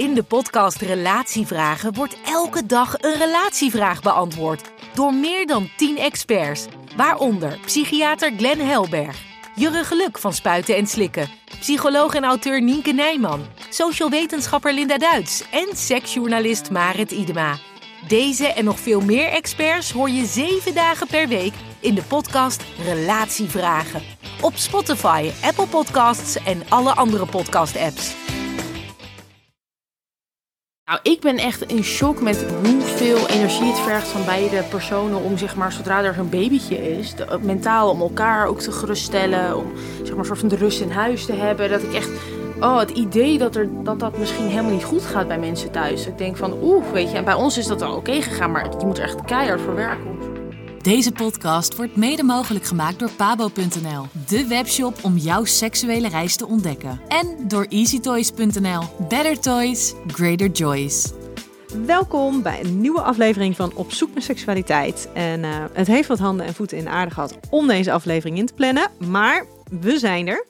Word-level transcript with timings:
In 0.00 0.14
de 0.14 0.22
podcast 0.22 0.80
Relatievragen 0.80 1.94
wordt 1.94 2.16
elke 2.24 2.66
dag 2.66 2.94
een 3.00 3.14
relatievraag 3.14 4.02
beantwoord 4.02 4.70
door 4.94 5.14
meer 5.14 5.46
dan 5.46 5.70
10 5.76 5.98
experts, 5.98 6.66
waaronder 6.96 7.58
psychiater 7.64 8.32
Glenn 8.36 8.60
Helberg, 8.60 9.16
Jurre 9.54 9.84
Geluk 9.84 10.18
van 10.18 10.32
Spuiten 10.32 10.76
en 10.76 10.86
Slikken, 10.86 11.28
psycholoog 11.58 12.14
en 12.14 12.24
auteur 12.24 12.62
Nienke 12.62 12.92
Nijman, 12.92 13.46
social 13.70 14.10
wetenschapper 14.10 14.72
Linda 14.72 14.98
Duits 14.98 15.44
en 15.50 15.76
seksjournalist 15.76 16.70
Marit 16.70 17.10
Idema. 17.10 17.58
Deze 18.08 18.46
en 18.46 18.64
nog 18.64 18.80
veel 18.80 19.00
meer 19.00 19.28
experts 19.28 19.92
hoor 19.92 20.10
je 20.10 20.24
7 20.24 20.74
dagen 20.74 21.06
per 21.06 21.28
week 21.28 21.54
in 21.80 21.94
de 21.94 22.02
podcast 22.02 22.62
Relatievragen 22.84 24.02
op 24.40 24.56
Spotify, 24.56 25.30
Apple 25.42 25.66
Podcasts 25.66 26.36
en 26.44 26.62
alle 26.68 26.94
andere 26.94 27.26
podcast-apps. 27.26 28.14
Nou, 30.90 31.02
ik 31.02 31.20
ben 31.20 31.36
echt 31.36 31.62
in 31.62 31.84
shock 31.84 32.20
met 32.20 32.44
hoeveel 32.64 33.28
energie 33.28 33.66
het 33.66 33.78
vergt 33.78 34.06
van 34.08 34.24
beide 34.24 34.62
personen 34.62 35.22
om, 35.22 35.38
zeg 35.38 35.56
maar, 35.56 35.72
zodra 35.72 36.02
er 36.04 36.14
zo'n 36.14 36.28
babytje 36.28 36.98
is, 36.98 37.14
de- 37.14 37.38
mentaal 37.42 37.90
om 37.90 38.00
elkaar 38.00 38.46
ook 38.46 38.60
te 38.60 38.72
geruststellen, 38.72 39.56
om, 39.56 39.72
zeg 40.02 40.08
maar, 40.10 40.18
een 40.18 40.24
soort 40.24 40.38
van 40.38 40.48
de 40.48 40.56
rust 40.56 40.80
in 40.80 40.90
huis 40.90 41.26
te 41.26 41.32
hebben. 41.32 41.70
Dat 41.70 41.82
ik 41.82 41.92
echt, 41.94 42.10
oh, 42.60 42.78
het 42.78 42.90
idee 42.90 43.38
dat, 43.38 43.56
er, 43.56 43.68
dat 43.84 44.00
dat 44.00 44.18
misschien 44.18 44.46
helemaal 44.46 44.70
niet 44.72 44.84
goed 44.84 45.02
gaat 45.02 45.28
bij 45.28 45.38
mensen 45.38 45.70
thuis. 45.70 46.06
Ik 46.06 46.18
denk 46.18 46.36
van, 46.36 46.52
oeh, 46.62 46.84
weet 46.92 47.10
je, 47.10 47.16
en 47.16 47.24
bij 47.24 47.34
ons 47.34 47.58
is 47.58 47.66
dat 47.66 47.80
wel 47.80 47.94
oké 47.94 48.22
gegaan, 48.22 48.50
maar 48.50 48.64
je 48.78 48.86
moet 48.86 48.98
er 48.98 49.04
echt 49.04 49.24
keihard 49.24 49.60
voor 49.60 49.74
werken. 49.74 50.18
Deze 50.82 51.12
podcast 51.12 51.76
wordt 51.76 51.96
mede 51.96 52.22
mogelijk 52.22 52.64
gemaakt 52.64 52.98
door 52.98 53.10
pabo.nl, 53.10 54.06
de 54.28 54.46
webshop 54.48 54.98
om 55.02 55.16
jouw 55.16 55.44
seksuele 55.44 56.08
reis 56.08 56.36
te 56.36 56.46
ontdekken. 56.46 57.00
En 57.08 57.48
door 57.48 57.66
easytoys.nl. 57.68 58.82
Better 59.08 59.40
toys, 59.40 59.94
greater 60.06 60.50
joys. 60.50 61.12
Welkom 61.86 62.42
bij 62.42 62.64
een 62.64 62.80
nieuwe 62.80 63.00
aflevering 63.00 63.56
van 63.56 63.72
Op 63.74 63.92
zoek 63.92 64.12
naar 64.12 64.22
seksualiteit. 64.22 65.08
En 65.14 65.44
eh, 65.44 65.64
het 65.72 65.86
heeft 65.86 66.08
wat 66.08 66.18
handen 66.18 66.46
en 66.46 66.54
voeten 66.54 66.78
in 66.78 66.84
de 66.84 66.90
aarde 66.90 67.14
gehad 67.14 67.38
om 67.50 67.66
deze 67.66 67.92
aflevering 67.92 68.38
in 68.38 68.46
te 68.46 68.54
plannen, 68.54 68.90
maar 68.98 69.46
we 69.80 69.98
zijn 69.98 70.28
er. 70.28 70.49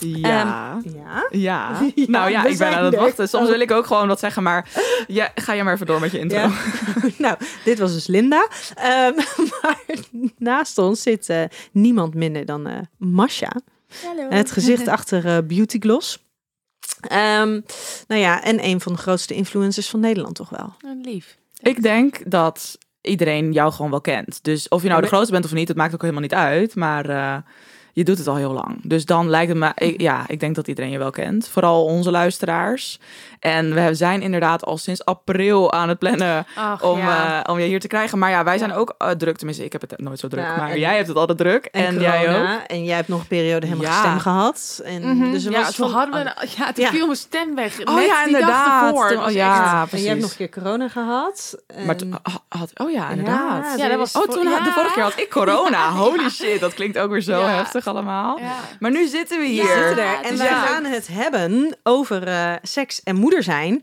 Ja. 0.00 0.78
Ehm, 0.84 0.94
ja. 0.96 1.26
ja. 1.30 1.80
Ja, 1.94 2.04
Nou 2.06 2.30
ja, 2.30 2.44
ik 2.44 2.58
ben 2.58 2.76
aan 2.76 2.84
het 2.84 2.94
wachten. 2.94 3.28
Soms 3.28 3.44
Oh. 3.44 3.50
wil 3.50 3.60
ik 3.60 3.70
ook 3.70 3.86
gewoon 3.86 4.08
wat 4.08 4.18
zeggen, 4.18 4.42
maar 4.42 4.68
ja, 5.06 5.30
ga 5.34 5.52
je 5.52 5.62
maar 5.64 5.74
even 5.74 5.86
door 5.86 6.00
met 6.00 6.10
je 6.10 6.18
intro. 6.18 6.38
Ja. 6.38 6.50
nou, 7.18 7.36
dit 7.64 7.78
was 7.78 7.92
dus 7.92 8.06
Linda. 8.06 8.48
Ehm, 8.74 9.14
maar 9.62 9.78
naast 10.38 10.78
ons 10.78 11.02
zit 11.02 11.28
eh, 11.28 11.42
niemand 11.72 12.14
minder 12.14 12.44
dan 12.44 12.66
eh 12.66 12.78
Masha. 12.98 13.52
Het 14.28 14.50
gezicht 14.50 14.88
achter 14.88 15.26
eh, 15.26 15.38
Beauty 15.46 15.78
Gloss. 15.78 16.24
Ehm, 17.00 17.60
nou 18.08 18.20
ja, 18.20 18.42
en 18.42 18.64
een 18.64 18.80
van 18.80 18.92
de 18.92 18.98
grootste 18.98 19.34
influencers 19.34 19.88
van 19.88 20.00
Nederland 20.00 20.34
toch 20.34 20.48
wel. 20.48 20.74
lief. 21.02 21.36
Ik 21.60 21.82
denk 21.82 22.30
dat 22.30 22.78
iedereen 23.00 23.52
jou 23.52 23.72
gewoon 23.72 23.90
wel 23.90 24.00
kent. 24.00 24.38
Dus 24.44 24.68
of 24.68 24.82
je 24.82 24.88
nou 24.88 25.00
de 25.00 25.06
grootste 25.06 25.32
bent 25.32 25.44
of 25.44 25.52
niet, 25.52 25.66
dat 25.66 25.76
maakt 25.76 25.94
ook 25.94 26.00
helemaal 26.00 26.22
niet 26.22 26.34
uit. 26.34 26.74
Maar 26.74 27.08
eh, 27.08 27.36
je 27.92 28.04
doet 28.04 28.18
het 28.18 28.26
al 28.26 28.36
heel 28.36 28.52
lang. 28.52 28.78
Dus 28.82 29.04
dan 29.04 29.28
lijkt 29.30 29.48
het 29.48 29.58
me, 29.58 29.70
ik- 29.74 30.00
ja, 30.00 30.24
ik 30.26 30.40
denk 30.40 30.54
dat 30.54 30.68
iedereen 30.68 30.90
je 30.90 30.98
wel 30.98 31.10
kent. 31.10 31.48
Vooral 31.48 31.84
onze 31.84 32.10
luisteraars. 32.10 32.98
En 33.40 33.74
we 33.74 33.94
zijn 33.94 34.22
inderdaad 34.22 34.64
al 34.64 34.78
sinds 34.78 35.04
april 35.04 35.72
aan 35.72 35.88
het 35.88 35.98
plannen 35.98 36.46
Ach, 36.54 36.82
om, 36.82 36.98
ja. 36.98 37.42
eh, 37.44 37.52
om 37.52 37.58
je 37.60 37.66
hier 37.66 37.80
te 37.80 37.86
krijgen. 37.86 38.18
Maar 38.18 38.30
ja, 38.30 38.44
wij 38.44 38.58
zijn 38.58 38.72
ook 38.72 38.94
eh, 38.98 39.10
druk. 39.10 39.36
Tenminste, 39.36 39.64
ik 39.64 39.72
heb 39.72 39.80
het 39.80 39.98
nooit 40.00 40.18
zo 40.18 40.28
druk. 40.28 40.44
Ja, 40.44 40.56
maar 40.56 40.70
en- 40.70 40.78
jij 40.78 40.96
hebt 40.96 41.08
het 41.08 41.16
altijd 41.16 41.38
druk. 41.38 41.64
En, 41.64 42.00
jij 42.00 42.20
ook. 42.20 42.34
corona. 42.34 42.66
En 42.66 42.84
jij 42.84 42.96
hebt 42.96 43.08
nog 43.08 43.20
een 43.20 43.26
periode 43.26 43.66
helemaal 43.66 43.92
stem 43.98 44.18
gehad. 44.18 44.80
En, 44.84 45.16
Mhm. 45.16 45.30
dus 45.30 45.44
er 45.44 45.52
ja, 45.52 45.60
was 45.60 45.74
toen 45.74 45.90
hadden 45.90 46.24
we, 46.24 46.46
ja, 46.56 46.72
toen 46.72 46.84
Ja. 46.84 46.90
viel 46.90 47.04
mijn 47.06 47.18
stem 47.18 47.54
weg. 47.54 47.80
Oh 47.84 47.94
Net 47.94 48.06
ja, 48.06 48.24
die 48.24 48.32
dag 48.32 48.40
inderdaad. 48.40 48.82
ervoor. 48.90 49.08
Toen- 49.08 49.24
oh 49.24 49.30
ja, 49.30 49.62
echt- 49.62 49.72
En 49.72 49.78
precies. 49.88 49.98
jij 50.00 50.08
hebt 50.08 50.20
nog 50.22 50.30
een 50.30 50.36
keer 50.36 50.62
corona 50.62 50.88
gehad. 50.88 51.56
En- 51.66 51.86
Maar 51.86 51.96
toen 51.96 52.12
ha- 52.22 52.58
had, 52.58 52.70
oh 52.74 52.90
ja, 52.90 53.08
inderdaad. 53.08 53.78
Ja, 53.78 53.88
dat 53.88 53.98
was 53.98 54.12
Oh, 54.16 54.22
toen 54.22 54.46
had, 54.46 54.64
de 54.64 54.70
vorige 54.70 54.94
keer 54.94 55.02
had 55.02 55.18
ik 55.18 55.30
corona. 55.30 55.90
Holy 56.02 56.28
shit, 56.30 56.60
dat 56.60 56.74
klinkt 56.74 56.98
ook 56.98 57.10
weer 57.10 57.20
zo 57.20 57.38
Ja. 57.40 57.46
Heftig 57.84 57.86
allemaal. 57.86 58.38
Ja. 58.38 58.56
Maar 58.78 58.90
nu 58.90 59.06
zitten 59.06 59.38
we 59.38 59.46
hier. 59.46 59.62
We 59.62 59.84
zitten 59.86 60.04
er. 60.04 60.20
En 60.22 60.30
dus 60.30 60.38
wij 60.38 60.48
ja. 60.48 60.66
gaan 60.66 60.84
het 60.84 61.08
hebben 61.12 61.76
over 61.82 62.26
eh, 62.26 62.52
seks 62.62 63.02
en 63.02 63.16
moeder 63.16 63.42
zijn. 63.42 63.82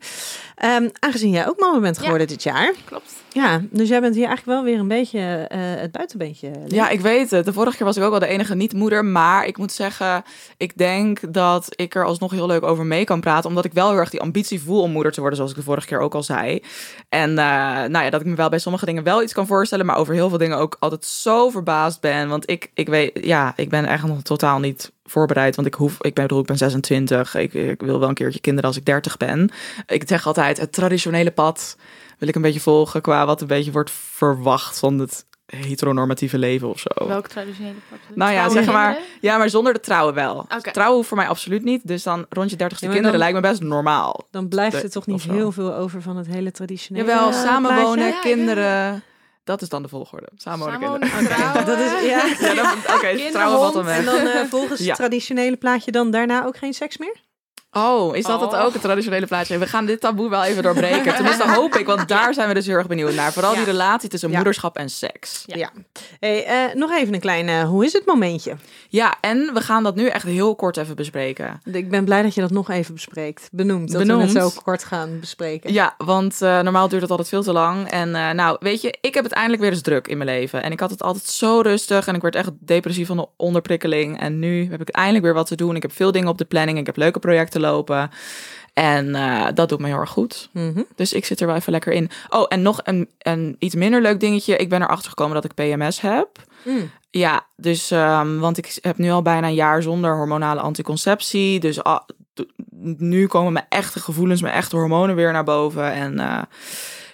Ehm, 0.58 0.88
aangezien 0.98 1.30
jij 1.30 1.48
ook 1.48 1.58
mama 1.58 1.80
bent 1.80 1.98
geworden 1.98 2.26
dit 2.26 2.42
jaar. 2.42 2.72
Klopt. 2.84 3.14
Ja, 3.32 3.60
dus 3.70 3.88
jij 3.88 4.00
bent 4.00 4.14
hier 4.14 4.26
eigenlijk 4.26 4.58
wel 4.58 4.70
weer 4.70 4.78
een 4.78 4.88
beetje 4.88 5.18
eh, 5.48 5.58
het 5.60 5.92
buitenbeentje. 5.92 6.50
Ja, 6.66 6.88
ik 6.88 7.00
weet 7.00 7.30
het. 7.30 7.44
De 7.44 7.52
vorige 7.52 7.76
keer 7.76 7.86
was 7.86 7.96
ik 7.96 8.02
ook 8.02 8.10
wel 8.10 8.18
de 8.18 8.26
enige 8.26 8.54
niet-moeder. 8.54 9.04
Maar 9.04 9.46
ik 9.46 9.58
moet 9.58 9.72
zeggen, 9.72 10.24
ik 10.56 10.76
denk 10.76 11.32
dat 11.32 11.66
ik 11.68 11.94
er 11.94 12.04
alsnog 12.04 12.30
heel 12.30 12.46
leuk 12.46 12.62
over 12.62 12.86
mee 12.86 13.04
kan 13.04 13.20
praten. 13.20 13.48
Omdat 13.48 13.64
ik 13.64 13.72
wel 13.72 13.88
heel 13.88 13.98
erg 13.98 14.10
die 14.10 14.20
ambitie 14.20 14.60
voel 14.62 14.82
om 14.82 14.90
moeder 14.90 15.12
te 15.12 15.20
worden, 15.20 15.36
zoals 15.36 15.52
ik 15.52 15.58
de 15.58 15.64
vorige 15.64 15.86
keer 15.86 16.00
ook 16.00 16.14
al 16.14 16.22
zei. 16.22 16.62
En 17.08 17.30
eh, 17.30 17.44
nou 17.84 18.04
ja, 18.04 18.10
dat 18.10 18.20
ik 18.20 18.26
me 18.26 18.34
wel 18.34 18.48
bij 18.48 18.58
sommige 18.58 18.86
dingen 18.86 19.02
wel 19.02 19.22
iets 19.22 19.32
kan 19.32 19.46
voorstellen. 19.46 19.86
Maar 19.86 19.96
over 19.96 20.14
heel 20.14 20.28
veel 20.28 20.38
dingen 20.38 20.58
ook 20.58 20.76
altijd 20.78 21.04
zo 21.04 21.50
verbaasd 21.50 22.00
ben. 22.00 22.28
Want 22.28 22.50
ik, 22.50 22.70
ik 22.74 22.88
weet, 22.88 23.10
ja, 23.24 23.52
ik 23.56 23.68
ben 23.68 23.84
eigenlijk 23.84 24.14
nog 24.14 24.24
totaal 24.24 24.58
niet 24.58 24.92
voorbereid. 25.10 25.56
Want 25.56 25.68
ik 25.68 25.74
hoef, 25.74 25.92
ik 26.00 26.14
ben, 26.14 26.22
bedoel, 26.22 26.40
ik 26.40 26.46
ben 26.46 26.56
26. 26.56 27.34
Ik, 27.34 27.54
ik 27.54 27.80
wil 27.80 27.98
wel 28.00 28.08
een 28.08 28.14
keertje 28.14 28.40
kinderen 28.40 28.68
als 28.68 28.78
ik 28.78 28.84
30 28.84 29.16
ben. 29.16 29.50
Ik 29.86 30.02
zeg 30.06 30.26
altijd, 30.26 30.58
het 30.58 30.72
traditionele 30.72 31.30
pad 31.30 31.76
wil 32.18 32.28
ik 32.28 32.34
een 32.34 32.42
beetje 32.42 32.60
volgen 32.60 33.00
qua 33.00 33.26
wat 33.26 33.40
een 33.40 33.46
beetje 33.46 33.72
wordt 33.72 33.90
verwacht 33.90 34.78
van 34.78 34.98
het 34.98 35.26
heteronormatieve 35.46 36.38
leven 36.38 36.68
of 36.68 36.78
zo. 36.78 37.06
Welk 37.08 37.26
traditionele 37.26 37.74
part? 37.88 38.00
Nou 38.14 38.32
ja, 38.32 38.48
zeg 38.48 38.66
maar, 38.66 38.98
ja, 39.20 39.38
maar 39.38 39.50
zonder 39.50 39.72
de 39.72 39.80
trouwen 39.80 40.14
wel. 40.14 40.46
Trouwen 40.72 40.96
hoeft 40.96 41.08
voor 41.08 41.16
mij 41.16 41.28
absoluut 41.28 41.64
niet. 41.64 41.86
Dus 41.86 42.02
dan 42.02 42.26
rond 42.28 42.50
je 42.50 42.56
dertigste 42.56 42.86
Ja, 42.86 42.92
kinderen 42.92 43.18
dan- 43.18 43.28
lijkt 43.28 43.44
me 43.44 43.48
best 43.50 43.62
normaal. 43.62 44.26
Dan 44.30 44.48
blijft 44.48 44.76
De- 44.76 44.82
er 44.82 44.90
toch 44.90 45.06
niet 45.06 45.22
heel 45.22 45.52
veel 45.52 45.74
over 45.74 46.02
van 46.02 46.16
het 46.16 46.26
hele 46.26 46.50
traditionele 46.50 47.06
Jawel, 47.06 47.32
samenwonen. 47.32 48.06
Ja, 48.06 48.20
kinderen. 48.20 49.02
Dat 49.48 49.62
is 49.62 49.68
dan 49.68 49.82
de 49.82 49.88
volgorde. 49.88 50.28
Samenwonen, 50.36 50.80
Samenwonen, 50.80 51.08
kinderen. 51.10 51.66
Dat 51.70 51.78
is, 51.78 52.08
ja. 52.08 52.24
Ja, 52.40 52.54
dan- 52.54 52.94
Oké, 52.96 53.30
trouwen 53.30 53.58
valt 53.58 53.74
dan 53.74 53.84
weg. 53.84 53.98
En 53.98 54.04
dan 54.04 54.26
eh, 54.26 54.40
volgens 54.48 54.80
Ja. 54.80 54.86
het 54.86 54.96
traditionele 54.96 55.56
plaatje 55.56 55.90
dan 55.90 56.10
daarna 56.10 56.44
ook 56.44 56.56
geen 56.56 56.74
seks 56.74 56.96
meer? 56.98 57.16
Oh, 57.72 58.16
is 58.16 58.24
dat 58.24 58.40
het 58.40 58.52
Oh. 58.52 58.64
ook, 58.64 58.72
het 58.72 58.82
traditionele 58.82 59.26
plaatje? 59.26 59.58
We 59.58 59.66
gaan 59.66 59.86
dit 59.86 60.00
taboe 60.00 60.28
wel 60.30 60.44
even 60.44 60.62
doorbreken. 60.62 61.14
Tenminste 61.14 61.50
hoop 61.54 61.74
ik, 61.74 61.86
want 61.86 62.08
daar 62.08 62.34
zijn 62.34 62.48
we 62.48 62.54
dus 62.54 62.66
heel 62.66 62.76
erg 62.76 62.86
benieuwd 62.86 63.14
naar. 63.14 63.32
Vooral 63.32 63.54
die 63.54 63.64
relatie 63.64 64.08
tussen 64.08 64.30
Ja. 64.30 64.36
moederschap 64.36 64.76
en 64.76 64.90
seks. 64.90 65.42
Ja. 65.46 65.70
Hey, 66.20 66.44
eh, 66.44 66.74
nog 66.74 66.90
even 66.96 67.14
een 67.14 67.20
klein 67.20 67.48
eh, 67.48 67.62
hoe 67.62 67.84
is 67.84 67.92
het 67.92 68.06
momentje. 68.06 68.56
Ja, 68.88 69.16
en 69.20 69.50
we 69.54 69.60
gaan 69.60 69.82
dat 69.82 69.94
nu 69.96 70.06
echt 70.06 70.24
heel 70.24 70.54
kort 70.54 70.76
even 70.76 70.96
bespreken. 70.96 71.60
Ik 71.64 71.90
ben 71.90 72.04
blij 72.04 72.22
dat 72.22 72.34
je 72.34 72.40
dat 72.40 72.50
nog 72.50 72.70
even 72.70 72.94
bespreekt. 72.94 73.48
Benoemd. 73.52 73.92
Dat 73.92 74.06
we 74.06 74.12
het 74.12 74.30
zo 74.30 74.50
kort 74.64 74.84
gaan 74.84 75.20
bespreken. 75.20 75.72
Ja, 75.72 75.94
want 75.98 76.42
eh, 76.42 76.60
normaal 76.60 76.88
duurt 76.88 77.02
het 77.02 77.10
altijd 77.10 77.28
veel 77.28 77.42
te 77.42 77.52
lang. 77.52 77.90
En 77.90 78.10
nou, 78.10 78.56
weet 78.60 78.80
je, 78.80 78.98
ik 79.00 79.14
heb 79.14 79.24
het 79.24 79.32
eindelijk 79.32 79.62
weer 79.62 79.70
eens 79.72 79.80
druk 79.82 80.08
in 80.08 80.18
mijn 80.18 80.30
leven. 80.30 80.62
En 80.62 80.72
ik 80.72 80.80
had 80.80 80.90
het 80.90 81.02
altijd 81.02 81.24
zo 81.24 81.60
rustig 81.60 82.06
en 82.06 82.14
ik 82.14 82.22
werd 82.22 82.34
echt 82.34 82.50
depressief 82.60 83.06
van 83.06 83.16
de 83.16 83.26
onderprikkeling. 83.36 84.20
En 84.20 84.38
nu 84.38 84.70
heb 84.70 84.80
ik 84.80 84.88
eindelijk 84.88 85.24
weer 85.24 85.34
wat 85.34 85.46
te 85.46 85.56
doen. 85.56 85.76
Ik 85.76 85.82
heb 85.82 85.92
veel 85.92 86.12
dingen 86.12 86.28
op 86.28 86.38
de 86.38 86.44
planning. 86.44 86.78
Ik 86.78 86.86
heb 86.86 86.96
leuke 86.96 87.18
projecten 87.18 87.57
lopen. 87.60 88.10
En 88.72 89.14
eh, 89.14 89.46
dat 89.54 89.68
doet 89.68 89.80
me 89.80 89.86
heel 89.86 89.98
erg 89.98 90.10
goed. 90.10 90.48
Mhm. 90.52 90.82
Dus 90.94 91.12
ik 91.12 91.24
zit 91.24 91.40
er 91.40 91.46
wel 91.46 91.56
even 91.56 91.72
lekker 91.72 91.92
in. 91.92 92.10
Oh, 92.28 92.44
en 92.48 92.62
nog 92.62 92.80
een, 92.84 93.08
een 93.18 93.56
iets 93.58 93.74
minder 93.74 94.02
leuk 94.02 94.20
dingetje. 94.20 94.56
Ik 94.56 94.68
ben 94.68 94.82
erachter 94.82 95.08
gekomen 95.08 95.34
dat 95.34 95.44
ik 95.44 95.54
PMS 95.54 96.00
heb. 96.00 96.28
Mm. 96.64 96.90
Ja, 97.10 97.46
dus, 97.56 97.90
ehm, 97.90 98.38
want 98.38 98.58
ik 98.58 98.78
heb 98.80 98.98
nu 98.98 99.10
al 99.10 99.22
bijna 99.22 99.46
een 99.46 99.54
jaar 99.54 99.82
zonder 99.82 100.16
hormonale 100.16 100.60
anticonceptie. 100.60 101.60
Dus 101.60 101.80
nu 102.80 103.26
komen 103.26 103.52
mijn 103.52 103.66
echte 103.68 104.00
gevoelens, 104.00 104.42
mijn 104.42 104.54
echte 104.54 104.76
hormonen 104.76 105.16
weer 105.16 105.32
naar 105.32 105.44
boven. 105.44 105.92
En 105.92 106.18
eh, 106.18 106.42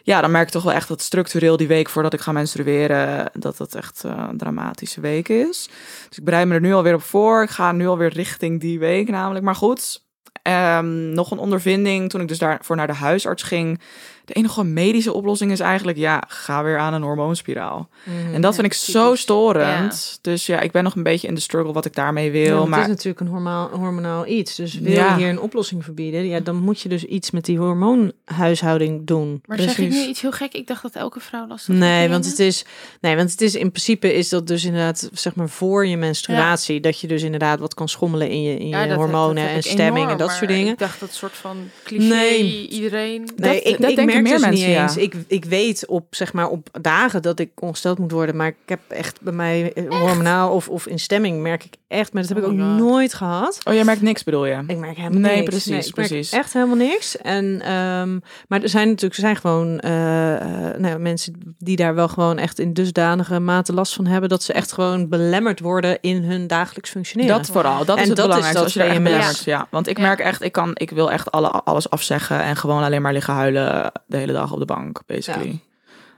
ja, 0.03 0.21
dan 0.21 0.31
merk 0.31 0.47
ik 0.47 0.53
toch 0.53 0.63
wel 0.63 0.73
echt 0.73 0.89
dat 0.89 1.03
structureel 1.03 1.57
die 1.57 1.67
week 1.67 1.89
voordat 1.89 2.13
ik 2.13 2.21
ga 2.21 2.33
menstrueren, 2.33 3.31
dat 3.33 3.57
dat 3.57 3.75
echt 3.75 4.05
eh, 4.05 4.27
een 4.31 4.39
dramatische 4.39 5.01
week 5.01 5.29
is. 5.29 5.69
Dus 6.09 6.19
ik 6.19 6.25
bereid 6.25 6.49
me 6.49 6.55
er 6.55 6.61
nu 6.61 6.75
alweer 6.75 6.95
op 6.95 7.03
voor. 7.03 7.43
Ik 7.43 7.51
ga 7.51 7.73
nu 7.73 7.87
alweer 7.87 8.13
richting 8.13 8.61
die 8.61 8.79
week 8.79 9.09
namelijk. 9.09 9.45
Maar 9.45 9.55
goed, 9.55 10.04
ehm, 10.45 11.13
nog 11.13 11.31
een 11.31 11.39
ondervinding 11.39 12.11
toen 12.11 12.21
ik 12.21 12.29
dus 12.29 12.39
daarvoor 12.39 12.77
naar 12.77 12.87
de 12.87 12.93
huisarts 12.93 13.43
ging. 13.43 13.81
De 14.25 14.33
enige 14.35 14.65
medische 14.65 15.13
oplossing 15.13 15.53
is 15.53 15.61
eigenlijk, 15.61 15.99
ja, 15.99 16.23
ga 16.29 16.63
weer 16.65 16.79
aan 16.79 16.95
een 16.95 17.03
hormoonspiraal. 17.03 17.89
Mhm. 18.05 18.35
En 18.35 18.41
dat 18.41 18.55
vind 18.55 18.67
ik 18.67 18.73
zo 18.73 19.15
storend. 19.15 20.19
Dus 20.21 20.47
ja, 20.47 20.61
ik 20.61 20.73
ben 20.73 20.85
nog 20.85 20.95
een 20.95 21.03
beetje 21.03 21.29
in 21.29 21.35
de 21.35 21.41
struggle 21.41 21.73
wat 21.73 21.85
ik 21.85 21.95
daarmee 21.95 22.31
wil. 22.31 22.61
Ja, 22.63 22.65
maar 22.67 22.79
Het 22.79 22.89
is 22.89 22.95
natuurlijk 22.95 23.21
een 23.21 23.27
hormonaal, 23.27 23.69
hormonaal 23.69 24.27
iets. 24.27 24.55
Dus 24.55 24.79
wil 24.79 24.93
Ja. 24.93 25.09
je 25.15 25.21
hier 25.21 25.29
een 25.29 25.41
oplossing 25.41 25.85
verbieden, 25.85 26.27
ja, 26.27 26.41
dan 26.41 26.57
moet 26.57 26.81
je 26.81 26.89
dus 26.89 27.05
iets 27.05 27.31
met 27.31 27.45
die 27.45 27.59
hormoonhuishouding 27.59 29.07
doen. 29.07 29.43
Maar 29.47 29.59
zeg 29.59 29.69
ik 29.69 29.75
Precies. 29.75 29.95
nu 30.05 30.09
iets 30.11 30.21
heel 30.21 30.33
gek? 30.33 30.53
Ik 30.55 30.67
dacht 30.67 30.83
dat 30.83 30.95
elke 30.95 31.21
vrouw 31.21 31.47
last 31.49 31.67
had 31.67 31.77
Nee, 31.77 32.09
want 32.09 32.25
het 32.27 32.39
is, 32.39 32.65
nee, 33.01 33.17
want 33.17 33.31
het 33.31 33.41
is 33.41 33.55
in 33.55 33.71
principe 33.71 34.13
is 34.15 34.29
dat 34.29 34.47
dus 34.47 34.65
inderdaad, 34.65 35.09
zeg 35.13 35.35
maar, 35.35 35.49
voor 35.49 35.87
je 35.87 35.97
menstruatie, 35.97 36.81
dat 36.81 37.01
je 37.01 37.07
dus 37.07 37.23
inderdaad 37.23 37.59
wat 37.61 37.75
kan 37.75 37.89
schommelen 37.89 38.29
in 38.31 38.43
je, 38.43 38.57
in 38.59 38.69
Ja, 38.69 38.83
je 38.83 38.89
dat- 38.89 38.97
hormonen 38.97 39.43
heb 39.43 39.55
en 39.57 39.63
stemming 39.63 39.97
enorm, 39.97 40.11
en 40.11 40.17
dat 40.19 40.31
soort 40.31 40.49
dingen. 40.51 40.73
Ik 40.73 40.79
dacht 40.79 41.01
dat 41.01 41.13
soort 41.15 41.33
van 41.33 41.57
cliché, 41.85 42.05
Nee. 42.15 42.69
iedereen. 42.69 43.29
Nee, 43.37 43.55
Dat- 43.55 43.55
ik, 43.55 43.81
dat 43.81 43.91
ik 43.91 43.97
denken 43.97 44.05
merk 44.05 44.14
meer 44.23 44.33
dus 44.33 44.41
mensen, 44.41 44.67
niet 44.67 44.75
ja. 44.75 44.83
eens. 44.83 44.97
Ik, 44.97 45.15
ik 45.27 45.45
weet 45.45 45.87
op, 45.87 46.07
zeg 46.11 46.33
maar, 46.33 46.49
op 46.49 46.69
dagen 46.81 47.23
dat 47.23 47.39
ik 47.39 47.51
ongesteld 47.55 47.99
moet 47.99 48.13
worden, 48.13 48.37
maar 48.37 48.47
ik 48.47 48.55
heb 48.67 48.81
echt 48.89 49.21
bij 49.21 49.33
mij 49.33 49.73
eh, 49.73 49.89
hormonaal 50.01 50.51
of, 50.53 50.69
of 50.69 50.87
in 50.87 50.99
stemming 50.99 51.41
merk 51.43 51.65
ik 51.65 51.75
echt, 51.89 52.13
maar 52.13 52.23
dat 52.23 52.31
heb 52.37 52.45
Oh 52.45 52.53
ik 52.53 52.59
my 52.59 52.63
ook 52.65 52.71
God. 52.71 52.79
nooit 52.79 53.15
gehad. 53.15 53.61
Oh, 53.65 53.75
jij 53.75 53.85
merkt 53.85 54.03
niks 54.03 54.23
bedoel 54.25 54.47
je? 54.47 54.63
Ik 54.67 54.79
merk 54.79 54.97
helemaal 54.97 55.19
Nee, 55.21 55.37
niks. 55.37 55.49
precies, 55.49 55.87
ik 55.89 55.97
merk 55.97 56.09
precies. 56.09 56.33
echt 56.33 56.53
helemaal 56.53 56.77
niks. 56.77 57.17
En, 57.17 57.61
ehm, 57.61 58.19
maar 58.49 58.63
er 58.63 58.69
zijn 58.69 58.89
natuurlijk 58.89 59.15
er 59.15 59.21
zijn 59.21 59.37
gewoon 59.37 59.81
eh, 59.81 60.35
eh, 60.71 60.79
nou, 60.79 60.99
mensen 60.99 61.55
die 61.59 61.77
daar 61.77 61.95
wel 61.95 62.09
gewoon 62.09 62.39
echt 62.39 62.59
in 62.59 62.73
dusdanige 62.73 63.39
mate 63.41 63.73
last 63.73 63.95
van 63.95 64.07
hebben, 64.07 64.29
dat 64.29 64.43
ze 64.43 64.53
echt 64.53 64.73
gewoon 64.73 65.09
belemmerd 65.09 65.61
worden 65.61 65.99
in 66.01 66.23
hun 66.23 66.47
dagelijks 66.47 66.91
functioneren. 66.91 67.37
Dat 67.37 67.47
vooral, 67.47 67.85
dat 67.85 67.97
En 67.97 68.03
is 68.03 68.09
het 68.09 68.17
dat 68.17 68.27
is 68.29 68.35
belangrijkste. 68.35 68.55
dat 68.55 68.65
als 68.65 68.73
je 68.75 68.81
er 69.13 69.19
echt 69.19 69.45
ja. 69.45 69.67
Want 69.71 69.89
ik 69.89 69.99
merk 69.99 70.19
echt, 70.21 70.43
ik 70.43 70.53
kan, 70.53 70.71
ik 70.75 70.91
wil 70.91 71.11
echt 71.13 71.31
alle, 71.31 71.49
alles 71.49 71.91
afzeggen 71.91 72.43
en 72.43 72.57
gewoon 72.57 72.83
alleen 72.83 73.03
maar 73.03 73.13
liggen 73.13 73.35
huilen 73.35 73.93
de 74.07 74.17
hele 74.17 74.33
dag 74.33 74.53
op 74.53 74.59
de 74.59 74.65
bank, 74.65 75.07
basically. 75.07 75.61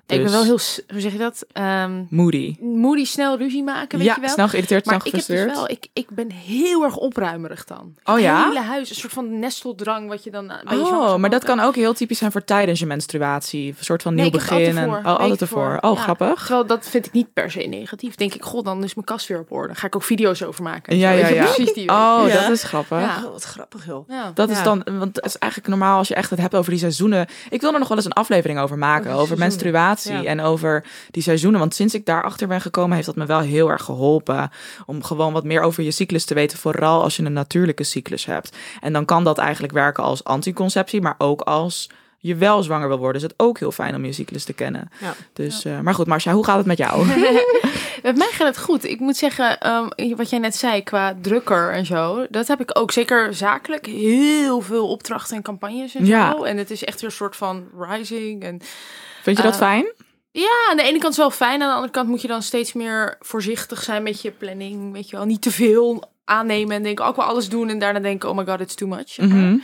Ik 0.09 0.17
ben 0.17 0.23
Dus 0.23 0.31
wel 0.35 0.45
heel, 0.45 0.59
s- 0.59 0.81
hoe 0.89 1.01
zeg 1.01 1.13
je 1.13 1.19
dat? 1.19 1.47
Ehm 1.53 2.03
moody. 2.11 2.57
moody 2.61 3.05
snel 3.05 3.39
ruzie 3.39 3.63
maken, 3.63 3.99
weet 3.99 4.07
ja, 4.07 4.15
je 4.15 4.21
wel? 4.21 4.31
snel 4.31 4.49
geïrriteerd, 4.49 4.85
snel 4.85 4.97
maar 4.97 5.07
ik 5.07 5.13
heb 5.13 5.21
dus 5.27 5.37
gefrustreerd. 5.37 5.69
wel, 5.69 5.77
ik, 5.77 5.87
ik 5.93 6.11
ben 6.11 6.31
heel 6.31 6.85
erg 6.85 6.97
opruimerig 6.97 7.65
dan. 7.65 7.95
Oh 8.05 8.19
ja? 8.21 8.37
Het 8.39 8.47
hele 8.55 8.61
huis, 8.65 8.91
een 8.91 8.97
soort 8.97 9.13
van 9.13 9.39
nesteldrang 9.39 10.09
wat 10.09 10.25
je 10.25 10.31
dan 10.31 10.51
eh, 10.51 10.57
bij 10.69 10.77
Oh, 10.79 11.17
maar 11.17 11.31
dat 11.31 11.45
kan 11.45 11.61
ook 11.61 11.75
heel 11.75 11.93
typisch 11.95 12.19
zijn 12.19 12.33
voor 12.33 12.45
tijdens 12.45 12.79
je 12.81 12.87
menstruatie. 12.87 13.69
Een 13.79 13.85
soort 13.85 14.03
van 14.03 14.15
nieuw 14.15 14.23
Nee, 14.23 14.33
begin. 14.33 14.77
En, 14.79 14.89
oh, 14.89 15.05
altijd 15.17 15.41
ervoor. 15.41 15.79
voor. 15.81 15.91
Oh, 15.91 15.97
Ja. 15.97 16.03
grappig. 16.03 16.39
Terwijl 16.41 16.67
dat 16.67 16.89
vind 16.89 17.07
ik 17.07 17.13
niet 17.13 17.33
per 17.33 17.51
se 17.51 17.61
negatief. 17.61 18.15
Denk 18.15 18.35
ik, 18.35 18.43
god, 18.45 18.65
dan 18.65 18.85
is 18.85 18.95
mijn 18.95 19.07
kast 19.07 19.27
weer 19.27 19.39
op 19.39 19.53
orde. 19.53 19.75
Ga 19.75 19.87
ik 19.87 19.97
ook 19.97 20.03
video's 20.03 20.43
over 20.43 20.63
maken. 20.63 20.97
Ja. 20.97 21.43
Precies 21.45 21.73
die. 21.73 21.89
Oh, 21.91 22.23
Ja. 22.27 22.41
dat 22.43 22.51
is 22.51 22.63
grappig. 22.63 23.01
Ja. 23.01 23.23
Oh, 23.25 23.33
wat 23.33 23.43
grappig 23.43 23.87
joh. 23.87 24.09
Ja. 24.09 24.31
Dat 24.35 24.51
is 24.51 24.63
dan, 24.63 24.83
want 24.99 25.17
het 25.17 25.25
is 25.25 25.39
eigenlijk 25.39 25.71
normaal 25.73 25.99
als 25.99 26.09
je 26.09 26.15
echt 26.15 26.31
het 26.31 26.41
hebt 26.41 26.55
over 26.55 26.71
die 26.71 26.81
seizoenen. 26.81 27.27
Ik 27.51 27.61
wil 27.61 27.73
er 27.73 27.79
nog 27.79 27.89
wel 27.89 27.97
eens 27.97 28.07
een 28.07 28.13
aflevering 28.13 28.59
over 28.59 28.79
maken, 28.79 29.11
Over 29.11 29.23
over, 29.23 29.39
Ja. 30.05 30.25
en 30.25 30.41
over 30.41 30.85
die 31.11 31.23
seizoenen. 31.23 31.61
Want 31.61 31.75
sinds 31.75 31.95
ik 31.95 32.07
daarachter 32.07 32.49
ben 32.49 32.61
gekomen, 32.61 32.95
heeft 32.95 33.07
dat 33.07 33.17
me 33.17 33.27
wel 33.27 33.41
heel 33.41 33.71
erg 33.71 33.83
geholpen 33.83 34.51
om 34.87 35.03
gewoon 35.03 35.33
wat 35.33 35.45
meer 35.45 35.61
over 35.63 35.83
je 35.83 35.91
cyclus 35.91 36.25
te 36.25 36.35
weten, 36.35 36.59
vooral 36.59 37.03
als 37.03 37.17
je 37.17 37.25
een 37.25 37.33
natuurlijke 37.33 37.85
cyclus 37.85 38.25
hebt. 38.27 38.57
En 38.81 38.93
dan 38.93 39.05
kan 39.05 39.25
dat 39.25 39.39
eigenlijk 39.39 39.73
werken 39.73 40.05
als 40.05 40.25
anticonceptie, 40.25 41.01
maar 41.01 41.15
ook 41.19 41.41
als 41.41 41.89
je 42.19 42.35
wel 42.35 42.63
zwanger 42.63 42.89
wil 42.89 42.99
worden, 42.99 43.17
is 43.23 43.29
het 43.29 43.35
ook 43.37 43.59
heel 43.59 43.73
fijn 43.73 43.95
om 43.95 44.05
je 44.05 44.13
cyclus 44.13 44.45
te 44.45 44.53
kennen. 44.53 44.91
Ja. 45.01 45.15
Dus, 45.33 45.65
eh, 45.65 45.81
maar 45.81 45.95
goed, 45.95 46.07
Marcia, 46.07 46.33
hoe 46.33 46.45
gaat 46.45 46.57
het 46.57 46.67
met 46.67 46.79
jou? 46.79 47.07
Met 48.03 48.17
mij 48.17 48.29
gaat 48.31 48.47
het 48.47 48.59
goed. 48.59 48.85
Ik 48.85 49.01
moet 49.01 49.17
zeggen, 49.17 49.59
ehm, 49.61 49.89
wat 50.17 50.31
jij 50.31 50.39
net 50.39 50.57
zei 50.57 50.83
qua 50.83 51.17
drukker 51.23 51.73
en 51.73 51.87
zo, 51.87 52.27
dat 52.31 52.47
heb 52.47 52.61
ik 52.61 52.79
ook 52.79 52.91
zeker 52.93 53.35
zakelijk. 53.35 53.87
Heel 53.87 54.61
veel 54.61 54.89
opdrachten 54.89 55.37
en 55.37 55.43
campagnes 55.43 55.95
en 55.95 56.07
Ja. 56.07 56.31
zo. 56.33 56.43
En 56.43 56.57
het 56.57 56.71
is 56.71 56.85
echt 56.85 57.01
weer 57.01 57.11
een 57.11 57.17
soort 57.17 57.37
van 57.37 57.65
rising. 57.79 58.43
En 58.43 58.61
Vind 59.27 59.37
je 59.37 59.43
dat 59.43 59.53
Eh, 59.53 59.59
fijn? 59.59 59.93
ja, 60.31 60.67
aan 60.71 60.77
de 60.77 60.83
ene 60.83 60.99
kant 60.99 61.13
is 61.13 61.19
wel 61.19 61.31
fijn. 61.31 61.63
Aan 61.63 61.69
de 61.69 61.75
andere 61.75 61.93
kant 61.93 62.09
moet 62.09 62.23
je 62.23 62.29
dan 62.29 62.43
steeds 62.43 62.73
meer 62.73 63.17
voorzichtig 63.21 63.83
zijn 63.83 64.03
met 64.03 64.23
je 64.23 64.31
planning. 64.31 64.93
Weet 64.93 65.11
je 65.11 65.17
wel, 65.17 65.25
niet 65.25 65.43
te 65.43 65.51
veel 65.51 66.11
aannemen 66.25 66.77
en 66.77 66.83
denken, 66.83 67.05
ook 67.05 67.17
wel 67.17 67.25
alles 67.25 67.49
doen. 67.49 67.69
En 67.69 67.79
daarna 67.79 67.99
denken, 68.01 68.29
oh 68.29 68.37
my 68.37 68.45
god, 68.45 68.61
it's 68.61 68.75
too 68.75 68.89
much. 68.89 69.19
Mhm. 69.19 69.57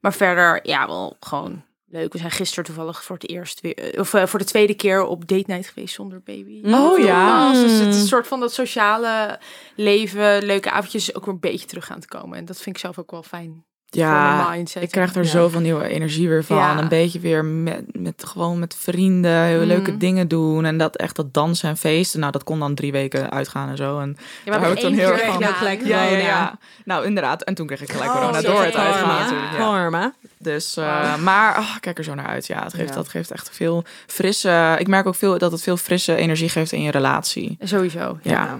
Maar 0.00 0.12
verder, 0.14 0.60
ja, 0.62 0.86
wel 0.86 1.16
gewoon 1.20 1.62
leuk. 1.86 2.12
We 2.12 2.18
zijn 2.18 2.30
gisteren 2.30 2.64
toevallig 2.64 3.04
voor 3.04 3.16
het 3.16 3.28
eerst 3.28 3.60
weer, 3.60 3.94
of 3.98 4.14
eh, 4.14 4.26
voor 4.26 4.38
de 4.38 4.44
tweede 4.44 4.74
keer 4.74 5.02
op 5.04 5.28
date 5.28 5.44
night 5.46 5.66
geweest 5.68 5.94
zonder 5.94 6.22
baby. 6.24 6.62
Oh, 6.64 6.98
ja. 6.98 7.52
Dus 7.52 7.78
het 7.78 7.94
is 7.94 8.00
een 8.00 8.06
soort 8.06 8.26
van 8.26 8.40
dat 8.40 8.52
sociale 8.52 9.38
leven, 9.76 10.42
leuke 10.44 10.70
avondjes 10.70 11.14
ook 11.14 11.24
weer 11.24 11.34
een 11.34 11.40
beetje 11.40 11.66
terug 11.66 11.90
aan 11.90 12.00
te 12.00 12.08
komen. 12.08 12.38
En 12.38 12.44
dat 12.44 12.56
vind 12.60 12.76
ik 12.76 12.82
zelf 12.82 12.98
ook 12.98 13.10
wel 13.10 13.22
fijn. 13.22 13.64
Ja, 13.90 14.48
mindset. 14.50 14.82
Ik 14.82 14.90
krijg 14.90 15.14
er 15.14 15.22
Ja. 15.22 15.28
zoveel 15.28 15.60
nieuwe 15.60 15.88
energie 15.88 16.28
weer 16.28 16.44
van. 16.44 16.56
Ja. 16.56 16.78
Een 16.78 16.88
beetje 16.88 17.20
weer 17.20 17.44
met, 17.44 17.82
met 17.92 18.24
gewoon 18.26 18.58
met 18.58 18.76
vrienden 18.78 19.42
heel 19.42 19.60
Mm. 19.60 19.66
leuke 19.66 19.96
dingen 19.96 20.28
doen. 20.28 20.64
En 20.64 20.78
dat 20.78 20.96
echt 20.96 21.16
dat 21.16 21.34
dansen 21.34 21.68
en 21.68 21.76
feesten. 21.76 22.20
Nou, 22.20 22.32
dat 22.32 22.44
kon 22.44 22.58
dan 22.58 22.74
drie 22.74 22.92
weken 22.92 23.30
uitgaan 23.30 23.68
en 23.68 23.76
zo. 23.76 23.98
En 23.98 24.08
Ja, 24.08 24.14
Daar 24.16 24.54
maar 24.54 24.60
hou 24.60 24.72
ik 24.74 24.80
dan 24.80 24.92
heel 24.92 25.10
erg 25.12 25.24
van. 25.24 25.38
Ja, 25.38 25.52
gelijk 25.52 25.84
ja, 25.86 26.02
ja. 26.02 26.58
Nou, 26.84 27.04
inderdaad. 27.06 27.42
En 27.42 27.54
toen 27.54 27.66
kreeg 27.66 27.82
ik 27.82 27.90
gelijk 27.92 28.10
Oh, 28.10 28.16
corona 28.16 28.40
door 28.40 28.62
het 28.64 28.76
uitgaan 28.76 29.08
Ja. 29.16 29.20
natuurlijk. 29.22 29.52
Ja. 29.52 29.58
Karma. 29.58 30.12
Dus, 30.38 30.76
eh, 30.76 31.16
maar 31.16 31.58
ik 31.58 31.80
kijk 31.80 31.98
er 31.98 32.04
zo 32.04 32.14
naar 32.14 32.26
uit. 32.26 32.46
Ja, 32.46 32.62
het 32.62 32.74
geeft, 32.74 32.88
Ja. 32.88 32.94
dat 32.94 33.08
geeft 33.08 33.30
echt 33.30 33.50
veel 33.52 33.84
frisse... 34.06 34.76
Ik 34.78 34.88
merk 34.88 35.06
ook 35.06 35.14
veel 35.14 35.38
dat 35.38 35.52
het 35.52 35.62
veel 35.62 35.76
frisse 35.76 36.16
energie 36.16 36.48
geeft 36.48 36.72
in 36.72 36.82
je 36.82 36.90
relatie. 36.90 37.56
Sowieso. 37.60 38.18
Ja. 38.22 38.58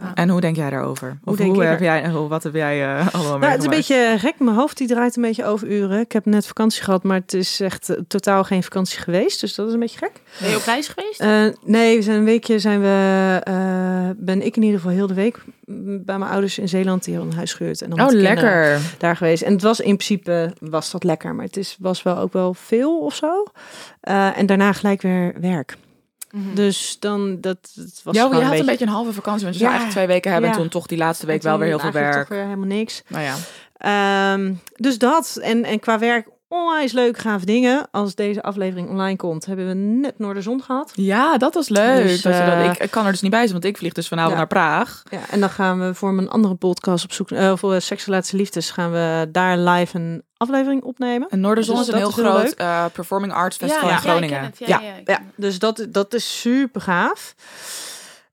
Ja. 0.00 0.14
En 0.14 0.28
hoe 0.28 0.40
denk 0.40 0.56
jij 0.56 0.70
daarover? 0.70 1.18
Of 1.24 1.36
denk 1.36 1.54
hoe 1.54 1.62
ik 1.62 1.68
heb 1.68 1.78
er- 1.78 1.84
jij, 1.84 2.10
hoe, 2.10 2.28
wat 2.28 2.42
heb 2.42 2.54
jij 2.54 2.82
eh, 2.96 3.14
allemaal 3.14 3.38
Nou, 3.38 3.50
het 3.52 3.58
is 3.58 3.64
een 3.64 3.70
beetje 3.70 4.14
gek. 4.18 4.34
Mijn 4.38 4.56
hoofd 4.56 4.76
die 4.76 4.86
draait 4.86 5.16
een 5.16 5.22
beetje 5.22 5.44
over 5.44 5.68
uren. 5.70 6.00
Ik 6.00 6.12
heb 6.12 6.24
net 6.24 6.46
vakantie 6.46 6.82
gehad, 6.82 7.02
maar 7.02 7.18
het 7.20 7.34
is 7.34 7.60
echt 7.60 7.88
eh, 7.88 8.00
totaal 8.08 8.44
geen 8.44 8.62
vakantie 8.62 8.98
geweest. 9.00 9.40
Dus 9.40 9.54
dat 9.54 9.66
is 9.68 9.72
een 9.74 9.80
beetje 9.80 9.98
gek. 9.98 10.12
Ben 10.40 10.50
je 10.50 10.56
op 10.56 10.62
reis 10.64 10.88
geweest? 10.88 11.20
Eh, 11.20 11.44
nee, 11.70 11.96
we 11.96 12.02
zijn 12.02 12.18
een 12.18 12.24
weekje 12.24 12.58
zijn 12.58 12.80
we, 12.80 13.40
eh, 13.44 13.54
ben 14.16 14.42
ik 14.46 14.56
in 14.56 14.62
ieder 14.62 14.80
geval 14.80 14.94
heel 14.94 15.06
de 15.06 15.14
week 15.14 15.44
bij 16.04 16.18
mijn 16.18 16.30
ouders 16.30 16.58
in 16.58 16.68
Zeeland 16.68 17.04
die 17.04 17.12
hadden 17.14 17.30
een 17.32 17.38
huis 17.38 17.54
gehuurd. 17.54 17.82
En 17.82 17.90
dan 17.90 18.00
Oh, 18.00 18.12
lekker. 18.12 18.78
daar 18.98 19.16
geweest. 19.16 19.42
En 19.42 19.52
het 19.52 19.62
was 19.62 19.80
in 19.80 19.96
principe 19.96 20.52
was 20.60 20.90
dat 20.90 21.04
lekker, 21.04 21.34
maar 21.34 21.44
het 21.44 21.56
is, 21.56 21.76
was 21.80 22.02
wel 22.02 22.16
ook 22.18 22.32
wel 22.32 22.54
veel 22.54 22.98
of 22.98 23.14
zo. 23.14 23.44
Eh, 24.00 24.38
en 24.38 24.46
daarna 24.46 24.72
gelijk 24.72 25.02
weer 25.02 25.34
werk. 25.40 25.76
Mhm. 26.36 26.54
Dus 26.54 26.96
dan 27.00 27.40
dat 27.40 27.56
het 27.74 28.00
was 28.04 28.14
Ja, 28.16 28.22
je 28.22 28.28
had 28.34 28.52
een 28.52 28.58
een 28.58 28.66
beetje, 28.66 28.84
een 28.84 28.90
halve 28.90 29.12
vakantie, 29.12 29.44
want 29.44 29.56
je 29.56 29.62
Ja. 29.62 29.68
zou 29.68 29.78
eigenlijk 29.80 29.90
twee 29.92 30.06
weken 30.06 30.30
hebben 30.32 30.50
Ja. 30.50 30.56
en 30.56 30.62
toen 30.62 30.70
toch 30.70 30.86
die 30.86 30.98
laatste 30.98 31.26
week 31.26 31.42
wel 31.42 31.58
weer 31.58 31.68
heel 31.68 31.78
veel 31.78 31.90
werk. 31.92 32.14
Toch 32.14 32.28
weer 32.28 32.44
helemaal 32.44 32.66
niks. 32.66 33.02
Nou 33.08 33.24
ja. 33.24 33.34
Ehm, 33.76 34.54
dus 34.76 34.98
dat. 34.98 35.38
En, 35.42 35.64
en 35.64 35.80
qua 35.80 35.98
werk 35.98 36.28
onwijs 36.48 36.92
leuk, 36.92 37.18
gaaf 37.18 37.44
dingen. 37.44 37.88
Als 37.90 38.14
deze 38.14 38.42
aflevering 38.42 38.88
online 38.88 39.16
komt, 39.16 39.46
hebben 39.46 39.68
we 39.68 39.74
net 39.74 40.18
Noorderzon 40.18 40.62
gehad. 40.62 40.92
Ja, 40.94 41.36
dat 41.38 41.54
was 41.54 41.68
leuk. 41.68 42.02
Dus, 42.02 42.22
dat 42.22 42.34
je 42.34 42.40
dat, 42.40 42.52
eh, 42.52 42.64
ik, 42.64 42.78
ik 42.78 42.90
kan 42.90 43.06
er 43.06 43.12
dus 43.12 43.20
niet 43.20 43.30
bij 43.30 43.40
zijn, 43.40 43.52
want 43.52 43.64
ik 43.64 43.76
vlieg 43.76 43.92
dus 43.92 44.08
vanavond 44.08 44.32
Ja. 44.32 44.38
naar 44.38 44.46
Praag. 44.46 45.02
Ja, 45.10 45.20
en 45.30 45.40
dan 45.40 45.50
gaan 45.50 45.80
we 45.80 45.94
voor 45.94 46.12
mijn 46.14 46.28
andere 46.28 46.54
podcast 46.54 47.04
op 47.04 47.12
zoek 47.12 47.30
uh, 47.30 47.56
voor 47.56 47.80
Seks, 47.80 48.04
Relatie, 48.04 48.38
Liefdes 48.38 48.70
gaan 48.70 48.92
we 48.92 49.28
daar 49.32 49.58
live 49.58 49.96
een 49.96 50.22
aflevering 50.36 50.82
opnemen. 50.82 51.28
En 51.28 51.40
Noorderzon 51.40 51.76
Dus 51.76 51.86
is 51.86 51.92
een 51.92 51.98
heel 51.98 52.08
is 52.08 52.14
groot 52.14 52.52
eh, 52.54 52.84
performing 52.92 53.32
arts 53.32 53.56
festival 53.56 53.88
ja, 53.88 53.94
in 53.94 54.00
Groningen. 54.00 54.52
Ja. 54.58 54.80
Ja, 54.80 54.92
Ja, 55.04 55.20
dus 55.36 55.58
dat, 55.58 55.86
dat 55.88 56.14
is 56.14 56.40
super 56.40 56.80
gaaf. 56.80 57.34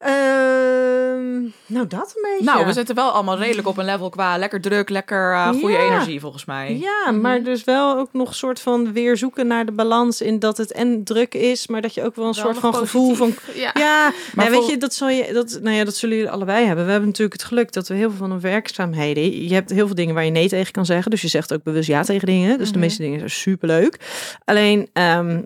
Ehm, 0.04 1.42
nou, 1.66 1.88
dat 1.88 2.14
een 2.16 2.22
beetje. 2.32 2.44
Nou, 2.54 2.66
we 2.66 2.74
zitten 2.74 2.96
wel 2.96 3.10
allemaal 3.10 3.38
redelijk 3.38 3.68
op 3.68 3.78
een 3.78 3.86
level 3.86 4.10
qua 4.10 4.38
lekker 4.38 4.62
druk, 4.62 4.90
lekker 4.90 5.34
eh, 5.34 5.48
goede 5.50 5.72
Ja. 5.72 5.80
energie 5.80 6.20
volgens 6.20 6.46
mij. 6.46 6.78
Ja, 6.78 7.12
maar 7.12 7.44
dus 7.44 7.64
wel 7.64 7.98
ook 7.98 8.10
nog 8.12 8.36
soort 8.36 8.60
van 8.60 8.94
weer 8.94 9.18
zoeken 9.18 9.48
naar 9.48 9.66
de 9.66 9.72
balans 9.72 10.22
in 10.22 10.40
dat 10.40 10.58
het 10.58 10.72
en 10.72 11.04
druk 11.04 11.34
is, 11.34 11.68
maar 11.68 11.82
dat 11.82 11.94
je 11.94 12.04
ook 12.04 12.16
wel 12.16 12.26
een 12.28 12.34
Wel 12.34 12.44
soort 12.44 12.58
van 12.58 12.76
gevoel 12.76 13.16
van. 13.16 13.34
Ja. 13.56 13.72
Ja, 13.74 14.12
maar 14.36 14.50
weet 14.50 14.60
vol- 14.60 14.70
je, 14.70 14.78
dat 14.78 14.94
zal 14.94 15.10
je, 15.10 15.34
dat, 15.34 15.60
nou 15.62 15.76
ja, 15.76 15.84
dat 15.84 15.96
zullen 15.96 16.16
jullie 16.16 16.32
allebei 16.32 16.66
hebben. 16.66 16.86
We 16.86 16.92
hebben 16.92 17.10
natuurlijk 17.10 17.40
het 17.42 17.48
geluk 17.48 17.72
dat 17.74 17.88
we 17.88 17.94
heel 17.94 18.10
veel 18.10 18.18
van 18.18 18.30
de 18.30 18.40
werkzaamheden. 18.40 19.48
Je 19.48 19.54
hebt 19.54 19.70
heel 19.70 19.86
veel 19.86 19.96
dingen 19.96 20.14
waar 20.14 20.26
je 20.26 20.32
nee 20.32 20.48
tegen 20.48 20.72
kan 20.72 20.86
zeggen, 20.86 21.12
dus 21.12 21.22
je 21.22 21.28
zegt 21.28 21.54
ook 21.54 21.64
bewust 21.64 21.88
ja 21.88 22.04
tegen 22.04 22.28
dingen. 22.28 22.58
Dus 22.58 22.68
de 22.68 22.74
Mhm. 22.74 22.82
meeste 22.84 23.02
dingen 23.02 23.18
zijn 23.20 23.32
superleuk. 23.32 24.00
Alleen, 24.46 24.90
ehm, 24.94 25.42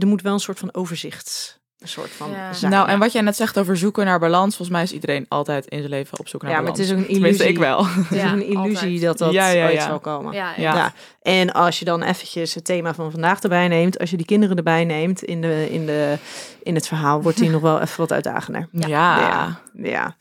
er 0.00 0.06
moet 0.06 0.22
wel 0.22 0.32
een 0.32 0.40
soort 0.40 0.58
van 0.58 0.74
overzicht, 0.74 1.60
een 1.82 1.88
soort 1.88 2.10
van. 2.10 2.30
Ja. 2.30 2.52
zijn. 2.52 2.72
Nou, 2.72 2.88
en 2.88 2.98
wat 2.98 3.12
jij 3.12 3.22
net 3.22 3.36
zegt 3.36 3.58
over 3.58 3.76
zoeken 3.76 4.04
naar 4.04 4.18
balans, 4.18 4.56
volgens 4.56 4.68
mij 4.76 4.82
is 4.82 4.92
iedereen 4.92 5.26
altijd 5.28 5.66
in 5.66 5.78
zijn 5.78 5.90
leven 5.90 6.18
op 6.18 6.28
zoek 6.28 6.42
naar 6.42 6.50
ja, 6.50 6.56
maar 6.56 6.64
balans. 6.72 6.88
het 6.88 6.98
is 6.98 7.02
ook 7.02 7.08
een 7.08 7.12
Tenminste, 7.14 7.44
illusie. 7.44 7.62
ik 7.62 7.68
wel. 7.68 7.86
Het 8.08 8.10
is 8.10 8.16
Ja, 8.22 8.32
een 8.32 8.46
illusie 8.46 8.72
altijd. 8.74 9.00
dat 9.02 9.18
dat 9.18 9.32
Ja, 9.32 9.48
ja, 9.48 9.64
ooit 9.64 9.74
ja. 9.74 9.86
zal 9.86 9.98
komen. 10.00 10.32
Ja, 10.32 10.52
Ja. 10.56 10.74
Ja. 10.74 10.92
En 11.22 11.52
als 11.52 11.78
je 11.78 11.84
dan 11.84 12.02
eventjes 12.02 12.54
het 12.54 12.64
thema 12.64 12.94
van 12.94 13.10
vandaag 13.10 13.40
erbij 13.40 13.68
neemt, 13.68 13.98
als 13.98 14.10
je 14.10 14.16
die 14.16 14.26
kinderen 14.26 14.56
erbij 14.56 14.84
neemt 14.84 15.22
in, 15.22 15.40
de, 15.40 15.66
in, 15.70 15.86
de, 15.86 16.16
in 16.62 16.74
het 16.74 16.86
verhaal, 16.86 17.22
wordt 17.22 17.38
die 17.38 17.50
nog 17.56 17.60
wel 17.60 17.80
even 17.80 17.96
wat 18.00 18.12
uitdagender. 18.12 18.68
Ja. 18.72 18.88
Ja. 18.88 19.60
Ja. 19.72 20.16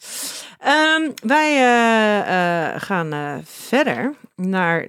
Ehm, 0.59 1.09
wij 1.23 1.55
eh, 1.55 2.65
eh, 2.73 2.81
gaan 2.81 3.13
eh, 3.13 3.33
verder 3.43 4.13
naar 4.35 4.87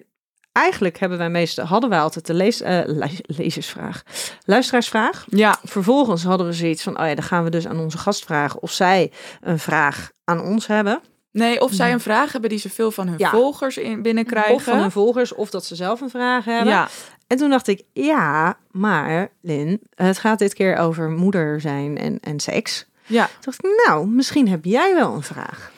eigenlijk 0.53 0.99
hebben 0.99 1.19
wij 1.19 1.31
meestal, 1.31 1.65
hadden 1.65 1.91
wij 1.91 2.01
altijd 2.01 2.27
de 2.27 2.35
lees, 2.35 2.61
eh, 2.61 2.81
le- 2.87 3.09
lezersvraag, 3.23 4.03
luisteraarsvraag. 4.45 5.25
Ja, 5.29 5.59
Vervolgens 5.65 6.25
hadden 6.25 6.47
we 6.47 6.53
zoiets 6.53 6.83
van, 6.83 7.01
oh 7.01 7.07
ja, 7.07 7.15
dan 7.15 7.25
gaan 7.25 7.45
we 7.45 7.51
dus 7.51 7.67
aan 7.67 7.79
onze 7.79 7.99
gast 7.99 8.25
vragen 8.25 8.63
of 8.63 8.71
zij 8.73 9.13
een 9.41 9.59
vraag 9.59 10.11
aan 10.25 10.41
ons 10.41 10.67
hebben. 10.67 11.01
nee, 11.31 11.61
of 11.61 11.73
zij 11.73 11.93
een 11.93 12.01
vraag 12.01 12.33
hebben 12.33 12.51
die 12.51 12.59
ze 12.59 12.71
veel 12.71 12.91
van 12.91 13.09
hun 13.09 13.19
Ja. 13.19 13.31
volgers 13.31 13.77
in, 13.77 14.03
binnenkrijgen. 14.03 14.55
Of 14.55 14.63
van 14.63 14.79
hun 14.79 14.91
volgers, 14.91 15.35
of 15.35 15.51
dat 15.51 15.65
ze 15.65 15.75
zelf 15.75 16.01
een 16.01 16.11
vraag 16.11 16.45
hebben. 16.45 16.73
Ja, 16.73 16.89
En 17.27 17.37
toen 17.37 17.51
dacht 17.51 17.69
ik, 17.69 17.83
ja, 17.93 18.59
maar 18.71 19.29
Lin, 19.43 19.81
het 19.95 20.19
gaat 20.19 20.39
dit 20.39 20.55
keer 20.55 20.77
over 20.77 21.11
moeder 21.11 21.61
zijn 21.61 21.99
en, 21.99 22.21
en 22.21 22.41
seks. 22.41 22.87
ja. 23.07 23.25
Toen 23.27 23.35
dacht 23.41 23.65
ik, 23.65 23.83
nou, 23.87 24.07
misschien 24.09 24.49
heb 24.49 24.65
jij 24.65 24.95
wel 24.95 25.15
een 25.15 25.23
vraag. 25.23 25.71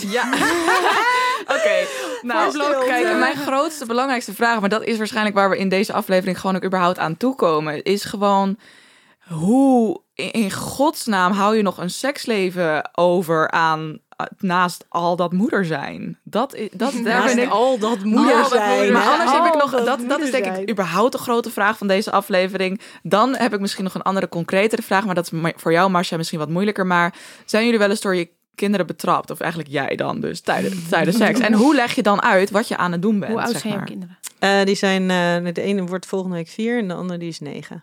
Ja. 0.00 0.28
Oké, 1.56 1.86
nou, 2.22 2.86
kijk, 2.86 3.18
mijn 3.18 3.36
grootste, 3.36 3.86
belangrijkste 3.86 4.34
vraag, 4.34 4.60
maar 4.60 4.68
dat 4.68 4.84
is 4.84 4.98
waarschijnlijk 4.98 5.34
waar 5.36 5.50
we 5.50 5.58
in 5.58 5.68
deze 5.68 5.92
aflevering 5.92 6.40
gewoon 6.40 6.56
ook 6.56 6.64
überhaupt 6.64 6.98
aan 6.98 7.16
toekomen, 7.16 7.82
is 7.82 8.04
gewoon 8.04 8.58
hoe 9.28 10.00
in- 10.14 10.52
godsnaam 10.52 11.32
hou 11.32 11.56
je 11.56 11.62
nog 11.62 11.78
een 11.78 11.90
seksleven 11.90 12.96
over 12.98 13.50
aan 13.50 13.98
uh, 14.20 14.26
naast 14.38 14.84
al 14.88 15.16
dat 15.16 15.32
moeder 15.32 15.64
zijn? 15.64 16.18
Dat 16.24 16.54
is 16.54 16.68
dat 16.72 16.92
daar 17.04 17.24
ben 17.24 17.38
ik 17.38 17.50
al 17.50 17.78
dat 17.78 18.04
moeder 18.04 18.44
zijn. 18.44 18.92
Maar 18.92 19.08
anders 19.08 19.32
heb 19.32 19.44
ik 19.46 19.54
nog, 19.54 19.84
dat, 19.84 20.08
dat 20.08 20.20
is 20.20 20.30
denk 20.30 20.44
ik 20.56 20.70
überhaupt 20.70 21.12
de 21.12 21.18
grote 21.18 21.50
vraag 21.50 21.78
van 21.78 21.86
deze 21.86 22.10
aflevering. 22.10 22.80
Dan 23.02 23.34
heb 23.36 23.54
ik 23.54 23.60
misschien 23.60 23.84
nog 23.84 23.94
een 23.94 24.02
andere 24.02 24.28
concretere 24.28 24.82
vraag, 24.82 25.04
maar 25.04 25.14
dat 25.14 25.32
is 25.32 25.52
voor 25.56 25.72
jou, 25.72 25.90
Marcia, 25.90 26.16
misschien 26.16 26.38
wat 26.38 26.48
moeilijker. 26.48 26.86
Maar 26.86 27.14
zijn 27.44 27.64
jullie 27.64 27.78
wel 27.78 27.90
eens 27.90 28.00
door 28.00 28.16
je 28.16 28.30
kinderen 28.60 28.86
betrapt? 28.86 29.30
Of 29.30 29.40
eigenlijk 29.40 29.70
jij 29.72 29.96
dan 29.96 30.20
dus, 30.20 30.40
tijdens, 30.40 30.74
tijdens 30.88 31.16
seks? 31.16 31.40
En 31.40 31.52
hoe 31.62 31.74
leg 31.74 31.94
je 31.94 32.02
dan 32.02 32.22
uit 32.22 32.50
wat 32.50 32.68
je 32.68 32.76
aan 32.76 32.92
het 32.92 33.02
doen 33.02 33.18
bent? 33.20 33.32
Hoe 33.32 33.40
oud 33.40 33.50
zeg 33.50 33.60
zijn 33.60 33.72
jouw 33.72 33.82
maar? 33.82 33.90
kinderen? 33.90 34.18
Eh, 34.38 34.64
die 34.64 34.74
zijn, 34.74 35.02
eh, 35.10 35.52
de 35.54 35.62
ene 35.62 35.84
wordt 35.84 36.06
volgende 36.06 36.36
week 36.36 36.48
vier 36.48 36.78
en 36.78 36.88
de 36.88 36.94
andere 36.94 37.18
die 37.18 37.28
is 37.28 37.40
negen. 37.40 37.82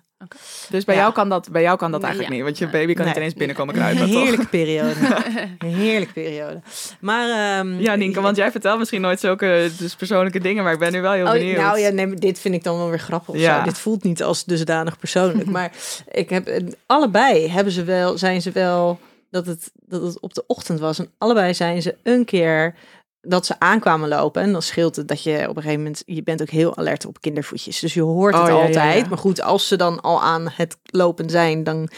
Dus 0.69 0.85
bij 0.85 0.95
Ja. 0.95 1.01
jou 1.01 1.13
kan 1.13 1.29
dat, 1.29 1.49
bij 1.51 1.61
jou 1.61 1.77
kan 1.77 1.91
dat 1.91 2.01
eigenlijk 2.03 2.31
ja. 2.31 2.37
niet, 2.37 2.45
want 2.47 2.57
je 2.57 2.67
baby 2.67 2.93
kan 2.93 3.05
niet 3.05 3.13
Nee. 3.13 3.23
ineens 3.23 3.33
binnenkomen 3.33 3.75
Een 3.75 3.81
kruipen, 3.81 4.09
toch? 4.11 4.21
heerlijke 4.21 4.47
periode. 4.47 4.93
Heerlijke 5.65 6.13
periode. 6.13 6.61
Maar, 6.99 7.29
ehm, 7.59 7.79
Ja, 7.79 7.95
Nienke, 7.95 8.21
want 8.21 8.37
jij 8.37 8.51
vertelt 8.51 8.79
misschien 8.79 9.01
nooit 9.01 9.19
zulke 9.19 9.69
dus 9.77 9.95
persoonlijke 9.95 10.39
dingen, 10.39 10.63
maar 10.63 10.73
ik 10.73 10.79
ben 10.79 10.91
nu 10.91 11.01
wel 11.01 11.11
heel 11.11 11.25
Oh, 11.25 11.31
benieuwd. 11.31 11.57
nou 11.57 11.79
ja, 11.79 11.89
nee, 11.89 12.13
dit 12.13 12.39
vind 12.39 12.53
ik 12.55 12.63
dan 12.63 12.77
wel 12.77 12.89
weer 12.89 12.99
grappig. 12.99 13.35
Ja. 13.35 13.57
zo. 13.57 13.63
Dit 13.63 13.77
voelt 13.77 14.03
niet 14.03 14.23
als 14.23 14.45
dusdanig 14.45 14.99
persoonlijk. 14.99 15.49
maar 15.57 15.71
ik 16.11 16.29
heb 16.29 16.47
eh, 16.47 16.63
allebei 16.85 17.49
hebben 17.49 17.73
ze 17.73 17.83
wel, 17.83 18.17
zijn 18.17 18.41
ze 18.41 18.51
wel 18.51 18.99
dat 19.29 19.45
het, 19.45 19.71
dat 19.75 20.01
het 20.01 20.19
op 20.19 20.33
de 20.33 20.43
ochtend 20.47 20.79
was. 20.79 20.99
En 20.99 21.11
allebei 21.17 21.53
zijn 21.53 21.81
ze 21.81 21.95
een 22.03 22.25
keer 22.25 22.75
dat 23.21 23.45
ze 23.45 23.59
aankwamen 23.59 24.09
lopen. 24.09 24.41
En 24.41 24.51
dan 24.51 24.61
scheelt 24.61 24.95
het 24.95 25.07
dat 25.07 25.23
je 25.23 25.49
op 25.49 25.55
een 25.55 25.61
gegeven 25.61 25.83
moment, 25.83 26.03
je 26.05 26.23
bent 26.23 26.41
ook 26.41 26.49
heel 26.49 26.77
alert 26.77 27.05
op 27.05 27.21
kindervoetjes. 27.21 27.79
Dus 27.79 27.93
je 27.93 28.01
hoort 28.01 28.33
het 28.33 28.43
Oh, 28.43 28.49
ja, 28.49 28.53
altijd. 28.53 29.03
ja. 29.03 29.09
Maar 29.09 29.17
goed, 29.17 29.41
als 29.41 29.67
ze 29.67 29.75
dan 29.75 30.01
al 30.01 30.21
aan 30.21 30.49
het 30.51 30.77
lopen 30.83 31.29
zijn, 31.29 31.63
dan. 31.63 31.89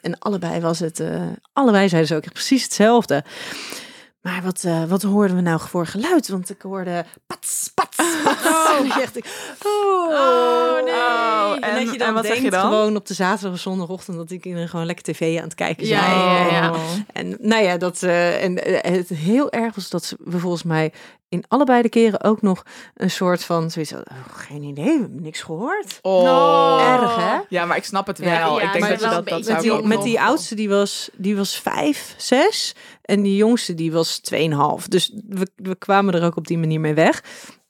En 0.00 0.18
allebei 0.18 0.60
was 0.60 0.78
het, 0.78 1.00
eh, 1.00 1.22
allebei 1.52 1.88
zeiden 1.88 2.08
ze 2.08 2.16
ook 2.16 2.24
echt 2.24 2.32
precies 2.32 2.62
hetzelfde. 2.62 3.24
Maar 4.28 4.42
wat, 4.42 4.64
eh, 4.64 4.84
wat 4.84 5.02
hoorden 5.02 5.36
we 5.36 5.42
nou 5.42 5.60
voor 5.60 5.86
geluid? 5.86 6.28
Want 6.28 6.50
ik 6.50 6.62
hoorde 6.62 7.04
pats, 7.26 7.70
pats, 7.74 7.96
pats. 8.24 8.76
En 8.78 8.88
dan 8.88 8.98
dacht 8.98 9.16
ik, 9.16 9.24
oh, 9.64 10.74
nee. 10.84 10.94
Oh, 10.94 11.52
en, 11.54 11.62
en- 11.62 11.84
dat 11.84 11.92
je 11.92 11.98
dan 11.98 12.08
en 12.08 12.14
wat 12.14 12.24
zeg 12.26 12.34
je 12.34 12.40
denkt 12.40 12.56
dan? 12.56 12.64
gewoon 12.70 12.96
op 12.96 13.06
de 13.06 13.14
zaterdag 13.14 13.52
of 13.52 13.58
zondagochtend 13.60 14.16
dat 14.16 14.28
die 14.28 14.38
kinderen 14.40 14.68
gewoon 14.68 14.86
lekker 14.86 15.04
tv 15.04 15.36
aan 15.38 15.44
het 15.44 15.54
kijken 15.54 15.86
Ja, 15.86 16.00
zijn. 16.04 16.18
ja, 16.18 16.40
ja, 16.46 16.50
ja. 16.52 16.72
En, 16.72 17.30
en 17.30 17.36
nou 17.40 17.62
ja, 17.62 17.76
dat 17.76 18.02
eh, 18.02 18.44
en 18.44 18.64
eh, 18.82 18.92
het 18.92 19.08
heel 19.08 19.52
erg 19.52 19.74
was 19.74 19.88
dat 19.90 20.04
ze- 20.04 20.16
we 20.24 20.38
volgens 20.38 20.62
mij 20.62 20.92
in 21.28 21.44
allebei 21.48 21.82
de 21.82 21.88
keren 21.88 22.22
ook 22.22 22.42
nog 22.42 22.62
een 22.94 23.10
soort 23.10 23.44
van 23.44 23.70
zoiets 23.70 23.92
oh, 23.92 24.00
geen 24.32 24.62
idee, 24.62 24.84
we 24.84 25.00
hebben 25.00 25.22
niks 25.22 25.42
gehoord. 25.42 25.98
Oh. 26.02 26.80
Erg, 26.80 27.16
hè? 27.16 27.38
Ja, 27.48 27.64
maar 27.64 27.76
ik 27.76 27.84
snap 27.84 28.06
het 28.06 28.18
wel. 28.18 28.58
Ja, 28.58 28.62
ik 28.62 28.72
denk 28.72 28.88
dat 28.88 29.00
je 29.00 29.06
dat, 29.08 29.28
dat 29.28 29.38
Met 29.38 29.48
ik 29.48 29.60
die, 29.60 29.72
ook 29.72 29.84
met 29.84 29.96
nog- 29.96 30.06
die 30.06 30.20
oudste, 30.20 30.54
die 30.54 30.68
was, 30.68 31.10
die 31.16 31.36
was 31.36 31.60
vijf, 31.60 32.14
zes. 32.16 32.74
En 33.02 33.22
die 33.22 33.36
jongste, 33.36 33.74
die 33.74 33.92
was 33.92 34.20
2,5. 34.34 34.88
Dus 34.88 35.12
we, 35.28 35.48
we 35.56 35.76
kwamen 35.76 36.14
er 36.14 36.24
ook 36.24 36.36
op 36.36 36.46
die 36.46 36.58
manier 36.58 36.80
mee 36.80 36.94
weg. 36.94 37.22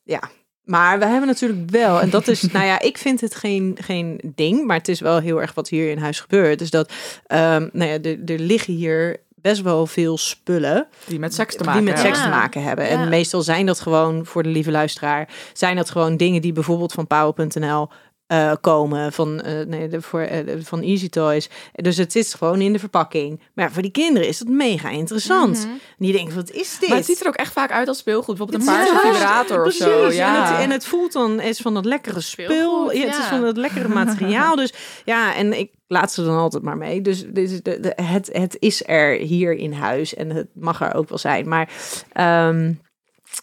Ja, 0.03 0.21
maar 0.65 0.99
we 0.99 1.05
hebben 1.05 1.27
natuurlijk 1.29 1.71
wel, 1.71 2.01
en 2.01 2.11
dat 2.11 2.29
is, 2.29 2.43
nou 2.53 2.67
ja, 2.67 2.81
ik 2.81 2.99
vind 2.99 3.21
het 3.21 3.35
geen, 3.35 3.79
geen 3.81 4.33
ding, 4.35 4.67
maar 4.67 4.77
het 4.77 4.89
is 4.89 5.01
wel 5.01 5.21
heel 5.21 5.41
erg 5.41 5.55
wat 5.55 5.69
hier 5.69 5.91
in 5.91 5.99
huis 5.99 6.21
gebeurt. 6.21 6.59
Dus 6.59 6.71
dat, 6.71 6.93
ehm, 7.27 7.69
nou 7.73 7.91
ja, 7.91 7.99
er, 8.01 8.25
er 8.25 8.39
liggen 8.39 8.75
hier 8.75 9.27
best 9.43 9.63
wel 9.63 9.87
veel 9.87 10.19
spullen 10.19 10.87
Die 11.07 11.19
met 11.19 11.35
seks 11.35 11.57
te 11.57 11.65
maken 11.65 11.81
die 11.85 11.91
met 11.91 11.99
hebben. 12.03 12.15
seks 12.17 12.27
te 12.29 12.33
Ja. 12.35 12.41
maken 12.41 12.63
hebben. 12.63 12.85
Ja. 12.85 12.91
En 12.91 13.09
meestal 13.09 13.43
zijn 13.43 13.67
dat 13.67 13.81
gewoon, 13.81 14.27
voor 14.27 14.43
de 14.43 14.49
lieve 14.49 14.71
luisteraar, 14.71 15.29
zijn 15.53 15.77
dat 15.77 15.91
gewoon 15.91 16.17
dingen 16.17 16.43
die 16.43 16.53
bijvoorbeeld 16.53 16.93
van 16.93 17.07
Power.nl 17.07 17.89
eh, 18.29 18.53
komen, 18.61 19.13
van, 19.13 19.41
eh, 19.41 19.67
nee, 19.67 19.89
de, 19.89 20.03
voor, 20.03 20.21
eh, 20.21 20.47
de- 20.47 20.65
van 20.65 20.83
Easy 20.83 21.09
Toys. 21.09 21.49
Dus 21.73 21.97
het 21.97 22.13
zit 22.13 22.35
gewoon 22.35 22.61
in 22.61 22.73
de 22.73 22.79
verpakking. 22.79 23.41
Maar 23.55 23.73
voor 23.73 23.83
die 23.83 23.91
kinderen 23.91 24.29
is 24.29 24.39
dat 24.39 24.49
mega 24.49 24.89
interessant. 24.89 25.65
En 25.71 25.81
die 25.99 26.13
denken, 26.13 26.35
wat 26.35 26.51
is 26.51 26.77
dit? 26.79 26.89
Maar 26.89 26.99
het 26.99 27.07
ziet 27.07 27.21
er 27.21 27.27
ook 27.27 27.35
echt 27.35 27.53
vaak 27.53 27.71
uit 27.71 27.89
als 27.89 27.99
speelgoed. 27.99 28.37
Bijvoorbeeld 28.37 28.69
een 28.69 28.75
Het 28.75 28.89
paarse 28.91 29.07
vibrator 29.15 29.65
of 29.65 29.73
zo. 29.73 30.11
Ja. 30.13 30.37
en, 30.37 30.53
het, 30.55 30.65
en 30.65 30.71
het 30.71 30.85
voelt 30.87 31.13
dan 31.13 31.41
is 31.41 31.59
van 31.59 31.75
dat 31.75 31.85
lekkere 31.85 32.21
spul. 32.21 32.93
Ja, 32.93 33.07
het 33.07 33.19
is 33.19 33.25
van 33.25 33.41
dat 33.41 33.57
lekkere 33.57 33.89
materiaal. 33.89 34.57
Dus 34.69 34.73
ja, 35.05 35.35
en 35.35 35.59
ik 35.59 35.71
laat 35.87 36.13
ze 36.13 36.25
dan 36.25 36.37
altijd 36.37 36.63
maar 36.63 36.77
mee. 36.77 37.01
Dus 37.01 37.25
is 37.35 37.63
de, 37.63 37.81
de, 37.81 37.93
het, 38.03 38.29
het 38.33 38.57
is 38.59 38.83
er 38.87 39.19
hier 39.19 39.53
in 39.55 39.73
huis 39.73 40.15
en 40.15 40.31
het 40.31 40.47
mag 40.55 40.81
er 40.81 40.95
ook 40.95 41.09
wel 41.09 41.19
zijn. 41.19 41.49
Maar 41.49 41.69
ehm, 42.13 42.73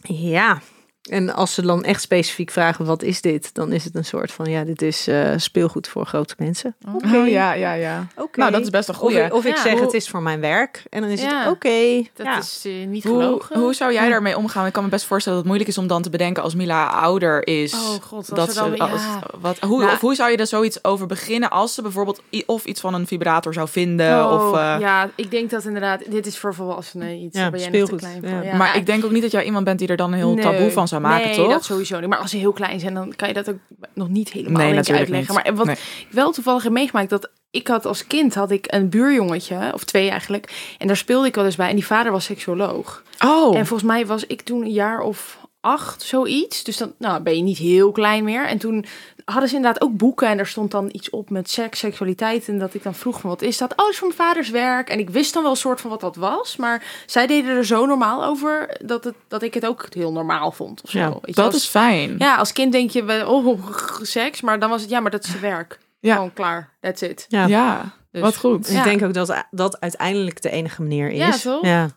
ja. 0.02 0.62
En 1.06 1.34
als 1.34 1.54
ze 1.54 1.62
dan 1.62 1.84
echt 1.84 2.02
specifiek 2.02 2.52
vragen 2.52 2.86
wat 2.86 3.04
is 3.04 3.22
dit, 3.22 3.54
dan 3.54 3.72
is 3.72 3.84
het 3.84 3.96
een 3.96 4.06
soort 4.06 4.32
van 4.32 4.46
ja, 4.46 4.64
dit 4.64 4.82
is 4.82 5.08
eh, 5.08 5.30
speelgoed 5.38 5.88
voor 5.88 6.06
grote 6.06 6.36
mensen. 6.38 6.76
Oké. 6.96 7.18
Oh 7.18 7.28
ja, 7.28 7.54
ja, 7.54 7.74
ja. 7.74 8.08
Oké. 8.18 8.40
Nou, 8.40 8.52
dat 8.52 8.62
is 8.62 8.70
best 8.70 8.90
een 8.90 9.00
Of, 9.00 9.12
ik- 9.14 9.34
of 9.34 9.46
ik 9.46 9.56
Ja. 9.56 9.62
zeg 9.62 9.72
Hoe- 9.74 9.82
het 9.82 9.94
is 9.94 10.10
voor 10.10 10.22
mijn 10.22 10.40
werk 10.40 10.84
en 10.90 11.02
dan 11.02 11.10
is 11.10 11.22
Ja. 11.22 11.40
het 11.44 11.52
oké. 11.54 12.04
Dat 12.14 12.26
ja. 12.26 12.38
is 12.38 12.62
eh, 12.66 12.88
niet 12.88 13.04
Hoe, 13.04 13.22
gelogen. 13.22 13.60
hoe 13.60 13.74
zou 13.74 13.94
jij 13.94 14.10
daarmee 14.10 14.38
omgaan? 14.38 14.66
Ik 14.66 14.74
kan 14.74 14.84
me 14.84 14.90
best 14.90 15.06
voorstellen 15.06 15.38
dat 15.38 15.48
het 15.48 15.58
moeilijk 15.58 15.78
is 15.78 15.84
om 15.84 15.88
dan 15.90 16.02
te 16.02 16.10
bedenken 16.10 16.44
als 16.44 16.56
Mila 16.56 16.88
ouder 16.88 17.48
is. 17.48 17.74
Oh 17.74 17.80
god, 18.02 18.36
dat 18.36 18.54
ze 18.54 18.60
dan... 18.60 18.78
als- 18.78 19.02
ja. 19.02 19.20
wat, 19.40 19.60
hoe, 19.60 19.80
Nou- 19.82 19.92
of 19.94 20.00
hoe 20.00 20.16
zou 20.16 20.32
je 20.32 20.38
er 20.38 20.48
zoiets 20.48 20.84
over 20.84 21.08
beginnen 21.08 21.50
als 21.50 21.74
ze 21.74 21.82
bijvoorbeeld 21.82 22.22
of 22.46 22.66
iets 22.66 22.82
van 22.82 22.94
een 22.94 23.08
vibrator 23.08 23.54
zou 23.54 23.68
vinden? 23.68 24.26
Oh, 24.26 24.34
of, 24.50 24.58
eh, 24.58 24.76
ja, 24.80 25.10
ik 25.16 25.32
denk 25.32 25.50
dat 25.50 25.66
inderdaad, 25.66 26.02
dit 26.12 26.26
is 26.26 26.38
voor 26.38 26.54
volwassenen 26.54 27.16
iets. 27.16 27.36
Ja, 27.36 27.42
daar 27.42 27.52
ben 27.52 27.60
jij 27.60 27.70
speelgoed, 27.70 28.00
te 28.00 28.06
klein 28.20 28.22
voor. 28.36 28.44
Ja. 28.44 28.56
Maar 28.58 28.76
ik 28.76 28.86
denk 28.86 29.06
ook 29.06 29.12
niet 29.12 29.22
dat 29.22 29.32
jij 29.32 29.44
iemand 29.46 29.66
bent 29.66 29.80
die 29.80 29.88
er 29.88 29.98
dan 29.98 30.12
een 30.12 30.18
heel 30.18 30.34
Nee. 30.34 30.44
taboe 30.44 30.72
van 30.72 30.88
zou 30.88 30.95
maken, 31.02 31.28
nee, 31.28 31.36
toch? 31.36 31.50
dat 31.50 31.64
sowieso 31.66 32.00
niet. 32.00 32.10
Maar 32.10 32.20
als 32.20 32.32
ze 32.32 32.38
heel 32.38 32.52
klein 32.54 32.80
zijn, 32.80 32.94
dan 32.94 33.16
kan 33.16 33.28
je 33.28 33.34
dat 33.34 33.50
ook 33.50 33.58
nog 33.94 34.10
niet 34.10 34.32
helemaal 34.32 34.62
Nee, 34.62 34.76
uitleggen. 34.76 35.12
niet. 35.16 35.28
Maar 35.28 35.56
wat 35.56 35.66
Nee. 35.66 35.76
ik 35.76 36.08
wel 36.12 36.32
toevallig 36.32 36.64
heb 36.64 36.72
meegemaakt, 36.72 37.10
dat 37.10 37.30
ik 37.52 37.68
had 37.68 37.86
als 37.86 38.08
kind 38.08 38.36
had 38.36 38.52
ik 38.52 38.66
een 38.70 38.90
buurjongetje, 38.90 39.72
of 39.74 39.84
twee 39.84 40.10
eigenlijk. 40.10 40.74
En 40.78 40.88
daar 40.88 40.98
speelde 40.98 41.28
ik 41.28 41.36
wel 41.36 41.46
eens 41.46 41.56
bij. 41.56 41.70
En 41.70 41.76
die 41.76 41.86
vader 41.86 42.12
was 42.12 42.24
seksuoloog. 42.26 43.04
Oh, 43.26 43.58
En 43.58 43.66
volgens 43.66 43.90
mij 43.90 44.06
was 44.06 44.26
ik 44.26 44.42
toen 44.42 44.62
een 44.62 44.72
jaar 44.72 45.00
of 45.02 45.38
acht, 45.66 46.02
zoiets. 46.02 46.64
Dus 46.64 46.78
dan 46.78 46.94
nou, 46.98 47.22
ben 47.22 47.36
je 47.36 47.42
niet 47.44 47.58
heel 47.58 47.92
klein 47.92 48.24
meer. 48.24 48.48
En 48.48 48.58
toen 48.58 48.86
hadden 49.26 49.50
ze 49.50 49.56
inderdaad 49.56 49.82
ook 49.82 49.98
boeken. 49.98 50.28
En 50.28 50.40
er 50.40 50.48
stond 50.48 50.72
dan 50.72 50.90
iets 50.92 51.10
op 51.10 51.30
met 51.30 51.50
seks, 51.50 51.80
seksualiteit. 51.80 52.48
En 52.48 52.60
dat 52.60 52.74
ik 52.74 52.84
dan 52.84 52.96
vroeg 52.96 53.20
van, 53.20 53.30
wat 53.30 53.42
is 53.42 53.58
dat? 53.58 53.72
Oh, 53.72 53.78
dat 53.78 53.90
is 53.90 53.98
van 53.98 54.08
mijn 54.08 54.20
vaders 54.20 54.50
werk. 54.50 54.90
En 54.90 55.00
ik 55.00 55.10
wist 55.10 55.34
dan 55.34 55.42
wel 55.42 55.52
een 55.52 55.58
soort 55.58 55.82
van 55.82 55.90
wat 55.90 56.00
dat 56.02 56.16
was. 56.16 56.56
Maar 56.56 56.84
zij 57.06 57.28
deden 57.28 57.56
er 57.56 57.66
zo 57.66 57.86
normaal 57.86 58.24
over, 58.26 58.78
dat, 58.86 59.04
het, 59.04 59.16
dat 59.28 59.42
ik 59.42 59.54
het 59.54 59.66
ook 59.66 59.86
heel 59.90 60.12
normaal 60.12 60.52
vond. 60.52 60.82
Of 60.84 60.90
zo. 60.90 61.00
Ja, 61.00 61.10
Weet 61.10 61.20
je, 61.26 61.32
dat 61.34 61.46
als- 61.46 61.56
is 61.56 61.66
fijn. 61.68 62.16
Ja, 62.18 62.36
als 62.36 62.52
kind 62.54 62.72
denk 62.72 62.90
je, 62.90 63.04
wel, 63.04 63.28
oh, 63.44 63.68
seks. 64.02 64.42
Maar 64.42 64.60
dan 64.60 64.70
was 64.70 64.82
het, 64.82 64.90
ja, 64.90 65.00
maar 65.00 65.12
dat 65.12 65.24
is 65.24 65.30
zijn 65.30 65.42
werk. 65.42 65.80
Ja. 66.00 66.14
Gewoon 66.14 66.34
klaar. 66.34 66.70
That's 66.82 67.02
it. 67.02 67.26
Ja. 67.30 67.46
Ja, 67.46 67.94
Dus- 68.12 68.22
wat 68.22 68.38
goed. 68.38 68.70
Ja. 68.72 68.78
Ik 68.78 68.84
denk 68.84 69.04
ook 69.04 69.14
dat 69.14 69.46
dat 69.52 69.80
uiteindelijk 69.80 70.42
de 70.42 70.50
enige 70.50 70.82
manier 70.82 71.10
is. 71.10 71.18
Ja, 71.44 71.52
toch? 71.52 71.66
Ja. 71.66 71.90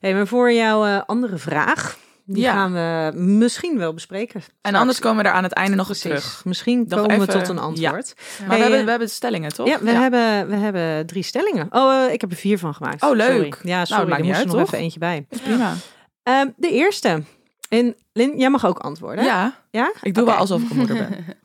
Hey, 0.00 0.14
maar 0.14 0.26
voor 0.26 0.52
jouw 0.52 0.84
eh, 0.84 1.00
andere 1.06 1.36
vraag, 1.36 1.98
die 2.30 2.42
Ja. 2.42 2.52
gaan 2.52 2.72
we 2.72 3.12
misschien 3.18 3.78
wel 3.78 3.94
bespreken. 3.94 4.42
En 4.60 4.74
anders 4.74 4.98
komen 4.98 5.22
we 5.22 5.28
er 5.28 5.34
aan 5.34 5.42
het 5.42 5.52
einde 5.52 5.76
nog 5.76 5.88
eens 5.88 6.00
Precies. 6.00 6.20
terug. 6.24 6.44
Misschien 6.44 6.84
Nog 6.88 7.00
komen 7.00 7.20
we 7.20 7.26
tot 7.26 7.48
een 7.48 7.58
antwoord. 7.58 8.14
Maar 8.16 8.48
Hey, 8.48 8.56
we, 8.56 8.62
hebben, 8.62 8.78
eh, 8.78 8.84
we 8.84 8.90
hebben 8.90 9.10
stellingen, 9.10 9.52
toch? 9.54 9.68
Ja, 9.68 9.78
we, 9.80 9.90
Hebben, 9.90 10.48
we 10.48 10.54
hebben 10.56 11.06
drie 11.06 11.22
stellingen. 11.22 11.66
Oh, 11.70 12.04
eh, 12.04 12.12
ik 12.12 12.20
heb 12.20 12.30
er 12.30 12.36
vier 12.36 12.58
van 12.58 12.74
gemaakt. 12.74 13.02
Oh, 13.02 13.16
leuk. 13.16 13.54
Sorry. 13.54 13.70
Ja, 13.70 13.84
sorry, 13.84 14.02
maakt 14.08 14.14
er 14.14 14.18
niet 14.18 14.26
moest 14.26 14.38
uit, 14.38 14.48
er 14.48 14.52
nog 14.54 14.64
toch? 14.64 14.66
even 14.74 14.78
eentje 14.84 14.98
bij. 14.98 15.26
Is 15.28 15.40
prima. 15.40 15.74
Ehm, 16.22 16.48
de 16.56 16.70
eerste. 16.70 17.22
En 17.68 17.96
Lin, 18.12 18.38
jij 18.38 18.50
mag 18.50 18.66
ook 18.66 18.78
antwoorden. 18.78 19.24
Ja, 19.24 19.54
Ja? 19.70 19.92
ik 20.02 20.14
doe 20.14 20.24
wel 20.24 20.34
alsof 20.34 20.62
ik 20.62 20.70
een 20.70 20.76
moeder 20.76 20.96
ben. 20.96 21.24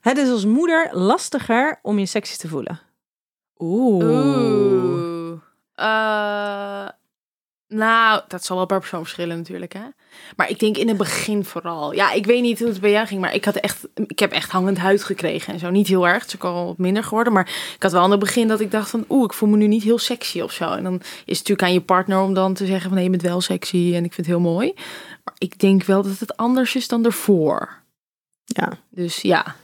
Het 0.00 0.18
is 0.18 0.28
als 0.30 0.44
moeder 0.44 0.88
lastiger 0.92 1.78
om 1.82 1.98
je 1.98 2.06
sexy 2.06 2.36
te 2.36 2.48
voelen. 2.48 2.80
Oeh. 3.58 4.04
Oeh. 4.04 5.32
Eh, 5.74 6.88
Nou, 7.72 8.22
dat 8.28 8.44
zal 8.44 8.56
wel 8.56 8.66
per 8.66 8.78
persoon 8.78 9.02
verschillen 9.02 9.36
natuurlijk, 9.36 9.72
hè. 9.72 9.82
Maar 10.36 10.50
ik 10.50 10.58
denk 10.58 10.76
in 10.76 10.88
het 10.88 10.96
begin 10.96 11.44
vooral. 11.44 11.94
Ja, 11.94 12.12
ik 12.12 12.26
weet 12.26 12.42
niet 12.42 12.58
hoe 12.58 12.68
het 12.68 12.80
bij 12.80 12.90
jou 12.90 13.06
ging, 13.06 13.20
maar 13.20 13.34
ik 13.34 13.44
had 13.44 13.56
echt, 13.56 13.88
ik 13.94 14.18
heb 14.18 14.32
echt 14.32 14.50
hangend 14.50 14.78
huid 14.78 15.04
gekregen 15.04 15.52
en 15.52 15.58
zo. 15.58 15.70
Niet 15.70 15.86
heel 15.86 16.08
erg, 16.08 16.22
het 16.22 16.26
is 16.26 16.34
ook 16.34 16.44
al 16.44 16.66
wat 16.66 16.78
minder 16.78 17.04
geworden. 17.04 17.32
Maar 17.32 17.72
ik 17.74 17.82
had 17.82 17.92
wel 17.92 18.04
in 18.04 18.10
het 18.10 18.20
begin 18.20 18.48
dat 18.48 18.60
ik 18.60 18.70
dacht 18.70 18.90
van, 18.90 19.04
oeh, 19.08 19.24
ik 19.24 19.32
voel 19.32 19.48
me 19.48 19.56
nu 19.56 19.66
niet 19.66 19.82
heel 19.82 19.98
sexy 19.98 20.40
of 20.40 20.52
zo. 20.52 20.70
En 20.70 20.82
dan 20.82 20.94
is 20.94 21.08
het 21.08 21.26
natuurlijk 21.26 21.62
aan 21.62 21.72
je 21.72 21.80
partner 21.80 22.20
om 22.20 22.34
dan 22.34 22.54
te 22.54 22.66
zeggen 22.66 22.84
van, 22.84 22.94
nee, 22.94 23.04
je 23.04 23.10
bent 23.10 23.22
wel 23.22 23.40
sexy 23.40 23.92
en 23.94 24.04
ik 24.04 24.12
vind 24.12 24.26
het 24.26 24.26
heel 24.26 24.40
mooi. 24.40 24.72
Maar 25.24 25.34
ik 25.38 25.58
denk 25.58 25.84
wel 25.84 26.02
dat 26.02 26.18
het 26.18 26.36
anders 26.36 26.74
is 26.74 26.88
dan 26.88 27.04
ervoor. 27.04 27.82
Ja. 28.44 28.72
Dus 28.88 29.22
ja. 29.22 29.56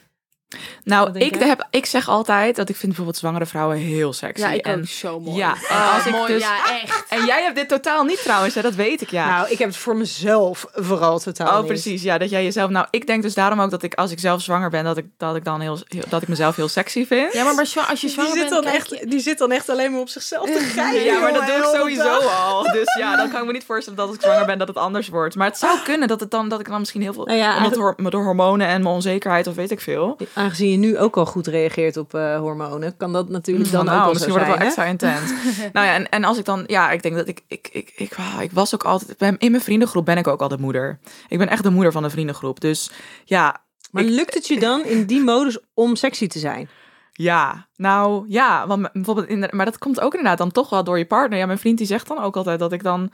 Nou, 0.84 1.18
ik, 1.18 1.34
heb, 1.34 1.66
ik 1.70 1.86
zeg 1.86 2.08
altijd 2.08 2.56
dat 2.56 2.68
ik 2.68 2.74
vind 2.76 2.86
bijvoorbeeld 2.86 3.16
zwangere 3.18 3.46
vrouwen 3.46 3.76
heel 3.76 4.12
sexy. 4.12 4.42
Ja, 4.42 4.50
ik 4.50 4.66
en, 4.66 4.78
ook 4.78 4.86
zo 4.86 5.20
mooi. 5.20 5.36
Ja, 5.36 5.54
en 5.68 5.92
als 5.94 6.06
ik 6.06 6.12
mooi, 6.12 6.32
dus... 6.32 6.42
ja, 6.42 6.80
echt. 6.82 7.04
En 7.08 7.24
jij 7.24 7.42
hebt 7.42 7.56
dit 7.56 7.68
totaal 7.68 8.04
niet 8.04 8.22
trouwens, 8.22 8.54
hè? 8.54 8.62
dat 8.62 8.74
weet 8.74 9.00
ik 9.00 9.10
ja. 9.10 9.28
Nou, 9.36 9.50
ik 9.50 9.58
heb 9.58 9.68
het 9.68 9.76
voor 9.76 9.96
mezelf 9.96 10.66
vooral 10.72 11.18
totaal 11.18 11.48
Oh, 11.52 11.58
niet. 11.58 11.66
precies. 11.66 12.02
Ja, 12.02 12.18
dat 12.18 12.30
jij 12.30 12.44
jezelf. 12.44 12.70
Nou, 12.70 12.86
ik 12.90 13.06
denk 13.06 13.22
dus 13.22 13.34
daarom 13.34 13.60
ook 13.60 13.70
dat 13.70 13.82
ik 13.82 13.94
als 13.94 14.10
ik 14.10 14.18
zelf 14.18 14.42
zwanger 14.42 14.70
ben, 14.70 14.84
dat 14.84 14.96
ik 14.96 15.06
dat 15.16 15.36
ik 15.36 15.44
dan 15.44 15.60
heel, 15.60 15.78
heel- 15.88 16.02
dat 16.08 16.22
ik 16.22 16.28
mezelf 16.28 16.56
heel 16.56 16.68
sexy 16.68 17.06
vind. 17.06 17.32
Ja, 17.32 17.44
maar, 17.44 17.54
maar 17.54 17.64
als 17.88 18.00
je 18.00 18.06
Die 18.06 18.08
zwanger 18.14 18.30
zit, 18.32 18.40
bent, 18.40 18.50
dan 18.50 18.62
kijk 18.62 18.74
echt, 18.76 18.88
je- 18.88 19.06
die 19.06 19.20
zit 19.20 19.38
dan 19.38 19.50
echt 19.52 19.68
alleen 19.70 19.90
maar 19.92 20.00
op 20.00 20.08
zichzelf 20.08 20.50
te 20.50 20.58
geilen. 20.60 21.02
Ja, 21.04 21.18
maar 21.18 21.32
dat 21.32 21.46
doe 21.46 21.56
ik 21.56 21.64
sowieso 21.76 22.18
al. 22.18 22.62
Dus 22.62 22.94
ja, 22.98 23.16
dan 23.16 23.30
kan 23.30 23.40
ik 23.40 23.46
me 23.46 23.52
niet 23.52 23.64
voorstellen 23.64 23.98
dat 23.98 24.06
als 24.08 24.16
ik 24.16 24.22
zwanger 24.22 24.46
ben 24.46 24.58
dat 24.58 24.68
het 24.68 24.76
anders 24.76 25.08
wordt. 25.08 25.34
Maar 25.34 25.46
het 25.46 25.58
zou 25.58 25.78
kunnen 25.84 26.08
dat, 26.08 26.20
het 26.20 26.30
dan, 26.30 26.48
dat 26.48 26.60
ik 26.60 26.68
dan 26.68 26.78
misschien 26.78 27.02
heel 27.02 27.12
veel... 27.12 27.24
Nou 27.24 27.38
ja, 27.38 27.56
omdat 27.56 27.74
door, 27.74 27.94
door 28.10 28.24
hormonen 28.24 28.66
en 28.66 28.82
mijn 28.82 28.94
onzekerheid 28.94 29.46
of 29.46 29.54
weet 29.54 29.70
ik 29.70 29.80
veel. 29.80 30.16
Aangezien 30.36 30.70
je 30.70 30.76
nu 30.76 30.98
ook 30.98 31.16
al 31.16 31.26
goed 31.26 31.46
reageert 31.46 31.96
op 31.96 32.14
eh, 32.14 32.38
hormonen, 32.38 32.96
kan 32.96 33.12
dat 33.12 33.28
natuurlijk 33.28 33.70
dan 33.70 33.84
nou, 33.84 33.96
ook 33.96 34.02
wel 34.04 34.12
misschien 34.12 34.32
zo 34.32 34.38
wordt 34.38 34.48
het 34.50 34.58
wel 34.58 34.66
extra 34.66 34.84
intens. 34.84 35.30
nou 35.72 35.86
ja, 35.86 35.94
en, 35.94 36.08
en 36.08 36.24
als 36.24 36.38
ik 36.38 36.44
dan... 36.44 36.64
Ja, 36.66 36.90
ik 36.90 37.02
denk 37.02 37.14
dat 37.14 37.28
ik... 37.28 37.42
Ik, 37.48 37.68
ik, 37.72 37.92
ik, 37.96 38.16
ik 38.40 38.52
was 38.52 38.74
ook 38.74 38.84
altijd... 38.84 39.20
In 39.38 39.50
mijn 39.50 39.62
vriendengroep 39.62 40.04
ben 40.04 40.16
ik 40.16 40.26
ook 40.26 40.40
altijd 40.40 40.60
moeder. 40.60 40.98
Ik 41.28 41.38
ben 41.38 41.48
echt 41.48 41.62
de 41.62 41.70
moeder 41.70 41.92
van 41.92 42.02
de 42.02 42.10
vriendengroep. 42.10 42.60
Dus 42.60 42.90
ja, 43.24 43.62
Maar 43.90 44.02
Ik- 44.04 44.10
lukt 44.10 44.34
het 44.34 44.46
je 44.46 44.60
dan 44.60 44.84
in 44.84 45.06
die 45.06 45.22
modus 45.22 45.58
om 45.74 45.96
sexy 45.96 46.26
te 46.26 46.38
zijn? 46.38 46.68
Ja, 47.12 47.66
nou 47.76 48.24
ja, 48.28 48.66
want 48.66 48.92
bijvoorbeeld 48.92 49.28
in 49.28 49.40
de- 49.40 49.48
maar 49.50 49.64
dat 49.64 49.78
komt 49.78 50.00
ook 50.00 50.12
inderdaad 50.14 50.38
dan 50.38 50.52
toch 50.52 50.70
wel 50.70 50.84
door 50.84 50.98
je 50.98 51.06
partner. 51.06 51.38
Ja, 51.38 51.46
mijn 51.46 51.58
vriend 51.58 51.78
die 51.78 51.86
zegt 51.86 52.08
dan 52.08 52.18
ook 52.18 52.36
altijd 52.36 52.58
dat 52.58 52.72
ik 52.72 52.82
dan, 52.82 53.12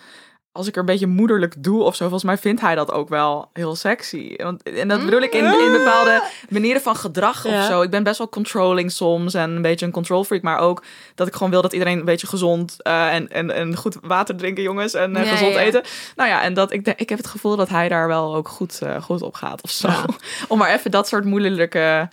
als 0.53 0.67
ik 0.67 0.75
er 0.75 0.81
een 0.81 0.87
beetje 0.87 1.07
moederlijk 1.07 1.55
doe 1.59 1.83
of 1.83 1.95
zo, 1.95 2.03
volgens 2.03 2.25
mij 2.25 2.39
vindt 2.39 2.61
hij 2.61 2.75
dat 2.75 2.93
ook 2.93 3.09
wel 3.09 3.51
heel 3.53 3.75
sexy. 3.75 4.37
Want, 4.37 4.63
en 4.63 4.89
dat 4.89 5.05
bedoel 5.05 5.21
ik 5.21 5.33
in, 5.35 5.45
in 5.45 5.73
bepaalde 5.73 6.23
manieren 6.49 6.83
van 6.83 6.97
gedrag 6.97 7.49
Ja. 7.49 7.59
of 7.59 7.65
zo. 7.65 7.83
Ik 7.83 7.91
ben 7.91 8.03
best 8.03 8.19
wel 8.19 8.29
controlling 8.29 8.93
soms 8.93 9.35
en 9.35 9.51
een 9.51 9.63
beetje 9.63 9.87
een 9.87 9.93
control 9.93 10.25
freak, 10.25 10.43
maar 10.43 10.59
ook 10.59 10.85
dat 11.15 11.27
ik 11.27 11.35
gewoon 11.35 11.51
wil 11.51 11.63
dat 11.63 11.73
iedereen 11.73 11.99
een 11.99 12.05
beetje 12.05 12.27
gezond 12.27 12.83
eh, 12.83 13.15
en, 13.15 13.31
en, 13.31 13.51
en 13.51 13.77
goed 13.77 13.97
water 14.03 14.37
drinken, 14.37 14.63
jongens, 14.63 14.95
en 14.95 15.17
eh, 15.17 15.25
Ja, 15.25 15.31
gezond 15.31 15.55
ja. 15.55 15.61
eten. 15.61 15.83
Nou 16.17 16.29
ja, 16.29 16.43
en 16.43 16.55
dat 16.55 16.73
ik, 16.73 16.87
ik 16.97 17.09
heb 17.09 17.19
het 17.19 17.27
gevoel 17.27 17.57
dat 17.57 17.69
hij 17.69 17.89
daar 17.89 18.09
wel 18.09 18.35
ook 18.35 18.49
goed, 18.49 18.79
eh, 18.83 19.03
goed 19.03 19.23
op 19.23 19.35
gaat 19.35 19.63
of 19.63 19.71
zo. 19.71 19.89
Om 20.49 20.59
maar 20.59 20.71
even 20.73 20.91
dat 20.91 21.09
soort 21.09 21.25
moeilijke 21.25 22.09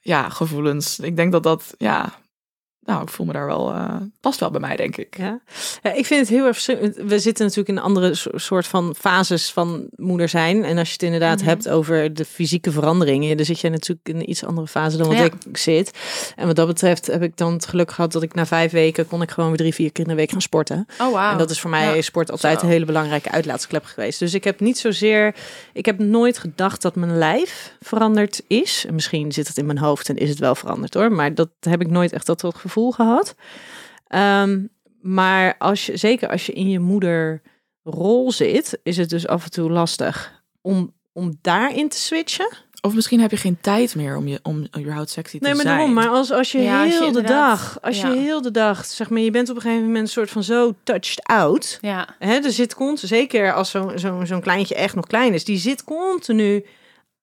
ja, 0.00 0.28
gevoelens. 0.28 0.98
Ik 0.98 1.16
denk 1.16 1.32
dat 1.32 1.42
dat, 1.42 1.74
ja, 1.78 2.12
nou, 2.84 3.02
ik 3.02 3.08
voel 3.08 3.26
me 3.26 3.32
daar 3.32 3.46
wel, 3.46 3.72
eh, 3.72 3.96
past 4.20 4.40
wel 4.40 4.50
bij 4.50 4.60
mij, 4.60 4.76
denk 4.76 4.96
ik. 4.96 5.16
Ja. 5.18 5.40
ja, 5.82 5.92
ik 5.92 6.06
vind 6.06 6.20
het 6.20 6.28
heel 6.28 6.44
erg 6.46 6.52
verschillend. 6.52 6.96
We 6.96 7.18
zitten 7.18 7.44
natuurlijk 7.44 7.68
in 7.78 7.84
andere 7.84 8.14
so- 8.14 8.30
soort 8.38 8.66
van 8.66 8.94
fases 8.98 9.50
van 9.52 9.86
moeder 9.96 10.28
zijn. 10.28 10.64
En 10.64 10.78
als 10.78 10.86
je 10.86 10.92
het 10.92 11.02
inderdaad 11.02 11.38
Mhm. 11.38 11.48
hebt 11.48 11.68
over 11.68 12.14
de 12.14 12.24
fysieke 12.24 12.70
veranderingen, 12.70 13.36
dan 13.36 13.46
zit 13.46 13.60
jij 13.60 13.70
natuurlijk 13.70 14.08
in 14.08 14.16
een 14.16 14.30
iets 14.30 14.44
andere 14.44 14.66
fase 14.66 14.96
dan 14.96 15.06
wat 15.08 15.16
Ja. 15.16 15.24
ik 15.24 15.56
zit. 15.56 15.90
En 16.36 16.46
wat 16.46 16.56
dat 16.56 16.66
betreft 16.66 17.06
heb 17.06 17.22
ik 17.22 17.36
dan 17.36 17.52
het 17.52 17.66
geluk 17.66 17.90
gehad 17.90 18.12
dat 18.12 18.22
ik 18.22 18.34
na 18.34 18.46
vijf 18.46 18.72
weken 18.72 19.06
kon 19.06 19.22
ik 19.22 19.30
gewoon 19.30 19.48
weer 19.48 19.58
drie, 19.58 19.74
vier 19.74 19.92
keer 19.92 20.04
in 20.04 20.10
de 20.10 20.16
week 20.16 20.30
gaan 20.30 20.40
sporten. 20.40 20.86
Oh, 21.00 21.12
wauw. 21.12 21.32
En 21.32 21.38
dat 21.38 21.50
is 21.50 21.60
voor 21.60 21.70
mij 21.70 21.94
Ja. 21.96 22.02
sport 22.02 22.30
altijd 22.30 22.58
Zo. 22.60 22.64
een 22.66 22.72
hele 22.72 22.84
belangrijke 22.84 23.30
uitlaatsklep 23.30 23.84
geweest. 23.84 24.18
Dus 24.18 24.34
ik 24.34 24.44
heb 24.44 24.60
niet 24.60 24.78
zozeer, 24.78 25.34
ik 25.72 25.86
heb 25.86 25.98
nooit 25.98 26.38
gedacht 26.38 26.82
dat 26.82 26.94
mijn 26.94 27.18
lijf 27.18 27.74
veranderd 27.80 28.42
is. 28.46 28.84
En 28.88 28.94
misschien 28.94 29.32
zit 29.32 29.48
het 29.48 29.56
in 29.58 29.66
mijn 29.66 29.78
hoofd 29.78 30.08
en 30.08 30.16
is 30.16 30.28
het 30.28 30.38
wel 30.38 30.54
veranderd 30.54 30.94
hoor. 30.94 31.12
Maar 31.12 31.34
dat 31.34 31.48
heb 31.60 31.80
ik 31.80 31.90
nooit 31.90 32.12
echt 32.12 32.26
dat, 32.26 32.40
dat 32.40 32.54
gevoel 32.70 32.90
gehad. 32.90 33.34
Ehm, 34.06 34.66
maar 35.00 35.54
als 35.58 35.86
je, 35.86 35.96
zeker 35.96 36.28
als 36.28 36.46
je 36.46 36.52
in 36.52 36.68
je 36.70 36.78
moederrol 36.78 38.32
zit, 38.32 38.78
is 38.82 38.96
het 38.96 39.10
dus 39.10 39.26
af 39.26 39.44
en 39.44 39.50
toe 39.50 39.70
lastig 39.70 40.42
om, 40.60 40.92
om 41.12 41.38
daarin 41.40 41.88
te 41.88 41.98
switchen. 41.98 42.48
Of 42.82 42.94
misschien 42.94 43.20
heb 43.20 43.30
je 43.30 43.36
geen 43.36 43.58
tijd 43.60 43.94
meer 43.94 44.16
om 44.16 44.28
je 44.28 44.38
om 44.42 44.66
überhaupt 44.78 45.10
sexy 45.10 45.38
te 45.38 45.44
Nee, 45.44 45.54
maar 45.54 45.62
zijn. 45.62 45.76
daarom. 45.76 45.94
Maar 45.94 46.08
als, 46.08 46.32
als 46.32 46.52
je 46.52 46.58
Ja, 46.58 46.82
als 46.84 46.92
je 46.92 46.98
heel 46.98 47.12
de 47.12 47.22
dag, 47.22 47.78
als 47.80 48.00
ja. 48.00 48.08
je 48.08 48.18
heel 48.18 48.42
de 48.42 48.50
dag, 48.50 48.84
zeg 48.84 49.10
maar, 49.10 49.20
je 49.20 49.30
bent 49.30 49.48
op 49.50 49.56
een 49.56 49.62
gegeven 49.62 49.84
moment 49.84 50.02
een 50.02 50.12
soort 50.12 50.30
van 50.30 50.42
zo 50.42 50.74
touched 50.82 51.22
out. 51.24 51.78
Ja. 51.80 52.08
Hè, 52.18 52.34
er 52.34 52.52
zit 52.52 52.74
constant, 52.74 53.12
zeker 53.12 53.52
als 53.54 53.70
zo'n 53.70 53.98
zo'n 53.98 54.26
zo'n 54.26 54.40
kleintje 54.40 54.74
echt 54.74 54.94
nog 54.94 55.06
klein 55.06 55.34
is, 55.34 55.44
die 55.44 55.58
zit 55.58 55.84
continu 55.84 56.64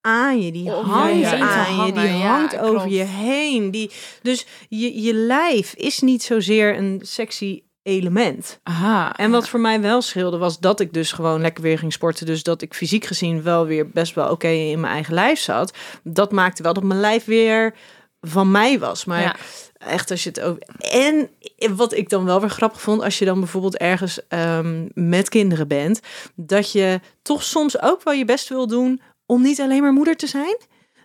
aan 0.00 0.40
je, 0.40 0.52
die 0.52 0.70
hangt 0.70 1.28
te 1.28 1.36
aan 1.36 1.86
je, 1.86 1.92
die 1.92 2.02
ja, 2.02 2.36
hangt 2.36 2.58
over 2.58 2.74
klopt. 2.74 2.90
je 2.90 3.02
heen. 3.02 3.70
Die, 3.70 3.90
dus 4.22 4.46
je, 4.68 5.02
je 5.02 5.14
lijf 5.14 5.74
is 5.74 6.00
niet 6.00 6.22
zozeer 6.22 6.78
een 6.78 7.00
sexy 7.02 7.62
element. 7.82 8.60
Aha. 8.62 9.16
En 9.16 9.30
wat 9.30 9.48
voor 9.48 9.60
mij 9.60 9.80
wel 9.80 10.02
scheelde, 10.02 10.38
was 10.38 10.58
dat 10.58 10.80
ik 10.80 10.92
dus 10.92 11.12
gewoon 11.12 11.40
lekker 11.40 11.62
weer 11.62 11.78
ging 11.78 11.92
sporten. 11.92 12.26
Dus 12.26 12.42
dat 12.42 12.62
ik 12.62 12.74
fysiek 12.74 13.04
gezien 13.04 13.42
wel 13.42 13.66
weer 13.66 13.90
best 13.90 14.14
wel 14.14 14.30
oké 14.30 14.48
in 14.48 14.80
mijn 14.80 14.92
eigen 14.92 15.14
lijf 15.14 15.40
zat. 15.40 15.76
Dat 16.02 16.32
maakte 16.32 16.62
wel 16.62 16.72
dat 16.72 16.82
mijn 16.82 17.00
lijf 17.00 17.24
weer 17.24 17.74
van 18.20 18.50
mij 18.50 18.78
was. 18.78 19.04
Maar 19.04 19.20
Ja. 19.20 19.36
echt 19.78 20.10
als 20.10 20.22
je 20.22 20.28
het 20.28 20.40
over... 20.40 20.62
En 20.78 21.30
wat 21.76 21.92
ik 21.92 22.08
dan 22.08 22.24
wel 22.24 22.40
weer 22.40 22.50
grappig 22.50 22.80
vond, 22.80 23.02
als 23.02 23.18
je 23.18 23.24
dan 23.24 23.38
bijvoorbeeld 23.38 23.76
ergens 23.76 24.26
ehm, 24.28 24.86
met 24.94 25.28
kinderen 25.28 25.68
bent, 25.68 26.00
dat 26.34 26.72
je 26.72 27.00
toch 27.22 27.42
soms 27.42 27.80
ook 27.82 28.02
wel 28.02 28.14
je 28.14 28.24
best 28.24 28.48
wil 28.48 28.66
doen 28.66 29.00
om 29.28 29.42
niet 29.42 29.60
alleen 29.60 29.82
maar 29.82 29.92
moeder 29.92 30.16
te 30.16 30.26
zijn. 30.26 30.56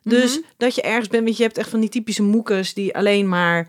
Dus 0.04 0.40
dat 0.58 0.76
je 0.76 0.82
ergens 0.82 1.08
bent, 1.08 1.24
want 1.24 1.38
je 1.38 1.44
hebt 1.44 1.58
echt 1.58 1.70
van 1.70 1.80
die 1.80 1.90
typische 1.90 2.24
moekes 2.24 2.74
die 2.74 2.96
alleen 2.96 3.30
maar 3.30 3.68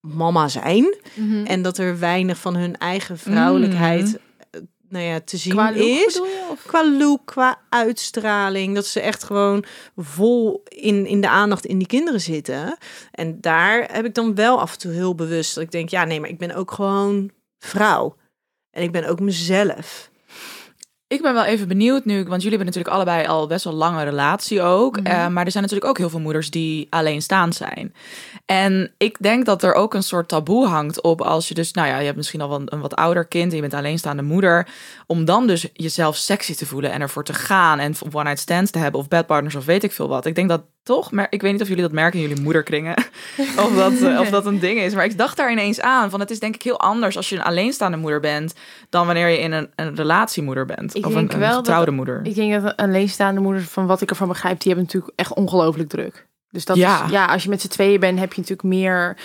mama 0.00 0.48
zijn. 0.48 0.94
Mhm. 1.14 1.44
En 1.46 1.62
dat 1.62 1.78
er 1.78 1.98
weinig 1.98 2.38
van 2.38 2.56
hun 2.56 2.76
eigen 2.78 3.18
vrouwelijkheid 3.18 4.18
eh, 4.50 4.60
nou 4.88 5.04
ja, 5.04 5.20
te 5.20 5.36
zien 5.36 5.52
Qua 5.52 5.72
look 5.72 5.80
is. 5.80 6.12
bedoel 6.12 6.26
je? 6.26 6.46
Of? 6.50 6.62
Qua 6.66 6.90
look, 6.90 7.20
qua 7.24 7.60
uitstraling. 7.68 8.74
Dat 8.74 8.86
ze 8.86 9.00
echt 9.00 9.24
gewoon 9.24 9.64
vol 9.96 10.62
in, 10.68 11.06
in 11.06 11.20
de 11.20 11.28
aandacht 11.28 11.66
in 11.66 11.78
die 11.78 11.86
kinderen 11.86 12.20
zitten. 12.20 12.76
En 13.10 13.40
daar 13.40 13.88
heb 13.92 14.04
ik 14.04 14.14
dan 14.14 14.34
wel 14.34 14.60
af 14.60 14.72
en 14.72 14.78
toe 14.78 14.92
heel 14.92 15.14
bewust 15.14 15.54
dat 15.54 15.64
ik 15.64 15.70
denk, 15.70 15.88
ja 15.88 16.04
nee, 16.04 16.20
maar 16.20 16.30
ik 16.30 16.38
ben 16.38 16.54
ook 16.54 16.70
gewoon 16.70 17.30
vrouw. 17.58 18.16
En 18.70 18.82
ik 18.82 18.92
ben 18.92 19.04
ook 19.08 19.20
mezelf. 19.20 20.10
Ik 21.14 21.22
ben 21.22 21.34
wel 21.34 21.44
even 21.44 21.68
benieuwd 21.68 22.04
nu, 22.04 22.14
want 22.14 22.42
jullie 22.42 22.58
hebben 22.58 22.66
natuurlijk 22.66 22.94
allebei 22.94 23.26
al 23.26 23.46
best 23.46 23.64
wel 23.64 23.72
lange 23.72 24.04
relatie 24.04 24.62
ook. 24.62 25.00
Mhm. 25.00 25.06
eh, 25.06 25.28
maar 25.28 25.44
er 25.44 25.50
zijn 25.50 25.62
natuurlijk 25.62 25.90
ook 25.90 25.98
heel 25.98 26.10
veel 26.10 26.20
moeders 26.20 26.50
die 26.50 26.86
alleenstaand 26.90 27.54
zijn. 27.54 27.94
En 28.46 28.92
ik 28.98 29.16
denk 29.20 29.46
dat 29.46 29.62
er 29.62 29.74
ook 29.74 29.94
een 29.94 30.02
soort 30.02 30.28
taboe 30.28 30.66
hangt 30.66 31.02
op 31.02 31.20
als 31.20 31.48
je 31.48 31.54
dus, 31.54 31.72
nou 31.72 31.88
ja, 31.88 31.98
je 31.98 32.04
hebt 32.04 32.16
misschien 32.16 32.40
al 32.40 32.48
wel 32.48 32.60
een, 32.60 32.72
een 32.72 32.80
wat 32.80 32.94
ouder 32.94 33.26
kind 33.26 33.50
en 33.50 33.54
je 33.54 33.60
bent 33.60 33.74
alleenstaande 33.74 34.22
moeder. 34.22 34.68
Om 35.06 35.24
dan 35.24 35.46
dus 35.46 35.68
jezelf 35.72 36.16
sexy 36.16 36.54
te 36.54 36.66
voelen 36.66 36.92
en 36.92 37.00
ervoor 37.00 37.24
te 37.24 37.34
gaan 37.34 37.78
en 37.78 37.94
one-night 38.12 38.40
stands 38.40 38.70
te 38.70 38.78
hebben 38.78 39.00
of 39.00 39.08
bedpartners 39.08 39.54
of 39.54 39.64
weet 39.64 39.84
ik 39.84 39.92
veel 39.92 40.08
wat. 40.08 40.26
Ik 40.26 40.34
denk 40.34 40.48
dat 40.48 40.62
toch, 40.84 41.10
maar 41.12 41.26
ik 41.30 41.42
weet 41.42 41.52
niet 41.52 41.60
of 41.62 41.68
jullie 41.68 41.82
dat 41.82 41.92
merken 41.92 42.20
in 42.20 42.28
jullie 42.28 42.42
moederkringen. 42.42 42.94
of, 43.64 43.74
dat, 43.76 43.92
eh, 44.00 44.20
of 44.20 44.30
dat 44.30 44.46
een 44.46 44.58
ding 44.58 44.78
is. 44.80 44.94
Maar 44.94 45.04
ik 45.04 45.18
dacht 45.18 45.36
daar 45.36 45.52
ineens 45.52 45.80
aan, 45.80 46.10
van 46.10 46.20
het 46.20 46.30
is 46.30 46.40
denk 46.40 46.54
ik 46.54 46.62
heel 46.62 46.80
anders 46.80 47.16
als 47.16 47.28
je 47.28 47.36
een 47.36 47.42
alleenstaande 47.42 47.96
moeder 47.96 48.20
bent 48.20 48.54
dan 48.90 49.06
wanneer 49.06 49.28
je 49.28 49.38
in 49.38 49.52
een, 49.52 49.70
een 49.76 49.94
relatiemoeder 49.94 50.66
bent. 50.66 50.94
Ik 50.94 51.06
of 51.06 51.12
denk 51.12 51.32
een, 51.32 51.42
een 51.42 51.48
dat- 51.48 51.54
getrouwde 51.56 51.90
moeder. 51.90 52.20
Ik 52.22 52.34
denk 52.34 52.52
dat 52.52 52.62
een 52.64 52.86
alleenstaande 52.88 53.40
moeder, 53.40 53.62
van 53.62 53.86
wat 53.86 54.00
ik 54.00 54.10
ervan 54.10 54.28
begrijp, 54.28 54.60
die 54.60 54.72
hebben 54.72 54.84
natuurlijk 54.84 55.12
echt 55.18 55.34
ongelooflijk 55.34 55.88
druk. 55.88 56.26
Dus 56.50 56.64
dat 56.64 56.76
Ja. 56.76 57.04
is, 57.04 57.10
ja, 57.10 57.26
als 57.26 57.42
je 57.42 57.48
met 57.48 57.60
z'n 57.60 57.68
tweeën 57.68 58.00
bent, 58.00 58.18
heb 58.18 58.32
je 58.32 58.40
natuurlijk 58.40 58.68
meer. 58.68 59.16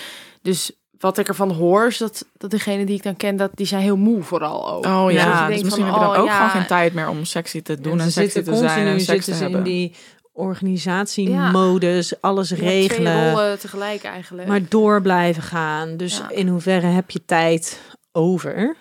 Dus 0.42 0.72
wat 0.98 1.18
ik 1.18 1.28
ervan 1.28 1.50
hoor, 1.52 1.86
is 1.86 1.98
dat, 1.98 2.24
dat 2.36 2.50
degene 2.50 2.84
die 2.84 2.96
ik 2.96 3.02
dan 3.02 3.16
ken, 3.16 3.36
dat 3.36 3.50
die 3.54 3.66
zijn 3.66 3.82
heel 3.82 3.96
moe 3.96 4.22
vooral 4.22 4.70
ook. 4.72 4.84
Oh 4.84 5.06
Dus 5.06 5.14
ja, 5.14 5.46
dus 5.48 5.62
misschien 5.62 5.84
van, 5.84 5.92
heb 5.92 6.00
je 6.00 6.06
dan 6.06 6.16
oh, 6.16 6.20
ook 6.20 6.26
ja, 6.26 6.34
gewoon 6.34 6.50
geen 6.50 6.66
tijd 6.66 6.94
meer 6.94 7.08
om 7.08 7.24
sexy 7.24 7.62
te 7.62 7.80
doen 7.80 8.00
en, 8.00 8.04
ze 8.04 8.10
sexy 8.10 8.42
te 8.42 8.56
zijn 8.56 8.86
en 8.86 9.00
seks 9.00 9.24
te 9.24 9.30
ze 9.30 9.36
in 9.36 9.42
hebben. 9.42 9.62
die 9.62 9.94
organisatiemodus, 10.40 12.20
alles 12.20 12.48
hebt 12.50 12.60
twee 12.62 12.80
regelen. 12.88 13.30
rollen 13.32 13.58
tegelijk 13.58 14.02
eigenlijk. 14.02 14.48
Maar 14.48 14.60
door 14.68 15.02
blijven 15.02 15.42
gaan. 15.42 15.96
Dus 15.96 16.16
Ja. 16.16 16.30
in 16.30 16.48
hoeverre 16.48 16.86
heb 16.86 17.10
je 17.10 17.24
tijd 17.24 17.80
over? 18.12 18.76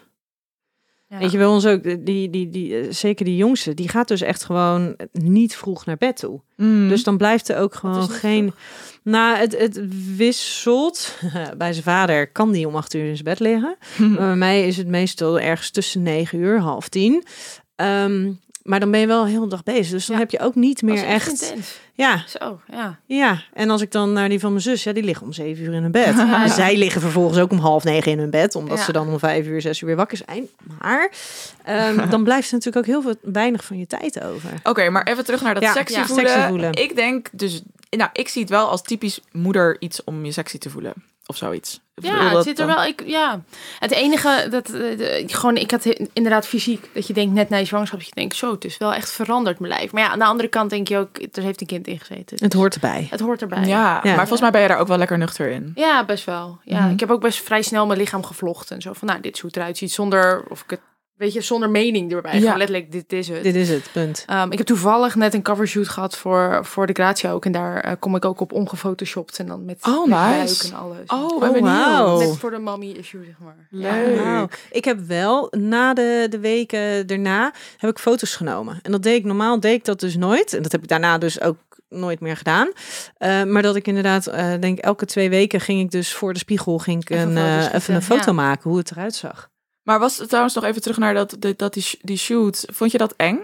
Ja. 1.08 1.17
Weet 1.17 1.32
je 1.32 1.38
wel, 1.38 1.52
ons 1.54 1.65
ook, 1.65 1.84
die, 1.84 2.30
die, 2.30 2.50
die, 2.50 2.80
eh, 2.80 2.88
zeker 2.91 3.26
die 3.26 3.36
jongste, 3.36 3.74
die 3.74 3.89
gaat 3.89 4.08
dus 4.08 4.22
echt 4.22 4.43
gewoon 4.43 4.95
niet 5.12 5.56
vroeg 5.56 5.86
naar 5.86 5.98
bed 5.98 6.17
toe. 6.17 6.41
Mm. 6.56 6.89
Dus 6.89 7.04
dan 7.04 7.17
blijft 7.17 7.50
er 7.50 7.58
ook 7.58 7.76
gewoon 7.76 8.10
geen. 8.10 8.54
Nou, 9.04 9.38
het, 9.38 9.58
het 9.58 9.80
wisselt. 10.15 11.17
Bij 11.58 11.72
zijn 11.74 11.84
vader 11.84 12.32
kan 12.32 12.52
die 12.52 12.67
om 12.67 12.76
acht 12.76 12.93
uur 12.93 13.06
in 13.06 13.13
zijn 13.17 13.24
bed 13.24 13.39
liggen. 13.39 13.78
Maar 13.98 14.28
bij 14.28 14.36
mij 14.36 14.67
is 14.67 14.78
het 14.78 14.88
meestal 14.88 15.39
ergens 15.39 15.69
tussen 15.72 16.04
negen 16.04 16.39
uur, 16.39 16.60
half 16.60 16.89
tien. 16.89 17.24
Ehm, 17.76 18.32
maar 18.69 18.79
dan 18.79 18.91
ben 18.91 18.99
je 18.99 19.08
wel 19.08 19.25
heel 19.25 19.41
de 19.41 19.47
dag 19.47 19.63
bezig. 19.63 19.89
Dus 19.91 20.05
dan 20.05 20.15
Ja. 20.15 20.21
heb 20.21 20.32
je 20.32 20.39
ook 20.39 20.55
niet 20.55 20.82
meer 20.82 21.03
echt... 21.05 21.41
intens. 21.41 21.79
Ja, 21.93 22.23
Zo, 22.27 22.60
ja. 22.71 22.99
ja. 23.05 23.41
En 23.53 23.69
als 23.69 23.82
ik 23.82 23.91
dan 23.91 24.13
naar 24.13 24.29
die 24.29 24.39
van 24.39 24.49
mijn 24.51 24.63
zus, 24.63 24.84
ja, 24.84 24.93
die 24.93 25.03
liggen 25.03 25.25
om 25.25 25.34
zeven 25.34 25.63
uur 25.63 25.73
in 25.73 25.82
hun 25.82 25.91
bed. 25.91 26.15
Ja. 26.17 26.43
En 26.43 26.49
zij 26.49 26.77
liggen 26.77 27.01
vervolgens 27.01 27.39
ook 27.39 27.51
om 27.51 27.58
half 27.60 27.84
negen 27.84 28.12
in 28.12 28.19
hun 28.19 28.29
bed, 28.29 28.55
omdat 28.55 28.77
Ja. 28.77 28.84
ze 28.84 28.91
dan 28.91 29.08
om 29.10 29.19
vijf 29.19 29.45
uur, 29.47 29.62
zes 29.62 29.82
uur 29.82 29.88
weer 29.88 29.95
wakker 29.97 30.17
zijn. 30.25 30.47
Maar 30.79 31.12
ehm, 31.63 32.10
dan 32.10 32.23
blijft 32.23 32.47
er 32.47 32.53
natuurlijk 32.53 32.88
ook 32.88 32.93
heel 32.93 33.01
veel, 33.01 33.32
weinig 33.32 33.63
van 33.63 33.77
je 33.77 33.88
tijd 33.88 34.23
over. 34.23 34.49
Oké, 34.63 34.89
maar 34.89 35.03
even 35.03 35.25
terug 35.25 35.41
naar 35.41 35.53
dat 35.53 35.63
Ja, 35.63 35.73
sexy, 35.73 35.93
ja, 35.93 36.05
voelen. 36.05 36.27
sexy 36.29 36.47
voelen. 36.47 36.71
Ik 36.73 36.95
denk 36.95 37.27
dus, 37.32 37.62
nou, 37.89 38.10
ik 38.13 38.28
zie 38.28 38.41
het 38.41 38.52
wel 38.52 38.69
als 38.69 38.82
typisch 38.82 39.19
moeder 39.32 39.75
iets 39.82 40.04
om 40.04 40.25
je 40.25 40.32
sexy 40.32 40.58
te 40.58 40.69
voelen. 40.69 40.93
Of 41.25 41.38
zoiets. 41.38 41.80
Ja, 41.95 42.36
het 42.36 42.43
zit 42.43 42.60
er 42.60 42.65
wel. 42.65 42.84
Ik, 42.84 43.04
ja. 43.06 43.41
Het 43.80 43.91
enige 43.91 44.47
dat 44.49 44.69
eh, 44.69 44.97
de- 44.97 45.23
gewoon, 45.28 45.56
ik 45.58 45.71
had 45.71 45.86
inderdaad 46.13 46.47
fysiek 46.47 46.89
dat 46.93 47.08
je 47.08 47.13
denkt 47.13 47.34
net 47.34 47.49
na 47.49 47.58
je 47.58 47.65
zwangerschap, 47.65 47.99
dat 47.99 48.08
je 48.08 48.15
denkt 48.15 48.36
zo, 48.36 48.52
het 48.52 48.65
is 48.65 48.78
wel 48.78 48.93
echt 48.93 49.12
veranderd 49.12 49.60
mijn 49.60 49.73
lijf. 49.73 49.91
Maar 49.91 50.02
ja, 50.04 50.10
aan 50.10 50.19
de 50.19 50.25
andere 50.25 50.49
kant 50.49 50.69
denk 50.69 50.88
je 50.88 50.97
ook, 50.97 51.17
er 51.32 51.41
heeft 51.43 51.62
een 51.62 51.67
kind 51.67 51.88
in 51.88 51.99
gezeten. 51.99 52.38
Het 52.39 52.54
hoort 52.54 52.73
erbij. 52.73 53.08
Het 53.10 53.19
hoort 53.19 53.41
erbij. 53.41 53.65
Ja, 53.65 54.02
maar 54.04 54.15
volgens 54.17 54.41
mij 54.41 54.52
ben 54.52 54.62
je 54.62 54.67
daar 54.67 54.78
ook 54.80 54.88
wel 54.88 54.97
lekker 54.97 55.17
nuchter 55.17 55.49
in. 55.49 55.71
Ja, 55.75 56.06
best 56.06 56.25
wel. 56.25 56.60
Ja, 56.63 56.80
Mhm. 56.82 56.91
ik 56.93 56.99
heb 56.99 57.12
ook 57.12 57.21
best 57.21 57.43
vrij 57.43 57.62
snel 57.62 57.86
mijn 57.86 57.99
lichaam 57.99 58.23
gevlochten 58.23 58.75
en 58.75 58.82
zo 58.82 58.93
van, 58.93 59.08
nou, 59.08 59.21
dit 59.21 59.34
is 59.36 59.39
hoe 59.41 59.49
het 59.49 59.60
eruit 59.60 59.78
ziet, 59.78 59.91
zonder 59.91 60.43
of 60.49 60.62
ik 60.62 60.69
het, 60.69 60.80
weet 61.19 61.34
je, 61.34 61.41
zonder 61.41 61.69
mening 61.69 62.12
erbij. 62.12 62.34
Ja. 62.34 62.39
Gewoon 62.39 62.58
letterlijk, 62.58 62.91
dit 62.91 63.13
is 63.13 63.27
het. 63.27 63.43
Dit 63.43 63.55
is 63.55 63.69
het, 63.69 63.89
punt. 63.91 64.23
Ehm, 64.27 64.51
ik 64.51 64.58
heb 64.58 64.67
toevallig 64.67 65.15
net 65.15 65.34
een 65.34 65.41
covershoot 65.41 65.88
gehad 65.88 66.17
voor, 66.17 66.65
voor 66.65 66.88
de 66.88 66.93
Gratia 66.93 67.32
ook. 67.32 67.45
En 67.45 67.51
daar 67.51 67.79
eh, 67.79 67.93
kom 67.99 68.15
ik 68.15 68.25
ook 68.25 68.39
op 68.39 68.53
ongefotoshopt. 68.53 69.39
En 69.39 69.47
dan 69.47 69.65
met, 69.65 69.88
Oh, 69.88 70.05
nice. 70.05 70.67
en 70.67 70.73
alles. 70.73 70.97
Oh, 71.08 71.41
Oh, 71.41 71.60
wauw. 71.60 72.19
Net 72.19 72.38
voor 72.38 72.51
de 72.51 72.60
mommy 72.60 72.91
issue, 72.91 73.25
zeg 73.25 73.36
maar. 73.39 73.67
Leuk. 73.69 74.67
Ik 74.71 74.86
heb 74.86 74.99
wel 74.99 75.47
na 75.58 75.93
de, 75.93 76.27
de 76.29 76.39
weken 76.39 77.08
daarna 77.08 77.53
heb 77.77 77.89
ik 77.89 77.99
foto's 77.99 78.36
genomen. 78.36 78.79
En 78.82 78.91
dat 78.91 79.03
deed 79.03 79.15
ik 79.15 79.23
normaal 79.23 79.60
deed 79.60 79.73
ik 79.73 79.86
dat 79.86 79.99
dus 79.99 80.15
nooit. 80.15 80.53
En 80.53 80.62
dat 80.62 80.71
heb 80.71 80.82
ik 80.82 80.88
daarna 80.88 81.17
dus 81.17 81.41
ook 81.41 81.58
nooit 81.89 82.19
meer 82.19 82.38
gedaan. 82.38 82.71
Eh, 83.17 83.43
maar 83.43 83.62
dat 83.62 83.75
ik 83.75 83.88
inderdaad 83.88 84.27
eh, 84.27 84.53
denk 84.60 84.79
elke 84.79 85.05
twee 85.05 85.29
weken 85.29 85.62
ging 85.62 85.82
ik 85.82 85.91
dus 85.91 86.13
voor 86.13 86.34
de 86.34 86.39
spiegel 86.39 86.77
ging 86.77 87.01
ik 87.01 87.10
Even 87.10 87.36
een, 87.36 87.38
foto's 87.38 87.67
eh, 87.67 87.73
even 87.73 87.95
een 87.95 88.01
foto 88.01 88.25
ja. 88.25 88.32
maken 88.32 88.69
hoe 88.69 88.79
het 88.79 88.91
eruit 88.91 89.15
zag. 89.15 89.49
Maar 89.89 89.99
was 89.99 90.17
het 90.17 90.28
trouwens 90.28 90.56
nog 90.56 90.63
even 90.63 90.82
terug 90.82 90.97
naar 90.97 91.13
dat, 91.13 91.36
dat, 91.58 91.73
die, 91.73 91.86
die 92.02 92.17
shoot. 92.17 92.63
Vond 92.73 92.91
je 92.91 92.97
dat 92.97 93.13
eng? 93.17 93.39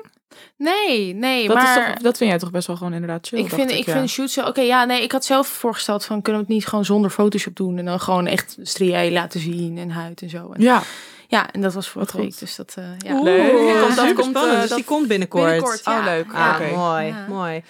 Nee, 0.58 1.14
nee, 1.14 1.48
Dat, 1.48 1.56
maar... 1.56 1.80
is 1.80 1.94
toch, 1.94 2.02
dat 2.04 2.18
vind 2.18 2.30
jij 2.30 2.40
toch 2.40 2.52
best 2.52 2.68
wel 2.68 2.76
gewoon 2.76 2.94
inderdaad 2.94 3.28
chill? 3.28 3.40
ik 3.40 3.50
vind, 3.50 3.72
ik 3.72 3.86
ja. 3.86 3.94
vind 3.94 4.10
shoots... 4.10 4.34
zo- 4.34 4.46
Oké, 4.46 4.62
ja, 4.62 4.86
nee, 4.86 5.02
ik 5.04 5.12
had 5.12 5.26
zelf 5.26 5.48
voorgesteld 5.48 6.06
van... 6.06 6.22
kunnen 6.22 6.42
we 6.42 6.48
het 6.48 6.56
niet 6.58 6.68
gewoon 6.68 6.86
zonder 6.86 7.12
Photoshop 7.12 7.56
doen... 7.56 7.78
en 7.78 7.86
dan 7.86 8.00
gewoon 8.00 8.28
echt 8.28 8.58
strië 8.62 9.12
laten 9.12 9.40
zien 9.40 9.78
en 9.78 9.90
huid 9.90 10.22
en 10.22 10.30
zo. 10.30 10.52
En, 10.52 10.62
ja. 10.62 10.82
Ja, 11.28 11.52
en 11.52 11.62
dat 11.62 11.74
was 11.74 11.90
vorige 11.90 12.12
Wat 12.12 12.22
goed. 12.22 12.32
week, 12.32 12.40
dus 12.40 12.56
dat... 12.56 12.74
eh, 12.78 12.84
ja. 12.98 13.22
Leuk. 13.22 13.80
Dat 13.80 13.92
super 13.98 14.14
komt, 14.14 14.30
spannend. 14.30 14.54
eh, 14.54 14.60
dus 14.60 14.70
dat- 14.70 14.78
die 14.78 14.88
komt 14.88 15.08
binnenkort. 15.08 15.44
Binnenkort, 15.46 15.80
Oh, 15.88 15.94
ja. 15.94 16.04
leuk. 16.04 16.34
Ah, 16.34 16.58
Oké. 16.62 16.76
mooi, 16.76 17.06
Ja. 17.06 17.26
mooi. 17.30 17.64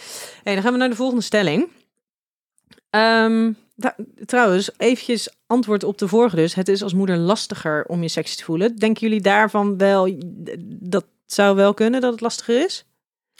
Hey, 0.43 0.53
dan 0.53 0.63
gaan 0.63 0.71
we 0.71 0.77
naar 0.79 0.89
de 0.89 0.95
volgende 0.95 1.21
stelling. 1.23 1.67
Ehm, 2.89 3.51
da- 3.75 3.95
trouwens, 4.25 4.69
eventjes 4.77 5.29
antwoord 5.47 5.83
op 5.83 5.97
de 5.97 6.07
vorige 6.07 6.35
dus. 6.35 6.53
Het 6.55 6.67
is 6.67 6.83
als 6.83 6.93
moeder 6.93 7.17
lastiger 7.17 7.85
om 7.85 8.01
je 8.01 8.07
sexy 8.07 8.35
te 8.37 8.43
voelen. 8.43 8.75
Denken 8.75 9.01
jullie 9.01 9.21
daarvan 9.21 9.77
wel, 9.77 10.17
dat 10.65 11.05
zou 11.25 11.55
wel 11.55 11.73
kunnen 11.73 12.01
dat 12.01 12.11
het 12.11 12.21
lastiger 12.21 12.65
is? 12.65 12.85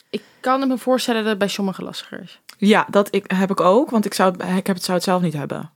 Ik 0.10 0.22
kan 0.40 0.68
me 0.68 0.78
voorstellen 0.78 1.22
dat 1.22 1.30
het 1.30 1.40
bij 1.40 1.48
sommigen 1.48 1.84
lastiger 1.84 2.22
is. 2.22 2.40
Ja, 2.58 2.88
dat 2.90 3.16
ik, 3.16 3.32
heb 3.34 3.52
ik 3.52 3.60
ook, 3.60 3.90
want 3.90 4.06
ik, 4.06 4.14
zou, 4.14 4.32
het- 4.38 4.58
ik 4.58 4.68
heb 4.68 4.76
het, 4.76 4.84
zou 4.86 4.98
het 4.98 5.06
zelf 5.06 5.22
niet 5.22 5.34
hebben. 5.34 5.72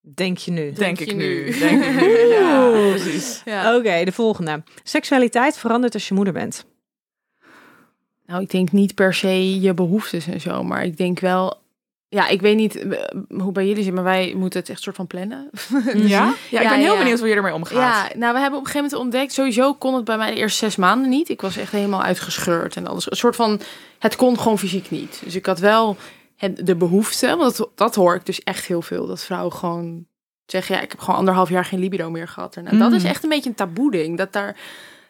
Denk 0.00 0.38
je 0.38 0.50
nu? 0.50 0.72
Denk, 0.72 0.98
je 0.98 1.04
ik 1.04 1.16
nu. 1.16 1.44
nu. 1.44 1.58
Denk 1.58 1.84
ik 1.84 2.00
nu. 2.00 2.18
Ja, 2.18 2.70
precies. 2.70 3.42
Ja. 3.44 3.76
Oké, 3.76 4.04
de 4.04 4.12
volgende. 4.12 4.62
Seksualiteit 4.82 5.58
verandert 5.58 5.94
als 5.94 6.08
je 6.08 6.14
moeder 6.14 6.32
bent. 6.32 6.66
Nou, 8.26 8.42
ik 8.42 8.50
denk 8.50 8.72
niet 8.72 8.94
per 8.94 9.14
se 9.14 9.60
je 9.60 9.74
behoeftes 9.74 10.26
en 10.26 10.40
zo, 10.40 10.62
maar 10.62 10.84
ik 10.84 10.96
denk 10.96 11.20
wel... 11.20 11.62
Ja, 12.14 12.28
ik 12.28 12.40
weet 12.40 12.56
niet 12.56 12.76
eh, 12.76 13.00
hoe 13.38 13.52
bij 13.52 13.66
jullie 13.66 13.84
zit, 13.84 13.94
maar 13.94 14.04
wij 14.04 14.34
moeten 14.36 14.60
het 14.60 14.68
echt 14.68 14.82
soort 14.82 14.96
van 14.96 15.06
plannen. 15.06 15.50
Ja? 15.94 16.34
Ja, 16.50 16.60
ik 16.60 16.68
ben 16.68 16.78
heel 16.78 16.96
benieuwd 16.96 17.18
hoe 17.18 17.28
je 17.28 17.34
ermee 17.34 17.54
omgaat. 17.54 18.10
Ja, 18.12 18.18
nou, 18.18 18.32
we 18.34 18.40
hebben 18.40 18.58
op 18.58 18.64
een 18.66 18.70
gegeven 18.70 18.82
moment 18.82 18.94
ontdekt, 18.94 19.32
sowieso 19.32 19.74
kon 19.74 19.94
het 19.94 20.04
bij 20.04 20.16
mij 20.16 20.30
de 20.30 20.36
eerste 20.36 20.58
zes 20.58 20.76
maanden 20.76 21.08
niet. 21.10 21.28
Ik 21.28 21.40
was 21.40 21.56
echt 21.56 21.72
helemaal 21.72 22.02
uitgescheurd 22.02 22.76
en 22.76 22.86
alles. 22.86 23.10
Een 23.10 23.16
soort 23.16 23.36
van, 23.36 23.60
het 23.98 24.16
kon 24.16 24.38
gewoon 24.38 24.58
fysiek 24.58 24.90
niet. 24.90 25.20
Dus 25.24 25.34
ik 25.34 25.46
had 25.46 25.58
wel 25.58 25.96
het, 26.36 26.66
de 26.66 26.76
behoefte, 26.76 27.36
want 27.36 27.56
dat, 27.56 27.70
dat 27.74 27.94
hoor 27.94 28.14
ik 28.14 28.26
dus 28.26 28.42
echt 28.42 28.66
heel 28.66 28.82
veel, 28.82 29.06
dat 29.06 29.24
vrouwen 29.24 29.52
gewoon 29.52 30.06
zeggen, 30.46 30.74
ja, 30.74 30.80
ik 30.80 30.90
heb 30.90 31.00
gewoon 31.00 31.18
anderhalf 31.18 31.48
jaar 31.48 31.64
geen 31.64 31.78
libido 31.80 32.10
meer 32.10 32.28
gehad. 32.28 32.56
En 32.56 32.78
dat 32.78 32.88
Mm. 32.90 32.94
is 32.96 33.04
echt 33.04 33.22
een 33.22 33.28
beetje 33.28 33.48
een 33.50 33.56
taboe 33.56 33.90
ding, 33.90 34.18
dat 34.18 34.32
daar 34.32 34.56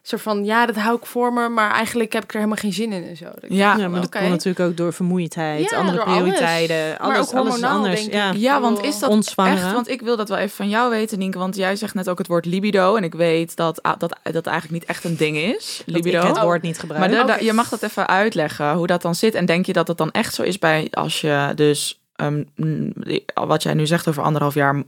soort 0.09 0.23
van, 0.23 0.45
ja, 0.45 0.67
dat 0.67 0.77
hou 0.77 0.97
ik 0.97 1.07
voor 1.07 1.33
me, 1.33 1.49
maar 1.49 1.71
eigenlijk 1.71 2.13
heb 2.13 2.23
ik 2.23 2.31
er 2.31 2.37
helemaal 2.37 2.57
geen 2.57 2.73
zin 2.73 2.93
in 2.93 3.05
en 3.09 3.17
zo. 3.17 3.25
Dat 3.25 3.43
ik 3.43 3.51
Ja. 3.53 3.77
maar 3.89 4.01
dat 4.01 4.11
komt 4.11 4.29
natuurlijk 4.29 4.61
ook 4.71 4.77
door 4.77 4.93
vermoeidheid, 4.93 5.71
Ja, 5.71 5.77
andere 5.77 5.97
door 5.97 6.07
alles. 6.07 6.19
prioriteiten, 6.19 6.77
Maar 7.07 7.15
alles, 7.17 7.29
ook 7.29 7.35
alles 7.35 7.63
anders. 7.63 8.01
denk 8.01 8.13
ja. 8.13 8.31
ik. 8.31 8.37
Ja, 8.37 8.61
want 8.61 8.83
is 8.83 8.99
dat 8.99 9.11
Ontzwangeren. 9.11 9.63
echt? 9.65 9.73
Want 9.73 9.89
ik 9.89 10.01
wil 10.01 10.17
dat 10.17 10.29
wel 10.29 10.39
even 10.39 10.57
van 10.57 10.69
jou 10.69 10.91
weten, 10.91 11.19
Nienke. 11.19 11.39
Want 11.39 11.57
jij 11.57 11.77
zegt 11.77 11.95
net 11.95 12.09
ook 12.09 12.19
het 12.19 12.27
woord 12.27 12.47
libido. 12.47 12.97
En 12.97 13.05
ik 13.05 13.15
weet 13.15 13.57
dat 13.57 13.81
dat, 13.99 14.17
dat 14.23 14.47
eigenlijk 14.47 14.71
niet 14.71 14.85
echt 14.85 15.05
een 15.05 15.17
ding 15.17 15.37
is. 15.37 15.83
Dat 15.87 15.95
Libido. 15.97 16.21
ik 16.21 16.27
het 16.27 16.37
Oh. 16.37 16.43
woord 16.43 16.63
niet 16.63 16.79
gebruik. 16.79 17.01
Maar 17.01 17.21
de- 17.21 17.33
da- 17.33 17.39
je 17.45 17.53
mag 17.53 17.69
dat 17.69 17.83
even 17.83 18.07
uitleggen, 18.09 18.73
hoe 18.75 18.87
dat 18.87 19.03
dan 19.03 19.15
zit. 19.15 19.35
En 19.35 19.47
denk 19.47 19.67
je 19.67 19.73
dat 19.73 19.89
het 19.89 19.99
dan 19.99 20.11
echt 20.11 20.35
zo 20.35 20.43
is 20.43 20.59
bij 20.59 20.89
als 20.91 21.21
je 21.21 21.53
dus, 21.55 22.01
ehm, 22.17 22.43
wat 23.35 23.63
jij 23.63 23.75
nu 23.75 23.87
zegt 23.87 24.09
over 24.09 24.23
anderhalf 24.23 24.55
jaar, 24.55 24.83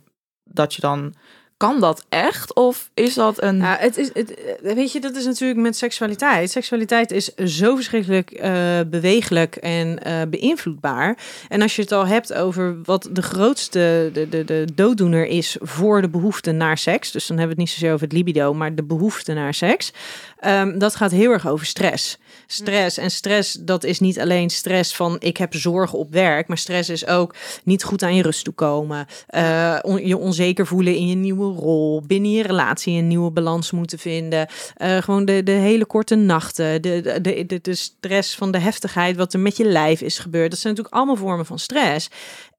dat 0.44 0.74
je 0.74 0.80
dan, 0.80 1.14
kan 1.56 1.80
dat 1.80 2.04
echt? 2.08 2.54
Of 2.54 2.90
is 2.94 3.14
dat 3.14 3.42
een... 3.42 3.56
Ja, 3.56 3.76
het 3.80 3.96
is, 3.96 4.10
het, 4.14 4.34
eh, 4.34 4.74
weet 4.74 4.92
je, 4.92 5.00
dat 5.00 5.16
is 5.16 5.24
natuurlijk 5.24 5.60
met 5.60 5.76
seksualiteit. 5.76 6.50
Seksualiteit 6.50 7.10
is 7.10 7.34
zo 7.34 7.74
verschrikkelijk 7.74 8.30
eh 8.30 8.80
bewegelijk 8.86 9.56
en 9.56 10.02
eh, 10.02 10.14
beïnvloedbaar. 10.28 11.18
En 11.48 11.62
als 11.62 11.76
je 11.76 11.82
het 11.82 11.92
al 11.92 12.06
hebt 12.06 12.32
over 12.34 12.76
wat 12.84 13.08
de 13.12 13.22
grootste 13.22 14.10
de, 14.12 14.28
de, 14.28 14.44
de 14.44 14.64
dooddoener 14.74 15.26
is 15.26 15.56
voor 15.60 16.00
de 16.02 16.08
behoefte 16.08 16.52
naar 16.52 16.78
seks. 16.78 17.10
Dus 17.10 17.26
dan 17.26 17.38
hebben 17.38 17.56
we 17.56 17.62
het 17.62 17.70
niet 17.70 17.78
zozeer 17.80 17.94
over 17.94 18.06
het 18.06 18.16
libido, 18.16 18.54
maar 18.54 18.74
de 18.74 18.84
behoefte 18.84 19.32
naar 19.32 19.54
seks. 19.54 19.92
Ehm, 20.38 20.78
dat 20.78 20.96
gaat 20.96 21.10
heel 21.10 21.30
erg 21.30 21.48
over 21.48 21.66
stress. 21.66 22.18
Stress. 22.46 22.98
En 22.98 23.10
stress, 23.10 23.52
dat 23.60 23.84
is 23.84 24.00
niet 24.00 24.20
alleen 24.20 24.50
stress 24.50 24.96
van 24.96 25.16
ik 25.20 25.36
heb 25.36 25.54
zorgen 25.54 25.98
op 25.98 26.12
werk. 26.12 26.48
Maar 26.48 26.58
stress 26.58 26.88
is 26.88 27.06
ook 27.06 27.34
niet 27.64 27.84
goed 27.84 28.02
aan 28.02 28.14
je 28.14 28.22
rust 28.22 28.44
toekomen. 28.44 29.06
eh, 29.26 29.78
on- 29.82 30.06
je 30.06 30.16
onzeker 30.16 30.66
voelen 30.66 30.94
in 30.94 31.08
je 31.08 31.14
nieuwe 31.14 31.45
rol. 31.54 32.02
Binnen 32.06 32.30
je 32.30 32.42
relatie 32.42 32.98
een 32.98 33.06
nieuwe 33.08 33.30
balans 33.30 33.70
moeten 33.70 33.98
vinden. 33.98 34.46
eh, 34.74 34.96
gewoon 34.96 35.24
de, 35.24 35.42
de 35.42 35.50
hele 35.50 35.84
korte 35.86 36.14
nachten. 36.14 36.82
De, 36.82 37.00
de, 37.00 37.20
de, 37.20 37.46
de, 37.46 37.58
de 37.62 37.74
stress 37.74 38.34
van 38.36 38.50
de 38.50 38.58
heftigheid 38.58 39.16
wat 39.16 39.32
er 39.32 39.40
met 39.40 39.56
je 39.56 39.64
lijf 39.64 40.00
is 40.00 40.18
gebeurd. 40.18 40.50
Dat 40.50 40.58
zijn 40.60 40.72
natuurlijk 40.74 40.98
allemaal 40.98 41.16
vormen 41.26 41.46
van 41.46 41.58
stress. 41.58 42.08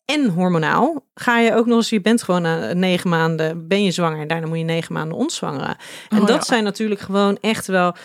En 0.06 0.30
hormonaal 0.30 1.04
ga 1.14 1.40
je 1.40 1.54
ook 1.56 1.66
nog 1.66 1.78
eens, 1.78 1.90
je 1.90 2.02
bent 2.02 2.24
gewoon 2.24 2.42
na 2.42 2.74
negen 2.74 3.10
maanden, 3.10 3.68
ben 3.68 3.84
je 3.84 3.92
zwanger 3.92 4.20
en 4.22 4.28
daarna 4.28 4.48
moet 4.48 4.58
je 4.58 4.64
negen 4.64 4.94
maanden 4.94 5.18
ontzwangeren. 5.18 5.78
En 6.10 6.22
Oh, 6.22 6.28
dat 6.28 6.36
ja. 6.38 6.44
zijn 6.44 6.64
natuurlijk 6.64 7.00
gewoon 7.02 7.38
echt 7.42 7.68
wel 7.68 7.96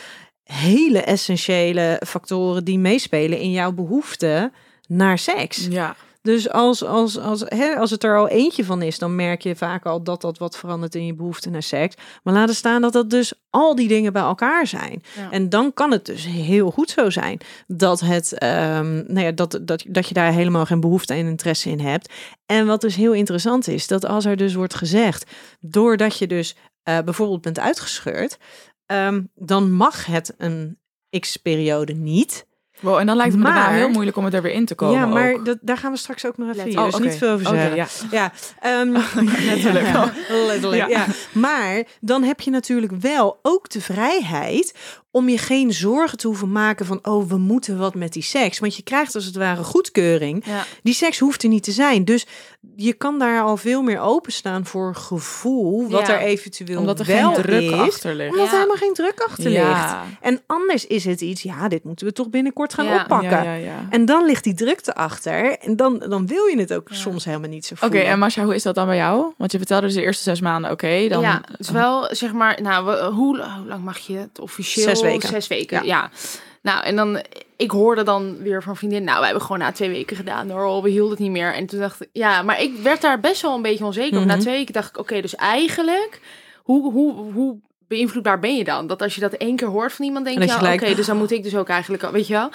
hele 0.45 1.03
essentiële 1.03 2.01
factoren 2.07 2.65
die 2.65 2.79
meespelen 2.79 3.39
in 3.39 3.51
jouw 3.51 3.73
behoefte 3.73 4.53
naar 4.89 5.19
seks. 5.19 5.67
ja. 5.71 5.97
Dus 6.23 6.51
als, 6.51 6.85
als, 6.85 7.19
als, 7.19 7.43
hè, 7.47 7.77
als 7.77 7.91
het 7.91 8.05
er 8.05 8.19
al 8.19 8.29
eentje 8.29 8.65
van 8.65 8.83
is, 8.83 8.99
dan 8.99 9.15
merk 9.15 9.43
je 9.43 9.57
vaak 9.57 9.87
al 9.87 10.03
dat 10.03 10.21
dat 10.21 10.39
wat 10.39 10.57
verandert 10.57 10.95
in 10.95 11.07
je 11.07 11.15
behoefte 11.15 11.51
naar 11.51 11.63
seks. 11.63 11.95
Maar 12.23 12.35
laten 12.35 12.55
staan 12.55 12.81
dat 12.81 12.93
dat 12.93 13.11
dus 13.11 13.33
al 13.51 13.75
die 13.75 13.89
dingen 13.89 14.13
bij 14.13 14.23
elkaar 14.23 14.67
zijn. 14.67 15.03
Ja. 15.17 15.31
En 15.31 15.49
dan 15.49 15.73
kan 15.73 15.91
het 15.91 16.07
dus 16.07 16.25
heel 16.25 16.71
goed 16.71 16.91
zo 16.91 17.11
zijn 17.11 17.39
dat, 17.67 18.01
het, 18.01 18.39
ehm, 18.39 18.95
nou 18.95 19.21
ja, 19.21 19.33
dat, 19.33 19.61
dat, 19.63 19.85
dat 19.89 20.09
je 20.09 20.15
daar 20.15 20.33
helemaal 20.33 20.67
geen 20.67 20.81
behoefte 20.81 21.15
en 21.15 21.27
interesse 21.27 21.71
in 21.71 21.81
hebt. 21.81 22.13
En 22.47 22.67
wat 22.67 22.81
dus 22.81 22.97
heel 22.97 23.13
interessant 23.13 23.69
is, 23.69 23.87
dat 23.87 24.05
als 24.05 24.25
er 24.25 24.37
dus 24.37 24.55
wordt 24.55 24.75
gezegd, 24.75 25.31
doordat 25.61 26.19
je 26.19 26.27
dus 26.27 26.57
eh, 26.83 26.99
bijvoorbeeld 27.01 27.43
bent 27.43 27.59
uitgescheurd, 27.59 28.39
ehm, 28.87 29.23
dan 29.35 29.73
mag 29.73 30.07
het 30.07 30.35
een 30.39 30.79
x-periode 31.21 31.93
niet. 31.93 32.47
Wow, 32.83 32.97
en 32.99 33.07
dan 33.07 33.17
lijkt 33.17 33.33
het 33.33 33.43
me 33.43 33.49
Maar- 33.49 33.73
heel 33.73 33.89
moeilijk 33.89 34.17
om 34.17 34.25
het 34.25 34.35
er 34.35 34.43
weer 34.43 34.53
in 34.53 34.65
te 34.65 34.75
komen 34.75 34.99
ja, 35.01 35.07
maar 35.07 35.33
ook. 35.33 35.45
dat, 35.45 35.59
daar 35.61 35.77
gaan 35.77 35.93
we 35.93 35.99
straks 35.99 36.27
ook 36.27 36.37
nog 36.39 36.57
even. 36.57 36.79
Oh, 36.79 36.85
dus 36.85 36.99
niet 36.99 37.15
veel 37.15 37.31
over 37.33 37.47
zeggen. 37.47 37.75
ja. 37.77 37.87
Ja, 38.11 38.33
ehm, 38.61 38.91
Letterlijk. 39.47 39.87
ja, 39.95 40.13
letterlijk, 40.47 40.89
Ja. 40.89 41.07
Maar 41.33 41.83
dan 42.01 42.23
heb 42.23 42.41
je 42.41 42.51
natuurlijk 42.51 42.93
wel 43.01 43.39
ook 43.43 43.71
de 43.71 43.81
vrijheid 43.81 44.75
om 45.11 45.29
je 45.29 45.39
geen 45.39 45.73
zorgen 45.73 46.19
te 46.19 46.27
hoeven 46.27 46.53
maken 46.53 46.87
van, 46.87 46.99
oh, 47.03 47.29
we 47.29 47.39
moeten 47.39 47.79
wat 47.79 47.95
met 47.95 48.13
die 48.13 48.23
seks. 48.23 48.59
Want 48.59 48.77
je 48.77 48.83
krijgt 48.83 49.15
als 49.15 49.25
het 49.25 49.37
ware 49.37 49.65
goedkeuring. 49.65 50.45
Die 50.83 50.95
seks 50.95 51.19
hoeft 51.19 51.43
er 51.43 51.49
niet 51.49 51.63
te 51.63 51.73
zijn. 51.73 52.05
Dus 52.05 52.27
je 52.77 52.93
kan 52.93 53.19
daar 53.19 53.43
al 53.43 53.57
veel 53.57 53.83
meer 53.83 54.01
openstaan 54.01 54.67
voor 54.67 54.95
gevoel, 54.95 55.89
wat 55.91 56.09
er 56.09 56.19
eventueel 56.19 56.79
Omdat 56.79 57.01
er 57.01 57.07
wel 57.07 57.33
geen 57.35 57.43
druk 57.43 57.63
is. 57.63 57.73
achter 57.73 58.15
ligt. 58.15 58.31
Omdat 58.33 58.47
er 58.47 58.53
helemaal 58.55 58.77
geen 58.77 58.95
druk 58.95 59.21
achter 59.29 59.51
ligt. 59.51 59.57
Ja. 59.57 60.05
En 60.21 60.41
anders 60.47 60.87
is 60.87 61.05
het 61.05 61.21
iets, 61.21 61.43
ja, 61.43 61.69
dit 61.69 61.85
moeten 61.85 62.07
we 62.07 62.13
toch 62.13 62.31
binnenkort 62.31 62.72
gaan 62.75 62.85
Ja. 62.85 63.01
oppakken. 63.03 63.31
Ja, 63.31 63.43
ja, 63.43 63.53
ja. 63.55 63.87
En 63.91 64.05
dan 64.05 64.25
ligt 64.27 64.45
die 64.45 64.55
drukte 64.55 64.95
achter. 64.95 65.59
En 65.59 65.77
dan, 65.77 65.99
dan 66.09 66.27
wil 66.27 66.45
je 66.47 66.59
het 66.59 66.75
ook 66.75 66.89
Ja. 66.89 66.95
soms 66.97 67.25
helemaal 67.25 67.49
niet 67.49 67.67
zo 67.67 67.75
Oké, 67.75 67.87
voelen. 67.87 68.07
en 68.07 68.19
Masha, 68.19 68.45
hoe 68.45 68.55
is 68.55 68.63
dat 68.63 68.75
dan 68.75 68.87
bij 68.87 68.97
jou? 68.97 69.33
Want 69.37 69.53
je 69.53 69.59
vertelde 69.59 69.87
dus 69.87 69.95
de 69.95 70.03
eerste 70.03 70.23
zes 70.23 70.41
maanden, 70.41 70.71
oké, 70.71 71.09
dan... 71.09 71.21
Ja, 71.21 71.41
het 71.51 71.61
is 71.61 71.71
wel 71.71 72.09
zeg 72.11 72.33
maar, 72.33 72.59
nou, 72.63 72.85
we- 72.87 73.05
hoe, 73.05 73.15
hoe 73.15 73.67
lang 73.67 73.85
mag 73.85 73.99
je 73.99 74.17
het 74.17 74.39
officieel? 74.41 74.89
Zes 74.89 75.03
weken. 75.03 75.29
Zes 75.29 75.47
weken, 75.47 75.77
Ja. 75.77 75.83
ja. 75.85 76.11
Nou, 76.63 76.85
en 76.85 76.97
dan, 76.97 77.23
ik 77.57 77.71
hoorde 77.71 78.03
dan 78.03 78.37
weer 78.43 78.63
van 78.63 78.77
vriendin, 78.77 79.05
nou, 79.05 79.19
we 79.19 79.25
hebben 79.25 79.43
gewoon 79.43 79.59
na 79.59 79.73
twee 79.73 79.91
weken 79.91 80.17
gedaan 80.17 80.51
hoor, 80.51 80.83
we 80.83 80.91
hielden 80.91 81.11
het 81.11 81.19
niet 81.19 81.31
meer. 81.31 81.55
En 81.55 81.67
toen 81.67 81.81
dacht 81.81 82.01
ik, 82.03 82.09
ja, 82.13 82.43
maar 82.43 82.63
ik 82.63 82.77
werd 82.83 83.01
daar 83.01 83.21
best 83.21 83.43
wel 83.43 83.55
een 83.55 83.63
beetje 83.63 83.85
onzeker. 83.85 84.27
Na 84.27 84.33
Mhm. 84.33 84.39
twee 84.43 84.57
weken 84.57 84.73
dacht 84.73 84.89
ik, 84.89 84.99
oké, 84.99 85.21
dus 85.21 85.35
eigenlijk, 85.37 86.21
hoe, 86.63 86.93
hoe, 86.93 87.33
hoe 87.33 87.57
beïnvloedbaar 87.89 88.39
ben 88.39 88.57
je 88.57 88.65
dan? 88.65 88.87
Dat 88.87 89.03
als 89.03 89.15
je 89.15 89.21
dat 89.21 89.33
één 89.33 89.57
keer 89.57 89.69
hoort 89.69 89.93
van 89.93 90.05
iemand, 90.05 90.25
denk 90.25 90.37
En 90.37 90.47
je, 90.47 90.49
ja, 90.49 90.73
oké, 90.73 90.95
dus 90.95 91.07
dan 91.07 91.17
moet 91.17 91.31
ik 91.31 91.43
dus 91.43 91.57
ook 91.57 91.69
eigenlijk, 91.69 92.11
weet 92.11 92.27
je 92.27 92.33
wel. 92.33 92.51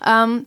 Ehm, 0.00 0.38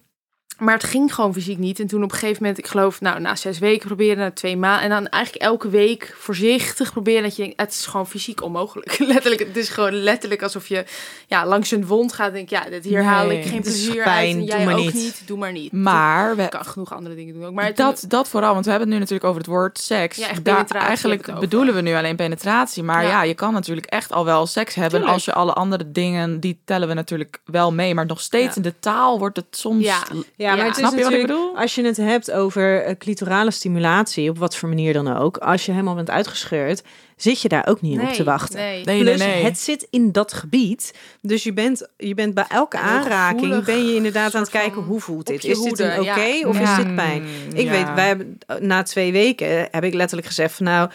maar 0.58 0.74
het 0.74 0.84
ging 0.84 1.14
gewoon 1.14 1.34
fysiek 1.34 1.58
niet. 1.58 1.80
En 1.80 1.88
toen 1.88 2.04
op 2.04 2.12
een 2.12 2.18
gegeven 2.18 2.42
moment, 2.42 2.60
ik 2.60 2.68
geloof, 2.68 3.02
nou, 3.02 3.20
na 3.20 3.36
zes 3.36 3.60
weken 3.60 3.88
proberen, 3.88 4.18
na 4.18 4.32
twee 4.32 4.58
maanden. 4.58 4.84
En 4.84 4.90
dan 4.90 5.08
eigenlijk 5.08 5.44
elke 5.44 5.70
week 5.70 6.16
voorzichtig 6.18 6.92
proberen. 6.92 7.24
Dat 7.24 7.36
je 7.36 7.42
denkt, 7.42 7.62
het 7.62 7.72
is 7.72 7.86
gewoon 7.86 8.08
fysiek 8.08 8.44
onmogelijk. 8.44 9.00
letterlijk, 9.14 9.48
het 9.48 9.58
is 9.58 9.70
gewoon 9.70 9.94
letterlijk 9.94 10.42
alsof 10.42 10.68
je 10.68 10.86
ja, 11.28 11.46
langs 11.46 11.72
een 11.72 11.86
wond 11.86 12.14
gaat. 12.14 12.34
Denk 12.34 12.50
ja, 12.50 12.64
dit 12.70 12.84
hier 12.84 13.04
haal 13.04 13.30
ik 13.30 13.38
Nee, 13.38 13.44
geen 13.44 13.62
plezier 13.62 14.04
pijn, 14.04 14.08
uit. 14.08 14.30
En 14.30 14.38
doe 14.38 14.46
jij 14.46 14.66
maar 14.66 14.76
ook 14.76 14.84
niet. 14.84 14.94
niet. 14.94 15.22
Doe 15.26 15.38
maar 15.38 15.52
niet. 15.52 15.72
Maar 15.72 16.36
we, 16.36 16.50
kan 16.50 16.66
genoeg 16.66 16.94
andere 16.94 17.16
dingen 17.16 17.34
doen 17.34 17.46
ook. 17.46 17.54
Maar 17.54 17.74
dat, 17.74 18.06
dat 18.08 18.28
vooral, 18.28 18.54
want 18.54 18.66
we 18.66 18.72
hebben 18.72 18.90
het 18.90 18.98
nu 18.98 19.04
natuurlijk 19.04 19.30
over 19.30 19.42
het 19.42 19.50
woord 19.50 19.80
seks. 19.80 20.18
Ja, 20.18 20.28
Daar, 20.44 20.66
eigenlijk 20.68 21.40
bedoelen 21.40 21.74
we 21.76 21.82
nu 21.82 21.96
alleen 21.96 22.16
penetratie. 22.16 22.84
Maar 22.84 23.04
ja. 23.04 23.10
Ja. 23.10 23.24
je 23.24 23.34
kan 23.34 23.54
natuurlijk 23.54 23.86
echt 23.86 24.12
al 24.12 24.26
wel 24.26 24.46
seks 24.46 24.76
hebben. 24.76 24.92
Tuurlijk. 24.92 25.14
Als 25.14 25.26
je 25.26 25.34
alle 25.34 25.54
andere 25.54 25.92
dingen, 25.92 26.40
die 26.40 26.60
tellen 26.66 26.88
we 26.88 26.94
natuurlijk 26.94 27.40
wel 27.46 27.74
mee. 27.74 27.94
Maar 27.94 28.06
nog 28.06 28.22
steeds 28.22 28.46
Ja. 28.46 28.56
in 28.56 28.62
de 28.62 28.74
taal 28.80 29.20
wordt 29.20 29.36
het 29.36 29.46
soms... 29.50 29.84
Ja. 29.84 30.04
Ja, 30.46 30.56
maar 30.56 30.66
Ja. 30.66 30.72
het 30.72 30.78
is 30.82 30.88
Snap 30.88 30.98
je 30.98 31.04
wat 31.04 31.14
ik 31.14 31.22
bedoel? 31.22 31.58
als 31.58 31.76
je 31.76 31.84
het 31.86 31.98
hebt 31.98 32.32
over 32.32 32.84
eh, 32.84 32.96
clitorale 32.98 33.52
stimulatie, 33.52 34.30
op 34.30 34.38
wat 34.38 34.56
voor 34.56 34.70
manier 34.70 34.94
dan 34.94 35.18
ook, 35.18 35.38
als 35.38 35.66
je 35.66 35.72
helemaal 35.72 35.96
bent 35.96 36.10
uitgescheurd, 36.10 36.84
zit 37.16 37.42
je 37.42 37.48
daar 37.50 37.68
ook 37.68 37.82
niet 37.82 38.00
op 38.00 38.10
te 38.14 38.24
wachten. 38.24 38.60
Nee. 38.60 38.84
Nee, 38.86 39.00
Plus, 39.00 39.20
nee, 39.20 39.28
nee. 39.28 39.44
het 39.44 39.60
zit 39.60 39.88
in 39.90 40.12
dat 40.12 40.34
gebied. 40.34 40.94
Dus 41.22 41.44
je 41.44 41.54
bent, 41.54 41.88
je 41.98 42.14
bent 42.14 42.34
bij 42.34 42.46
elke 42.50 42.78
aanraking 42.78 43.40
gevoelig, 43.42 43.66
ben 43.66 43.88
je 43.88 43.96
inderdaad 43.96 44.36
aan 44.36 44.42
het 44.42 44.50
kijken 44.52 44.82
hoe 44.82 45.00
voelt 45.00 45.28
dit. 45.28 45.44
Is 45.44 45.62
dit 45.62 45.80
een 45.80 46.00
oké 46.00 46.22
ja. 46.22 46.48
of 46.48 46.60
Ja. 46.60 46.72
is 46.78 46.84
dit 46.86 46.96
pijn? 46.96 47.24
Ik 47.54 47.66
Ja. 47.66 47.72
weet, 47.72 47.94
wij 47.96 48.08
hebben 48.08 48.38
eh, 48.48 48.58
na 48.58 48.84
twee 48.84 49.12
weken 49.12 49.68
heb 49.72 49.84
ik 49.84 49.94
letterlijk 49.94 50.28
gezegd 50.28 50.56
van 50.56 50.66
nou, 50.66 50.90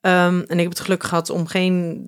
ehm, 0.00 0.38
en 0.46 0.54
ik 0.56 0.58
heb 0.60 0.68
het 0.68 0.80
geluk 0.80 1.02
gehad 1.04 1.30
om 1.30 1.46
geen 1.46 2.06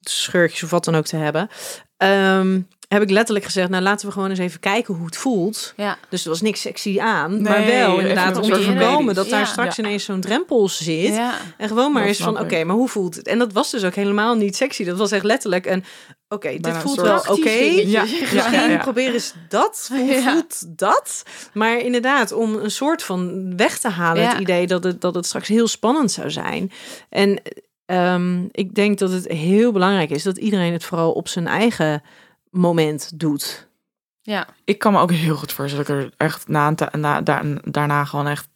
scheurtjes 0.00 0.62
of 0.62 0.70
wat 0.70 0.84
dan 0.84 0.94
ook 0.94 1.06
te 1.06 1.16
hebben. 1.16 1.48
Ehm, 1.96 2.60
heb 2.94 3.02
ik 3.02 3.10
letterlijk 3.10 3.44
gezegd, 3.44 3.68
nou 3.68 3.82
laten 3.82 4.06
we 4.06 4.12
gewoon 4.12 4.30
eens 4.30 4.38
even 4.38 4.60
kijken 4.60 4.94
hoe 4.94 5.06
het 5.06 5.16
voelt. 5.16 5.72
Ja. 5.76 5.98
Dus 6.08 6.22
er 6.24 6.28
was 6.30 6.40
niks 6.40 6.60
sexy 6.60 7.00
aan, 7.00 7.32
Nee, 7.32 7.42
maar 7.42 7.66
wel 7.66 7.98
inderdaad 7.98 8.36
om 8.36 8.50
te 8.50 8.62
voorkomen 8.62 9.14
dat 9.14 9.28
daar 9.28 9.46
straks 9.46 9.76
Ja. 9.76 9.82
ineens 9.84 10.04
zo'n 10.04 10.20
drempel 10.20 10.68
zit. 10.68 11.14
Ja. 11.14 11.34
En 11.58 11.68
gewoon 11.68 11.92
maar 11.92 12.04
eens 12.04 12.18
van, 12.18 12.40
oké, 12.40 12.64
maar 12.64 12.76
hoe 12.76 12.88
voelt 12.88 13.14
het? 13.14 13.26
En 13.28 13.38
dat 13.38 13.52
was 13.52 13.70
dus 13.70 13.84
ook 13.84 13.94
helemaal 13.94 14.34
niet 14.34 14.56
sexy. 14.56 14.84
Dat 14.84 14.98
was 14.98 15.10
echt 15.12 15.24
letterlijk 15.24 15.66
een, 15.66 15.84
oké, 16.28 16.56
dit 16.60 16.76
voelt 16.76 17.00
wel 17.00 17.18
oké. 17.18 17.34
Dingetje. 17.42 17.88
Ja, 17.90 18.02
Misschien 18.32 18.78
probeer 18.78 19.12
eens 19.14 19.34
dat. 19.48 19.86
Hoe 19.92 20.04
Ja. 20.04 20.30
voelt 20.32 20.78
dat? 20.78 21.22
Maar 21.52 21.78
inderdaad, 21.78 22.32
om 22.32 22.54
een 22.54 22.70
soort 22.70 23.02
van 23.02 23.52
weg 23.56 23.78
te 23.78 23.88
halen, 23.88 24.22
Ja. 24.22 24.28
het 24.30 24.40
idee 24.40 24.66
dat 24.66 24.84
het, 24.84 25.00
dat 25.00 25.14
het 25.14 25.26
straks 25.26 25.48
heel 25.48 25.68
spannend 25.68 26.12
zou 26.12 26.30
zijn. 26.30 26.72
En 27.08 27.40
ehm, 27.86 28.42
ik 28.50 28.74
denk 28.74 28.98
dat 28.98 29.10
het 29.10 29.28
heel 29.28 29.72
belangrijk 29.72 30.10
is 30.10 30.22
dat 30.22 30.36
iedereen 30.38 30.72
het 30.72 30.84
vooral 30.84 31.12
op 31.12 31.28
zijn 31.28 31.46
eigen 31.46 32.02
moment 32.54 33.10
doet. 33.18 33.68
Ja. 34.22 34.46
Ik 34.64 34.78
kan 34.78 34.92
me 34.92 34.98
ook 35.00 35.12
heel 35.12 35.36
goed 35.36 35.52
voorstellen 35.52 35.86
dat 35.86 35.96
ik 35.96 36.02
er 36.04 36.12
echt 36.16 36.48
na, 36.48 36.68
een 36.68 36.74
ta- 36.76 36.90
na, 36.92 37.20
daar, 37.20 37.44
daarna 37.64 38.04
gewoon 38.04 38.26
echt 38.26 38.48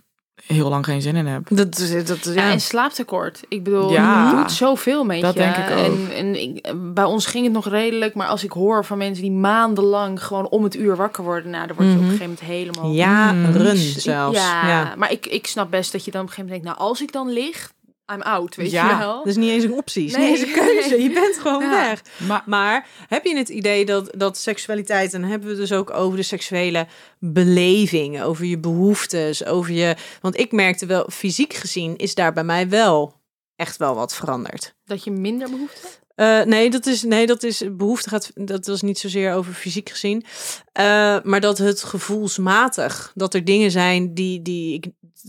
heel 0.47 0.69
lang 0.69 0.85
geen 0.85 1.03
zin 1.03 1.17
in 1.17 1.27
heb. 1.27 1.43
Dat, 1.51 1.79
is- 1.79 2.05
dat, 2.07 2.25
is- 2.27 2.35
Ja, 2.35 2.45
ja. 2.47 2.51
en 2.53 2.61
slaaptekort. 2.61 3.41
Ik 3.49 3.63
bedoel, 3.65 3.91
Ja. 3.93 4.31
je 4.31 4.37
doet 4.37 4.53
zoveel 4.53 5.05
met 5.05 5.21
Dat 5.21 5.33
je. 5.35 5.41
denk 5.41 5.57
ik 5.57 5.71
ook. 5.71 5.85
En, 5.85 6.11
en 6.15 6.41
ik, 6.43 6.73
bij 6.95 7.05
ons 7.05 7.27
ging 7.27 7.45
het 7.45 7.53
nog 7.53 7.69
redelijk, 7.69 8.15
maar 8.15 8.27
als 8.27 8.45
ik 8.45 8.53
hoor 8.53 8.85
van 8.85 8.99
mensen 8.99 9.23
die 9.23 9.33
maandenlang 9.33 10.25
gewoon 10.25 10.49
om 10.49 10.63
het 10.65 10.77
uur 10.77 10.97
wakker 10.97 11.25
worden, 11.25 11.51
nou, 11.51 11.67
dan 11.67 11.77
word 11.77 11.89
je 11.89 11.95
op 11.95 12.01
Mhm. 12.01 12.11
een 12.13 12.19
gegeven 12.19 12.37
moment 12.41 12.57
helemaal. 12.59 12.91
Jaren 12.93 13.63
Mm. 13.69 13.77
zelfs. 13.77 14.39
Ja, 14.39 14.69
Ja. 14.69 14.95
maar 14.97 15.13
ik, 15.13 15.27
ik 15.27 15.47
snap 15.47 15.71
best 15.71 15.93
dat 15.93 16.05
je 16.05 16.11
dan 16.11 16.21
op 16.21 16.27
een 16.27 16.33
gegeven 16.35 16.51
moment 16.55 16.65
denkt, 16.65 16.79
nou, 16.79 16.91
als 16.91 17.03
ik 17.03 17.13
dan 17.13 17.33
lig, 17.33 17.73
I'm 18.13 18.23
out, 18.23 18.55
weet 18.57 18.71
Ja. 18.71 18.91
je 18.91 18.99
wel. 18.99 19.17
Dat 19.17 19.27
is 19.27 19.37
niet 19.37 19.51
eens 19.51 19.65
een 19.65 19.73
optie. 19.73 20.03
Het 20.11 20.13
is 20.13 20.19
Nee. 20.19 20.31
niet 20.31 20.39
eens 20.39 20.49
een 20.49 20.55
keuze. 20.67 21.03
Je 21.03 21.11
bent 21.11 21.39
gewoon 21.39 21.63
Ja. 21.71 21.71
weg. 21.71 22.03
Maar 22.27 22.43
Maar 22.47 22.87
heb 23.09 23.25
je 23.25 23.37
het 23.37 23.49
idee 23.49 23.85
dat, 23.85 24.11
dat 24.17 24.39
seksualiteit, 24.39 25.15
en 25.15 25.21
dan 25.21 25.31
hebben 25.31 25.49
we 25.49 25.55
het 25.61 25.69
dus 25.69 25.79
ook 25.79 25.91
over 25.91 26.17
de 26.17 26.23
seksuele 26.23 26.87
beleving, 27.19 28.23
over 28.23 28.45
je 28.45 28.59
behoeftes, 28.59 29.45
over 29.45 29.73
je. 29.73 29.97
Want 30.21 30.39
ik 30.39 30.53
merkte 30.53 30.87
wel, 30.87 31.07
fysiek 31.13 31.55
gezien 31.55 31.97
is 31.97 32.15
daar 32.15 32.33
bij 32.33 32.45
mij 32.45 32.69
wel 32.69 33.15
echt 33.57 33.77
wel 33.77 33.95
wat 33.95 34.15
veranderd. 34.15 34.75
Dat 34.85 35.05
je 35.05 35.11
minder 35.11 35.51
behoefte 35.51 35.87
Eh, 36.19 36.43
nee, 36.43 36.71
dat 36.71 36.87
is, 36.87 37.03
nee, 37.03 37.27
dat 37.27 37.43
is 37.43 37.63
behoefte 37.73 38.09
gaat. 38.09 38.31
Dat 38.35 38.67
was 38.67 38.83
niet 38.83 38.99
zozeer 38.99 39.33
over 39.35 39.53
fysiek 39.53 39.89
gezien. 39.89 40.25
Eh, 40.73 41.17
maar 41.23 41.41
dat 41.41 41.59
het 41.59 41.83
gevoelsmatig. 41.83 43.13
Dat 43.15 43.35
er 43.35 43.45
dingen 43.45 43.71
zijn 43.71 44.15
die, 44.15 44.43
die, 44.43 44.75
ik, 44.75 44.87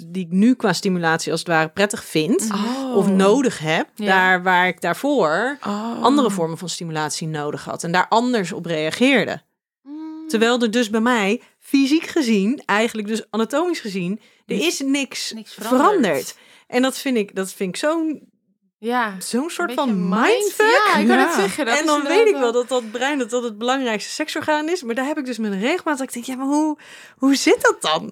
die 0.08 0.26
ik 0.26 0.32
nu 0.32 0.54
qua 0.56 0.74
stimulatie 0.74 1.32
als 1.32 1.40
het 1.40 1.50
ware 1.50 1.70
prettig 1.70 2.04
vind. 2.04 2.50
Oh. 2.52 2.96
Of 2.96 3.08
nodig 3.08 3.60
heb. 3.60 3.90
Ja. 3.96 4.06
Daar 4.06 4.44
waar 4.44 4.68
ik 4.68 4.82
daarvoor 4.82 5.58
Oh. 5.68 6.04
andere 6.04 6.32
vormen 6.32 6.58
van 6.58 6.70
stimulatie 6.70 7.28
nodig 7.28 7.66
had. 7.66 7.84
En 7.84 7.92
daar 7.92 8.08
anders 8.08 8.52
op 8.52 8.66
reageerde. 8.66 9.42
Terwijl 10.28 10.62
er 10.62 10.72
dus 10.72 10.90
bij 10.90 11.00
mij, 11.02 11.42
fysiek 11.60 12.04
gezien, 12.08 12.62
eigenlijk 12.66 13.08
dus 13.08 13.24
anatomisch 13.30 13.80
gezien, 13.80 14.20
er 14.46 14.66
is 14.66 14.80
niks, 14.80 15.32
Niks 15.32 15.54
veranderd. 15.54 15.82
veranderd. 15.90 16.38
En 16.68 16.82
dat 16.82 16.98
vind 16.98 17.18
ik, 17.18 17.36
dat 17.36 17.54
vind 17.54 17.70
ik 17.70 17.76
zo'n 17.76 18.22
Ja. 18.80 19.16
zo'n 19.20 19.50
soort 19.50 19.74
van 19.74 19.86
beetje 19.88 20.02
mind- 20.02 20.26
mindfuck. 20.28 20.82
Ja, 20.94 21.00
ik 21.00 21.08
Ja. 21.08 21.18
het 21.18 21.34
zeggen. 21.34 21.66
Dat 21.66 21.80
en 21.80 21.86
dan 21.86 22.04
weet 22.04 22.28
ik 22.28 22.36
wel 22.36 22.52
dat 22.52 22.68
dat 22.70 22.92
brein 22.92 23.18
dat 23.20 23.30
dat 23.30 23.44
het 23.44 23.58
belangrijkste 23.58 24.12
seksorgaan 24.12 24.70
is. 24.70 24.84
Maar 24.84 24.96
daar 24.96 25.06
heb 25.06 25.18
ik 25.18 25.26
dus 25.26 25.38
een 25.38 25.60
regelmaat 25.60 25.98
dat 25.98 26.08
ik 26.08 26.14
denk, 26.14 26.26
ja, 26.26 26.36
maar 26.36 26.46
hoe, 26.46 26.78
hoe 27.18 27.36
zit 27.36 27.62
dat 27.62 27.78
dan? 27.82 28.12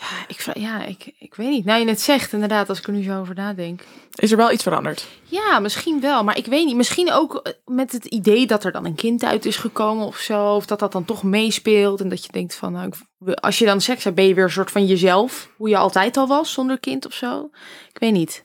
Ja, 0.00 0.24
ik, 0.28 0.56
ja 0.58 0.84
ik, 0.84 1.12
ik 1.18 1.34
weet 1.34 1.48
niet. 1.50 1.64
Nou, 1.64 1.78
je 1.78 1.84
net 1.84 2.00
zegt 2.00 2.32
inderdaad, 2.32 2.68
als 2.68 2.78
ik 2.78 2.86
er 2.86 2.92
nu 2.92 3.02
zo 3.02 3.20
over 3.20 3.34
nadenk. 3.34 3.82
Is 4.14 4.30
er 4.30 4.36
wel 4.36 4.52
iets 4.52 4.62
veranderd? 4.62 5.06
Ja, 5.22 5.58
misschien 5.58 6.00
wel. 6.00 6.24
Maar 6.24 6.36
ik 6.36 6.46
weet 6.46 6.64
niet. 6.66 6.76
Misschien 6.76 7.12
ook 7.12 7.34
eh, 7.36 7.52
met 7.64 7.92
het 7.92 8.04
idee 8.04 8.46
dat 8.46 8.64
er 8.64 8.72
dan 8.72 8.84
een 8.84 8.94
kind 8.94 9.24
uit 9.24 9.44
is 9.44 9.56
gekomen 9.56 10.06
of 10.06 10.16
zo. 10.16 10.54
Of 10.54 10.66
dat 10.66 10.78
dat 10.78 10.92
dan 10.92 11.04
toch 11.04 11.22
meespeelt. 11.22 12.00
En 12.00 12.08
dat 12.08 12.24
je 12.24 12.32
denkt 12.32 12.54
van, 12.54 12.72
nou, 12.72 12.86
ik- 13.26 13.34
als 13.34 13.58
je 13.58 13.64
dan 13.64 13.80
seks 13.80 14.04
hebt, 14.04 14.16
ben 14.16 14.26
je 14.26 14.34
weer 14.34 14.44
een 14.44 14.50
soort 14.50 14.70
van 14.70 14.86
jezelf. 14.86 15.48
Hoe 15.56 15.68
je 15.68 15.76
altijd 15.76 16.16
al 16.16 16.26
was 16.26 16.52
zonder 16.52 16.80
kind 16.80 17.06
of 17.06 17.12
zo. 17.12 17.50
Ik 17.92 17.98
weet 17.98 18.12
niet. 18.12 18.44